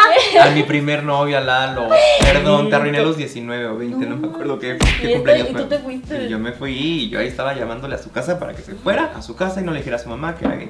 A 0.44 0.50
mi 0.52 0.64
primer 0.64 1.04
novio, 1.04 1.38
a 1.38 1.42
Lalo. 1.42 1.88
Perdón, 2.22 2.70
te 2.70 2.76
arruiné 2.76 3.00
a 3.00 3.04
los 3.04 3.18
19 3.18 3.68
o 3.68 3.78
20, 3.78 4.06
no 4.06 4.18
me 4.18 4.28
acuerdo 4.28 4.60
qué, 4.60 4.78
cumpleaños 5.14 5.50
y 5.50 5.54
tú 5.54 5.58
fue. 5.60 5.68
te 5.68 5.80
fuiste. 5.80 6.24
Y 6.26 6.30
yo 6.30 6.40
me 6.40 6.52
fui 6.52 6.72
y 6.74 7.10
yo 7.10 7.20
ahí 7.20 7.28
estaba 7.28 7.54
llamándole 7.54 7.96
a 7.96 8.00
su 8.00 8.12
casa 8.12 8.40
para 8.40 8.54
que 8.54 8.62
se 8.62 8.74
fuera 8.74 9.12
a 9.16 9.22
su 9.22 9.36
casa 9.36 9.62
y 9.62 9.64
no 9.64 9.72
le 9.72 9.80
dijera 9.80 9.96
a 9.98 10.00
su 10.00 10.10
mamá 10.10 10.36
que 10.36 10.46
era 10.46 10.56
gay. 10.56 10.70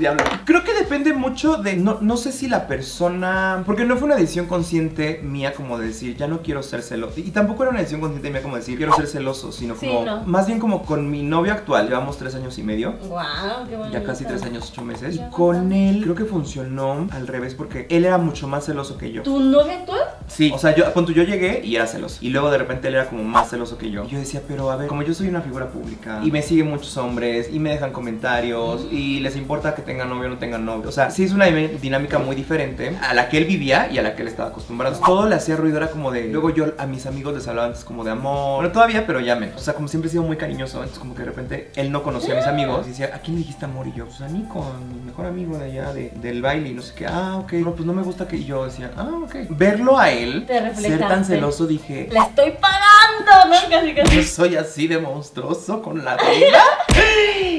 Un 0.00 0.16
diablo. 0.16 0.24
Creo 0.46 0.64
que 0.64 0.72
depende 0.72 1.12
mucho 1.12 1.56
de. 1.58 1.76
No, 1.76 1.98
no 2.00 2.16
sé 2.16 2.32
si 2.32 2.48
la 2.48 2.66
persona. 2.66 3.62
Porque 3.66 3.84
no 3.84 3.96
fue 3.98 4.06
una 4.06 4.16
decisión 4.16 4.46
consciente 4.46 5.20
mía 5.22 5.52
como 5.52 5.78
de 5.78 5.88
decir, 5.88 6.16
ya 6.16 6.26
no 6.26 6.40
quiero 6.40 6.62
ser 6.62 6.80
celoso. 6.82 7.20
Y 7.20 7.30
tampoco 7.32 7.62
era 7.64 7.70
una 7.70 7.80
decisión 7.80 8.00
consciente 8.00 8.30
mía 8.30 8.40
como 8.42 8.56
decir, 8.56 8.78
quiero 8.78 8.94
ser 8.96 9.06
celoso. 9.06 9.52
Sino 9.52 9.74
Sí, 9.76 9.86
como. 9.86 10.04
no. 10.06 10.22
Más 10.24 10.46
bien 10.46 10.58
como 10.58 10.82
con 10.84 11.10
mi 11.10 11.22
novio 11.22 11.52
actual. 11.52 11.86
Llevamos 11.86 12.16
tres 12.16 12.34
años 12.34 12.56
y 12.58 12.62
medio. 12.62 12.92
Wow, 13.08 13.68
qué 13.68 13.76
bonito. 13.76 13.98
Ya 13.98 14.02
casi 14.04 14.24
tres 14.24 14.42
años, 14.42 14.70
ocho 14.72 14.82
meses. 14.82 15.16
Y 15.16 15.20
con 15.30 15.72
él 15.72 16.00
creo 16.02 16.14
que 16.14 16.24
funcionó 16.24 17.06
al 17.10 17.26
revés 17.26 17.54
porque 17.54 17.86
él 17.90 18.06
era 18.06 18.16
mucho 18.16 18.48
más 18.48 18.64
celoso 18.64 18.96
que 18.96 19.12
yo. 19.12 19.22
¿Tu 19.22 19.38
novio 19.38 19.72
actual? 19.72 20.00
Sí, 20.28 20.50
o 20.54 20.58
sea, 20.58 20.74
yo, 20.74 20.90
punto, 20.94 21.12
yo 21.12 21.24
llegué 21.24 21.60
y 21.64 21.76
era 21.76 21.86
celoso. 21.86 22.18
Y 22.22 22.30
luego 22.30 22.50
de 22.50 22.56
repente 22.58 22.88
él 22.88 22.94
era 22.94 23.06
como 23.08 23.22
más 23.24 23.50
celoso 23.50 23.76
que 23.76 23.90
yo. 23.90 24.04
Y 24.04 24.08
yo 24.08 24.18
decía, 24.18 24.40
pero 24.48 24.70
a 24.70 24.76
ver, 24.76 24.88
como 24.88 25.02
yo 25.02 25.12
soy 25.12 25.28
una 25.28 25.42
figura 25.42 25.68
pública 25.68 26.20
y 26.24 26.30
me 26.30 26.40
siguen 26.42 26.70
muchos 26.70 26.96
hombres 26.96 27.50
y 27.52 27.58
me 27.58 27.70
dejan 27.70 27.92
comentarios 27.92 28.86
y 28.90 29.20
les 29.20 29.36
importa 29.36 29.74
que 29.74 29.82
tengan 29.90 30.08
novio 30.08 30.26
o 30.26 30.30
no 30.30 30.38
tengan 30.38 30.64
novio. 30.64 30.88
O 30.88 30.92
sea, 30.92 31.10
sí 31.10 31.24
es 31.24 31.32
una 31.32 31.46
dinámica 31.46 32.18
muy 32.18 32.36
diferente 32.36 32.96
a 33.02 33.12
la 33.12 33.28
que 33.28 33.38
él 33.38 33.44
vivía 33.44 33.88
y 33.90 33.98
a 33.98 34.02
la 34.02 34.14
que 34.14 34.22
él 34.22 34.28
estaba 34.28 34.50
acostumbrado. 34.50 34.98
Todo 35.04 35.28
le 35.28 35.34
hacía 35.34 35.56
ruido, 35.56 35.78
era 35.78 35.88
como 35.90 36.12
de. 36.12 36.28
Luego 36.28 36.50
yo 36.50 36.66
a 36.78 36.86
mis 36.86 37.06
amigos 37.06 37.34
les 37.34 37.48
hablaba 37.48 37.66
antes 37.68 37.82
como 37.84 38.04
de 38.04 38.12
amor. 38.12 38.56
Bueno, 38.60 38.72
todavía, 38.72 39.04
pero 39.06 39.18
ya 39.20 39.34
menos. 39.34 39.56
O 39.60 39.64
sea, 39.64 39.74
como 39.74 39.88
siempre 39.88 40.08
he 40.08 40.12
sido 40.12 40.22
muy 40.22 40.36
cariñoso. 40.36 40.76
Entonces, 40.78 40.98
como 41.00 41.14
que 41.14 41.20
de 41.22 41.26
repente 41.26 41.70
él 41.74 41.90
no 41.90 42.02
conocía 42.02 42.34
a 42.34 42.36
mis 42.36 42.46
amigos 42.46 42.86
y 42.86 42.90
decía, 42.90 43.10
¿a 43.14 43.18
quién 43.18 43.34
le 43.36 43.42
dijiste 43.42 43.64
amor? 43.64 43.88
Y 43.88 43.92
yo, 43.94 44.06
pues 44.06 44.20
a 44.20 44.28
Nico, 44.28 44.62
a 44.62 44.78
mi 44.78 45.00
mejor 45.06 45.26
amigo 45.26 45.58
de 45.58 45.64
allá 45.64 45.92
de- 45.92 46.10
del 46.16 46.40
baile 46.42 46.68
y 46.68 46.74
no 46.74 46.82
sé 46.82 46.94
qué. 46.94 47.06
Ah, 47.06 47.38
ok. 47.42 47.52
No, 47.54 47.72
pues 47.74 47.84
no 47.84 47.92
me 47.92 48.02
gusta 48.02 48.28
que. 48.28 48.36
Y 48.36 48.44
yo 48.44 48.64
decía, 48.66 48.92
ah, 48.96 49.10
ok. 49.24 49.34
Verlo 49.50 49.98
a 49.98 50.10
él 50.12 50.46
ser 50.76 51.00
tan 51.00 51.24
celoso, 51.24 51.66
dije, 51.66 52.08
¡Le 52.12 52.18
estoy 52.20 52.52
pagando! 52.60 53.48
¿No? 53.48 53.70
Casi, 53.70 53.94
casi. 53.94 54.16
yo 54.16 54.22
soy 54.28 54.56
así 54.56 54.86
de 54.86 54.98
monstruoso 54.98 55.82
con 55.82 56.04
la 56.04 56.16
vida. 56.16 56.62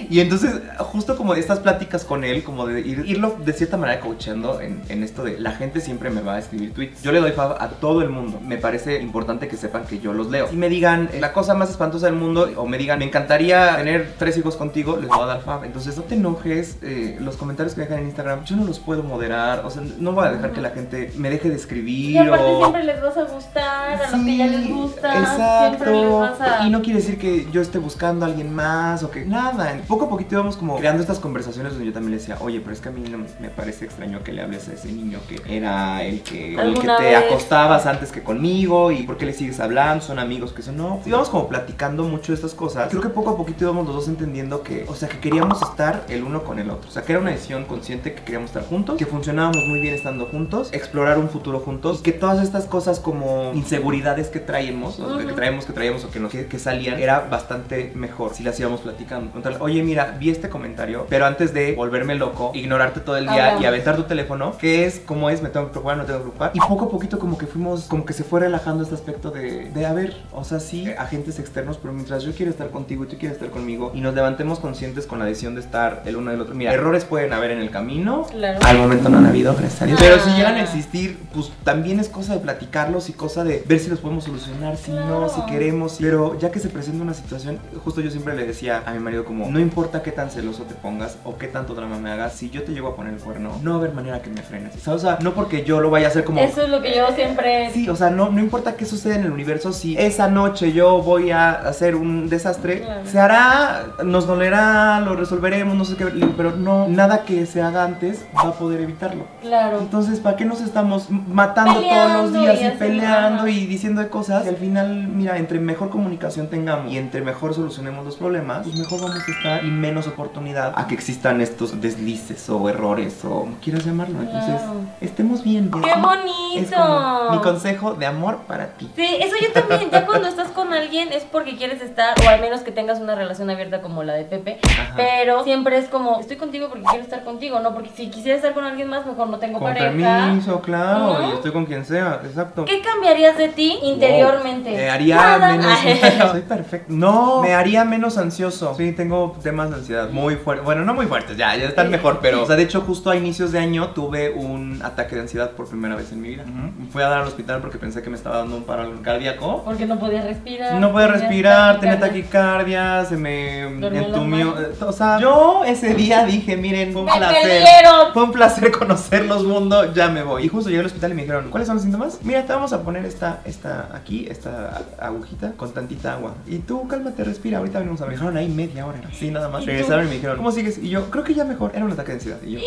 Y 0.09 0.19
entonces, 0.19 0.55
justo 0.79 1.15
como 1.15 1.33
de 1.33 1.39
estas 1.39 1.59
pláticas 1.59 2.03
con 2.03 2.20
él, 2.23 2.43
como 2.43 2.65
de 2.67 2.81
ir- 2.85 3.05
irlo 3.05 3.35
de 3.43 3.53
cierta 3.53 3.77
manera 3.77 3.99
coachando 3.99 4.61
en, 4.61 4.81
en 4.89 5.03
esto 5.03 5.23
de 5.23 5.39
la 5.39 5.51
gente 5.51 5.81
siempre 5.81 6.09
me 6.09 6.21
va 6.21 6.35
a 6.35 6.39
escribir 6.39 6.73
tweets. 6.73 7.01
Yo 7.01 7.11
le 7.11 7.19
doy 7.19 7.31
fab 7.31 7.61
a 7.61 7.69
todo 7.69 8.01
el 8.01 8.09
mundo. 8.09 8.39
Me 8.45 8.57
parece 8.57 9.01
importante 9.01 9.47
que 9.47 9.57
sepan 9.57 9.85
que 9.85 9.99
yo 9.99 10.13
los 10.13 10.29
leo. 10.29 10.47
Si 10.49 10.55
me 10.55 10.69
digan 10.69 11.09
eh, 11.13 11.19
la 11.19 11.33
cosa 11.33 11.53
más 11.53 11.69
espantosa 11.69 12.05
del 12.07 12.15
mundo 12.15 12.49
o 12.55 12.65
me 12.65 12.77
digan 12.77 12.99
me 12.99 13.05
encantaría 13.05 13.77
tener 13.77 14.13
tres 14.17 14.37
hijos 14.37 14.55
contigo, 14.57 14.97
les 14.97 15.07
voy 15.09 15.21
a 15.21 15.25
dar 15.25 15.41
fab. 15.41 15.63
Entonces, 15.63 15.95
no 15.97 16.03
te 16.03 16.15
enojes. 16.15 16.77
eh, 16.81 17.17
los 17.19 17.37
comentarios 17.37 17.75
que 17.75 17.81
dejan 17.81 17.99
en 17.99 18.05
Instagram, 18.05 18.43
yo 18.45 18.55
no 18.55 18.63
los 18.65 18.79
puedo 18.79 19.03
moderar. 19.03 19.63
O 19.65 19.69
sea, 19.69 19.81
no 19.99 20.11
voy 20.11 20.27
a 20.27 20.31
dejar 20.31 20.51
que 20.51 20.61
la 20.61 20.71
gente 20.71 21.11
me 21.15 21.29
deje 21.29 21.49
de 21.49 21.55
escribir 21.55 22.11
Y 22.11 22.17
aparte 22.17 22.45
o... 22.45 22.59
siempre 22.59 22.83
les 22.83 23.01
vas 23.01 23.17
a 23.17 23.23
gustar, 23.23 24.01
a 24.01 24.11
los 24.11 24.21
que 24.25 24.37
ya 24.37 24.47
les 24.47 24.69
gusta, 24.69 25.11
siempre 25.11 25.91
les 25.91 26.03
Exacto. 26.03 26.19
vas 26.19 26.41
a... 26.41 26.67
Y 26.67 26.69
no 26.69 26.81
quiere 26.81 26.99
decir 26.99 27.17
que 27.17 27.47
yo 27.51 27.61
esté 27.61 27.79
buscando 27.79 28.25
a 28.25 28.29
alguien 28.29 28.53
más 28.53 29.03
o 29.03 29.11
que 29.11 29.25
nada. 29.25 29.77
Poco 29.87 30.05
a 30.05 30.09
poquito 30.09 30.35
íbamos 30.35 30.57
como 30.57 30.77
creando 30.77 31.01
estas 31.01 31.19
conversaciones 31.19 31.73
donde 31.73 31.87
yo 31.87 31.93
también 31.93 32.10
le 32.11 32.17
decía, 32.17 32.37
oye, 32.41 32.59
pero 32.59 32.73
es 32.73 32.81
que 32.81 32.89
a 32.89 32.91
mí 32.91 33.03
no 33.09 33.17
me 33.39 33.49
parece 33.49 33.85
extraño 33.85 34.23
que 34.23 34.31
le 34.33 34.41
hables 34.41 34.67
a 34.69 34.73
ese 34.73 34.91
niño 34.91 35.19
que 35.27 35.41
era 35.57 36.03
el 36.03 36.21
que, 36.21 36.49
el 36.49 36.55
que 36.55 36.61
¿Alguna 36.61 36.97
te 36.97 37.03
vez? 37.03 37.17
acostabas 37.17 37.85
antes 37.85 38.11
que 38.11 38.21
conmigo 38.21 38.91
y 38.91 39.03
por 39.03 39.17
qué 39.17 39.25
le 39.25 39.33
sigues 39.33 39.59
hablando, 39.59 40.03
son 40.03 40.19
amigos 40.19 40.53
que 40.53 40.61
son 40.61 40.77
no. 40.77 41.01
Íbamos 41.05 41.29
como 41.29 41.47
platicando 41.47 42.03
mucho 42.03 42.31
de 42.31 42.35
estas 42.35 42.53
cosas. 42.53 42.89
Creo 42.89 43.01
que 43.01 43.09
poco 43.09 43.31
a 43.31 43.37
poquito 43.37 43.63
íbamos 43.63 43.85
los 43.87 43.95
dos 43.95 44.07
entendiendo 44.07 44.63
que, 44.63 44.85
o 44.87 44.95
sea, 44.95 45.09
que 45.09 45.19
queríamos 45.19 45.61
estar 45.61 46.05
el 46.09 46.23
uno 46.23 46.43
con 46.43 46.59
el 46.59 46.69
otro. 46.69 46.89
O 46.89 46.91
sea, 46.93 47.03
que 47.03 47.13
era 47.13 47.21
una 47.21 47.31
decisión 47.31 47.65
consciente 47.65 48.13
que 48.13 48.23
queríamos 48.23 48.49
estar 48.49 48.63
juntos, 48.63 48.97
que 48.97 49.05
funcionábamos 49.05 49.57
muy 49.67 49.79
bien 49.81 49.95
estando 49.95 50.25
juntos, 50.27 50.69
explorar 50.71 51.17
un 51.17 51.29
futuro 51.29 51.59
juntos 51.59 51.99
y 51.99 52.03
que 52.03 52.11
todas 52.11 52.43
estas 52.43 52.65
cosas 52.65 52.99
como 52.99 53.51
inseguridades 53.53 54.27
que 54.27 54.39
traemos, 54.39 54.95
que 54.95 55.33
traemos, 55.33 55.65
que 55.65 55.73
traíamos 55.73 56.03
o 56.05 56.11
que, 56.11 56.19
nos, 56.19 56.31
que, 56.31 56.45
que 56.45 56.59
salían, 56.59 56.99
era 56.99 57.21
bastante 57.21 57.91
mejor 57.95 58.33
si 58.33 58.43
las 58.43 58.59
íbamos 58.59 58.81
platicando. 58.81 59.31
Contarle, 59.31 59.57
Oye, 59.61 59.83
mira, 59.83 60.15
vi 60.19 60.29
este 60.29 60.49
comentario, 60.49 61.05
pero 61.09 61.25
antes 61.25 61.53
de 61.53 61.75
volverme 62.01 62.15
loco, 62.19 62.51
ignorarte 62.55 62.99
todo 62.99 63.17
el 63.17 63.25
día 63.25 63.33
Hablamos. 63.33 63.61
y 63.61 63.65
aventar 63.65 63.95
tu 63.95 64.03
teléfono, 64.03 64.53
¿qué 64.59 64.85
es? 64.85 64.99
¿Cómo 65.05 65.29
es? 65.29 65.41
¿Me 65.41 65.49
tengo 65.49 65.67
que 65.67 65.71
preocupar? 65.73 65.97
¿No 65.97 66.05
tengo 66.05 66.19
que 66.19 66.23
preocupar? 66.23 66.51
Y 66.55 66.59
poco 66.59 66.85
a 66.85 66.89
poquito 66.89 67.19
como 67.19 67.37
que 67.37 67.45
fuimos, 67.45 67.83
como 67.85 68.05
que 68.05 68.13
se 68.13 68.23
fue 68.23 68.39
relajando 68.39 68.83
este 68.83 68.95
aspecto 68.95 69.29
de, 69.31 69.69
de 69.69 69.85
a 69.85 69.93
ver, 69.93 70.15
o 70.33 70.43
sea, 70.43 70.59
sí, 70.59 70.87
agentes 70.97 71.37
externos, 71.39 71.77
pero 71.77 71.93
mientras 71.93 72.23
yo 72.23 72.31
quiero 72.33 72.51
estar 72.51 72.69
contigo 72.71 73.03
y 73.03 73.07
tú 73.07 73.17
quieres 73.17 73.37
estar 73.37 73.51
conmigo 73.51 73.91
y 73.93 74.01
nos 74.01 74.15
levantemos 74.15 74.59
conscientes 74.59 75.05
con 75.05 75.19
la 75.19 75.25
decisión 75.25 75.53
de 75.55 75.61
estar 75.61 76.01
el 76.05 76.15
uno 76.15 76.31
del 76.31 76.41
otro. 76.41 76.55
Mira, 76.55 76.73
errores 76.73 77.05
pueden 77.05 77.33
haber 77.33 77.51
en 77.51 77.59
el 77.59 77.69
camino, 77.69 78.25
Claro. 78.31 78.59
al 78.63 78.77
momento 78.79 79.09
no 79.09 79.19
han 79.19 79.25
habido, 79.27 79.53
gracias 79.53 79.81
a 79.83 79.85
Dios. 79.85 79.99
Pero 80.01 80.19
si 80.19 80.31
llegan 80.31 80.55
a 80.55 80.63
existir, 80.63 81.19
pues 81.33 81.51
también 81.63 81.99
es 81.99 82.09
cosa 82.09 82.33
de 82.33 82.39
platicarlos 82.39 83.09
y 83.09 83.13
cosa 83.13 83.43
de 83.43 83.63
ver 83.67 83.79
si 83.79 83.89
los 83.89 83.99
podemos 83.99 84.23
solucionar, 84.23 84.77
si 84.77 84.91
no, 84.91 85.01
Claro. 85.27 85.29
si 85.29 85.41
queremos. 85.45 85.97
Pero 85.99 86.37
ya 86.39 86.51
que 86.51 86.59
se 86.59 86.69
presenta 86.69 87.03
una 87.03 87.13
situación, 87.13 87.59
justo 87.83 88.01
yo 88.01 88.09
siempre 88.09 88.35
le 88.35 88.45
decía 88.45 88.81
a 88.85 88.91
mi 88.93 88.99
marido 88.99 89.23
como, 89.25 89.49
no 89.51 89.59
importa 89.59 90.01
qué 90.01 90.11
tan 90.11 90.31
celoso 90.31 90.63
te 90.63 90.73
pongas 90.73 91.17
o 91.23 91.37
qué 91.37 91.47
tanto 91.47 91.75
drama 91.75 91.90
me 91.99 92.11
hagas, 92.11 92.33
si 92.33 92.49
yo 92.49 92.63
te 92.63 92.73
llego 92.73 92.89
a 92.89 92.95
poner 92.95 93.13
el 93.13 93.19
cuerno, 93.19 93.51
no 93.61 93.71
va 93.71 93.75
a 93.77 93.79
haber 93.79 93.93
manera 93.93 94.21
que 94.21 94.29
me 94.29 94.41
frenes. 94.41 94.73
¿sabes? 94.81 95.03
O 95.03 95.07
sea, 95.07 95.17
no 95.21 95.33
porque 95.33 95.63
yo 95.63 95.79
lo 95.81 95.89
vaya 95.89 96.07
a 96.07 96.09
hacer 96.09 96.23
como... 96.23 96.39
Eso 96.39 96.63
es 96.63 96.69
lo 96.69 96.81
que 96.81 96.95
yo 96.95 97.07
siempre... 97.15 97.69
Sí, 97.71 97.89
o 97.89 97.95
sea, 97.95 98.09
no, 98.09 98.29
no 98.29 98.39
importa 98.39 98.75
qué 98.75 98.85
suceda 98.85 99.15
en 99.15 99.23
el 99.23 99.31
universo, 99.31 99.73
si 99.73 99.97
esa 99.97 100.27
noche 100.27 100.73
yo 100.73 101.01
voy 101.01 101.31
a 101.31 101.51
hacer 101.51 101.95
un 101.95 102.29
desastre, 102.29 102.81
Claro. 102.81 103.01
se 103.05 103.19
hará, 103.19 103.85
nos 104.03 104.27
dolerá, 104.27 104.99
lo 104.99 105.15
resolveremos, 105.15 105.75
no 105.75 105.85
sé 105.85 105.95
qué, 105.95 106.05
pero 106.37 106.51
no, 106.51 106.87
nada 106.87 107.23
que 107.23 107.45
se 107.45 107.61
haga 107.61 107.83
antes 107.83 108.25
va 108.35 108.49
a 108.49 108.53
poder 108.53 108.81
evitarlo. 108.81 109.25
Claro. 109.41 109.79
Entonces, 109.79 110.19
¿para 110.19 110.35
qué 110.37 110.45
nos 110.45 110.61
estamos 110.61 111.09
matando 111.09 111.81
todos 111.81 112.31
los 112.31 112.33
días 112.33 112.59
y 112.61 112.65
y, 112.65 112.71
peleando 112.71 113.47
y 113.47 113.65
diciendo 113.65 114.01
de 114.01 114.09
cosas? 114.09 114.45
Y 114.45 114.49
al 114.49 114.57
final, 114.57 115.07
mira, 115.07 115.37
entre 115.37 115.59
mejor 115.59 115.89
comunicación 115.89 116.47
tengamos 116.47 116.91
y 116.91 116.97
entre 116.97 117.21
mejor 117.21 117.53
solucionemos 117.53 118.05
los 118.05 118.15
problemas, 118.15 118.63
pues 118.63 118.75
mejor 118.77 119.01
vamos 119.01 119.17
a 119.27 119.31
estar 119.31 119.65
y 119.65 119.69
menos 119.69 120.07
oportunidad 120.07 120.73
a 120.75 120.87
que 120.87 120.95
existan 120.95 121.41
estos 121.41 121.70
deslices 121.79 122.49
o 122.49 122.67
errores 122.69 123.23
o 123.23 123.41
como 123.41 123.57
quieras 123.57 123.85
llamarlo. 123.85 124.19
Entonces, 124.21 124.61
estemos 124.99 125.43
bien. 125.43 125.69
¡Qué 125.71 125.93
bonito! 126.01 126.31
Es 126.55 126.71
como 126.71 127.31
mi 127.31 127.37
consejo 127.39 127.93
de 127.93 128.05
amor 128.05 128.39
para 128.47 128.67
ti. 128.73 128.89
Sí, 128.95 129.05
eso 129.19 129.35
yo 129.41 129.51
también, 129.53 129.89
ya 129.91 130.05
cuando 130.05 130.27
estás 130.27 130.49
con 130.49 130.73
alguien 130.73 131.11
es 131.13 131.23
porque 131.23 131.55
quieres 131.55 131.81
estar, 131.81 132.13
o 132.25 132.29
al 132.29 132.41
menos 132.41 132.61
que 132.61 132.71
tengas 132.71 132.99
una 132.99 133.15
relación 133.15 133.49
abierta 133.49 133.81
como 133.81 134.03
la 134.03 134.13
de 134.13 134.25
Pepe, 134.25 134.59
Ajá. 134.63 134.93
pero 134.97 135.43
siempre 135.43 135.77
es 135.77 135.87
como, 135.87 136.19
estoy 136.19 136.37
contigo 136.37 136.67
porque 136.69 136.83
quiero 136.89 137.03
estar 137.03 137.23
contigo, 137.23 137.59
no 137.59 137.73
porque 137.73 137.89
si 137.95 138.09
quisiera 138.09 138.35
estar 138.35 138.53
con 138.53 138.63
alguien 138.63 138.89
más, 138.89 139.05
mejor 139.05 139.29
no 139.29 139.37
tengo 139.39 139.59
Con 139.59 139.69
pareja. 139.73 139.91
permiso, 140.25 140.61
claro, 140.61 141.19
¿No? 141.19 141.29
y 141.29 141.33
estoy 141.33 141.51
con 141.51 141.65
quien 141.65 141.85
sea, 141.85 142.21
exacto. 142.25 142.65
¿Qué 142.65 142.81
cambiarías 142.81 143.37
de 143.37 143.49
ti 143.49 143.77
interiormente? 143.83 144.71
Me 144.71 144.89
haría 144.89 145.15
Nada. 145.15 145.51
menos. 145.51 145.79
Soy 146.31 146.41
perfecto. 146.41 146.87
No, 146.93 147.41
me 147.41 147.53
haría 147.53 147.83
menos 147.85 148.17
ansioso. 148.17 148.75
Sí, 148.75 148.91
tengo 148.91 149.35
temas 149.41 149.69
de 149.69 149.75
ansiedad 149.77 150.09
muy 150.09 150.35
fuertes. 150.35 150.65
Bueno, 150.65 150.83
no 150.83 150.93
muy 150.93 151.05
fuertes, 151.05 151.37
ya, 151.37 151.55
ya 151.61 151.67
están 151.69 151.89
mejor, 151.89 152.19
pero. 152.21 152.43
O 152.43 152.45
sea, 152.45 152.55
de 152.55 152.63
hecho, 152.63 152.81
justo 152.81 153.09
a 153.09 153.15
inicios 153.15 153.51
de 153.51 153.59
año 153.59 153.89
tuve 153.91 154.31
un 154.31 154.81
ataque 154.83 155.15
de 155.15 155.21
ansiedad 155.21 155.51
por 155.51 155.67
primera 155.67 155.95
vez 155.95 156.11
en 156.11 156.21
mi 156.21 156.29
vida. 156.29 156.43
Fui 156.91 157.01
a 157.01 157.07
dar 157.07 157.21
al 157.21 157.27
hospital 157.27 157.61
porque 157.61 157.77
pensé 157.77 158.01
que 158.01 158.09
me 158.09 158.15
estaba 158.17 158.37
dando 158.39 158.55
un 158.57 158.63
paro 158.63 158.91
cardíaco. 159.01 159.63
Porque 159.63 159.85
no 159.85 159.99
podías 159.99 160.25
respirar. 160.25 160.79
No 160.79 160.91
podía 160.91 161.07
respirar, 161.07 161.79
tenía 161.79 161.99
taquicardia. 161.99 163.05
se 163.05 163.17
me 163.17 163.61
entumió. 163.61 164.59
eh, 164.59 164.71
O 164.81 164.91
sea, 164.91 165.19
yo 165.19 165.63
ese 165.65 165.93
día 165.93 166.25
dije, 166.25 166.57
miren, 166.57 166.91
fue 166.93 167.01
un 167.01 167.07
¡Me 167.07 167.17
placer. 167.17 167.41
perdieron! 167.41 168.13
Fue 168.13 168.23
un 168.23 168.31
placer 168.31 168.71
conocerlos, 168.77 169.43
mundo, 169.43 169.93
ya 169.93 170.09
me 170.09 170.23
voy. 170.23 170.45
Y 170.45 170.47
justo 170.47 170.69
llegué 170.69 170.81
al 170.81 170.85
hospital 170.87 171.11
y 171.11 171.15
me 171.15 171.21
dijeron, 171.23 171.49
¿cuáles 171.49 171.67
son 171.67 171.75
los 171.77 171.83
síntomas? 171.83 172.19
Mira, 172.23 172.45
te 172.45 172.53
vamos 172.53 172.73
a 172.73 172.81
poner 172.81 173.05
esta, 173.05 173.41
esta 173.45 173.89
aquí, 173.93 174.27
esta 174.29 174.81
agujita 174.99 175.51
con 175.53 175.71
tantita 175.73 176.13
agua. 176.13 176.33
Y 176.47 176.59
tú 176.59 176.87
cálmate, 176.87 177.23
respira, 177.23 177.57
ahorita 177.59 177.79
venimos 177.79 178.01
a 178.01 178.05
ver. 178.05 178.11
Me 178.11 178.15
dejaron 178.15 178.37
ahí 178.37 178.49
media 178.49 178.85
hora, 178.85 178.99
sí, 179.13 179.29
nada 179.31 179.49
más. 179.49 179.65
Regresaron 179.65 180.05
y 180.05 180.09
me 180.09 180.15
dijeron, 180.15 180.37
¿cómo 180.37 180.51
sigues? 180.51 180.77
Y 180.77 180.89
yo, 180.89 181.09
creo 181.09 181.23
que 181.23 181.33
ya 181.33 181.45
mejor, 181.51 181.71
era 181.75 181.85
un 181.85 181.91
ataque 181.91 182.11
de 182.11 182.13
ansiedad. 182.15 182.39
Y 182.43 182.51
yo, 182.53 182.59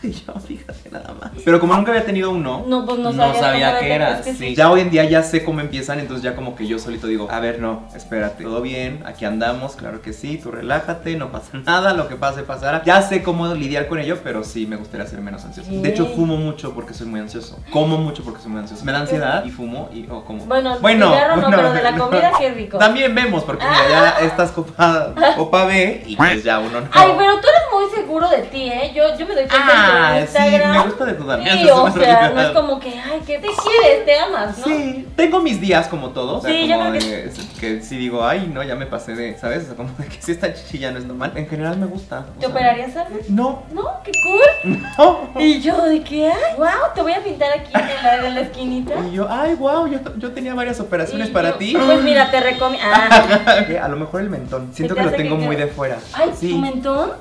Y 0.02 0.12
yo, 0.12 0.32
fíjate 0.34 0.90
nada 0.90 1.14
más. 1.20 1.30
Pero 1.44 1.60
como 1.60 1.74
nunca 1.76 1.90
había 1.92 2.06
tenido 2.06 2.30
uno, 2.30 2.64
No, 2.66 2.86
pues 2.86 2.98
no 2.98 3.12
sabía 3.12 3.78
qué 3.80 3.92
era, 3.92 4.08
era. 4.08 4.18
es 4.18 4.24
que 4.24 4.32
sí. 4.32 4.38
sí. 4.38 4.54
Ya 4.54 4.70
hoy 4.70 4.80
en 4.80 4.90
día 4.90 5.04
ya 5.04 5.22
sé 5.22 5.44
cómo 5.44 5.60
empiezan, 5.60 6.00
entonces 6.00 6.24
ya 6.24 6.34
como 6.34 6.56
que 6.56 6.66
yo 6.66 6.78
solito 6.78 7.06
digo, 7.06 7.28
a 7.30 7.38
ver, 7.40 7.60
no, 7.60 7.82
espérate, 7.94 8.44
todo 8.44 8.62
bien, 8.62 9.02
aquí 9.06 9.26
andamos, 9.26 9.76
claro 9.76 10.00
que 10.00 10.12
sí, 10.14 10.38
tú 10.42 10.50
relájate, 10.50 11.16
no 11.16 11.30
pasa 11.30 11.58
nada, 11.66 11.92
lo 11.92 12.08
que 12.08 12.16
pase 12.16 12.42
pasará. 12.42 12.82
Ya 12.84 13.02
sé 13.02 13.22
cómo 13.22 13.52
lidiar 13.54 13.88
con 13.88 13.98
ello, 13.98 14.18
pero 14.24 14.42
sí 14.42 14.66
me 14.66 14.76
gustaría 14.76 15.06
ser 15.06 15.20
menos 15.20 15.44
ansioso. 15.44 15.70
De 15.70 15.88
hecho, 15.88 16.06
fumo 16.06 16.36
mucho 16.36 16.72
porque 16.74 16.94
soy 16.94 17.06
muy 17.06 17.20
ansioso. 17.20 17.58
Como 17.70 17.98
mucho 17.98 18.22
porque 18.24 18.40
soy 18.40 18.50
muy 18.52 18.60
ansioso. 18.60 18.84
Me 18.84 18.92
da 18.92 19.00
ansiedad 19.00 19.44
y 19.44 19.50
fumo 19.50 19.90
y 19.92 20.06
o 20.10 20.24
como. 20.24 20.46
Bueno, 20.46 20.78
cigarro 20.78 21.36
no, 21.42 21.50
pero 21.50 21.72
de 21.72 21.82
la 21.82 21.96
comida, 21.96 22.32
qué 22.38 22.50
rico. 22.54 22.78
También 22.78 23.14
vemos, 23.14 23.44
porque 23.44 23.64
mira, 23.66 23.88
ya 24.18 24.26
estás 24.26 24.50
copada, 24.50 25.14
copa 25.36 25.66
B 25.66 26.04
y 26.06 26.16
pues 26.16 26.42
ya 26.42 26.58
uno 26.58 26.80
no. 26.80 26.88
Ay, 26.92 27.12
pero 27.18 27.32
tú 27.40 27.46
eres 27.48 27.62
muy 27.72 27.94
seguro 27.94 28.28
de 28.30 28.38
ti, 28.42 28.62
¿eh? 28.68 28.92
Yo, 28.94 29.16
yo 29.18 29.26
me 29.26 29.34
doy 29.34 29.46
cuenta 29.46 29.66
Ah, 29.68 29.89
sí, 30.26 30.38
me 30.72 30.82
gusta 30.84 31.04
de 31.04 31.14
Damián, 31.14 31.58
Sí, 31.58 31.68
o 31.70 31.90
sea, 31.90 32.30
no 32.30 32.40
es 32.40 32.50
como 32.50 32.80
que, 32.80 32.88
ay, 32.90 33.20
que 33.26 33.38
te 33.38 33.48
quieres, 33.48 34.04
te 34.06 34.18
amas, 34.18 34.58
¿no? 34.58 34.64
Sí, 34.64 35.06
tengo 35.16 35.40
mis 35.40 35.60
días 35.60 35.86
como 35.88 36.10
todos. 36.10 36.38
O 36.38 36.40
sea, 36.46 36.50
Sí, 36.50 36.66
yo 36.68 36.76
como 36.76 36.90
creo 36.90 37.00
de, 37.02 37.30
que 37.60 37.82
sí 37.82 37.96
digo, 37.96 38.24
ay, 38.24 38.50
no, 38.52 38.62
ya 38.62 38.74
me 38.74 38.86
pasé 38.86 39.14
de, 39.14 39.36
¿sabes? 39.38 39.64
O 39.64 39.66
sea, 39.66 39.76
como 39.76 39.90
de 39.98 40.06
que 40.06 40.20
si 40.20 40.32
esta 40.32 40.52
chichi 40.54 40.78
ya 40.78 40.90
no 40.90 40.98
es 40.98 41.04
normal. 41.04 41.32
En 41.34 41.46
general 41.48 41.76
me 41.78 41.86
gusta. 41.86 42.26
¿Te 42.38 42.40
sea, 42.40 42.48
operarías 42.48 42.96
algo? 42.96 43.18
No, 43.28 43.62
No, 43.72 43.82
qué 44.04 44.12
cool. 44.22 44.80
no. 44.98 45.30
Y 45.40 45.60
yo, 45.60 45.80
¿de 45.82 46.02
qué? 46.02 46.28
Ay, 46.30 46.56
wow, 46.56 46.68
te 46.94 47.02
voy 47.02 47.12
a 47.12 47.22
pintar 47.22 47.50
aquí 47.52 47.72
en 47.74 48.02
la, 48.02 48.26
en 48.26 48.34
la 48.34 48.40
esquinita. 48.40 48.94
Y 49.08 49.12
yo, 49.14 49.26
ay, 49.30 49.54
wow, 49.54 49.86
yo, 49.86 49.98
yo 50.16 50.32
tenía 50.32 50.54
varias 50.54 50.80
operaciones 50.80 51.28
Y 51.28 51.32
para 51.32 51.50
yo, 51.50 51.56
ti. 51.56 51.76
Pues 51.76 52.02
mira, 52.02 52.30
te 52.30 52.40
recomiendo. 52.40 52.80
Ah, 52.92 53.64
Que 53.66 53.78
a 53.78 53.88
lo 53.88 53.96
mejor 53.96 54.20
el 54.20 54.30
mentón. 54.30 54.70
Siento 54.72 54.94
que 54.94 55.02
lo 55.02 55.10
tengo 55.12 55.38
que 55.38 55.44
muy 55.44 55.56
de 55.56 55.66
fuera. 55.66 55.98
ay, 56.12 56.30
sí. 56.36 56.50
tu 56.50 56.58
mentón. 56.58 57.12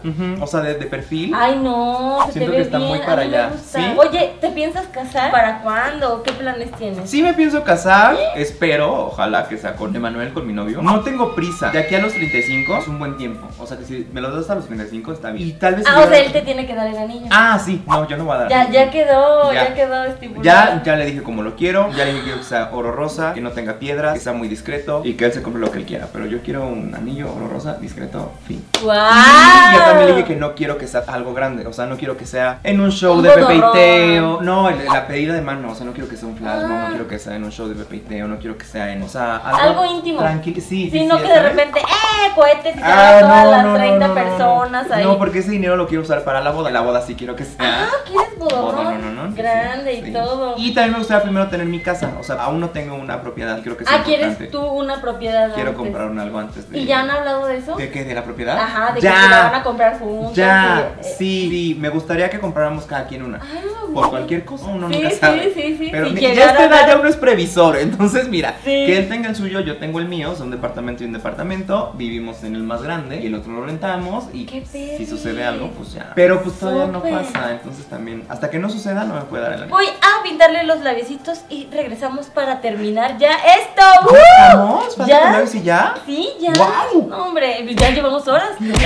O 0.42 0.48
sea, 0.48 0.62
de, 0.62 0.76
de 0.76 0.86
perfil. 0.86 1.34
Ay, 1.36 1.60
no, 1.62 2.20
se 2.32 2.40
te 2.40 2.46
que 2.60 2.66
está 2.66 2.78
bien. 2.78 2.90
muy 2.90 3.00
a 3.00 3.06
para 3.06 3.22
allá. 3.24 3.52
Oye, 3.98 4.34
¿te 4.40 4.50
piensas 4.50 4.88
casar? 4.88 5.32
¿Para 5.32 5.62
cuándo? 5.62 6.24
¿Qué 6.24 6.32
planes 6.32 6.72
tienes? 6.74 7.10
Sí 7.10 7.22
me 7.22 7.34
pienso 7.34 7.64
casar, 7.64 8.16
espero, 8.36 9.08
ojalá 9.08 9.48
que 9.48 9.58
sea 9.58 9.76
con 9.76 9.96
Emanuel, 9.96 10.34
con 10.34 10.46
mi 10.48 10.54
novio. 10.54 10.82
No 10.82 11.02
tengo 11.02 11.36
prisa. 11.36 11.70
De 11.70 11.80
aquí 11.80 11.96
a 11.96 12.00
los 12.02 12.14
35 12.14 12.78
es 12.78 12.88
un 12.88 13.00
buen 13.00 13.18
tiempo. 13.18 13.48
O 13.60 13.66
sea 13.66 13.78
que 13.78 13.86
si 13.86 14.08
me 14.12 14.22
lo 14.22 14.32
das 14.32 14.42
hasta 14.42 14.56
los 14.56 14.66
35 14.66 15.12
está 15.14 15.32
bien. 15.32 15.48
Y 15.50 15.52
tal 15.54 15.76
vez... 15.76 15.86
si 15.86 15.92
Ah, 15.94 16.02
o 16.06 16.08
sea, 16.10 16.20
él 16.20 16.32
te 16.32 16.42
tiene 16.42 16.66
que 16.66 16.76
dar 16.76 16.88
el 16.88 16.98
anillo. 16.98 17.28
Ah, 17.32 17.60
sí, 17.64 17.84
no, 17.88 18.08
yo 18.08 18.18
no 18.18 18.26
voy 18.26 18.36
a 18.36 18.40
dar. 18.40 18.50
Ya, 18.50 18.70
ya 18.70 18.90
quedó, 18.92 19.52
ya, 19.54 19.70
Ya. 19.70 19.74
quedó 19.74 20.04
estipulado. 20.06 20.44
Ya, 20.44 20.84
ya 20.84 20.96
le 20.96 21.06
dije 21.06 21.24
como 21.24 21.44
lo 21.44 21.56
quiero, 21.56 21.90
ya 21.92 22.06
le 22.06 22.14
dije 22.14 22.18
que 22.20 22.24
quiero 22.26 22.40
que 22.40 22.46
sea 22.46 22.70
oro 22.74 22.92
rosa, 22.92 23.34
que 23.34 23.42
no 23.42 23.52
tenga 23.52 23.80
piedras, 23.80 24.14
que 24.14 24.20
sea 24.20 24.34
muy 24.34 24.48
discreto 24.48 25.02
y 25.04 25.14
que 25.14 25.26
él 25.26 25.34
se 25.34 25.42
compre 25.42 25.62
lo 25.62 25.72
que 25.72 25.80
él 25.80 25.86
quiera. 25.86 26.08
Pero 26.12 26.26
yo 26.26 26.42
quiero 26.42 26.66
un 26.68 26.94
anillo 26.96 27.34
oro 27.34 27.48
rosa, 27.48 27.78
discreto, 27.80 28.32
fin. 28.48 28.64
¡Wow! 28.84 28.94
Y 28.94 29.76
yo 29.76 29.84
también 29.84 30.10
le 30.10 30.16
dije 30.16 30.28
que 30.28 30.36
no 30.36 30.56
quiero 30.56 30.78
que 30.78 30.88
sea 30.88 31.04
algo 31.08 31.34
grande, 31.34 31.66
o 31.68 31.74
sea, 31.74 31.86
no 31.86 31.98
quiero 31.98 32.18
que 32.18 32.26
sea 32.26 32.49
en 32.64 32.80
un 32.82 32.92
show 32.92 33.16
Un 33.18 33.24
de 33.24 33.30
Pepe 33.32 33.56
y. 33.56 33.62
Teo, 33.74 34.42
no, 34.42 34.70
el- 34.70 34.86
la 34.86 35.08
pedida 35.08 35.34
de 35.34 35.42
mano, 35.42 35.72
o 35.72 35.76
sea, 35.76 35.86
no 35.86 35.94
quiero 35.94 36.10
que 36.10 36.16
sea 36.18 36.28
un 36.28 36.36
flash, 36.38 36.64
Ah. 36.64 36.68
no 36.68 36.90
quiero 36.90 37.08
que 37.08 37.20
sea 37.20 37.36
en 37.36 37.44
un 37.44 37.52
show 37.52 37.68
de 37.68 37.76
Pepe 37.76 37.98
y 37.98 38.00
Teo, 38.00 38.28
no 38.28 38.38
quiero 38.40 38.58
que 38.58 38.66
sea 38.66 38.92
en, 38.92 39.02
o 39.04 39.08
sea, 39.10 39.38
algo, 39.38 39.82
Algo 39.82 39.96
íntimo. 39.98 40.20
Tranquilo, 40.20 40.58
sí, 40.62 40.90
sí, 40.90 40.92
Sino 40.92 41.18
sí, 41.18 41.22
que 41.24 41.28
de 41.30 41.36
¿sabes? 41.36 41.52
repente, 41.56 41.80
¡eh! 41.80 42.32
Cohetes 42.36 42.76
y 42.76 42.80
Ah, 42.84 42.90
salen 43.20 43.20
todas 43.30 43.46
no, 43.46 43.52
las 43.52 43.64
no, 43.64 43.70
no, 43.72 43.76
30 43.78 44.08
no, 44.08 44.08
no, 44.08 44.08
no. 44.08 44.14
personas 44.30 44.92
ahí. 44.92 45.04
No, 45.04 45.18
porque 45.18 45.40
ese 45.40 45.52
dinero 45.52 45.76
lo 45.76 45.88
quiero 45.88 46.04
usar 46.04 46.24
para 46.24 46.42
la 46.42 46.52
boda. 46.52 46.70
La 46.72 46.82
boda 46.82 47.02
sí 47.02 47.16
quiero 47.16 47.36
que 47.36 47.44
sea. 47.44 47.58
Ah, 47.60 47.88
¿quieres 48.08 48.38
boda, 48.38 48.94
no, 48.94 48.98
no, 49.12 49.28
no. 49.28 49.36
Grande 49.36 50.02
Sí. 50.04 50.10
y 50.10 50.14
todo. 50.14 50.54
Y 50.58 50.74
también 50.74 50.94
me 50.94 50.98
gustaría 51.00 51.24
primero 51.24 51.48
tener 51.48 51.66
mi 51.68 51.80
casa. 51.82 52.12
O 52.20 52.24
sea, 52.24 52.36
aún 52.44 52.60
no 52.60 52.70
tengo 52.70 52.96
una 52.96 53.22
propiedad. 53.22 53.62
Creo 53.62 53.76
que 53.76 53.84
es 53.84 53.90
ah, 53.90 53.98
importante. 53.98 54.36
¿quieres 54.38 54.52
tú 54.52 54.62
una 54.62 55.02
propiedad 55.02 55.54
Quiero 55.54 55.70
antes? 55.72 55.76
comprar 55.84 56.10
un 56.10 56.20
algo 56.20 56.40
antes 56.40 56.70
de. 56.70 56.78
¿Y 56.80 56.86
ya 56.86 57.02
han 57.02 57.10
hablado 57.10 57.46
de 57.48 57.58
eso? 57.58 57.76
¿De 57.76 57.90
qué? 57.90 58.04
¿De 58.06 58.14
la 58.14 58.24
propiedad? 58.24 58.58
Ajá, 58.58 58.94
de 58.94 59.02
ya. 59.02 59.14
que 59.14 59.20
se 59.22 59.30
la 59.30 59.44
van 59.44 59.56
a 59.56 59.64
comprar 59.64 60.00
juntos. 60.00 60.34
Ya, 60.36 60.92
y, 60.98 61.02
eh, 61.02 61.14
sí, 61.18 61.48
sí, 61.50 61.78
me 61.80 61.90
gustaría 61.90 62.30
que 62.30 62.39
compráramos 62.40 62.86
cada 62.86 63.08
quien 63.08 63.24
una. 63.24 63.40
Ah, 63.42 63.90
Por 63.94 64.10
cualquier 64.10 64.46
cosa, 64.46 64.66
uno 64.68 64.88
Sí, 64.90 64.96
nunca 64.96 65.10
sí, 65.10 65.16
sabe. 65.18 65.52
sí, 65.54 65.76
sí, 65.78 65.88
Pero 65.92 66.08
ya 66.10 66.30
esta 66.30 66.66
edad 66.66 66.70
dar- 66.70 66.90
ya 66.90 66.98
uno 66.98 67.10
es 67.10 67.16
previsor, 67.18 67.78
entonces 67.80 68.28
mira, 68.28 68.56
Sí. 68.64 68.70
que 68.86 68.98
él 68.98 69.10
tenga 69.10 69.30
el 69.30 69.36
suyo, 69.36 69.60
yo 69.62 69.78
tengo 69.78 70.00
el 70.00 70.08
mío, 70.08 70.36
son 70.36 70.52
departamento 70.52 71.04
y 71.04 71.08
un 71.08 71.14
departamento, 71.14 71.92
vivimos 71.96 72.44
en 72.44 72.56
el 72.56 72.64
más 72.64 72.82
grande 72.84 73.20
y 73.22 73.28
el 73.28 73.36
otro 73.36 73.52
lo 73.52 73.66
rentamos 73.66 74.26
y 74.34 74.46
¡Qué 74.46 74.64
si 74.66 75.06
sucede 75.06 75.44
algo, 75.46 75.70
pues 75.72 75.94
ya. 75.94 76.12
Pero 76.16 76.42
pues 76.44 76.60
todavía 76.60 76.86
no 76.88 77.02
pasa, 77.02 77.52
entonces 77.52 77.86
también, 77.88 78.24
hasta 78.30 78.50
que 78.50 78.60
no 78.60 78.70
suceda 78.70 79.04
no 79.06 79.16
me 79.16 79.22
puede 79.22 79.44
dar 79.44 79.54
el. 79.54 79.66
Voy 79.66 79.86
a 79.88 80.24
pintarle 80.24 80.64
los 80.64 80.82
labiecitos 80.82 81.42
y 81.50 81.68
regresamos 81.72 82.28
para 82.28 82.62
terminar 82.62 83.18
ya 83.18 83.32
esto. 83.34 83.82
¡Uh! 84.12 84.16
¿Estamos? 84.16 84.96
¿Falta 84.98 85.12
¿Ya? 85.12 85.46
y 85.54 85.62
ya? 85.64 85.96
Sí, 86.06 86.30
ya. 86.40 86.54
¡Guau! 86.54 87.08
No, 87.10 87.26
hombre, 87.28 87.66
ya 87.76 87.90
llevamos 87.92 88.28
horas. 88.28 88.52
llevamos 88.60 88.80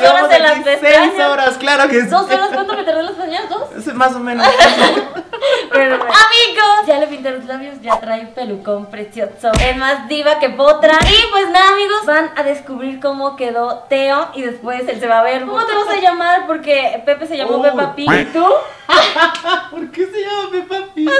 Llevamos 0.00 0.24
horas 0.24 0.36
en 0.36 0.42
las 0.42 0.52
aquí 0.52 0.62
seis 0.64 0.78
pestañas. 0.80 1.30
horas, 1.30 1.56
claro 1.58 1.88
que 1.88 2.00
sí. 2.02 2.06
¿Dos 2.08 2.24
horas 2.30 2.50
cuánto 2.54 2.74
me 2.76 2.82
tardé 2.84 3.00
en 3.00 3.06
las 3.06 3.14
pestañas? 3.14 3.48
¿Dos? 3.48 3.86
Es 3.86 3.94
Más 3.94 4.14
o 4.14 4.20
menos. 4.20 4.46
Pero, 5.72 5.94
amigos, 5.96 6.86
ya 6.86 6.98
le 6.98 7.06
pinté 7.06 7.30
los 7.30 7.44
labios, 7.44 7.80
ya 7.82 7.98
trae 8.00 8.26
pelucón 8.26 8.86
precioso. 8.86 9.50
Es 9.60 9.76
más 9.76 10.08
diva 10.08 10.38
que 10.38 10.50
potra. 10.50 10.98
Y 11.02 11.30
pues 11.30 11.50
nada, 11.50 11.72
amigos, 11.72 12.06
van 12.06 12.30
a 12.36 12.42
descubrir 12.42 13.00
cómo 13.00 13.36
quedó 13.36 13.84
Teo 13.88 14.28
y 14.34 14.42
después 14.42 14.88
él 14.88 15.00
se 15.00 15.06
va 15.06 15.20
a 15.20 15.22
ver. 15.22 15.44
¿Cómo 15.44 15.64
te 15.64 15.74
vas 15.74 15.88
a 15.88 16.00
llamar? 16.00 16.46
Porque 16.46 17.02
Pepe 17.04 17.26
se 17.26 17.36
llamó. 17.36 17.62
Peppa 17.62 17.94
Pig. 17.94 18.10
¿Y 18.10 18.24
tú? 18.26 18.44
¿Por 19.70 19.90
qué 19.90 20.06
se 20.06 20.22
llama 20.22 20.50
Peppa 20.52 20.76
Pig? 20.94 21.10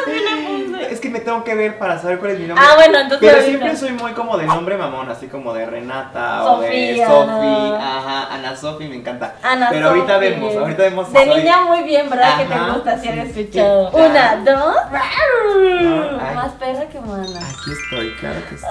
Es 0.91 1.01
que 1.01 1.09
me 1.11 1.21
tengo 1.21 1.43
que 1.45 1.55
ver 1.55 1.79
para 1.79 1.99
saber 1.99 2.19
cuál 2.19 2.33
es 2.33 2.41
mi 2.41 2.47
nombre. 2.47 2.65
Ah, 2.67 2.75
bueno, 2.77 2.99
entonces 3.01 3.29
Pero 3.29 3.41
ahorita. 3.41 3.59
siempre 3.59 3.77
soy 3.77 3.93
muy 3.93 4.13
como 4.13 4.37
de 4.39 4.47
nombre 4.47 4.77
mamón, 4.77 5.11
así 5.11 5.27
como 5.29 5.53
de 5.53 5.67
Renata 5.67 6.45
o 6.45 6.61
de 6.61 6.69
Sofía. 6.69 7.07
Sofi. 7.07 7.75
Ajá, 7.83 8.35
Ana 8.35 8.57
Sofi 8.57 8.89
me 8.89 8.97
encanta. 8.97 9.35
Ana 9.43 9.69
Pero 9.71 9.89
ahorita 9.89 10.19
vemos, 10.19 10.55
ahorita 10.57 10.83
vemos. 10.85 11.09
De 11.15 11.27
niña 11.27 11.61
muy 11.63 11.83
bien, 11.83 12.11
¿verdad? 12.11 12.39
que 12.39 12.45
te 12.47 12.59
gusta, 12.59 12.99
si 12.99 13.09
sí, 13.09 13.19
escuchado. 13.19 13.91
claro. 13.91 14.11
Una, 14.11 14.37
dos. 14.45 14.77
Ay. 14.93 16.35
Más 16.35 16.53
perra 16.53 16.89
que 16.89 17.01
mana. 17.01 17.39
Aquí 17.39 17.71
estoy, 17.83 18.15
claro 18.21 18.41
que 18.51 18.59
sí. 18.59 18.65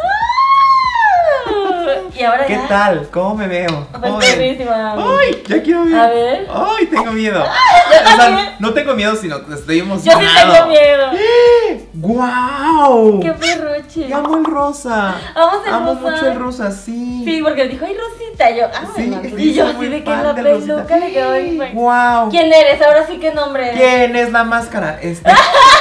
Y 2.15 2.23
ahora 2.23 2.45
¿Qué 2.45 2.53
ya. 2.53 2.67
tal? 2.67 3.09
¿Cómo 3.11 3.35
me 3.35 3.47
veo? 3.47 3.87
Pues 3.91 4.01
¿Cómo 4.03 4.17
me- 4.19 4.25
perrísima. 4.25 4.93
¡Ay! 4.93 5.43
Ya 5.47 5.61
quiero 5.63 5.85
ver. 5.85 5.95
A 5.95 6.07
ver. 6.07 6.47
¡Ay! 6.53 6.85
Tengo 6.85 7.11
miedo. 7.11 7.43
Yo 7.43 8.13
O 8.13 8.15
sea, 8.15 8.55
no 8.59 8.73
tengo 8.73 8.93
miedo, 8.93 9.15
sino 9.15 9.43
que 9.45 9.53
estoy 9.55 9.77
Yo 9.79 9.83
emocionado. 9.85 10.21
sí 10.21 10.27
tengo 10.51 10.67
miedo. 10.67 11.07
¡Guau! 11.93 13.19
Qué 13.19 13.31
perroche. 13.33 14.13
Amo 14.13 14.37
el 14.37 14.45
rosa. 14.45 15.15
Vamos 15.35 15.65
el 15.67 15.73
Amo 15.73 15.93
rosa. 15.95 16.11
mucho 16.11 16.27
el 16.27 16.35
rosa, 16.39 16.71
sí. 16.71 17.23
Sí, 17.25 17.41
porque 17.43 17.67
dijo, 17.67 17.85
ay, 17.85 17.95
Rosita. 17.95 18.49
Yo, 18.51 18.65
ah, 18.73 18.87
Sí, 18.95 19.11
Y 19.37 19.53
yo 19.53 19.65
soy 19.65 19.75
así 19.75 19.85
de 19.89 20.03
que 20.03 20.09
la 20.09 20.35
peluca 20.35 20.97
le 20.97 21.13
quedó 21.13 21.33
bien 21.33 21.73
¡Guau! 21.73 22.29
¿Quién 22.29 22.51
eres? 22.51 22.81
Ahora 22.81 23.05
sí, 23.07 23.17
¿qué 23.17 23.31
nombre 23.33 23.69
eres? 23.69 23.79
¿Quién 23.79 24.15
es 24.15 24.31
la 24.31 24.43
máscara? 24.43 24.99
Este. 25.01 25.31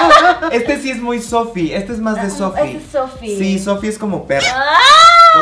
este 0.52 0.78
sí 0.80 0.90
es 0.90 0.98
muy 1.00 1.20
Sophie. 1.20 1.74
Este 1.76 1.92
es 1.92 1.98
más 1.98 2.16
de 2.16 2.22
Ah, 2.22 2.30
Sophie. 2.30 2.62
ese 2.64 2.76
es 2.78 2.92
Sophie. 2.92 3.38
Sí, 3.38 3.58
Sophie 3.58 3.90
es 3.90 3.98
como 3.98 4.26
perra. 4.26 4.46
¡Ah! 4.54 4.78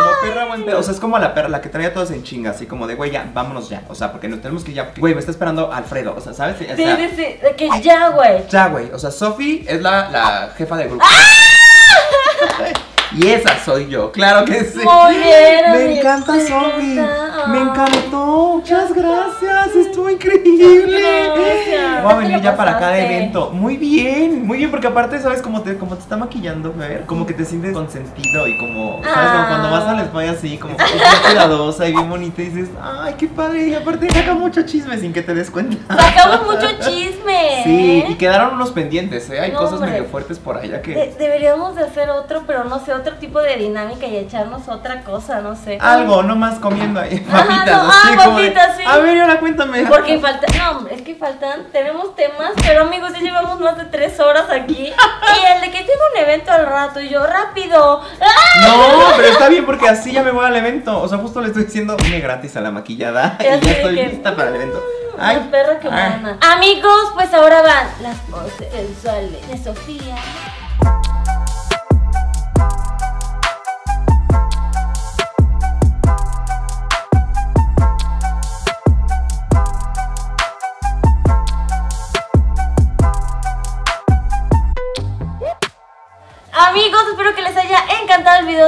Como 0.00 0.20
perra 0.22 0.44
buen 0.46 0.64
pedo. 0.64 0.78
O 0.78 0.82
sea, 0.82 0.94
es 0.94 1.00
como 1.00 1.18
la 1.18 1.34
perra, 1.34 1.48
la 1.48 1.60
que 1.60 1.68
trae 1.68 1.86
a 1.86 1.92
todos 1.94 2.10
en 2.10 2.22
chinga. 2.22 2.50
Así 2.50 2.66
como 2.66 2.86
de, 2.86 2.94
güey, 2.94 3.10
ya, 3.10 3.30
vámonos 3.32 3.68
ya. 3.68 3.82
O 3.88 3.94
sea, 3.94 4.10
porque 4.12 4.28
nos 4.28 4.40
tenemos 4.40 4.64
que 4.64 4.72
ya. 4.72 4.86
porque, 4.86 5.00
Güey, 5.00 5.14
me 5.14 5.20
está 5.20 5.30
esperando 5.32 5.72
Alfredo. 5.72 6.14
O 6.16 6.20
sea, 6.20 6.32
¿sabes? 6.34 6.56
O 6.56 6.58
Sí, 6.58 6.82
sea, 6.82 6.96
sí, 6.96 7.08
sí. 7.16 7.22
De 7.42 7.54
que 7.56 7.68
ya, 7.82 8.08
güey. 8.08 8.46
Ya, 8.48 8.68
güey. 8.68 8.90
O 8.92 8.98
sea, 8.98 9.10
Sophie 9.10 9.64
es 9.68 9.80
la, 9.82 10.08
la 10.10 10.50
jefa 10.56 10.76
del 10.76 10.88
grupo. 10.88 11.04
¡Ah! 11.06 12.70
Y 13.12 13.26
esa 13.26 13.58
soy 13.64 13.88
yo, 13.88 14.12
claro 14.12 14.44
que 14.44 14.62
sí. 14.62 14.78
Muy 14.78 15.16
bien, 15.16 15.72
Me 15.72 15.98
encanta 15.98 16.36
encanta. 16.40 17.29
Me 17.48 17.58
Ah. 17.58 17.62
encantó. 17.62 18.52
Muchas 18.56 18.92
gracias. 18.94 19.74
Estuvo 19.76 20.10
increíble. 20.10 21.00
Gracias. 21.34 22.02
Voy 22.02 22.12
a 22.12 22.16
¿Qué 22.16 22.22
te 22.22 22.28
venir 22.28 22.42
ya 22.42 22.56
para 22.56 22.78
cada 22.78 22.98
evento. 22.98 23.50
Muy 23.50 23.76
bien, 23.76 24.46
muy 24.46 24.58
bien, 24.58 24.70
porque 24.70 24.86
aparte, 24.86 25.18
¿sabes? 25.20 25.40
Como 25.42 25.62
te, 25.62 25.76
como 25.76 25.94
te 25.96 26.02
está 26.02 26.16
maquillando, 26.16 26.72
Fer, 26.72 27.06
como 27.06 27.26
que 27.26 27.34
te 27.34 27.44
sientes 27.44 27.72
consentido 27.72 28.46
y 28.46 28.58
como, 28.58 29.00
¿sabes? 29.02 29.30
Como 29.30 29.42
Ah. 29.42 29.46
cuando 29.48 29.70
vas 29.70 29.84
al 29.84 30.00
spa 30.00 30.24
y 30.24 30.28
así, 30.28 30.58
como 30.58 30.76
que 30.76 30.84
cuidadosa 31.26 31.88
y 31.88 31.92
bien 31.92 32.08
bonita 32.10 32.42
y 32.42 32.48
dices, 32.48 32.68
ay, 32.82 33.14
qué 33.18 33.26
padre. 33.28 33.68
Y 33.68 33.74
aparte 33.74 34.08
saca 34.10 34.34
mucho 34.34 34.62
chisme 34.62 34.98
sin 34.98 35.12
que 35.12 35.22
te 35.22 35.34
des 35.34 35.50
cuenta. 35.50 35.76
Sacamos 35.94 36.46
mucho 36.46 36.66
chisme. 36.80 37.62
Sí, 37.64 37.90
¿eh? 38.00 38.06
y 38.08 38.14
quedaron 38.16 38.54
unos 38.54 38.70
pendientes, 38.70 39.28
¿eh? 39.30 39.40
Hay 39.40 39.52
No, 39.52 39.58
cosas 39.58 39.74
hombre. 39.74 39.90
medio 39.92 40.04
fuertes 40.06 40.38
por 40.38 40.56
allá 40.56 40.82
que... 40.82 40.94
De- 40.94 41.14
deberíamos 41.18 41.76
de 41.76 41.84
hacer 41.84 42.10
otro, 42.10 42.42
pero 42.46 42.64
no 42.64 42.78
sé, 42.84 42.92
otro 42.92 43.14
tipo 43.16 43.40
de 43.40 43.56
dinámica 43.56 44.06
y 44.06 44.16
echarnos 44.16 44.68
otra 44.68 45.02
cosa, 45.02 45.40
no 45.40 45.54
sé. 45.56 45.78
Algo, 45.80 46.22
no 46.22 46.36
más 46.36 46.58
comiendo 46.58 47.00
ahí 47.00 47.24
Ajá, 47.32 47.46
papitas, 47.46 47.82
no, 47.84 47.90
así 47.90 48.08
ah, 48.12 48.24
como 48.24 48.38
de, 48.38 48.50
papitas, 48.50 48.76
sí. 48.76 48.82
A 48.86 48.96
ver, 48.98 49.16
y 49.16 49.20
ahora 49.20 49.40
cuéntame. 49.40 49.86
Porque 49.86 50.18
falta, 50.18 50.46
no, 50.58 50.70
hombre, 50.78 50.94
es 50.94 51.02
que 51.02 51.14
faltan, 51.14 51.64
tenemos 51.72 52.14
temas, 52.16 52.52
pero 52.64 52.82
amigos, 52.82 53.12
ya 53.12 53.20
llevamos 53.20 53.60
más 53.60 53.76
de 53.76 53.84
tres 53.84 54.18
horas 54.20 54.46
aquí. 54.50 54.92
Y 54.92 55.54
el 55.54 55.60
de 55.60 55.70
que 55.70 55.78
tengo 55.78 56.00
un 56.14 56.18
evento 56.20 56.52
al 56.52 56.66
rato, 56.66 57.00
y 57.00 57.08
yo, 57.08 57.26
rápido. 57.26 58.02
¡Ah! 58.20 58.60
No, 58.66 59.16
pero 59.16 59.28
está 59.28 59.48
bien 59.48 59.64
porque 59.66 59.88
así 59.88 60.12
ya 60.12 60.22
me 60.22 60.30
voy 60.30 60.44
al 60.44 60.56
evento. 60.56 61.00
O 61.00 61.08
sea, 61.08 61.18
justo 61.18 61.40
le 61.40 61.48
estoy 61.48 61.64
diciendo, 61.64 61.96
vine 61.96 62.20
gratis 62.20 62.56
a 62.56 62.60
la 62.60 62.70
maquillada 62.70 63.36
y 63.40 63.44
Ya 63.44 63.56
ya 63.56 63.62
sé 63.62 63.70
estoy 63.72 63.94
que- 63.94 64.06
lista 64.08 64.34
para 64.36 64.48
el 64.50 64.56
evento. 64.56 64.82
Más 65.18 65.36
perra 65.50 65.78
que 65.78 65.88
ay. 65.88 65.92
mana. 65.92 66.38
Amigos, 66.40 67.10
pues 67.14 67.32
ahora 67.34 67.60
van 67.60 67.88
las 68.02 68.16
poses 68.30 68.68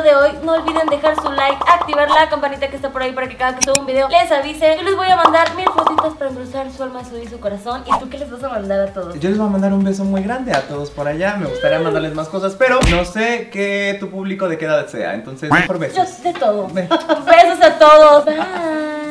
de 0.01 0.15
hoy. 0.15 0.31
No 0.45 0.55
olviden 0.55 0.87
dejar 0.89 1.17
su 1.17 1.31
like, 1.31 1.59
activar 1.69 2.09
la 2.09 2.29
campanita 2.29 2.69
que 2.69 2.77
está 2.77 2.91
por 2.91 3.03
ahí 3.03 3.13
para 3.13 3.29
que 3.29 3.37
cada 3.37 3.57
que 3.57 3.65
suba 3.65 3.81
un 3.81 3.87
video 3.87 4.09
les 4.09 4.31
avise. 4.31 4.77
Yo 4.77 4.83
les 4.83 4.97
voy 4.97 5.09
a 5.09 5.17
mandar 5.17 5.55
mil 5.55 5.67
fotitos 5.67 6.15
para 6.15 6.31
endulzar 6.31 6.71
su 6.71 6.83
alma, 6.83 7.05
su 7.05 7.19
y 7.19 7.27
su 7.27 7.39
corazón. 7.41 7.83
¿Y 7.87 7.99
tú 7.99 8.09
qué 8.09 8.19
les 8.19 8.31
vas 8.31 8.43
a 8.45 8.49
mandar 8.49 8.89
a 8.89 8.93
todos? 8.93 9.19
Yo 9.19 9.29
les 9.29 9.39
voy 9.39 9.49
a 9.49 9.51
mandar 9.51 9.73
un 9.73 9.85
beso 9.85 10.05
muy 10.05 10.23
grande 10.23 10.53
a 10.53 10.63
todos 10.63 10.91
por 10.91 11.09
allá. 11.09 11.37
Me 11.37 11.47
gustaría 11.47 11.79
mm. 11.79 11.83
mandarles 11.83 12.15
más 12.15 12.29
cosas, 12.29 12.55
pero 12.59 12.81
no 12.91 13.05
sé 13.05 13.51
qué 13.53 13.97
tu 14.01 14.09
público 14.09 14.49
de 14.49 14.57
qué 14.57 14.65
edad 14.65 14.87
sea. 14.87 15.15
Entonces, 15.15 15.51
por 15.67 15.79
besos. 15.79 16.23
Yo 16.23 16.33
de 16.33 16.39
todo. 16.39 16.69
Besos 16.73 17.63
a 17.63 17.79
todos. 17.79 18.25
Bye. 18.25 19.02